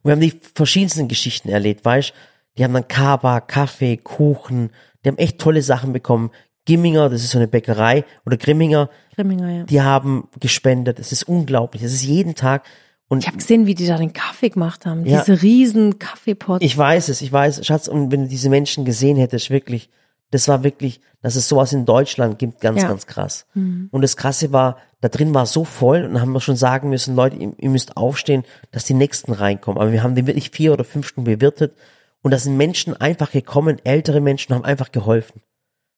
Und 0.02 0.08
wir 0.08 0.12
haben 0.12 0.20
die 0.20 0.40
verschiedensten 0.54 1.08
Geschichten 1.08 1.48
erlebt, 1.48 1.84
weißt 1.84 2.12
Die 2.58 2.64
haben 2.64 2.74
dann 2.74 2.88
Kaba, 2.88 3.40
Kaffee, 3.40 3.96
Kuchen, 3.96 4.70
die 5.04 5.08
haben 5.08 5.18
echt 5.18 5.38
tolle 5.38 5.62
Sachen 5.62 5.92
bekommen. 5.92 6.30
Gimminger, 6.64 7.08
das 7.08 7.24
ist 7.24 7.30
so 7.30 7.38
eine 7.38 7.48
Bäckerei, 7.48 8.04
oder 8.24 8.36
Grimminger, 8.36 8.88
Grimminger, 9.16 9.50
ja. 9.50 9.62
die 9.64 9.82
haben 9.82 10.28
gespendet. 10.38 11.00
Es 11.00 11.10
ist 11.10 11.24
unglaublich. 11.24 11.82
Es 11.82 11.92
ist 11.92 12.04
jeden 12.04 12.36
Tag. 12.36 12.64
Und 13.08 13.20
Ich 13.20 13.26
habe 13.26 13.38
gesehen, 13.38 13.66
wie 13.66 13.74
die 13.74 13.86
da 13.86 13.98
den 13.98 14.12
Kaffee 14.12 14.48
gemacht 14.48 14.86
haben. 14.86 15.04
Ja. 15.04 15.20
Diese 15.20 15.42
riesen 15.42 15.98
Kaffeepots. 15.98 16.64
ich 16.64 16.76
weiß 16.76 17.08
es, 17.08 17.20
ich 17.20 17.32
weiß, 17.32 17.66
Schatz, 17.66 17.88
und 17.88 18.12
wenn 18.12 18.22
du 18.22 18.28
diese 18.28 18.48
Menschen 18.48 18.84
gesehen 18.84 19.16
hättest, 19.16 19.50
wirklich, 19.50 19.90
das 20.32 20.48
war 20.48 20.64
wirklich, 20.64 21.00
dass 21.20 21.36
es 21.36 21.48
sowas 21.48 21.72
in 21.72 21.84
Deutschland 21.84 22.38
gibt, 22.38 22.60
ganz, 22.60 22.82
Ja. 22.82 22.88
ganz 22.88 23.06
krass. 23.06 23.46
Und 23.54 24.00
das 24.02 24.16
Krasse 24.16 24.52
war, 24.52 24.78
da 25.00 25.08
drin 25.08 25.32
war 25.34 25.46
so 25.46 25.64
voll 25.64 26.04
und 26.04 26.20
haben 26.20 26.32
wir 26.32 26.40
schon 26.40 26.56
sagen 26.56 26.88
müssen, 26.90 27.14
Leute, 27.14 27.36
ihr, 27.36 27.52
ihr 27.58 27.70
müsst 27.70 27.96
aufstehen, 27.96 28.44
dass 28.72 28.84
die 28.84 28.94
Nächsten 28.94 29.32
reinkommen. 29.32 29.80
Aber 29.80 29.92
wir 29.92 30.02
haben 30.02 30.14
den 30.16 30.26
wirklich 30.26 30.50
vier 30.50 30.72
oder 30.72 30.84
fünf 30.84 31.06
Stunden 31.06 31.30
bewirtet 31.30 31.74
und 32.22 32.32
da 32.32 32.38
sind 32.38 32.56
Menschen 32.56 33.00
einfach 33.00 33.30
gekommen, 33.30 33.78
ältere 33.84 34.20
Menschen 34.20 34.54
haben 34.54 34.64
einfach 34.64 34.90
geholfen. 34.90 35.42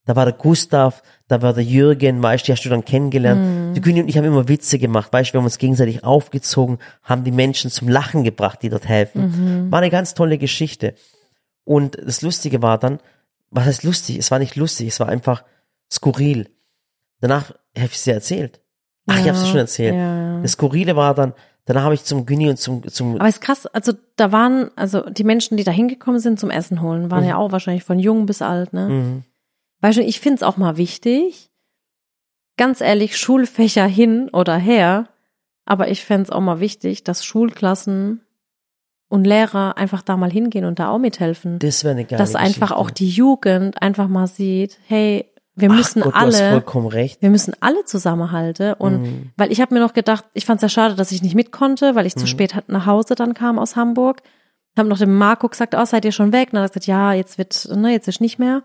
Da 0.06 0.16
war 0.16 0.26
der 0.26 0.34
Gustav, 0.34 1.02
da 1.28 1.40
war 1.40 1.54
der 1.54 1.64
Jürgen, 1.64 2.22
weißt 2.22 2.42
du, 2.42 2.46
die 2.46 2.52
hast 2.52 2.64
du 2.64 2.68
dann 2.68 2.84
kennengelernt. 2.84 3.74
Die 3.76 3.80
Güni 3.80 4.02
und 4.02 4.08
ich 4.08 4.18
haben 4.18 4.24
immer 4.26 4.48
Witze 4.48 4.78
gemacht, 4.78 5.10
weißt 5.12 5.30
du, 5.30 5.34
wir 5.34 5.38
haben 5.38 5.46
uns 5.46 5.56
gegenseitig 5.56 6.04
aufgezogen, 6.04 6.78
haben 7.02 7.24
die 7.24 7.30
Menschen 7.32 7.70
zum 7.70 7.88
Lachen 7.88 8.22
gebracht, 8.22 8.58
die 8.62 8.68
dort 8.68 8.86
helfen. 8.86 9.70
War 9.70 9.78
eine 9.80 9.88
ganz 9.90 10.12
tolle 10.12 10.36
Geschichte. 10.36 10.94
Und 11.64 11.96
das 12.04 12.20
Lustige 12.20 12.60
war 12.60 12.78
dann, 12.78 12.98
was 13.54 13.66
heißt 13.66 13.84
lustig? 13.84 14.18
Es 14.18 14.30
war 14.30 14.38
nicht 14.38 14.56
lustig, 14.56 14.88
es 14.88 15.00
war 15.00 15.08
einfach 15.08 15.44
skurril. 15.90 16.50
Danach 17.20 17.50
habe 17.76 17.86
ich 17.86 17.94
es 17.94 18.04
dir 18.04 18.14
erzählt. 18.14 18.60
Ach, 19.06 19.18
ich 19.18 19.28
habe 19.28 19.36
es 19.36 19.44
dir 19.44 19.48
schon 19.48 19.58
erzählt. 19.58 19.94
ja. 19.94 20.40
Das 20.40 20.52
Skurrile 20.52 20.96
war 20.96 21.14
dann, 21.14 21.34
danach 21.64 21.84
habe 21.84 21.94
ich 21.94 22.04
zum 22.04 22.26
Güni 22.26 22.48
und 22.48 22.58
zum, 22.58 22.86
zum 22.88 23.14
Aber 23.16 23.28
ist 23.28 23.40
krass, 23.40 23.66
also 23.66 23.92
da 24.16 24.32
waren, 24.32 24.70
also 24.76 25.08
die 25.08 25.24
Menschen, 25.24 25.56
die 25.56 25.64
da 25.64 25.70
hingekommen 25.70 26.20
sind 26.20 26.40
zum 26.40 26.50
Essen 26.50 26.82
holen, 26.82 27.10
waren 27.10 27.24
ja 27.24 27.36
auch 27.36 27.52
wahrscheinlich 27.52 27.84
von 27.84 27.98
jung 27.98 28.26
bis 28.26 28.42
alt, 28.42 28.72
ne? 28.72 28.88
Mhm. 28.88 29.24
Weißt 29.80 29.98
du, 29.98 30.02
ich 30.02 30.20
find's 30.20 30.42
auch 30.42 30.56
mal 30.56 30.76
wichtig, 30.76 31.50
ganz 32.56 32.80
ehrlich, 32.80 33.16
Schulfächer 33.18 33.86
hin 33.86 34.30
oder 34.32 34.56
her, 34.56 35.08
aber 35.64 35.88
ich 35.90 36.04
fänd's 36.04 36.30
auch 36.30 36.40
mal 36.40 36.60
wichtig, 36.60 37.04
dass 37.04 37.24
Schulklassen 37.24 38.22
und 39.14 39.24
Lehrer 39.24 39.76
einfach 39.76 40.02
da 40.02 40.16
mal 40.16 40.30
hingehen 40.30 40.64
und 40.64 40.78
da 40.78 40.88
auch 40.90 40.98
mithelfen. 40.98 41.58
das 41.60 41.84
wäre 41.84 41.92
eine 41.94 42.04
geile 42.04 42.18
dass 42.18 42.34
einfach 42.34 42.68
Geschichte. 42.68 42.76
auch 42.76 42.90
die 42.90 43.08
Jugend 43.08 43.80
einfach 43.80 44.08
mal 44.08 44.26
sieht, 44.26 44.78
hey, 44.86 45.30
wir 45.56 45.70
müssen 45.70 46.02
Gott, 46.02 46.14
alle, 46.16 46.64
wir 47.20 47.30
müssen 47.30 47.54
alle 47.60 47.84
zusammenhalten. 47.84 48.72
Und 48.74 49.02
Mhm. 49.02 49.30
weil 49.36 49.52
ich 49.52 49.60
habe 49.60 49.72
mir 49.72 49.80
noch 49.80 49.92
gedacht, 49.94 50.24
ich 50.34 50.46
fand 50.46 50.58
es 50.58 50.62
ja 50.62 50.68
schade, 50.68 50.96
dass 50.96 51.12
ich 51.12 51.22
nicht 51.22 51.36
mit 51.36 51.52
konnte, 51.52 51.94
weil 51.94 52.06
ich 52.06 52.16
Mhm. 52.16 52.20
zu 52.20 52.26
spät 52.26 52.54
nach 52.66 52.86
Hause 52.86 53.14
dann 53.14 53.34
kam 53.34 53.58
aus 53.60 53.76
Hamburg. 53.76 54.22
Haben 54.76 54.88
noch 54.88 54.98
dem 54.98 55.16
Marco 55.16 55.48
gesagt, 55.48 55.76
oh, 55.78 55.84
seid 55.84 56.04
ihr 56.04 56.10
schon 56.10 56.32
weg? 56.32 56.48
Und 56.48 56.54
dann 56.54 56.64
hat 56.64 56.70
er 56.70 56.74
gesagt, 56.80 56.86
ja, 56.88 57.12
jetzt 57.12 57.38
wird, 57.38 57.68
ne, 57.76 57.92
jetzt 57.92 58.08
ist 58.08 58.20
nicht 58.20 58.40
mehr. 58.40 58.62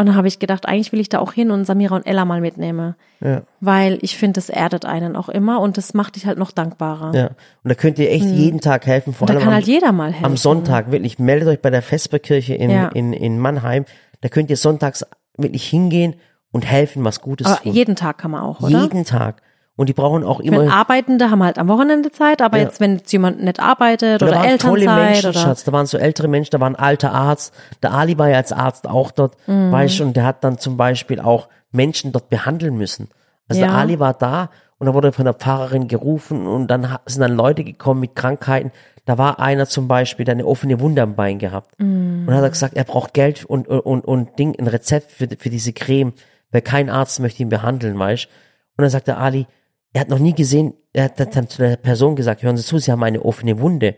Und 0.00 0.06
dann 0.06 0.16
habe 0.16 0.28
ich 0.28 0.38
gedacht, 0.38 0.66
eigentlich 0.66 0.92
will 0.92 1.00
ich 1.00 1.08
da 1.10 1.18
auch 1.18 1.32
hin 1.32 1.50
und 1.50 1.64
Samira 1.66 1.94
und 1.94 2.06
Ella 2.06 2.24
mal 2.24 2.40
mitnehmen. 2.40 2.94
Ja. 3.20 3.42
Weil 3.60 3.98
ich 4.00 4.16
finde, 4.16 4.38
das 4.38 4.48
erdet 4.48 4.84
einen 4.86 5.14
auch 5.14 5.28
immer 5.28 5.60
und 5.60 5.76
das 5.76 5.92
macht 5.94 6.16
dich 6.16 6.26
halt 6.26 6.38
noch 6.38 6.50
dankbarer. 6.52 7.14
Ja. 7.14 7.26
Und 7.26 7.68
da 7.68 7.74
könnt 7.74 7.98
ihr 7.98 8.10
echt 8.10 8.24
jeden 8.24 8.60
Tag 8.60 8.86
helfen, 8.86 9.12
vor 9.12 9.26
Und 9.28 9.30
da 9.30 9.34
allem 9.34 9.42
kann 9.42 9.48
am, 9.52 9.54
halt 9.56 9.66
jeder 9.66 9.92
mal 9.92 10.10
helfen. 10.10 10.24
am 10.24 10.36
Sonntag, 10.36 10.90
wirklich. 10.90 11.18
Meldet 11.18 11.48
euch 11.48 11.60
bei 11.60 11.70
der 11.70 11.82
Vesperkirche 11.82 12.54
in, 12.54 12.70
Ja. 12.70 12.88
in, 12.88 13.12
in 13.12 13.38
Mannheim. 13.38 13.84
Da 14.22 14.28
könnt 14.28 14.48
ihr 14.50 14.56
sonntags 14.56 15.04
wirklich 15.36 15.68
hingehen 15.68 16.14
und 16.50 16.64
helfen, 16.66 17.04
was 17.04 17.20
Gutes 17.20 17.46
Aber 17.46 17.60
tun. 17.62 17.72
jeden 17.72 17.94
Tag 17.94 18.18
kann 18.18 18.30
man 18.30 18.40
auch, 18.42 18.60
oder? 18.60 18.80
Jeden 18.82 19.04
Tag. 19.04 19.42
Und 19.80 19.88
die 19.88 19.94
brauchen 19.94 20.24
auch 20.24 20.40
Ich 20.40 20.50
meine, 20.50 20.64
immer. 20.64 20.74
Arbeitende 20.74 21.30
haben 21.30 21.42
halt 21.42 21.58
am 21.58 21.68
Wochenende 21.68 22.12
Zeit, 22.12 22.42
aber 22.42 22.58
Ja. 22.58 22.64
jetzt, 22.64 22.80
wenn 22.80 22.98
jetzt 22.98 23.10
jemand 23.12 23.42
nicht 23.42 23.60
arbeitet 23.60 24.20
Und 24.20 24.28
da 24.30 24.36
oder 24.40 24.44
waren 24.46 24.58
tolle 24.58 24.80
Elternzeit 24.82 25.06
Menschen, 25.12 25.30
oder 25.30 25.38
Schatz. 25.40 25.64
Da 25.64 25.72
waren 25.72 25.86
so 25.86 25.96
ältere 25.96 26.28
Menschen, 26.28 26.50
da 26.50 26.60
war 26.60 26.68
ein 26.68 26.76
alter 26.76 27.12
Arzt. 27.12 27.54
Der 27.82 27.92
Ali 27.94 28.18
war 28.18 28.28
ja 28.28 28.36
als 28.36 28.52
Arzt 28.52 28.86
auch 28.86 29.10
dort, 29.10 29.36
Mhm. 29.48 29.72
weißt 29.72 30.00
du, 30.00 30.04
und 30.04 30.16
der 30.16 30.24
hat 30.24 30.44
dann 30.44 30.58
zum 30.58 30.76
Beispiel 30.76 31.18
auch 31.18 31.48
Menschen 31.72 32.12
dort 32.12 32.28
behandeln 32.28 32.76
müssen. 32.76 33.08
Also 33.48 33.62
der 33.62 33.70
Ja. 33.70 33.76
Ali 33.78 33.98
war 33.98 34.12
da 34.12 34.50
und 34.78 34.86
da 34.86 34.92
wurde 34.92 35.12
von 35.12 35.24
der 35.24 35.32
Pfarrerin 35.32 35.88
gerufen 35.88 36.46
und 36.46 36.66
dann 36.66 36.98
sind 37.06 37.22
dann 37.22 37.34
Leute 37.34 37.64
gekommen 37.64 38.00
mit 38.00 38.14
Krankheiten. 38.14 38.72
Da 39.06 39.16
war 39.16 39.40
einer 39.40 39.64
zum 39.64 39.88
Beispiel, 39.88 40.26
der 40.26 40.34
eine 40.34 40.44
offene 40.44 40.78
Wunde 40.80 41.00
am 41.00 41.14
Bein 41.14 41.38
gehabt. 41.38 41.80
Mhm. 41.80 42.26
Und 42.28 42.34
hat 42.34 42.42
er 42.42 42.50
gesagt, 42.50 42.74
er 42.76 42.84
braucht 42.84 43.14
Geld 43.14 43.46
und, 43.46 43.66
und, 43.66 43.80
und, 43.80 44.04
und 44.04 44.38
Ding, 44.38 44.54
ein 44.60 44.66
Rezept 44.66 45.10
für, 45.10 45.26
für 45.38 45.48
diese 45.48 45.72
Creme, 45.72 46.12
weil 46.52 46.60
kein 46.60 46.90
Arzt 46.90 47.18
möchte 47.18 47.42
ihn 47.42 47.48
behandeln, 47.48 47.98
weißt 47.98 48.28
Und 48.76 48.82
dann 48.82 48.90
sagt 48.90 49.08
der 49.08 49.18
Ali, 49.18 49.46
er 49.92 50.02
hat 50.02 50.08
noch 50.08 50.18
nie 50.18 50.34
gesehen, 50.34 50.74
er 50.92 51.04
hat 51.04 51.20
dann 51.34 51.48
zu 51.48 51.62
der 51.62 51.76
Person 51.76 52.16
gesagt, 52.16 52.42
hören 52.42 52.56
Sie 52.56 52.64
zu, 52.64 52.78
Sie 52.78 52.92
haben 52.92 53.02
eine 53.02 53.24
offene 53.24 53.60
Wunde. 53.60 53.96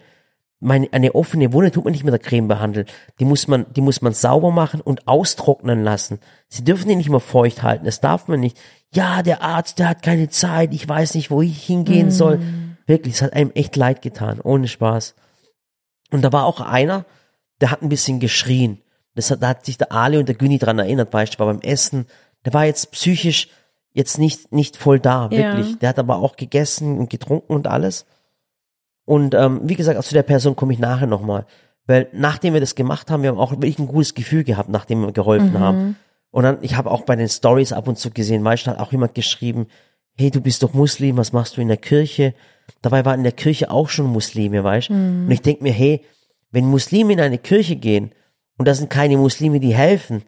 Meine, 0.61 0.88
eine 0.93 1.14
offene 1.14 1.53
Wunde 1.53 1.72
tut 1.72 1.84
man 1.84 1.93
nicht 1.93 2.05
mit 2.05 2.12
der 2.12 2.20
Creme 2.20 2.47
behandeln. 2.47 2.86
Die 3.18 3.24
muss 3.24 3.49
man, 3.49 3.66
die 3.72 3.80
muss 3.80 4.01
man 4.01 4.12
sauber 4.12 4.53
machen 4.53 4.80
und 4.80 5.09
austrocknen 5.09 5.82
lassen. 5.82 6.20
Sie 6.49 6.62
dürfen 6.62 6.88
die 6.88 6.97
nicht 6.97 7.11
mehr 7.11 7.20
feucht 7.20 7.62
halten. 7.62 7.84
Das 7.84 8.01
darf 8.01 8.28
man 8.28 8.40
nicht. 8.40 8.59
Ja, 8.95 9.22
der 9.22 9.43
Arzt, 9.43 9.80
der 9.80 9.88
hat 9.88 10.03
keine 10.03 10.28
Zeit. 10.28 10.72
Ich 10.72 10.88
weiß 10.88 11.14
nicht, 11.14 11.30
wo 11.30 11.43
ich 11.43 11.64
hingehen 11.64 12.11
soll. 12.11 12.40
Wirklich, 12.86 13.14
es 13.14 13.22
hat 13.22 13.32
einem 13.32 13.51
echt 13.55 13.74
leid 13.74 14.03
getan. 14.03 14.40
Ohne 14.40 14.68
Spaß. 14.68 15.14
Und 16.12 16.22
da 16.22 16.32
war 16.32 16.47
auch 16.47 16.61
einer, 16.61 17.07
der 17.61 17.70
hat 17.70 17.82
ein 17.82 17.88
bisschen 17.88 18.20
geschrien. 18.20 18.82
Das 19.14 19.30
hat, 19.30 19.43
da 19.43 19.49
hat 19.49 19.64
sich 19.64 19.78
der 19.78 19.93
Ali 19.93 20.18
und 20.18 20.28
der 20.28 20.36
Güni 20.36 20.59
dran 20.59 20.78
erinnert, 20.78 21.12
weißt 21.12 21.34
du, 21.34 21.38
war 21.40 21.47
beim 21.47 21.61
Essen. 21.61 22.07
Der 22.45 22.55
war 22.55 22.66
jetzt 22.66 22.93
psychisch 22.93 23.49
jetzt 23.93 24.18
nicht, 24.18 24.53
nicht 24.53 24.76
voll 24.76 24.99
da, 25.01 25.28
Ja. 25.30 25.38
wirklich. 25.38 25.78
Der 25.78 25.90
hat 25.90 25.99
aber 25.99 26.16
auch 26.16 26.36
gegessen 26.36 26.99
und 26.99 27.11
getrunken 27.11 27.53
und 27.53 27.66
alles. 27.66 28.07
Und 29.05 29.34
ähm, 29.34 29.61
wie 29.64 29.74
gesagt, 29.74 29.99
auch 29.99 30.05
zu 30.05 30.14
der 30.14 30.22
Person 30.22 30.57
komme 30.57 30.72
ich 30.72 30.78
nachher 30.78 31.07
nochmal. 31.07 31.47
Weil 31.86 32.09
nachdem 32.12 32.55
wir 32.55 32.61
das 32.61 32.74
gemacht 32.74 33.11
haben, 33.11 33.22
wir 33.22 33.30
haben 33.30 33.38
auch 33.40 33.51
wirklich 33.51 33.78
ein 33.78 33.88
gutes 33.88 34.14
Gefühl 34.14 34.45
gehabt, 34.45 34.68
nachdem 34.68 35.03
wir 35.03 35.12
geholfen 35.12 35.59
haben. 35.59 35.97
Und 36.30 36.45
dann, 36.45 36.59
ich 36.62 36.76
habe 36.76 36.90
auch 36.90 37.03
bei 37.03 37.16
den 37.16 37.28
Stories 37.28 37.72
ab 37.72 37.88
und 37.88 37.99
zu 37.99 38.11
gesehen, 38.11 38.45
weißt 38.45 38.66
du, 38.66 38.70
hat 38.70 38.78
auch 38.78 38.93
jemand 38.93 39.14
geschrieben, 39.14 39.66
hey, 40.16 40.30
du 40.30 40.40
bist 40.40 40.62
doch 40.62 40.72
Muslim, 40.74 41.16
was 41.16 41.32
machst 41.32 41.57
du 41.57 41.61
in 41.61 41.68
der 41.68 41.76
Kirche? 41.76 42.34
Dabei 42.80 43.05
waren 43.05 43.20
in 43.20 43.24
der 43.24 43.32
Kirche 43.32 43.70
auch 43.70 43.88
schon 43.88 44.07
Muslime, 44.07 44.62
weißt 44.62 44.90
du? 44.90 44.95
Und 44.95 45.30
ich 45.30 45.43
denk 45.43 45.61
mir, 45.61 45.72
hey, 45.72 46.03
wenn 46.53 46.66
Muslime 46.66 47.12
in 47.14 47.20
eine 47.20 47.38
Kirche 47.38 47.76
gehen 47.76 48.12
und 48.57 48.68
da 48.68 48.74
sind 48.74 48.88
keine 48.88 49.16
Muslime, 49.16 49.59
die 49.59 49.74
helfen, 49.74 50.22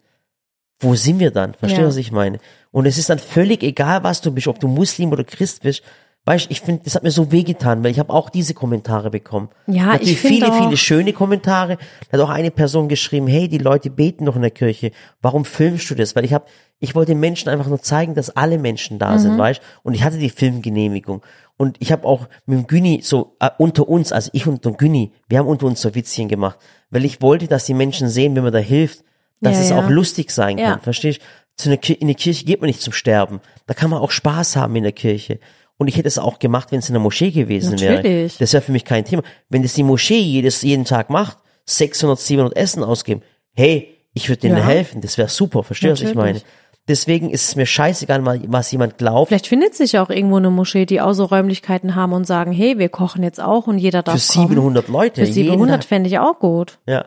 wo 0.80 0.94
sind 0.96 1.20
wir 1.20 1.30
dann? 1.30 1.54
Verstehst 1.54 1.78
du, 1.78 1.82
Ja. 1.82 1.88
was 1.88 1.96
ich 1.96 2.10
meine? 2.12 2.38
Und 2.74 2.86
es 2.86 2.98
ist 2.98 3.08
dann 3.08 3.20
völlig 3.20 3.62
egal, 3.62 4.02
was 4.02 4.20
du 4.20 4.32
bist, 4.32 4.48
ob 4.48 4.58
du 4.58 4.66
Muslim 4.66 5.12
oder 5.12 5.22
Christ 5.22 5.62
bist. 5.62 5.82
Weißt, 6.26 6.46
ich 6.50 6.60
finde, 6.62 6.82
das 6.84 6.94
hat 6.94 7.02
mir 7.04 7.10
so 7.10 7.30
wehgetan, 7.30 7.84
weil 7.84 7.90
ich 7.90 7.98
habe 7.98 8.10
auch 8.12 8.30
diese 8.30 8.52
Kommentare 8.54 9.10
bekommen. 9.10 9.50
Ja, 9.66 9.84
Natürlich 9.92 10.12
ich 10.14 10.18
viele, 10.20 10.50
auch- 10.50 10.58
viele 10.64 10.76
schöne 10.78 11.12
Kommentare. 11.12 11.76
Da 12.10 12.18
hat 12.18 12.24
auch 12.26 12.30
eine 12.30 12.50
Person 12.50 12.88
geschrieben, 12.88 13.26
hey, 13.28 13.46
die 13.46 13.58
Leute 13.58 13.90
beten 13.90 14.24
noch 14.24 14.34
in 14.34 14.40
der 14.42 14.50
Kirche. 14.50 14.90
Warum 15.22 15.44
filmst 15.44 15.88
du 15.90 15.94
das? 15.94 16.16
Weil 16.16 16.24
ich 16.24 16.32
habe, 16.32 16.46
ich 16.80 16.94
wollte 16.94 17.12
den 17.12 17.20
Menschen 17.20 17.48
einfach 17.50 17.68
nur 17.68 17.80
zeigen, 17.82 18.14
dass 18.14 18.30
alle 18.30 18.58
Menschen 18.58 18.98
da 18.98 19.12
Mhm. 19.12 19.18
sind, 19.18 19.38
weißt? 19.38 19.60
Und 19.82 19.94
ich 19.94 20.02
hatte 20.02 20.18
die 20.18 20.30
Filmgenehmigung. 20.30 21.22
Und 21.58 21.76
ich 21.78 21.92
habe 21.92 22.04
auch 22.08 22.26
mit 22.46 22.58
dem 22.58 22.66
Güni 22.66 23.02
so 23.04 23.36
äh, 23.38 23.50
unter 23.58 23.86
uns, 23.88 24.10
also 24.10 24.30
ich 24.32 24.46
und 24.46 24.64
der 24.64 24.72
Güni, 24.72 25.12
wir 25.28 25.38
haben 25.38 25.46
unter 25.46 25.66
uns 25.66 25.80
so 25.82 25.94
Witzchen 25.94 26.28
gemacht, 26.28 26.58
weil 26.90 27.04
ich 27.04 27.20
wollte, 27.22 27.46
dass 27.46 27.66
die 27.66 27.74
Menschen 27.74 28.08
sehen, 28.08 28.34
wenn 28.34 28.42
man 28.44 28.52
da 28.52 28.58
hilft, 28.58 29.04
dass 29.42 29.56
Ja, 29.56 29.60
es 29.62 29.70
ja. 29.70 29.78
auch 29.84 29.90
lustig 29.90 30.30
sein 30.30 30.56
kann. 30.56 30.64
Ja. 30.64 30.78
Verstehst 30.82 31.20
du? 31.20 31.24
Zu 31.56 31.70
einer 31.70 31.78
In 32.00 32.08
die 32.08 32.14
Kirche 32.14 32.44
geht 32.44 32.60
man 32.60 32.66
nicht 32.68 32.80
zum 32.80 32.92
Sterben. 32.92 33.40
Da 33.66 33.74
kann 33.74 33.90
man 33.90 34.00
auch 34.00 34.10
Spaß 34.10 34.56
haben 34.56 34.74
in 34.76 34.82
der 34.82 34.92
Kirche. 34.92 35.38
Und 35.76 35.88
ich 35.88 35.96
hätte 35.96 36.08
es 36.08 36.18
auch 36.18 36.38
gemacht, 36.38 36.72
wenn 36.72 36.78
es 36.78 36.88
in 36.88 36.94
der 36.94 37.02
Moschee 37.02 37.30
gewesen 37.30 37.80
wäre. 37.80 37.96
Natürlich. 37.96 38.38
Das 38.38 38.52
wäre 38.52 38.62
für 38.62 38.72
mich 38.72 38.84
kein 38.84 39.04
Thema. 39.04 39.22
Wenn 39.48 39.62
das 39.62 39.74
die 39.74 39.82
Moschee 39.82 40.18
jedes, 40.20 40.62
jeden 40.62 40.84
Tag 40.84 41.10
macht, 41.10 41.38
600, 41.66 42.18
700 42.18 42.56
Essen 42.56 42.82
ausgeben, 42.84 43.22
hey, 43.52 43.88
ich 44.12 44.28
würde 44.28 44.42
denen 44.42 44.58
Ja. 44.58 44.64
helfen. 44.64 45.00
Das 45.00 45.18
wäre 45.18 45.28
super. 45.28 45.62
Verstehst 45.64 46.00
du, 46.00 46.04
was 46.04 46.10
ich 46.10 46.16
meine? 46.16 46.40
Deswegen 46.86 47.30
ist 47.30 47.48
es 47.48 47.56
mir 47.56 47.64
scheißegal, 47.64 48.22
was 48.48 48.70
jemand 48.70 48.98
glaubt. 48.98 49.28
Vielleicht 49.28 49.46
findet 49.46 49.74
sich 49.74 49.92
ja 49.92 50.04
auch 50.04 50.10
irgendwo 50.10 50.36
eine 50.36 50.50
Moschee, 50.50 50.84
die 50.84 51.00
auch 51.00 51.14
so 51.14 51.24
Räumlichkeiten 51.24 51.94
haben 51.94 52.12
und 52.12 52.26
sagen, 52.26 52.52
hey, 52.52 52.78
wir 52.78 52.90
kochen 52.90 53.22
jetzt 53.22 53.40
auch 53.40 53.66
und 53.66 53.78
jeder 53.78 54.02
darf 54.02 54.22
Für 54.22 54.32
kommen. 54.34 54.48
700 54.48 54.88
Leute. 54.88 55.24
Für 55.24 55.32
700 55.32 55.82
fände 55.84 56.08
ich 56.10 56.18
auch 56.18 56.38
gut. 56.38 56.78
Ja. 56.86 57.06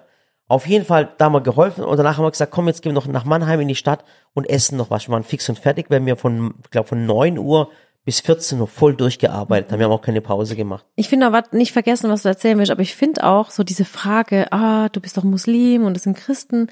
Auf 0.50 0.66
jeden 0.66 0.86
Fall 0.86 1.10
da 1.18 1.30
mal 1.30 1.39
geholfen 1.43 1.84
und 1.84 1.98
danach 1.98 2.18
haben 2.18 2.24
wir 2.24 2.32
gesagt, 2.32 2.52
komm, 2.54 2.68
jetzt 2.68 2.82
gehen 2.82 2.91
wir 2.91 2.95
noch 3.02 3.08
nach 3.08 3.26
Mannheim 3.26 3.60
in 3.60 3.68
die 3.68 3.76
Stadt 3.76 4.06
und 4.34 4.50
essen 4.50 4.78
noch 4.78 4.89
was. 4.89 5.08
Wir 5.08 5.12
waren 5.14 5.24
fix 5.24 5.50
und 5.50 5.60
fertig, 5.60 5.88
weil 5.89 6.06
wir 6.06 6.16
von, 6.16 6.54
ich 6.64 6.70
glaube, 6.70 6.88
von 6.88 7.06
9 7.06 7.38
Uhr 7.38 7.70
bis 8.06 8.22
14 8.22 8.62
Uhr 8.62 8.68
voll 8.68 8.95
durchgearbeitet 8.95 9.70
haben. 9.72 9.80
Wir 9.80 9.86
haben 9.88 9.91
auch 9.91 10.02
keine 10.02 10.22
Pause 10.22 10.56
gemacht. 10.56 10.86
Ich 10.95 11.10
finde 11.10 11.26
aber 11.26 11.43
nicht 11.52 11.74
vergessen, 11.74 12.10
was 12.10 12.24
du 12.24 12.30
erzählen 12.30 12.58
willst, 12.58 12.72
aber 12.72 12.82
ich 12.82 12.95
finde 12.95 13.26
auch 13.26 13.52
so 13.52 13.66
diese 13.66 13.84
Frage, 13.84 14.50
ah, 14.54 14.88
du 14.88 15.02
bist 15.02 15.18
doch 15.18 15.24
Muslim 15.24 15.84
und 15.84 15.98
es 15.98 16.04
sind 16.04 16.16
Christen. 16.16 16.68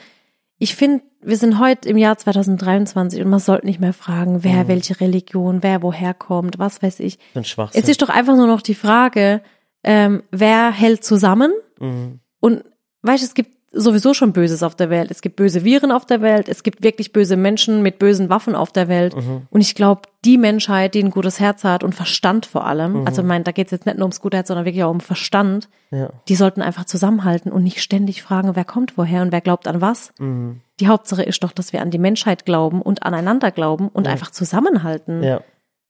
Ich 0.57 0.73
finde, 0.75 1.03
wir 1.21 1.35
sind 1.35 1.59
heute 1.59 1.89
im 1.89 1.97
Jahr 1.97 2.17
2023 2.17 3.21
und 3.21 3.29
man 3.29 3.39
sollte 3.41 3.65
nicht 3.65 3.81
mehr 3.81 3.91
fragen, 3.91 4.45
wer 4.45 4.63
Mhm. 4.63 4.67
welche 4.69 5.01
Religion, 5.01 5.61
wer 5.63 5.81
woher 5.81 6.13
kommt, 6.13 6.57
was 6.57 6.81
weiß 6.81 7.01
ich. 7.01 7.19
Ein 7.33 7.43
Schwachsinn. 7.43 7.81
Es 7.83 7.89
ist 7.89 8.01
doch 8.01 8.07
einfach 8.09 8.37
nur 8.37 8.47
noch 8.47 8.61
die 8.61 8.75
Frage, 8.75 9.41
ähm, 9.83 10.23
wer 10.31 10.71
hält 10.71 11.03
zusammen? 11.03 11.51
Mhm. 11.81 12.21
Und 12.39 12.63
weißt 13.01 13.21
du, 13.23 13.27
es 13.27 13.33
gibt 13.33 13.54
sowieso 13.75 14.13
schon 14.13 14.33
Böses 14.33 14.63
auf 14.63 14.75
der 14.75 14.89
Welt. 14.89 15.11
Es 15.11 15.21
gibt 15.21 15.35
böse 15.35 15.63
Viren 15.63 15.91
auf 15.91 16.05
der 16.05 16.21
Welt. 16.21 16.49
Es 16.49 16.63
gibt 16.63 16.83
wirklich 16.83 17.11
böse 17.13 17.35
Menschen 17.37 17.81
mit 17.83 17.99
bösen 17.99 18.29
Waffen 18.29 18.55
auf 18.55 18.71
der 18.71 18.87
Welt. 18.87 19.15
Mhm. 19.15 19.43
Und 19.49 19.61
ich 19.61 19.75
glaube, 19.75 20.01
die 20.23 20.37
Menschheit, 20.37 20.95
die 20.95 21.03
ein 21.03 21.11
gutes 21.11 21.39
Herz 21.39 21.63
hat 21.63 21.83
und 21.83 21.93
Verstand 21.93 22.45
vor 22.45 22.65
allem, 22.65 23.01
Mhm. 23.01 23.07
also 23.07 23.21
ich 23.21 23.27
meine, 23.27 23.43
da 23.43 23.51
geht 23.51 23.67
es 23.67 23.71
jetzt 23.71 23.85
nicht 23.85 23.97
nur 23.97 24.05
ums 24.05 24.21
gute 24.21 24.37
Herz, 24.37 24.47
sondern 24.47 24.65
wirklich 24.65 24.83
auch 24.83 24.89
um 24.91 25.01
Verstand, 25.01 25.69
Ja. 25.91 26.09
die 26.27 26.35
sollten 26.35 26.61
einfach 26.61 26.85
zusammenhalten 26.85 27.51
und 27.51 27.63
nicht 27.63 27.81
ständig 27.81 28.23
fragen, 28.23 28.55
wer 28.55 28.65
kommt 28.65 28.97
woher 28.97 29.21
und 29.21 29.31
wer 29.31 29.41
glaubt 29.41 29.67
an 29.67 29.81
was. 29.81 30.11
Mhm. 30.19 30.61
Die 30.79 30.87
Hauptsache 30.87 31.23
ist 31.23 31.43
doch, 31.43 31.51
dass 31.51 31.71
wir 31.73 31.81
an 31.81 31.91
die 31.91 31.99
Menschheit 31.99 32.45
glauben 32.45 32.81
und 32.81 33.03
aneinander 33.03 33.51
glauben 33.51 33.87
und 33.89 34.07
einfach 34.07 34.31
zusammenhalten. 34.31 35.23
Ja. 35.23 35.41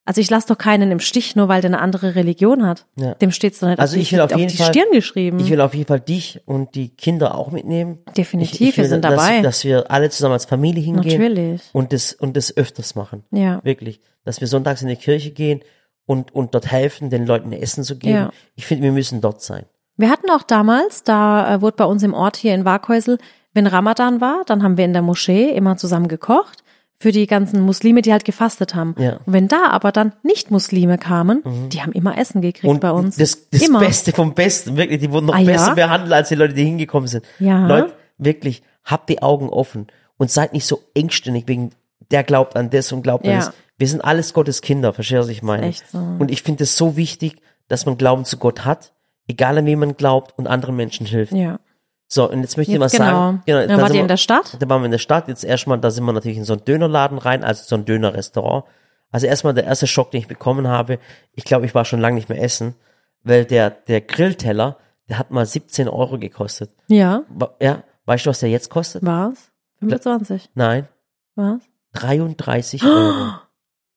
Also 0.07 0.21
ich 0.21 0.29
lasse 0.29 0.47
doch 0.47 0.57
keinen 0.59 0.91
im 0.91 0.99
Stich, 0.99 1.35
nur 1.35 1.47
weil 1.47 1.61
der 1.61 1.69
eine 1.71 1.79
andere 1.79 2.13
Religion 2.13 2.65
hat. 2.65 2.85
Ja. 2.95 3.15
Dem 3.15 3.31
steht's 3.31 3.59
doch 3.59 3.67
nicht 3.67 3.79
Also 3.79 3.95
auf, 3.95 4.01
ich 4.01 4.09
die, 4.09 4.15
will 4.15 4.21
auf 4.21 4.31
auf 4.31 4.37
jeden 4.39 4.51
die 4.51 4.57
Fall- 4.57 4.67
Stirn 4.67 4.91
geschrieben. 4.91 5.39
Ich 5.39 5.49
will 5.49 5.61
auf 5.61 5.73
jeden 5.73 5.87
Fall 5.87 5.99
dich 5.99 6.41
und 6.45 6.75
die 6.75 6.89
Kinder 6.89 7.35
auch 7.35 7.51
mitnehmen. 7.51 7.99
Definitiv, 8.15 8.61
ich, 8.61 8.61
ich 8.69 8.77
will, 8.77 8.83
wir 8.83 8.89
sind 8.89 9.03
dass, 9.03 9.15
dabei. 9.15 9.41
Dass 9.41 9.63
wir 9.63 9.89
alle 9.89 10.09
zusammen 10.11 10.33
als 10.33 10.45
Familie 10.45 10.83
hingehen. 10.83 11.19
Natürlich. 11.19 11.61
Und 11.73 11.91
das, 11.91 12.13
und 12.13 12.37
das 12.37 12.55
öfters 12.55 12.93
machen. 12.93 13.23
Ja. 13.31 13.61
Wirklich. 13.63 13.99
Dass 14.23 14.41
wir 14.41 14.47
sonntags 14.47 14.83
in 14.83 14.89
die 14.89 14.95
Kirche 14.95 15.31
gehen 15.31 15.61
und, 16.05 16.35
und 16.35 16.53
dort 16.53 16.71
helfen, 16.71 17.09
den 17.09 17.25
Leuten 17.25 17.51
Essen 17.51 17.83
zu 17.83 17.97
geben. 17.97 18.15
Ja. 18.15 18.31
Ich 18.55 18.67
finde, 18.67 18.83
wir 18.83 18.91
müssen 18.91 19.21
dort 19.21 19.41
sein. 19.41 19.65
Wir 19.97 20.11
hatten 20.11 20.29
auch 20.29 20.43
damals, 20.43 21.03
da 21.03 21.55
äh, 21.55 21.61
wurde 21.61 21.77
bei 21.77 21.85
uns 21.85 22.03
im 22.03 22.13
Ort 22.13 22.37
hier 22.37 22.53
in 22.53 22.63
Warkhäusel, 22.63 23.17
wenn 23.53 23.65
Ramadan 23.65 24.19
war, 24.21 24.43
dann 24.45 24.61
haben 24.61 24.77
wir 24.77 24.85
in 24.85 24.93
der 24.93 25.01
Moschee 25.01 25.49
immer 25.49 25.77
zusammen 25.77 26.09
gekocht 26.09 26.63
für 26.97 27.11
die 27.11 27.27
ganzen 27.27 27.61
Muslime, 27.61 28.01
die 28.01 28.11
halt 28.13 28.23
gefastet 28.25 28.73
haben. 28.73 28.95
Ja. 28.97 29.17
Und 29.25 29.33
wenn 29.33 29.47
da 29.47 29.67
aber 29.69 29.91
dann 29.91 30.13
Nicht-Muslime 30.23 30.97
kamen, 30.97 31.43
die 31.69 31.81
haben 31.81 31.91
immer 31.91 32.17
Essen 32.17 32.41
gekriegt 32.41 32.65
Und 32.65 32.79
bei 32.79 32.91
uns. 32.91 33.17
das, 33.17 33.49
das 33.49 33.61
immer. 33.63 33.79
Beste 33.79 34.11
vom 34.13 34.33
Besten, 34.33 34.77
wirklich, 34.77 35.01
die 35.01 35.11
wurden 35.11 35.25
noch 35.25 35.35
Ah, 35.35 35.39
ja? 35.39 35.51
besser 35.51 35.75
behandelt 35.75 36.13
als 36.13 36.29
die 36.29 36.35
Leute, 36.35 36.53
die 36.53 36.63
hingekommen 36.63 37.07
sind. 37.07 37.25
Ja. 37.39 37.67
Leute, 37.67 37.93
wirklich, 38.17 38.63
habt 38.85 39.09
die 39.09 39.21
Augen 39.21 39.49
offen 39.49 39.87
und 40.17 40.31
seid 40.31 40.53
nicht 40.53 40.65
so 40.65 40.81
engständig 40.93 41.47
wegen, 41.47 41.71
der 42.11 42.23
glaubt 42.23 42.55
an 42.55 42.69
das 42.69 42.91
und 42.93 43.01
glaubt 43.01 43.25
Ja. 43.25 43.31
an 43.33 43.37
das. 43.39 43.51
Wir 43.77 43.87
sind 43.89 43.99
alles 44.05 44.33
Gottes 44.33 44.61
Kinder, 44.61 44.93
verstehst 44.93 45.17
du, 45.17 45.23
was 45.23 45.29
ich 45.29 45.43
meine? 45.43 45.65
echt 45.67 45.89
so. 45.91 45.97
Und 45.97 46.31
ich 46.31 46.43
finde 46.43 46.63
es 46.63 46.77
so 46.77 46.95
wichtig, 46.95 47.41
dass 47.67 47.85
man 47.85 47.97
Glauben 47.97 48.23
zu 48.23 48.37
Gott 48.37 48.63
hat, 48.63 48.93
egal 49.27 49.57
an 49.57 49.65
wen 49.65 49.79
man 49.79 49.97
glaubt 49.97 50.33
und 50.37 50.47
anderen 50.47 50.75
Menschen 50.77 51.05
hilft. 51.05 51.33
Ja. 51.33 51.59
So, 52.07 52.29
und 52.29 52.41
jetzt 52.41 52.55
möchte 52.57 52.71
ich 52.73 52.79
Jetzt 52.79 52.93
mal 52.93 52.97
genau. 53.05 53.19
sagen, 53.19 53.43
genau, 53.45 53.59
Dann 53.61 53.69
da 53.69 53.77
wart 53.77 53.89
ihr 53.89 53.93
wir- 53.95 54.01
in 54.01 54.07
der 54.07 54.17
Stadt? 54.17 54.57
Da 54.59 54.69
waren 54.69 54.81
wir 54.81 54.85
in 54.85 54.91
der 54.91 54.97
Stadt, 54.99 55.27
jetzt 55.27 55.43
erstmal, 55.43 55.79
da 55.79 55.89
sind 55.91 56.05
wir 56.05 56.13
natürlich 56.13 56.37
in 56.37 56.45
so 56.45 56.53
einen 56.53 56.63
Dönerladen 56.65 57.17
rein, 57.17 57.43
also 57.43 57.63
so 57.65 57.75
ein 57.75 57.85
Dönerrestaurant. 57.85 58.65
Also 59.11 59.27
erstmal 59.27 59.53
der 59.53 59.63
erste 59.63 59.87
Schock, 59.87 60.11
den 60.11 60.19
ich 60.21 60.27
bekommen 60.27 60.67
habe, 60.67 60.99
ich 61.33 61.45
glaube, 61.45 61.65
ich 61.65 61.73
war 61.73 61.85
schon 61.85 61.99
lange 62.01 62.15
nicht 62.15 62.29
mehr 62.29 62.41
essen, 62.41 62.75
weil 63.23 63.45
der, 63.45 63.69
der 63.71 64.01
Grillteller, 64.01 64.77
der 65.09 65.17
hat 65.19 65.31
mal 65.31 65.45
17 65.45 65.87
Euro 65.87 66.19
gekostet. 66.19 66.71
Ja. 66.87 67.23
Ja, 67.61 67.83
weißt 68.05 68.25
du, 68.25 68.29
was 68.29 68.39
der 68.39 68.49
jetzt 68.49 68.69
kostet? 68.69 69.03
Was? 69.05 69.51
25. 69.79 70.49
Nein, 70.53 70.87
Was? 71.35 71.59
33 71.93 72.83
Euro. 72.85 73.33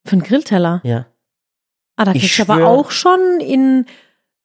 Für 0.04 0.12
einen 0.12 0.22
Grillteller. 0.22 0.80
Ja, 0.84 1.06
Ah, 1.96 2.04
da 2.04 2.12
Ich 2.12 2.20
kriegst 2.22 2.38
du 2.38 2.42
aber 2.52 2.68
auch 2.68 2.92
schon 2.92 3.18
in, 3.40 3.84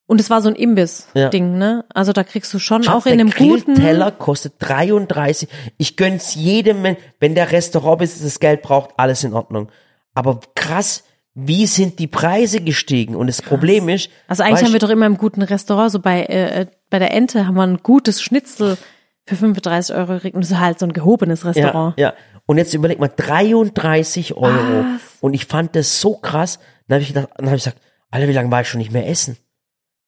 und 0.05 0.19
es 0.19 0.29
war 0.29 0.41
so 0.41 0.49
ein 0.49 0.55
Imbiss-Ding, 0.55 1.51
Ja. 1.53 1.57
ne? 1.57 1.85
Also 1.93 2.11
da 2.13 2.23
kriegst 2.23 2.53
du 2.53 2.59
schon 2.59 2.83
Schatz, 2.83 2.93
auch 2.95 3.05
in 3.05 3.13
einem 3.13 3.31
guten. 3.31 3.75
Grillteller 3.75 4.11
kostet 4.11 4.53
33. 4.59 5.47
Ich 5.77 5.95
gönn's 5.97 6.35
jedem, 6.35 6.83
wenn 7.19 7.35
der 7.35 7.51
Restaurantbesitzer 7.51 8.25
das 8.25 8.39
Geld 8.39 8.61
braucht, 8.61 8.91
alles 8.97 9.23
in 9.23 9.33
Ordnung. 9.33 9.69
Aber 10.13 10.39
krass, 10.55 11.03
wie 11.35 11.65
sind 11.65 11.97
die 11.99 12.07
Preise 12.07 12.61
gestiegen? 12.61 13.15
Und 13.15 13.27
das 13.27 13.41
Problem 13.41 13.89
ist, 13.89 14.09
Also 14.27 14.43
eigentlich 14.43 14.63
haben 14.63 14.73
wir 14.73 14.79
doch 14.79 14.89
immer 14.91 15.05
im 15.07 15.17
guten 15.17 15.41
Restaurant, 15.41 15.91
so 15.91 15.99
bei, 15.99 16.21
äh, 16.23 16.61
äh, 16.61 16.65
bei 16.91 16.99
der 16.99 17.11
Ente 17.11 17.47
haben 17.47 17.55
wir 17.55 17.63
ein 17.63 17.77
gutes 17.81 18.21
Schnitzel 18.21 18.77
für 19.25 19.35
35 19.37 19.95
Euro 19.95 20.13
gekriegt 20.13 20.35
und 20.35 20.43
das 20.43 20.51
ist 20.51 20.59
halt 20.59 20.77
so 20.79 20.85
ein 20.85 20.93
gehobenes 20.93 21.41
Ja, 21.43 21.49
Restaurant. 21.49 21.97
ja. 21.97 22.13
Und 22.45 22.57
jetzt 22.57 22.73
überleg 22.73 22.99
mal, 22.99 23.07
33 23.15 24.35
Euro. 24.35 24.83
Was? 24.83 25.01
Und 25.21 25.33
ich 25.33 25.45
fand 25.45 25.75
das 25.75 26.01
so 26.01 26.17
krass. 26.17 26.59
Dann 26.87 26.95
habe 26.97 27.01
ich 27.03 27.07
gedacht, 27.13 27.29
dann 27.37 27.45
habe 27.47 27.55
ich 27.55 27.63
gesagt, 27.63 27.81
Alter, 28.11 28.27
wie 28.27 28.33
lange 28.33 28.51
war 28.51 28.61
ich 28.61 28.67
schon 28.67 28.79
nicht 28.79 28.91
mehr 28.91 29.07
essen? 29.07 29.37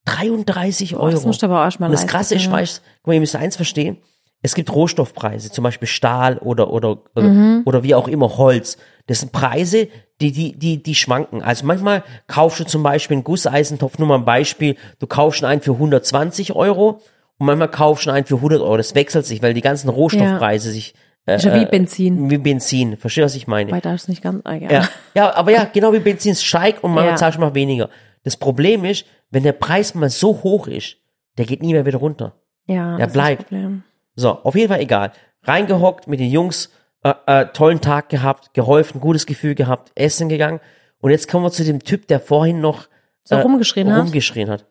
33 0.05 0.95
Euro. 0.95 1.09
Das 1.11 1.25
musst 1.25 1.41
du 1.41 1.47
aber 1.47 1.61
auch 1.61 1.65
erstmal 1.65 1.89
Und 1.89 1.93
das 1.93 2.07
Krasse 2.07 2.35
ist, 2.35 2.49
weißt, 2.49 2.81
guck 3.01 3.07
mal, 3.07 3.13
ihr 3.15 3.19
müsst 3.19 3.35
eins 3.35 3.55
verstehen. 3.55 3.97
Es 4.41 4.53
gibt 4.53 4.71
Rohstoffpreise, 4.73 5.51
zum 5.51 5.63
Beispiel 5.63 5.87
Stahl 5.87 6.37
oder, 6.37 6.69
oder, 6.71 6.99
oder, 7.15 7.27
Mhm. 7.27 7.61
oder 7.65 7.81
wie 7.81 7.95
auch 7.95 8.07
immer 8.07 8.37
Holz. 8.37 8.77
Das 9.07 9.21
sind 9.21 9.31
Preise, 9.31 9.87
die, 10.21 10.31
die, 10.31 10.53
die, 10.57 10.81
die 10.83 10.93
schwanken. 10.95 11.41
Also 11.41 11.65
manchmal 11.65 12.03
kaufst 12.27 12.59
du 12.59 12.63
zum 12.63 12.83
Beispiel 12.83 13.15
einen 13.15 13.23
Gusseisentopf, 13.23 13.97
nur 13.97 14.07
mal 14.07 14.15
ein 14.19 14.25
Beispiel, 14.25 14.75
du 14.99 15.07
kaufst 15.07 15.43
einen 15.43 15.61
für 15.61 15.71
120 15.73 16.55
Euro 16.55 17.01
und 17.39 17.47
manchmal 17.47 17.69
kaufst 17.69 18.05
du 18.05 18.11
einen 18.11 18.25
für 18.25 18.35
100 18.35 18.61
Euro. 18.61 18.77
Das 18.77 18.93
wechselt 18.93 19.25
sich, 19.25 19.41
weil 19.41 19.55
die 19.55 19.61
ganzen 19.61 19.89
Rohstoffpreise 19.89 20.69
sich, 20.71 20.93
äh, 21.25 21.37
ja 21.39 21.59
wie 21.59 21.65
Benzin. 21.65 22.29
wie 22.29 22.37
Benzin. 22.37 22.97
Verstehst 22.97 23.23
du, 23.23 23.25
was 23.25 23.35
ich 23.35 23.47
meine? 23.47 23.71
Weil 23.71 23.81
da 23.81 23.95
ist 23.95 24.09
nicht 24.09 24.21
ganz, 24.21 24.41
ah, 24.45 24.53
ja. 24.53 24.71
Ja, 24.71 24.89
ja, 25.15 25.35
aber 25.35 25.51
ja, 25.51 25.65
genau 25.71 25.91
wie 25.91 25.99
Benzin 25.99 26.33
es 26.33 26.43
steigt 26.43 26.83
und 26.83 26.91
manchmal 26.93 27.13
Ja. 27.13 27.17
zahlst 27.17 27.37
du 27.37 27.41
mal 27.41 27.55
weniger. 27.55 27.89
Das 28.23 28.37
Problem 28.37 28.85
ist, 28.85 29.05
wenn 29.35 29.43
der 29.43 29.51
Preis 29.51 29.93
mal 29.95 30.09
so 30.09 30.43
hoch 30.43 30.67
ist, 30.67 30.95
der 31.37 31.45
geht 31.45 31.61
nie 31.61 31.73
mehr 31.73 31.85
wieder 31.85 31.97
runter. 31.97 32.39
ja 32.67 32.95
Der 32.95 33.07
bleibt. 33.07 33.43
Problem. 33.49 33.83
So, 34.15 34.31
auf 34.31 34.55
jeden 34.55 34.69
Fall 34.69 34.79
egal. 34.79 35.11
Reingehockt 35.43 36.07
mit 36.07 36.21
den 36.21 36.31
Jungs, 36.31 36.71
äh, 37.03 37.13
äh, 37.25 37.45
tollen 37.47 37.81
Tag 37.81 38.07
gehabt, 38.07 38.53
geholfen, 38.53 39.01
gutes 39.01 39.25
Gefühl 39.25 39.53
gehabt, 39.53 39.91
essen 39.95 40.29
gegangen. 40.29 40.61
Und 41.01 41.11
jetzt 41.11 41.27
kommen 41.27 41.43
wir 41.43 41.51
zu 41.51 41.65
dem 41.65 41.83
Typ, 41.83 42.07
der 42.07 42.21
vorhin 42.21 42.61
noch 42.61 42.87
So 43.25 43.35
rumgeschrien 43.35 43.91
hat? 43.91 44.03
rumgeschrien 44.05 44.49
hat. 44.49 44.65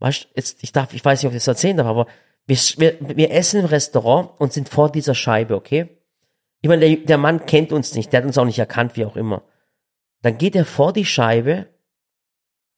Weißt 0.00 0.24
du, 0.24 0.28
jetzt, 0.34 0.62
ich 0.62 0.72
darf, 0.72 0.92
ich 0.92 1.02
weiß 1.02 1.22
nicht, 1.22 1.26
ob 1.28 1.32
ich 1.32 1.38
das 1.38 1.48
erzählen 1.48 1.78
darf, 1.78 1.86
aber 1.86 2.06
wir, 2.46 2.58
wir, 2.76 2.96
wir 3.16 3.30
essen 3.32 3.60
im 3.60 3.66
Restaurant 3.66 4.30
und 4.38 4.52
sind 4.52 4.68
vor 4.68 4.92
dieser 4.92 5.14
Scheibe, 5.14 5.54
okay? 5.56 5.88
Ich 6.60 6.68
meine, 6.68 6.86
der, 6.86 6.96
der 7.06 7.18
Mann 7.18 7.46
kennt 7.46 7.72
uns 7.72 7.94
nicht, 7.94 8.12
der 8.12 8.18
hat 8.20 8.26
uns 8.26 8.36
auch 8.36 8.44
nicht 8.44 8.58
erkannt, 8.58 8.96
wie 8.96 9.06
auch 9.06 9.16
immer. 9.16 9.42
Dann 10.20 10.36
geht 10.36 10.54
er 10.54 10.66
vor 10.66 10.92
die 10.92 11.06
Scheibe, 11.06 11.68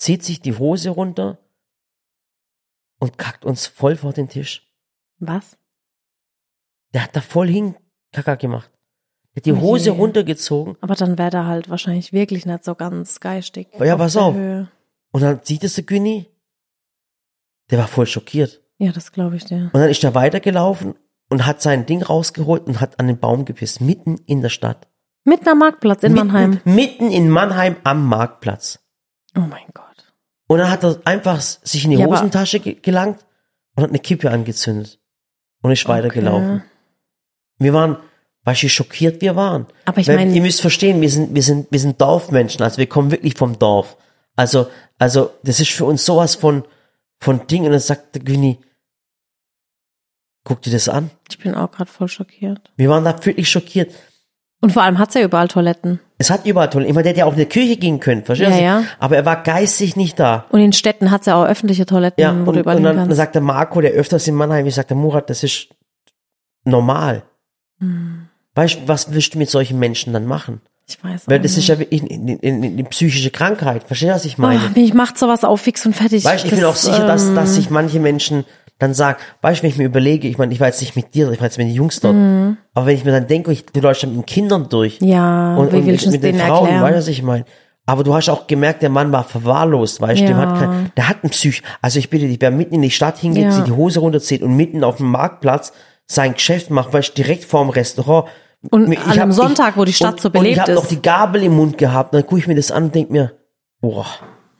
zieht 0.03 0.25
sich 0.25 0.41
die 0.41 0.59
Hose 0.59 0.91
runter 0.91 1.39
und 2.99 3.19
kackt 3.19 3.45
uns 3.45 3.67
voll 3.67 3.97
vor 3.97 4.13
den 4.13 4.29
Tisch. 4.29 4.69
Was? 5.19 5.57
Der 6.93 7.05
hat 7.05 7.15
da 7.15 7.21
voll 7.21 7.49
hin 7.49 7.77
Kaka 8.13 8.35
gemacht. 8.35 8.71
Der 9.35 9.41
hat 9.41 9.47
die 9.47 9.53
Oh 9.53 9.61
Hose 9.61 9.91
runtergezogen 9.91 10.77
Aber 10.81 10.95
dann 10.97 11.19
wäre 11.19 11.31
der 11.31 11.47
halt 11.47 11.71
wahrscheinlich 11.71 12.13
wirklich 12.13 12.45
nicht 12.47 12.65
so 12.65 12.75
ganz 12.75 13.21
geistig. 13.21 13.69
Ja, 13.79 13.95
auf 13.95 14.01
pass 14.01 14.17
auf. 14.17 14.35
Höhe. 14.35 14.69
und 15.13 15.23
dann 15.23 15.41
sieht 15.45 15.63
es 15.63 15.75
der 15.75 15.85
Günni. 15.85 16.27
Der 17.71 17.79
war 17.79 17.87
voll 17.89 18.07
schockiert. 18.07 18.61
Ja, 18.79 18.91
das 18.91 19.13
glaube 19.13 19.37
ich 19.37 19.45
dir. 19.45 19.71
Und 19.73 19.81
dann 19.81 19.89
ist 19.89 20.03
er 20.03 20.17
weitergelaufen 20.17 20.97
und 21.31 21.47
hat 21.47 21.63
sein 21.63 21.87
Ding 21.87 22.03
rausgeholt 22.03 22.67
und 22.67 22.81
hat 22.81 22.99
an 22.99 23.07
den 23.07 23.21
Baum 23.21 23.45
gepisst, 23.45 23.81
mitten 23.81 24.19
in 24.27 24.43
der 24.43 24.49
Stadt. 24.51 24.89
Mitten 25.25 25.49
am 25.49 25.59
Marktplatz 25.59 26.03
in 26.03 26.13
mitten, 26.13 26.27
Mannheim. 26.27 26.61
Mitten 26.65 27.11
in 27.13 27.31
Mannheim 27.31 27.77
am 27.85 28.05
Marktplatz. 28.07 28.81
Oh 29.37 29.41
mein 29.41 29.67
Gott. 29.73 29.82
Und 30.53 30.59
dann 30.59 30.71
hat 30.71 30.85
er 30.85 31.01
einfach 31.05 31.41
sich 31.41 31.85
in 31.85 31.93
die 31.93 31.97
Ja, 31.99 32.07
Hosentasche 32.07 32.61
ge 32.61 32.75
gelangt 32.75 33.25
und 33.75 33.83
hat 33.85 33.91
eine 33.91 33.99
Kippe 33.99 34.31
angezündet. 34.31 34.99
Und 35.63 35.71
ist 35.71 35.89
weitergelaufen. 35.89 36.63
Wir 37.59 37.73
waren, 37.73 37.97
weißt 38.45 38.63
du, 38.63 38.67
wie 38.67 38.71
schockiert 38.71 39.21
wir 39.23 39.37
waren. 39.37 39.67
Aber 39.85 39.99
ich 39.99 40.09
meine- 40.09 40.35
ihr 40.35 40.43
müsst 40.43 40.61
verstehen, 40.61 41.01
wir 41.01 41.09
sind, 41.11 41.35
wir 41.35 41.43
sind, 41.43 41.69
wir 41.71 41.79
sind 41.81 42.01
Dorfmenschen, 42.01 42.63
also 42.63 42.79
wir 42.79 42.89
kommen 42.89 43.11
wirklich 43.11 43.35
vom 43.35 43.59
Dorf. 43.59 43.97
Also, 44.35 44.69
also, 44.99 45.31
das 45.45 45.61
ist 45.61 45.71
für 45.71 45.85
uns 45.85 46.05
sowas 46.05 46.35
von, 46.35 46.65
von 47.21 47.47
Ding. 47.47 47.65
Und 47.65 47.71
dann 47.73 47.81
sagt 47.81 48.15
der 48.15 48.23
Günni, 48.23 48.59
guck 50.45 50.63
dir 50.63 50.73
das 50.73 50.89
an. 50.89 51.11
Ich 51.31 51.39
bin 51.39 51.55
auch 51.55 51.71
gerade 51.71 51.91
voll 51.91 52.09
schockiert. 52.09 52.73
Wir 52.77 52.89
waren 52.89 53.05
da 53.05 53.25
wirklich 53.25 53.49
schockiert. 53.49 53.93
Und 54.63 54.71
vor 54.73 54.83
allem 54.83 54.99
hat's 54.99 55.15
ja 55.15 55.23
überall 55.23 55.49
Toiletten. 55.49 55.99
Es 56.19 56.31
hat 56.31 56.47
überall 56.47 56.71
Toiletten. 56.71 56.91
Ich 56.91 56.95
meine, 56.95 57.03
der 57.03 57.11
hätte 57.11 57.19
ja 57.21 57.27
auch 57.27 57.33
in 57.33 57.39
die 57.41 57.47
Kirche 57.47 57.77
gehen 57.77 57.99
können, 58.01 58.25
verstehst 58.25 58.53
Ja, 58.53 58.57
du? 58.57 58.63
ja. 58.63 58.85
Aber 59.01 59.17
er 59.17 59.27
war 59.27 59.43
geistig 59.43 59.97
nicht 59.97 60.19
da. 60.21 60.47
Und 60.51 60.61
in 60.61 60.73
Städten 60.73 61.11
hat's 61.11 61.27
ja 61.27 61.35
auch 61.35 61.47
öffentliche 61.47 61.85
Toiletten, 61.85 62.23
Ja, 62.23 62.33
wo 62.47 62.51
und, 62.51 62.55
du 62.55 62.61
überall 62.61 62.77
und 62.77 62.85
dann, 62.85 62.97
dann 62.97 63.13
sagt 63.13 63.35
der 63.35 63.43
Marco, 63.43 63.81
der 63.81 63.91
öfters 63.91 64.27
in 64.29 64.35
Mannheim, 64.37 64.65
ich 64.67 64.75
sagte, 64.77 64.95
Murat, 64.95 65.29
das 65.31 65.43
ist 65.43 65.69
normal. 66.65 67.25
Hm. 67.81 68.29
Weißt 68.55 68.77
du, 68.77 68.81
was 68.89 69.13
willst 69.13 69.35
du 69.35 69.39
mit 69.39 69.51
solchen 69.51 69.79
Menschen 69.79 70.13
dann 70.13 70.27
machen? 70.27 70.61
Ich 70.89 71.03
weiß 71.03 71.23
Weil 71.27 71.41
das 71.41 71.53
ist 71.53 71.57
nicht. 71.59 71.69
ja 71.69 71.79
wirklich 71.79 72.03
eine, 72.03 72.85
psychische 72.85 73.31
Krankheit. 73.31 73.85
Verstehst 73.85 74.11
du, 74.11 74.15
was 74.15 74.25
ich 74.25 74.37
meine? 74.39 74.61
Oh, 74.75 74.79
mich 74.79 74.95
macht 74.95 75.17
sowas 75.19 75.43
auf 75.45 75.61
fix 75.61 75.87
und 75.87 75.95
fertig. 75.95 76.25
Weißt 76.25 76.45
du, 76.45 76.49
ich 76.49 76.51
Das, 76.51 76.61
bin 76.61 76.69
auch 76.69 76.77
sicher, 76.77 77.07
dass, 77.07 77.29
ähm, 77.29 77.35
dass 77.35 77.55
sich 77.55 77.71
manche 77.71 77.99
Menschen 78.01 78.45
dann 78.79 78.95
sagen, 78.95 79.19
weißt 79.43 79.61
du, 79.61 79.63
wenn 79.65 79.71
ich 79.71 79.79
mir 79.79 79.85
überlege, 79.85 80.27
ich 80.29 80.39
meine, 80.39 80.53
ich 80.53 80.59
war 80.61 80.67
jetzt 80.67 80.81
nicht 80.81 80.97
mit 80.97 81.15
dir, 81.15 81.31
ich 81.31 81.39
war 81.41 81.47
jetzt 81.47 81.59
mit 81.59 81.69
den 81.69 81.75
Jungs 81.75 82.01
dort, 82.01 82.15
Mhm. 82.15 82.57
aber 82.75 82.87
wenn 82.87 82.97
ich 82.97 83.05
mir 83.05 83.13
dann 83.13 83.27
denke, 83.29 83.53
ich, 83.53 83.65
du 83.67 83.81
läufst 83.81 84.05
mit 84.07 84.15
den 84.15 84.27
Kindern 84.27 84.69
durch 84.69 84.99
Ja, 85.01 85.55
und, 85.57 85.73
und 85.73 85.87
mit, 85.87 86.07
mit 86.11 86.23
den 86.23 86.37
Frauen, 86.39 86.67
erklären? 86.67 86.83
weißt 86.83 86.95
du, 86.95 86.99
was 86.99 87.09
ich 87.09 87.23
meine? 87.23 87.45
Aber 87.87 88.05
du 88.05 88.15
hast 88.15 88.29
auch 88.29 88.47
gemerkt, 88.47 88.83
der 88.83 88.91
Mann 88.91 89.11
war 89.13 89.25
verwahrlost, 89.25 90.01
weißt 90.01 90.21
du, 90.21 90.25
Ja. 90.27 90.37
hat 90.37 90.59
kein, 90.59 90.93
der 90.97 91.09
hat 91.09 91.19
einen 91.23 91.31
Psych. 91.31 91.63
Also 91.81 91.99
ich 91.99 92.11
bitte 92.11 92.27
dich, 92.29 92.39
wer 92.41 92.51
mitten 92.53 92.75
in 92.75 92.83
die 92.83 92.91
Stadt 92.91 93.19
hingeht, 93.19 93.45
Ja. 93.45 93.51
sich 93.53 93.65
die 93.65 93.73
Hose 93.73 94.01
runterzieht 94.01 94.43
und 94.43 94.57
mitten 94.57 94.83
auf 94.85 94.97
dem 94.99 95.07
Marktplatz 95.11 95.73
sein 96.07 96.35
Geschäft 96.35 96.71
macht, 96.71 96.93
weißt 96.93 97.11
du, 97.11 97.23
direkt 97.23 97.45
vorm 97.45 97.71
Restaurant. 97.71 98.29
Und 98.71 98.93
Ich 98.93 98.99
an 99.01 99.11
einem 99.11 99.21
hab- 99.31 99.33
Sonntag, 99.33 99.77
wo 99.77 99.85
die 99.85 99.93
Stadt 99.93 100.13
und, 100.15 100.21
so 100.21 100.29
Und 100.29 100.35
ich 100.37 100.41
belebt 100.43 100.61
habe 100.61 100.75
noch 100.75 100.83
ist. 100.85 100.91
die 100.93 101.03
Gabel 101.03 101.43
im 101.43 101.55
Mund 101.57 101.79
gehabt, 101.79 102.15
dann 102.15 102.23
gucke 102.25 102.39
ich 102.41 102.47
mir 102.47 102.55
das 102.55 102.71
an 102.71 102.85
und 102.85 102.95
denk 102.95 103.11
mir, 103.11 103.33
boah, 103.81 104.07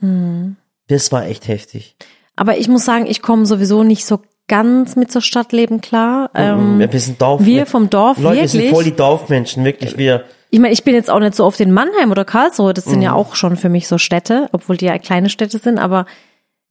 Hm. 0.01 0.57
das 0.89 1.13
war 1.13 1.25
echt 1.27 1.47
heftig. 1.47 1.97
Aber 2.37 2.57
ich 2.59 2.69
muss 2.69 2.85
sagen, 2.85 3.07
ich 3.07 3.23
komme 3.23 3.47
sowieso 3.47 3.83
nicht 3.83 4.07
so 4.07 4.21
ganz 4.49 4.97
mit 4.97 5.13
so 5.13 5.21
Stadtleben 5.21 5.81
klar. 5.81 6.31
Ähm, 6.35 6.79
wir 6.79 7.01
sind 7.01 7.21
Dorf. 7.23 7.45
wir 7.45 7.67
vom 7.67 7.91
Dorf, 7.91 8.19
Leute, 8.19 8.41
wir 8.41 8.49
sind 8.49 8.61
wirklich. 8.61 8.75
voll 8.75 8.85
die 8.85 8.97
Dorfmenschen, 8.97 9.65
wirklich. 9.65 9.97
Wir, 9.97 10.25
Ich 10.51 10.59
meine, 10.59 10.73
ich 10.75 10.85
bin 10.85 10.95
jetzt 10.95 11.11
auch 11.11 11.21
nicht 11.21 11.35
so 11.35 11.45
oft 11.45 11.61
in 11.61 11.73
Mannheim 11.73 12.11
oder 12.11 12.25
Karlsruhe, 12.25 12.75
das 12.75 12.85
sind 12.85 12.97
Mhm. 12.97 13.03
ja 13.03 13.13
auch 13.15 13.35
schon 13.37 13.57
für 13.57 13.69
mich 13.69 13.89
so 13.89 13.99
Städte, 13.99 14.49
obwohl 14.53 14.77
die 14.77 14.87
ja 14.87 14.99
kleine 14.99 15.31
Städte 15.31 15.59
sind, 15.59 15.79
aber 15.79 16.05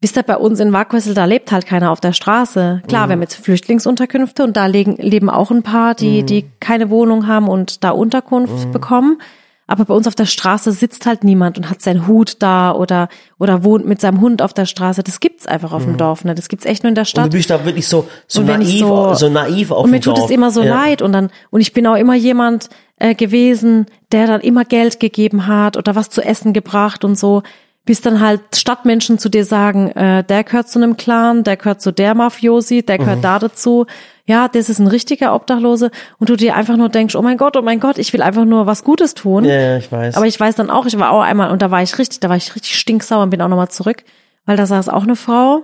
wisst 0.02 0.18
ihr, 0.18 0.24
bei 0.24 0.38
uns 0.38 0.60
in 0.60 0.74
Wagwessel, 0.74 1.14
da 1.14 1.26
lebt 1.26 1.52
halt 1.52 1.66
keiner 1.66 1.92
auf 1.92 2.00
der 2.02 2.14
Straße. 2.14 2.82
Klar, 2.88 3.06
Mhm. 3.06 3.10
wir 3.10 3.14
haben 3.14 3.22
jetzt 3.22 3.36
Flüchtlingsunterkünfte 3.44 4.44
und 4.44 4.58
da 4.58 4.66
legen, 4.66 4.98
leben 4.98 5.30
auch 5.30 5.50
ein 5.52 5.64
paar, 5.64 5.92
Mhm. 5.92 5.98
die, 5.98 6.24
die 6.24 6.46
keine 6.60 6.90
Wohnung 6.90 7.26
haben 7.28 7.48
und 7.48 7.84
da 7.84 7.92
Unterkunft 7.92 8.72
bekommen. 8.72 9.20
Aber 9.72 9.86
bei 9.86 9.94
uns 9.94 10.06
auf 10.06 10.16
der 10.16 10.26
Straße 10.26 10.74
sitzt 10.74 11.06
halt 11.06 11.24
niemand 11.24 11.58
und 11.58 11.70
hat 11.70 11.82
seinen 11.82 12.06
Hut 12.06 12.36
da 12.40 12.74
oder, 12.74 13.08
oder 13.40 13.64
wohnt 13.64 13.86
mit 13.88 14.02
seinem 14.02 14.20
Hund 14.20 14.42
auf 14.42 14.54
der 14.54 14.66
Straße. 14.66 15.02
Das 15.02 15.22
gibt's 15.22 15.48
einfach 15.48 15.72
auf 15.72 15.84
dem 15.86 15.96
Dorf, 15.96 16.26
ne? 16.26 16.36
Das 16.36 16.50
gibt's 16.50 16.66
echt 16.66 16.84
nur 16.84 16.90
in 16.90 16.96
der 16.96 17.04
Mhm. 17.04 17.06
und 17.06 17.10
Stadt. 17.10 17.26
du 17.28 17.38
bist 17.38 17.50
da 17.50 17.64
wirklich 17.64 17.88
so, 17.88 18.06
so 18.28 18.42
naiv, 18.42 18.80
so, 18.80 19.14
so- 19.14 19.30
naiv 19.30 19.72
auf 19.72 19.86
Und 19.86 19.92
mir 19.92 20.00
dem 20.00 20.04
tut 20.04 20.18
Dorf. 20.18 20.26
es 20.26 20.32
immer 20.36 20.52
so 20.52 20.62
Ja. 20.62 20.76
leid 20.76 21.02
und 21.02 21.14
dann 21.14 21.30
und 21.52 21.62
ich 21.62 21.72
bin 21.72 21.88
auch 21.88 21.96
immer 21.96 22.16
jemand 22.16 22.68
äh, 22.98 23.16
gewesen, 23.16 23.86
der 24.12 24.28
dann 24.28 24.42
immer 24.42 24.66
Geld 24.66 25.00
gegeben 25.00 25.48
hat 25.48 25.78
oder 25.78 25.96
was 25.96 26.10
zu 26.10 26.22
essen 26.22 26.52
gebracht 26.52 27.06
und 27.06 27.18
so, 27.18 27.42
bis 27.92 28.00
dann 28.00 28.22
halt 28.22 28.56
Stadtmenschen 28.56 29.18
zu 29.20 29.28
dir 29.28 29.44
sagen, 29.44 29.92
äh, 29.92 30.24
der 30.24 30.46
gehört 30.46 30.70
zu 30.70 30.80
einem 30.80 30.96
Clan, 30.96 31.44
der 31.44 31.58
gehört 31.58 31.82
zu 31.82 31.92
der 31.92 32.16
Mafiosi, 32.16 32.84
der 32.84 32.98
gehört 32.98 33.18
Mhm. 33.18 33.22
da 33.22 33.38
dazu. 33.38 33.86
Ja, 34.26 34.48
das 34.48 34.70
ist 34.70 34.80
ein 34.80 34.88
richtiger 34.88 35.36
Obdachlose 35.36 35.92
und 36.18 36.30
du 36.30 36.38
dir 36.38 36.56
einfach 36.56 36.78
nur 36.78 36.88
denkst, 36.88 37.16
oh 37.18 37.22
mein 37.22 37.36
Gott, 37.36 37.58
oh 37.58 37.62
mein 37.62 37.82
Gott, 37.82 37.98
ich 37.98 38.14
will 38.14 38.22
einfach 38.22 38.46
nur 38.46 38.66
was 38.66 38.86
Gutes 38.86 39.14
tun. 39.14 39.44
Ja, 39.44 39.60
ja, 39.60 39.78
ich 39.78 39.92
weiß. 39.92 40.16
Aber 40.16 40.26
ich 40.26 40.40
weiß 40.40 40.56
dann 40.56 40.70
auch, 40.70 40.86
ich 40.86 40.98
war 40.98 41.12
auch 41.12 41.20
einmal 41.20 41.52
und 41.52 41.62
da 41.62 41.70
war 41.70 41.82
ich 41.84 41.98
richtig, 41.98 42.22
da 42.22 42.30
war 42.30 42.38
ich 42.38 42.56
richtig 42.56 42.80
stinksauer 42.80 43.24
und 43.24 43.30
bin 43.30 43.42
auch 43.42 43.50
nochmal 43.50 43.68
zurück, 43.68 44.06
weil 44.46 44.56
da 44.56 44.66
saß 44.66 44.88
auch 44.88 45.04
eine 45.04 45.18
Frau 45.18 45.64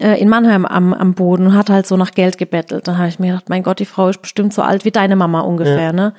äh, 0.00 0.18
in 0.18 0.30
Mannheim 0.30 0.64
am, 0.64 0.94
am 0.94 1.12
Boden 1.12 1.48
und 1.48 1.54
hat 1.54 1.68
halt 1.68 1.86
so 1.86 1.98
nach 1.98 2.12
Geld 2.12 2.38
gebettelt. 2.38 2.88
Dann 2.88 2.96
habe 2.96 3.08
ich 3.08 3.18
mir 3.18 3.32
gedacht, 3.32 3.50
mein 3.50 3.62
Gott, 3.62 3.80
die 3.80 3.84
Frau 3.84 4.08
ist 4.08 4.22
bestimmt 4.22 4.54
so 4.54 4.62
alt 4.62 4.86
wie 4.86 4.92
deine 4.92 5.14
Mama 5.16 5.40
ungefähr, 5.40 5.78
Ja. 5.78 5.92
ne? 5.92 6.14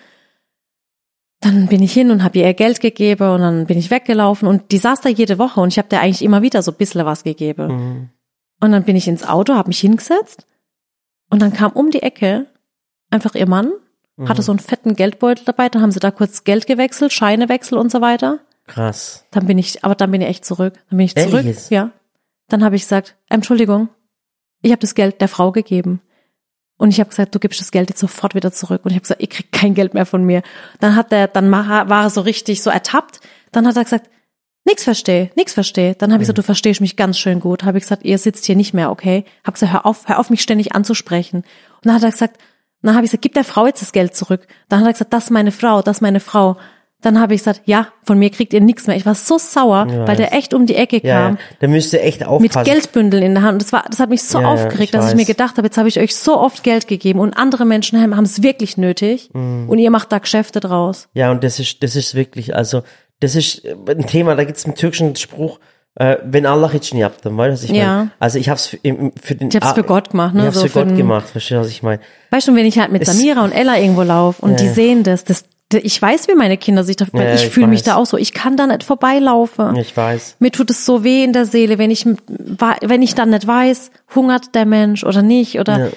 Dann 1.42 1.68
bin 1.68 1.82
ich 1.82 1.94
hin 1.94 2.12
und 2.12 2.24
habe 2.24 2.40
ihr 2.40 2.46
ihr 2.48 2.54
Geld 2.54 2.82
gegeben 2.82 3.30
und 3.32 3.42
dann 3.42 3.66
bin 3.66 3.78
ich 3.78 3.92
weggelaufen 3.92 4.48
und 4.48 4.72
die 4.72 4.78
saß 4.78 5.02
da 5.02 5.10
jede 5.10 5.38
Woche 5.40 5.62
und 5.62 5.70
ich 5.70 5.78
habe 5.78 5.88
der 5.88 6.02
eigentlich 6.02 6.22
immer 6.22 6.42
wieder 6.42 6.62
so 6.62 6.72
ein 6.72 6.78
bisschen 6.78 7.06
was 7.06 7.24
gegeben. 7.24 7.68
Mhm. 7.68 8.10
Und 8.62 8.72
dann 8.74 8.84
bin 8.84 8.96
ich 8.98 9.08
ins 9.08 9.26
Auto, 9.26 9.54
habe 9.54 9.70
mich 9.70 9.80
hingesetzt 9.80 10.46
und 11.30 11.42
dann 11.42 11.54
kam 11.54 11.72
um 11.72 11.92
die 11.92 12.02
Ecke 12.04 12.48
einfach 13.10 13.36
ihr 13.36 13.48
Mann, 13.48 13.72
Mhm. 14.18 14.28
hatte 14.28 14.42
so 14.42 14.52
einen 14.52 14.60
fetten 14.60 14.96
Geldbeutel 14.98 15.46
dabei, 15.46 15.70
dann 15.70 15.82
haben 15.82 15.92
sie 15.94 16.02
da 16.02 16.12
kurz 16.12 16.44
Geld 16.44 16.68
gewechselt, 16.68 17.14
Scheinewechsel 17.14 17.78
und 17.78 17.90
so 17.90 18.02
weiter. 18.02 18.40
Krass. 18.68 19.26
Dann 19.32 19.48
bin 19.48 19.58
ich, 19.58 19.86
aber 19.86 19.96
dann 19.96 20.12
bin 20.12 20.20
ich 20.22 20.28
echt 20.28 20.44
zurück. 20.46 20.74
Dann 20.90 20.98
bin 20.98 21.06
ich 21.06 21.16
Ehrlich 21.16 21.32
zurück. 21.32 21.46
jetzt? 21.46 21.72
Ja. 21.72 21.92
Dann 22.50 22.64
habe 22.66 22.76
ich 22.76 22.82
gesagt, 22.82 23.16
Entschuldigung, 23.30 23.88
ich 24.62 24.72
habe 24.72 24.82
das 24.82 24.94
Geld 24.94 25.22
der 25.22 25.30
Frau 25.30 25.54
gegeben. 25.54 26.02
Und 26.80 26.92
ich 26.92 27.00
habe 27.02 27.10
gesagt, 27.10 27.36
du 27.36 27.40
gibst 27.40 27.60
das 27.60 27.72
Geld 27.72 27.90
jetzt 27.90 28.00
sofort 28.00 28.36
wieder 28.36 28.54
zurück. 28.54 28.86
Und 28.86 28.92
ich 28.92 28.96
habe 28.96 29.02
gesagt, 29.02 29.22
ich 29.22 29.30
krieg 29.30 29.52
kein 29.52 29.74
Geld 29.74 29.94
mehr 29.94 30.06
von 30.06 30.24
mir. 30.24 30.42
Dann 30.80 30.96
hat 30.96 31.12
er, 31.12 31.28
dann 31.28 31.52
war 31.52 31.90
er 31.90 32.10
so 32.10 32.22
richtig 32.22 32.64
so 32.64 32.70
ertappt. 32.70 33.20
Dann 33.52 33.68
hat 33.68 33.76
er 33.76 33.84
gesagt, 33.84 34.10
nix 34.64 34.86
verstehe, 34.86 35.30
nix 35.36 35.54
verstehe. 35.54 35.96
Dann 35.96 36.14
habe 36.14 36.24
ich 36.24 36.28
gesagt, 36.28 36.38
du 36.38 36.44
verstehst 36.44 36.80
mich 36.80 36.96
ganz 36.96 37.20
schön 37.20 37.42
gut. 37.42 37.66
Habe 37.66 37.78
ich 37.78 37.84
gesagt, 37.84 38.06
ihr 38.06 38.18
sitzt 38.18 38.46
hier 38.46 38.56
nicht 38.56 38.74
mehr, 38.74 38.92
okay? 38.92 39.26
Habe 39.44 39.56
gesagt, 39.56 39.74
hör 39.74 39.86
auf, 39.86 40.08
hör 40.08 40.20
auf 40.20 40.30
mich 40.30 40.42
ständig 40.42 40.74
anzusprechen. 40.74 41.40
Und 41.40 41.86
dann 41.86 41.96
hat 41.96 42.04
er 42.04 42.12
gesagt, 42.12 42.38
dann 42.82 42.96
habe 42.96 43.04
ich 43.04 43.12
gesagt, 43.12 43.24
gib 43.24 43.34
der 43.34 43.44
Frau 43.44 43.68
jetzt 43.68 43.82
das 43.82 43.92
Geld 43.92 44.16
zurück. 44.16 44.48
Dann 44.70 44.80
hat 44.80 44.88
er 44.88 44.94
gesagt, 44.94 45.12
das 45.12 45.26
ist 45.26 45.32
meine 45.32 45.52
Frau, 45.52 45.82
das 45.82 45.98
ist 45.98 46.02
meine 46.02 46.22
Frau. 46.22 46.56
Dann 47.02 47.18
habe 47.22 47.34
ich 47.34 47.40
gesagt, 47.40 47.62
ja, 47.64 47.88
von 48.04 48.20
mir 48.20 48.30
kriegt 48.30 48.52
ihr 48.52 48.60
nichts 48.60 48.86
mehr. 48.86 48.98
Ich 48.98 49.06
war 49.06 49.16
so 49.16 49.38
sauer, 49.38 49.88
Ich 49.90 49.96
weil 50.08 50.18
der 50.18 50.34
echt 50.34 50.54
um 50.54 50.66
die 50.66 50.76
Ecke 50.76 51.00
Ja, 51.02 51.16
kam 51.22 51.34
ja. 51.36 51.40
Da 51.62 51.68
müsst 51.68 51.94
ihr 51.94 52.04
echt 52.04 52.20
mit 52.20 52.28
aufpassen. 52.28 52.66
Geldbündeln 52.66 53.24
in 53.24 53.34
der 53.36 53.44
Hand. 53.44 53.54
Und 53.54 53.62
das 53.62 53.72
war, 53.72 53.86
das 53.90 54.00
hat 54.02 54.10
mich 54.10 54.22
so 54.24 54.40
Ja, 54.40 54.44
ja, 54.44 54.54
aufgeregt, 54.54 54.80
ich 54.82 54.92
dass 54.92 55.06
ich 55.06 55.12
weiß. 55.12 55.16
mir 55.16 55.26
gedacht 55.26 55.56
habe, 55.58 55.68
jetzt 55.68 55.78
habe 55.78 55.88
ich 55.88 55.98
euch 55.98 56.14
so 56.16 56.38
oft 56.38 56.62
Geld 56.64 56.88
gegeben 56.90 57.20
und 57.20 57.34
andere 57.36 57.64
Menschen 57.66 58.02
haben 58.02 58.12
es 58.26 58.44
wirklich 58.44 58.76
nötig 58.76 59.30
Mhm. 59.34 59.70
und 59.70 59.78
ihr 59.80 59.92
macht 59.92 60.12
da 60.12 60.18
Geschäfte 60.20 60.60
draus. 60.60 61.08
Ja, 61.14 61.32
und 61.32 61.42
das 61.44 61.60
ist, 61.60 61.82
das 61.84 61.96
ist 61.96 62.16
wirklich, 62.16 62.54
also, 62.54 62.84
das 63.22 63.36
ist 63.36 63.64
äh, 63.64 63.76
ein 63.88 64.06
Thema, 64.06 64.36
da 64.36 64.44
gibt's 64.44 64.66
einen 64.66 64.76
türkischen 64.76 65.16
Spruch, 65.16 65.60
äh, 65.96 66.18
wenn 66.26 66.46
Allah 66.46 66.70
jetzt 66.74 66.94
nicht 66.94 67.04
habt, 67.04 67.26
dann 67.26 67.38
weißt 67.38 67.50
du, 67.50 67.54
was 67.54 67.64
ich 67.72 67.78
Ja. 67.78 67.86
meine. 67.96 68.12
Also 68.20 68.40
ich 68.40 68.50
hab's 68.50 68.68
für, 68.68 68.78
für 69.22 69.36
den 69.36 69.48
Ich 69.48 69.56
hab's 69.56 69.72
für 69.72 69.84
Gott 69.84 70.10
gemacht, 70.10 70.34
ne? 70.34 70.42
Ich 70.42 70.48
hab's 70.48 70.60
So 70.60 70.68
für 70.68 70.80
Gott 70.80 70.90
den- 70.90 70.98
gemacht, 70.98 71.30
verstehst 71.30 71.52
du, 71.58 71.62
was 71.62 71.70
ich 71.70 71.82
meine? 71.82 72.02
Weißt 72.32 72.48
du, 72.50 72.56
wenn 72.56 72.66
ich 72.66 72.78
halt 72.78 72.92
mit 72.92 73.04
Es- 73.04 73.08
Samira 73.18 73.44
und 73.46 73.54
Ella 73.54 73.78
irgendwo 73.80 74.02
laufe 74.04 74.42
und 74.42 74.52
Ja, 74.52 74.58
die 74.58 74.66
ja. 74.66 74.74
sehen 74.74 75.04
das, 75.04 75.24
das, 75.24 75.46
ich 75.78 76.02
weiß, 76.02 76.28
wie 76.28 76.36
meine 76.36 76.58
Kinder 76.58 76.84
sich 76.84 76.96
da, 76.96 77.06
Ja, 77.14 77.34
ich 77.34 77.44
ich 77.46 77.50
fühle 77.50 77.68
mich 77.68 77.84
da 77.84 77.96
auch 77.96 78.06
so, 78.06 78.18
ich 78.18 78.34
kann 78.34 78.58
da 78.58 78.66
nicht 78.66 78.84
vorbeilaufen. 78.84 79.76
Ich 79.76 79.96
weiß. 79.96 80.38
Mir 80.40 80.52
tut 80.52 80.70
es 80.72 80.86
so 80.86 81.04
weh 81.04 81.24
in 81.24 81.34
der 81.34 81.46
Seele, 81.46 81.78
wenn 81.78 81.92
ich, 81.92 82.06
wenn 82.08 83.02
ich 83.02 83.14
dann 83.16 83.30
nicht 83.30 83.46
weiß, 83.46 83.92
hungert 84.16 84.56
der 84.56 84.66
Mensch 84.66 85.04
oder 85.04 85.22
nicht 85.22 85.60
oder, 85.60 85.80
Ja. 85.80 85.90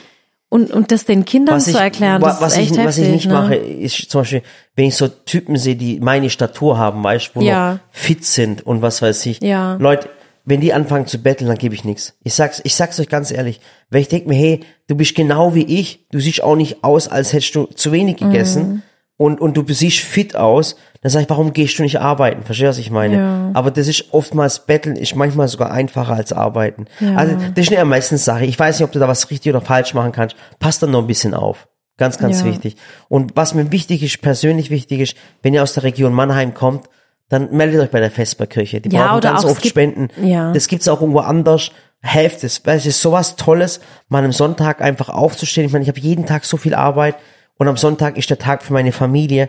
und, 0.50 0.70
und 0.70 0.92
das 0.92 1.06
den 1.06 1.24
Kindern 1.24 1.56
Was 1.56 1.64
zu 1.64 1.70
ich, 1.70 1.76
erklären, 1.76 2.20
wa- 2.20 2.26
das 2.28 2.40
was 2.42 2.52
ist 2.52 2.58
echt 2.58 2.70
ich, 2.72 2.78
heftig. 2.78 2.86
was 2.88 2.98
ich 2.98 3.08
nicht 3.08 3.26
ne? 3.26 3.32
mache, 3.32 3.54
ist 3.54 4.10
zum 4.10 4.20
Beispiel, 4.20 4.42
wenn 4.76 4.84
ich 4.86 4.94
so 4.96 5.08
Typen 5.08 5.56
sehe, 5.56 5.76
die 5.76 6.00
meine 6.00 6.28
Statur 6.28 6.76
haben, 6.76 7.02
weißt 7.02 7.30
du, 7.34 7.40
wo 7.40 7.44
Ja. 7.44 7.72
noch 7.74 7.78
fit 7.92 8.24
sind 8.26 8.66
und 8.66 8.82
was 8.82 9.00
weiß 9.00 9.24
ich. 9.26 9.40
Ja. 9.40 9.76
Leute, 9.80 10.10
wenn 10.44 10.60
die 10.60 10.72
anfangen 10.74 11.06
zu 11.06 11.18
betteln, 11.18 11.46
dann 11.48 11.56
gebe 11.56 11.74
ich 11.74 11.84
nichts. 11.84 12.14
Ich 12.24 12.34
sag's, 12.34 12.60
ich 12.64 12.74
sag's 12.74 12.98
euch 13.00 13.08
ganz 13.08 13.30
ehrlich, 13.30 13.60
weil 13.90 14.00
ich 14.02 14.08
denk 14.08 14.26
mir, 14.26 14.34
hey, 14.34 14.60
du 14.88 14.96
bist 14.96 15.14
genau 15.14 15.54
wie 15.54 15.64
ich, 15.64 16.04
du 16.10 16.18
siehst 16.20 16.42
auch 16.42 16.56
nicht 16.56 16.82
aus, 16.84 17.08
als 17.08 17.32
hättest 17.32 17.54
du 17.54 17.64
zu 17.66 17.92
wenig 17.92 18.16
gegessen 18.18 18.62
Mhm. 18.68 18.82
Und, 19.22 19.40
und 19.40 19.56
du 19.56 19.64
siehst 19.72 19.98
fit 19.98 20.36
aus, 20.36 20.76
dann 21.00 21.10
sag 21.10 21.22
ich, 21.22 21.30
warum 21.30 21.52
gehst 21.52 21.78
du 21.78 21.82
nicht 21.82 22.00
arbeiten? 22.00 22.42
Verstehst 22.42 22.64
du, 22.66 22.68
was 22.70 22.78
ich 22.78 22.90
meine? 22.90 23.16
Ja. 23.16 23.50
Aber 23.54 23.70
das 23.70 23.88
ist 23.88 24.12
oftmals 24.12 24.66
Betteln 24.66 24.96
ist 24.96 25.14
manchmal 25.16 25.48
sogar 25.48 25.70
einfacher 25.70 26.14
als 26.14 26.32
Arbeiten. 26.32 26.86
Ja. 27.00 27.16
Also 27.16 27.36
das 27.54 27.64
ist 27.64 27.68
eine 27.68 27.78
Ermessenssache. 27.78 28.44
Ich 28.44 28.58
weiß 28.58 28.78
nicht, 28.78 28.84
ob 28.84 28.92
du 28.92 28.98
da 28.98 29.08
was 29.08 29.30
richtig 29.30 29.50
oder 29.52 29.60
falsch 29.60 29.94
machen 29.94 30.12
kannst. 30.12 30.36
Pass 30.58 30.78
dann 30.78 30.90
noch 30.90 31.00
ein 31.00 31.06
bisschen 31.06 31.34
auf. 31.34 31.68
Ganz, 31.98 32.18
ganz 32.18 32.40
Ja. 32.40 32.46
wichtig. 32.46 32.76
Und 33.08 33.36
was 33.36 33.54
mir 33.54 33.70
wichtig 33.70 34.02
ist, 34.02 34.22
persönlich 34.22 34.70
wichtig 34.70 35.00
ist, 35.00 35.16
wenn 35.42 35.54
ihr 35.54 35.62
aus 35.62 35.74
der 35.74 35.82
Region 35.82 36.12
Mannheim 36.12 36.54
kommt, 36.54 36.86
dann 37.28 37.50
meldet 37.52 37.80
euch 37.80 37.90
bei 37.90 38.00
der 38.00 38.10
Vesperkirche. 38.10 38.80
Die 38.80 38.90
Ja, 38.94 39.08
brauchen 39.08 39.20
ganz 39.22 39.44
oft 39.44 39.66
Spenden. 39.66 40.08
ja. 40.22 40.52
Das 40.52 40.68
gibt's 40.68 40.88
auch 40.88 41.00
irgendwo 41.00 41.20
anders. 41.20 41.70
Helft 42.00 42.42
es. 42.44 42.60
Weil 42.66 42.78
es 42.78 42.86
ist 42.86 43.00
sowas 43.00 43.36
Tolles, 43.36 43.80
mal 44.08 44.24
am 44.24 44.32
Sonntag 44.32 44.80
einfach 44.82 45.08
aufzustehen. 45.08 45.66
Ich 45.66 45.72
meine, 45.72 45.84
ich 45.84 45.88
habe 45.88 46.00
jeden 46.00 46.26
Tag 46.26 46.44
so 46.44 46.56
viel 46.56 46.74
Arbeit 46.74 47.14
und 47.58 47.68
am 47.68 47.76
Sonntag 47.76 48.16
ist 48.16 48.30
der 48.30 48.38
Tag 48.38 48.62
für 48.62 48.72
meine 48.72 48.92
Familie. 48.92 49.48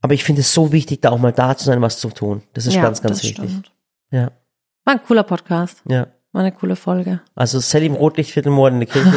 Aber 0.00 0.12
ich 0.14 0.24
finde 0.24 0.42
es 0.42 0.52
so 0.52 0.70
wichtig, 0.72 1.00
da 1.00 1.10
auch 1.10 1.18
mal 1.18 1.32
da 1.32 1.56
zu 1.56 1.64
sein, 1.64 1.80
was 1.80 1.98
zu 1.98 2.10
tun. 2.10 2.42
Das 2.52 2.66
ist 2.66 2.74
ja, 2.74 2.82
ganz, 2.82 3.00
ganz 3.00 3.18
das 3.18 3.24
wichtig. 3.24 3.44
stimmt. 3.50 3.72
Ja, 4.10 4.32
War 4.84 4.94
ein 4.94 5.00
cooler 5.06 5.22
Podcast. 5.22 5.82
ja. 5.88 6.08
War 6.32 6.40
eine 6.42 6.50
coole 6.52 6.74
Folge. 6.74 7.20
Also 7.36 7.60
Sally 7.60 7.86
im 7.86 7.94
Rotlichtviertel 7.94 8.50
morgen 8.50 8.80
in 8.80 8.80
der 8.80 8.88
Kirche. 8.88 9.12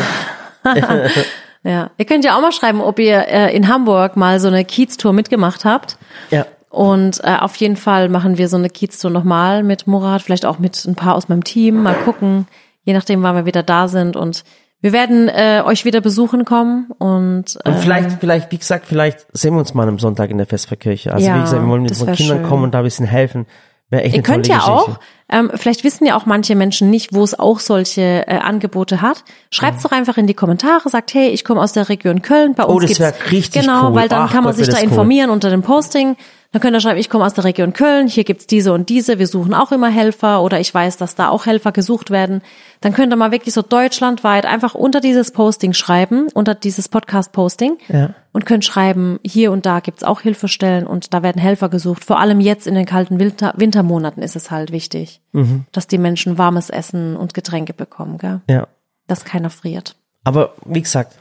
Ja. 1.64 1.92
Ihr 1.98 2.06
könnt 2.06 2.24
ja 2.24 2.38
auch 2.38 2.42
mal 2.42 2.52
schreiben, 2.54 2.80
ob 2.82 3.00
ihr 3.00 3.28
äh, 3.28 3.56
in 3.56 3.68
Hamburg 3.68 4.16
mal 4.16 4.40
so 4.40 4.48
eine 4.48 4.64
Kiez-Tour 4.64 5.14
mitgemacht 5.14 5.66
habt. 5.66 5.98
ja. 6.32 6.46
Und 6.70 7.24
äh, 7.24 7.38
auf 7.40 7.56
jeden 7.56 7.78
Fall 7.78 8.08
machen 8.10 8.38
wir 8.38 8.50
so 8.50 8.58
eine 8.58 8.70
Kiez-Tour 8.70 9.10
nochmal 9.10 9.64
mit 9.64 9.88
Murat, 9.88 10.22
vielleicht 10.22 10.46
auch 10.46 10.60
mit 10.60 10.86
ein 10.86 10.96
paar 10.96 11.16
aus 11.16 11.28
meinem 11.28 11.44
Team. 11.44 11.82
Mal 11.82 11.96
gucken, 11.96 12.46
je 12.84 12.94
nachdem, 12.94 13.24
wann 13.24 13.36
wir 13.36 13.46
wieder 13.46 13.64
da 13.64 13.88
sind. 13.88 14.16
Und 14.16 14.44
wir 14.82 14.94
werden 14.94 15.28
äh, 15.28 15.64
euch 15.66 15.86
wieder 15.86 16.02
besuchen 16.02 16.46
kommen. 16.46 16.92
Und, 17.00 17.58
äh, 17.66 17.70
Und 17.70 17.80
vielleicht, 17.80 18.20
vielleicht, 18.20 18.52
wie 18.52 18.58
gesagt, 18.58 18.86
vielleicht 18.86 19.26
sehen 19.34 19.54
wir 19.54 19.60
uns 19.60 19.74
mal 19.74 19.88
am 19.88 20.00
Sonntag 20.00 20.30
in 20.30 20.38
der 20.38 20.48
Vesperkirche. 20.48 21.12
Also 21.14 21.26
Ja, 21.26 21.38
wie 21.38 21.42
gesagt, 21.42 21.62
wir 21.64 21.70
wollen 21.70 21.82
mit 21.84 21.92
unseren 21.92 22.14
Kindern 22.16 22.38
schön. 22.40 22.48
kommen 22.48 22.64
und 22.64 22.74
da 22.74 22.80
ein 22.80 22.84
bisschen 22.84 23.06
helfen. 23.08 23.48
Wäre 23.90 24.04
echt 24.04 24.16
Ihr 24.18 24.22
könnt 24.22 24.48
ja 24.48 24.58
Geschichte. 24.58 24.74
auch, 24.74 25.00
ähm, 25.32 25.50
vielleicht 25.56 25.86
wissen 25.86 26.06
ja 26.06 26.18
auch 26.18 26.26
manche 26.26 26.56
Menschen 26.56 26.90
nicht, 26.90 27.14
wo 27.14 27.24
es 27.24 27.40
auch 27.40 27.60
solche 27.62 28.28
äh, 28.28 28.38
Angebote 28.38 29.02
hat. 29.02 29.24
Schreibt's 29.50 29.82
doch 29.84 29.92
einfach 29.94 30.18
in 30.18 30.28
die 30.28 30.34
Kommentare, 30.34 30.90
sagt, 30.90 31.14
hey, 31.14 31.30
ich 31.30 31.46
komme 31.46 31.62
aus 31.62 31.72
der 31.72 31.88
Region 31.88 32.22
Köln, 32.22 32.54
bei 32.54 32.64
uns 32.66 32.76
Oh, 32.76 32.80
das 32.86 32.98
gibt's 32.98 33.32
richtig 33.32 33.62
genau, 33.62 33.90
cool. 33.90 33.96
weil 33.96 34.10
dann 34.10 34.24
Ach 34.24 34.32
kann 34.32 34.44
man 34.44 34.52
Gott, 34.52 34.58
sich 34.58 34.66
da 34.68 34.74
das 34.74 34.82
cool. 34.84 34.90
informieren 34.90 35.30
unter 35.30 35.50
dem 35.50 35.62
Posting. 35.62 36.18
Dann 36.54 36.62
könnt 36.62 36.76
ihr 36.76 36.80
schreiben, 36.80 36.98
ich 37.00 37.10
komme 37.10 37.26
aus 37.26 37.34
der 37.34 37.44
Region 37.44 37.74
Köln, 37.74 38.08
hier 38.08 38.24
gibt's 38.24 38.48
diese 38.48 38.72
und 38.74 38.88
diese, 38.90 39.20
wir 39.20 39.28
suchen 39.28 39.54
auch 39.54 39.72
immer 39.74 39.90
Helfer 39.90 40.42
oder 40.42 40.60
ich 40.60 40.74
weiß, 40.74 40.96
dass 40.98 41.14
da 41.14 41.28
auch 41.30 41.46
Helfer 41.46 41.72
gesucht 41.74 42.10
werden. 42.10 42.42
Dann 42.82 42.94
könnt 42.94 43.12
ihr 43.12 43.18
mal 43.18 43.32
wirklich 43.32 43.54
so 43.54 43.62
deutschlandweit 43.62 44.46
einfach 44.46 44.74
unter 44.74 45.02
dieses 45.02 45.32
Posting 45.32 45.74
schreiben, 45.74 46.28
unter 46.34 46.56
dieses 46.56 46.88
Podcast-Posting 46.90 47.78
Ja. 47.90 48.12
und 48.32 48.46
könnt 48.46 48.64
schreiben, 48.64 49.20
hier 49.26 49.52
und 49.52 49.66
da 49.66 49.82
gibt's 49.82 50.04
auch 50.04 50.22
Hilfestellen 50.22 50.88
und 50.88 51.14
da 51.14 51.22
werden 51.22 51.40
Helfer 51.42 51.68
gesucht. 51.70 52.06
Vor 52.06 52.20
allem 52.20 52.40
jetzt 52.40 52.66
in 52.66 52.76
den 52.76 52.86
kalten 52.86 53.20
Winter 53.20 53.54
Wintermonaten 53.58 54.24
ist 54.24 54.36
es 54.38 54.50
halt 54.50 54.72
wichtig, 54.72 55.22
Mhm. 55.34 55.66
dass 55.74 55.88
die 55.88 55.98
Menschen 55.98 56.38
warmes 56.38 56.70
Essen 56.70 57.18
und 57.18 57.34
Getränke 57.34 57.74
bekommen, 57.74 58.18
gell? 58.18 58.42
Ja. 58.50 58.68
dass 59.08 59.24
keiner 59.26 59.50
friert. 59.50 59.96
Aber 60.24 60.54
wie 60.66 60.82
gesagt, 60.82 61.14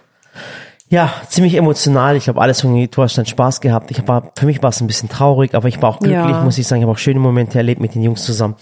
Ja, 0.88 1.12
ziemlich 1.28 1.54
emotional. 1.54 2.16
Ich 2.16 2.24
glaube, 2.24 2.40
alles 2.40 2.62
irgendwie, 2.62 2.86
du 2.86 3.02
hast 3.02 3.18
dann 3.18 3.26
Spaß 3.26 3.60
gehabt. 3.60 3.90
Ich 3.90 4.06
war, 4.06 4.30
für 4.38 4.46
mich 4.46 4.62
war 4.62 4.70
es 4.70 4.80
ein 4.80 4.86
bisschen 4.86 5.08
traurig, 5.08 5.54
aber 5.54 5.68
ich 5.68 5.82
war 5.82 5.90
auch 5.90 5.98
glücklich, 5.98 6.30
Ja. 6.30 6.42
muss 6.44 6.58
ich 6.58 6.66
sagen. 6.66 6.80
Ich 6.80 6.84
habe 6.84 6.92
auch 6.92 6.98
schöne 6.98 7.18
Momente 7.18 7.58
erlebt 7.58 7.80
mit 7.80 7.94
den 7.94 8.02
Jungs 8.02 8.24
zusammen. 8.24 8.54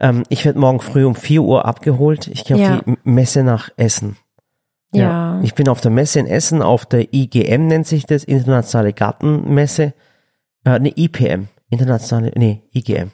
Ähm, 0.00 0.22
ich 0.30 0.44
werde 0.46 0.58
morgen 0.58 0.80
früh 0.80 1.04
um 1.04 1.14
4 1.14 1.42
Uhr 1.42 1.66
abgeholt. 1.66 2.28
Ich 2.28 2.44
gehe 2.44 2.56
Ja. 2.56 2.76
auf 2.78 2.84
die 2.86 2.96
Messe 3.04 3.42
nach 3.42 3.68
Essen. 3.76 4.16
Ja. 4.92 5.38
Ich 5.42 5.54
bin 5.54 5.68
auf 5.68 5.80
der 5.82 5.90
Messe 5.90 6.18
in 6.18 6.26
Essen, 6.26 6.62
auf 6.62 6.86
der 6.86 7.12
IGM 7.14 7.66
nennt 7.66 7.86
sich 7.86 8.06
das, 8.06 8.24
Internationale 8.24 8.92
Gartenmesse. 8.92 9.92
Äh, 10.64 10.78
ne, 10.78 10.92
IPM. 10.96 11.48
Internationale, 11.68 12.32
nee, 12.36 12.62
IGM. 12.72 13.10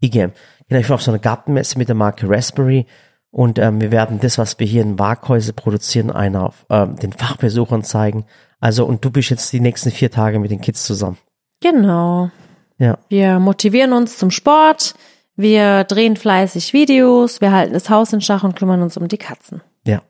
IGM. 0.00 0.30
Genau, 0.68 0.80
ich 0.80 0.88
war 0.88 0.94
auf 0.94 1.02
so 1.02 1.10
einer 1.10 1.18
Gartenmesse 1.18 1.78
mit 1.78 1.88
der 1.88 1.96
Marke 1.96 2.28
Raspberry 2.28 2.86
und 3.30 3.58
ähm, 3.58 3.80
wir 3.80 3.90
werden 3.92 4.20
das, 4.20 4.38
was 4.38 4.58
wir 4.58 4.66
hier 4.66 4.82
in 4.82 4.98
Waghäuse 4.98 5.52
produzieren, 5.52 6.10
einer 6.10 6.52
ähm, 6.70 6.96
den 6.96 7.12
Fachbesuchern 7.12 7.82
zeigen. 7.84 8.24
Also, 8.60 8.84
und 8.86 9.04
du 9.04 9.10
bist 9.10 9.30
jetzt 9.30 9.52
die 9.52 9.60
nächsten 9.60 9.90
vier 9.90 10.10
Tage 10.10 10.38
mit 10.38 10.50
den 10.50 10.60
Kids 10.60 10.84
zusammen. 10.84 11.18
Genau. 11.60 12.30
Ja, 12.78 12.98
Wir 13.08 13.38
motivieren 13.38 13.92
uns 13.92 14.18
zum 14.18 14.30
Sport. 14.30 14.94
Wir 15.36 15.84
drehen 15.84 16.16
fleißig 16.16 16.72
Videos. 16.72 17.40
Wir 17.40 17.52
halten 17.52 17.72
das 17.72 17.90
Haus 17.90 18.12
in 18.12 18.20
Schach 18.20 18.44
und 18.44 18.56
kümmern 18.56 18.82
uns 18.82 18.96
um 18.96 19.06
die 19.08 19.18
Katzen. 19.18 19.60
ja. 19.84 20.02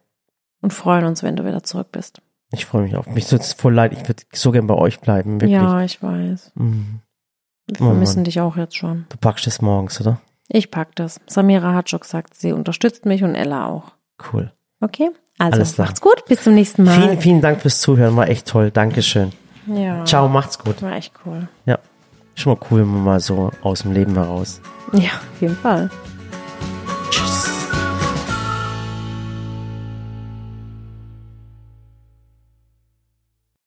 Und 0.61 0.73
freuen 0.73 1.05
uns, 1.05 1.23
wenn 1.23 1.37
du 1.37 1.45
wieder 1.45 1.63
zurück 1.63 1.93
bist. 1.93 2.21
Ich 2.51 2.67
freue 2.67 2.83
mich 2.83 2.97
auf. 2.97 3.07
Mich 3.07 3.29
tut 3.29 3.43
es 3.43 3.53
voll 3.53 3.75
leid. 3.75 3.93
Ich 3.93 4.09
würde 4.09 4.25
so 4.33 4.51
gern 4.51 4.67
bei 4.67 4.75
euch 4.75 4.99
bleiben, 5.01 5.35
wirklich. 5.41 5.53
Ja, 5.53 5.83
ich 5.83 6.03
weiß. 6.03 6.51
Mhm. 6.57 7.01
Wir 7.69 7.81
Oh 7.81 7.85
vermissen 7.91 8.25
dich 8.25 8.41
auch 8.41 8.57
jetzt 8.57 8.77
schon. 8.77 9.07
Du 9.09 9.17
packst 9.19 9.47
es 9.47 9.61
morgens, 9.63 10.01
oder? 10.01 10.21
Ich 10.49 10.71
pack 10.71 10.97
das. 10.97 11.21
Samira 11.27 11.75
hat 11.75 11.91
schon 11.91 12.01
gesagt, 12.01 12.35
sie 12.35 12.53
unterstützt 12.53 13.05
mich 13.05 13.23
und 13.23 13.35
Ella 13.35 13.67
auch. 13.67 13.93
Cool. 14.33 14.53
Okay? 14.81 15.11
Also, 15.39 15.83
macht's 15.83 16.01
gut. 16.01 16.25
Bis 16.27 16.43
zum 16.43 16.55
nächsten 16.55 16.85
Mal. 16.85 17.01
Vielen, 17.01 17.21
vielen 17.21 17.41
Dank 17.41 17.61
fürs 17.61 17.81
Zuhören. 17.81 18.17
War 18.17 18.29
echt 18.29 18.47
toll. 18.47 18.71
Dankeschön. 18.71 19.33
ja. 19.67 20.05
Ciao, 20.05 20.29
macht's 20.29 20.59
gut. 20.59 20.83
War 20.83 20.93
echt 20.93 21.13
cool. 21.25 21.49
Ja. 21.67 21.79
Schon 22.35 22.55
mal 22.55 22.67
cool, 22.71 22.81
wenn 22.81 22.89
man 22.93 23.05
mal 23.05 23.21
so 23.21 23.51
aus 23.63 23.83
dem 23.83 23.93
Leben 23.93 24.15
heraus. 24.15 24.61
Ja, 24.93 25.11
auf 25.11 25.41
jeden 25.41 25.57
Fall. 25.57 25.91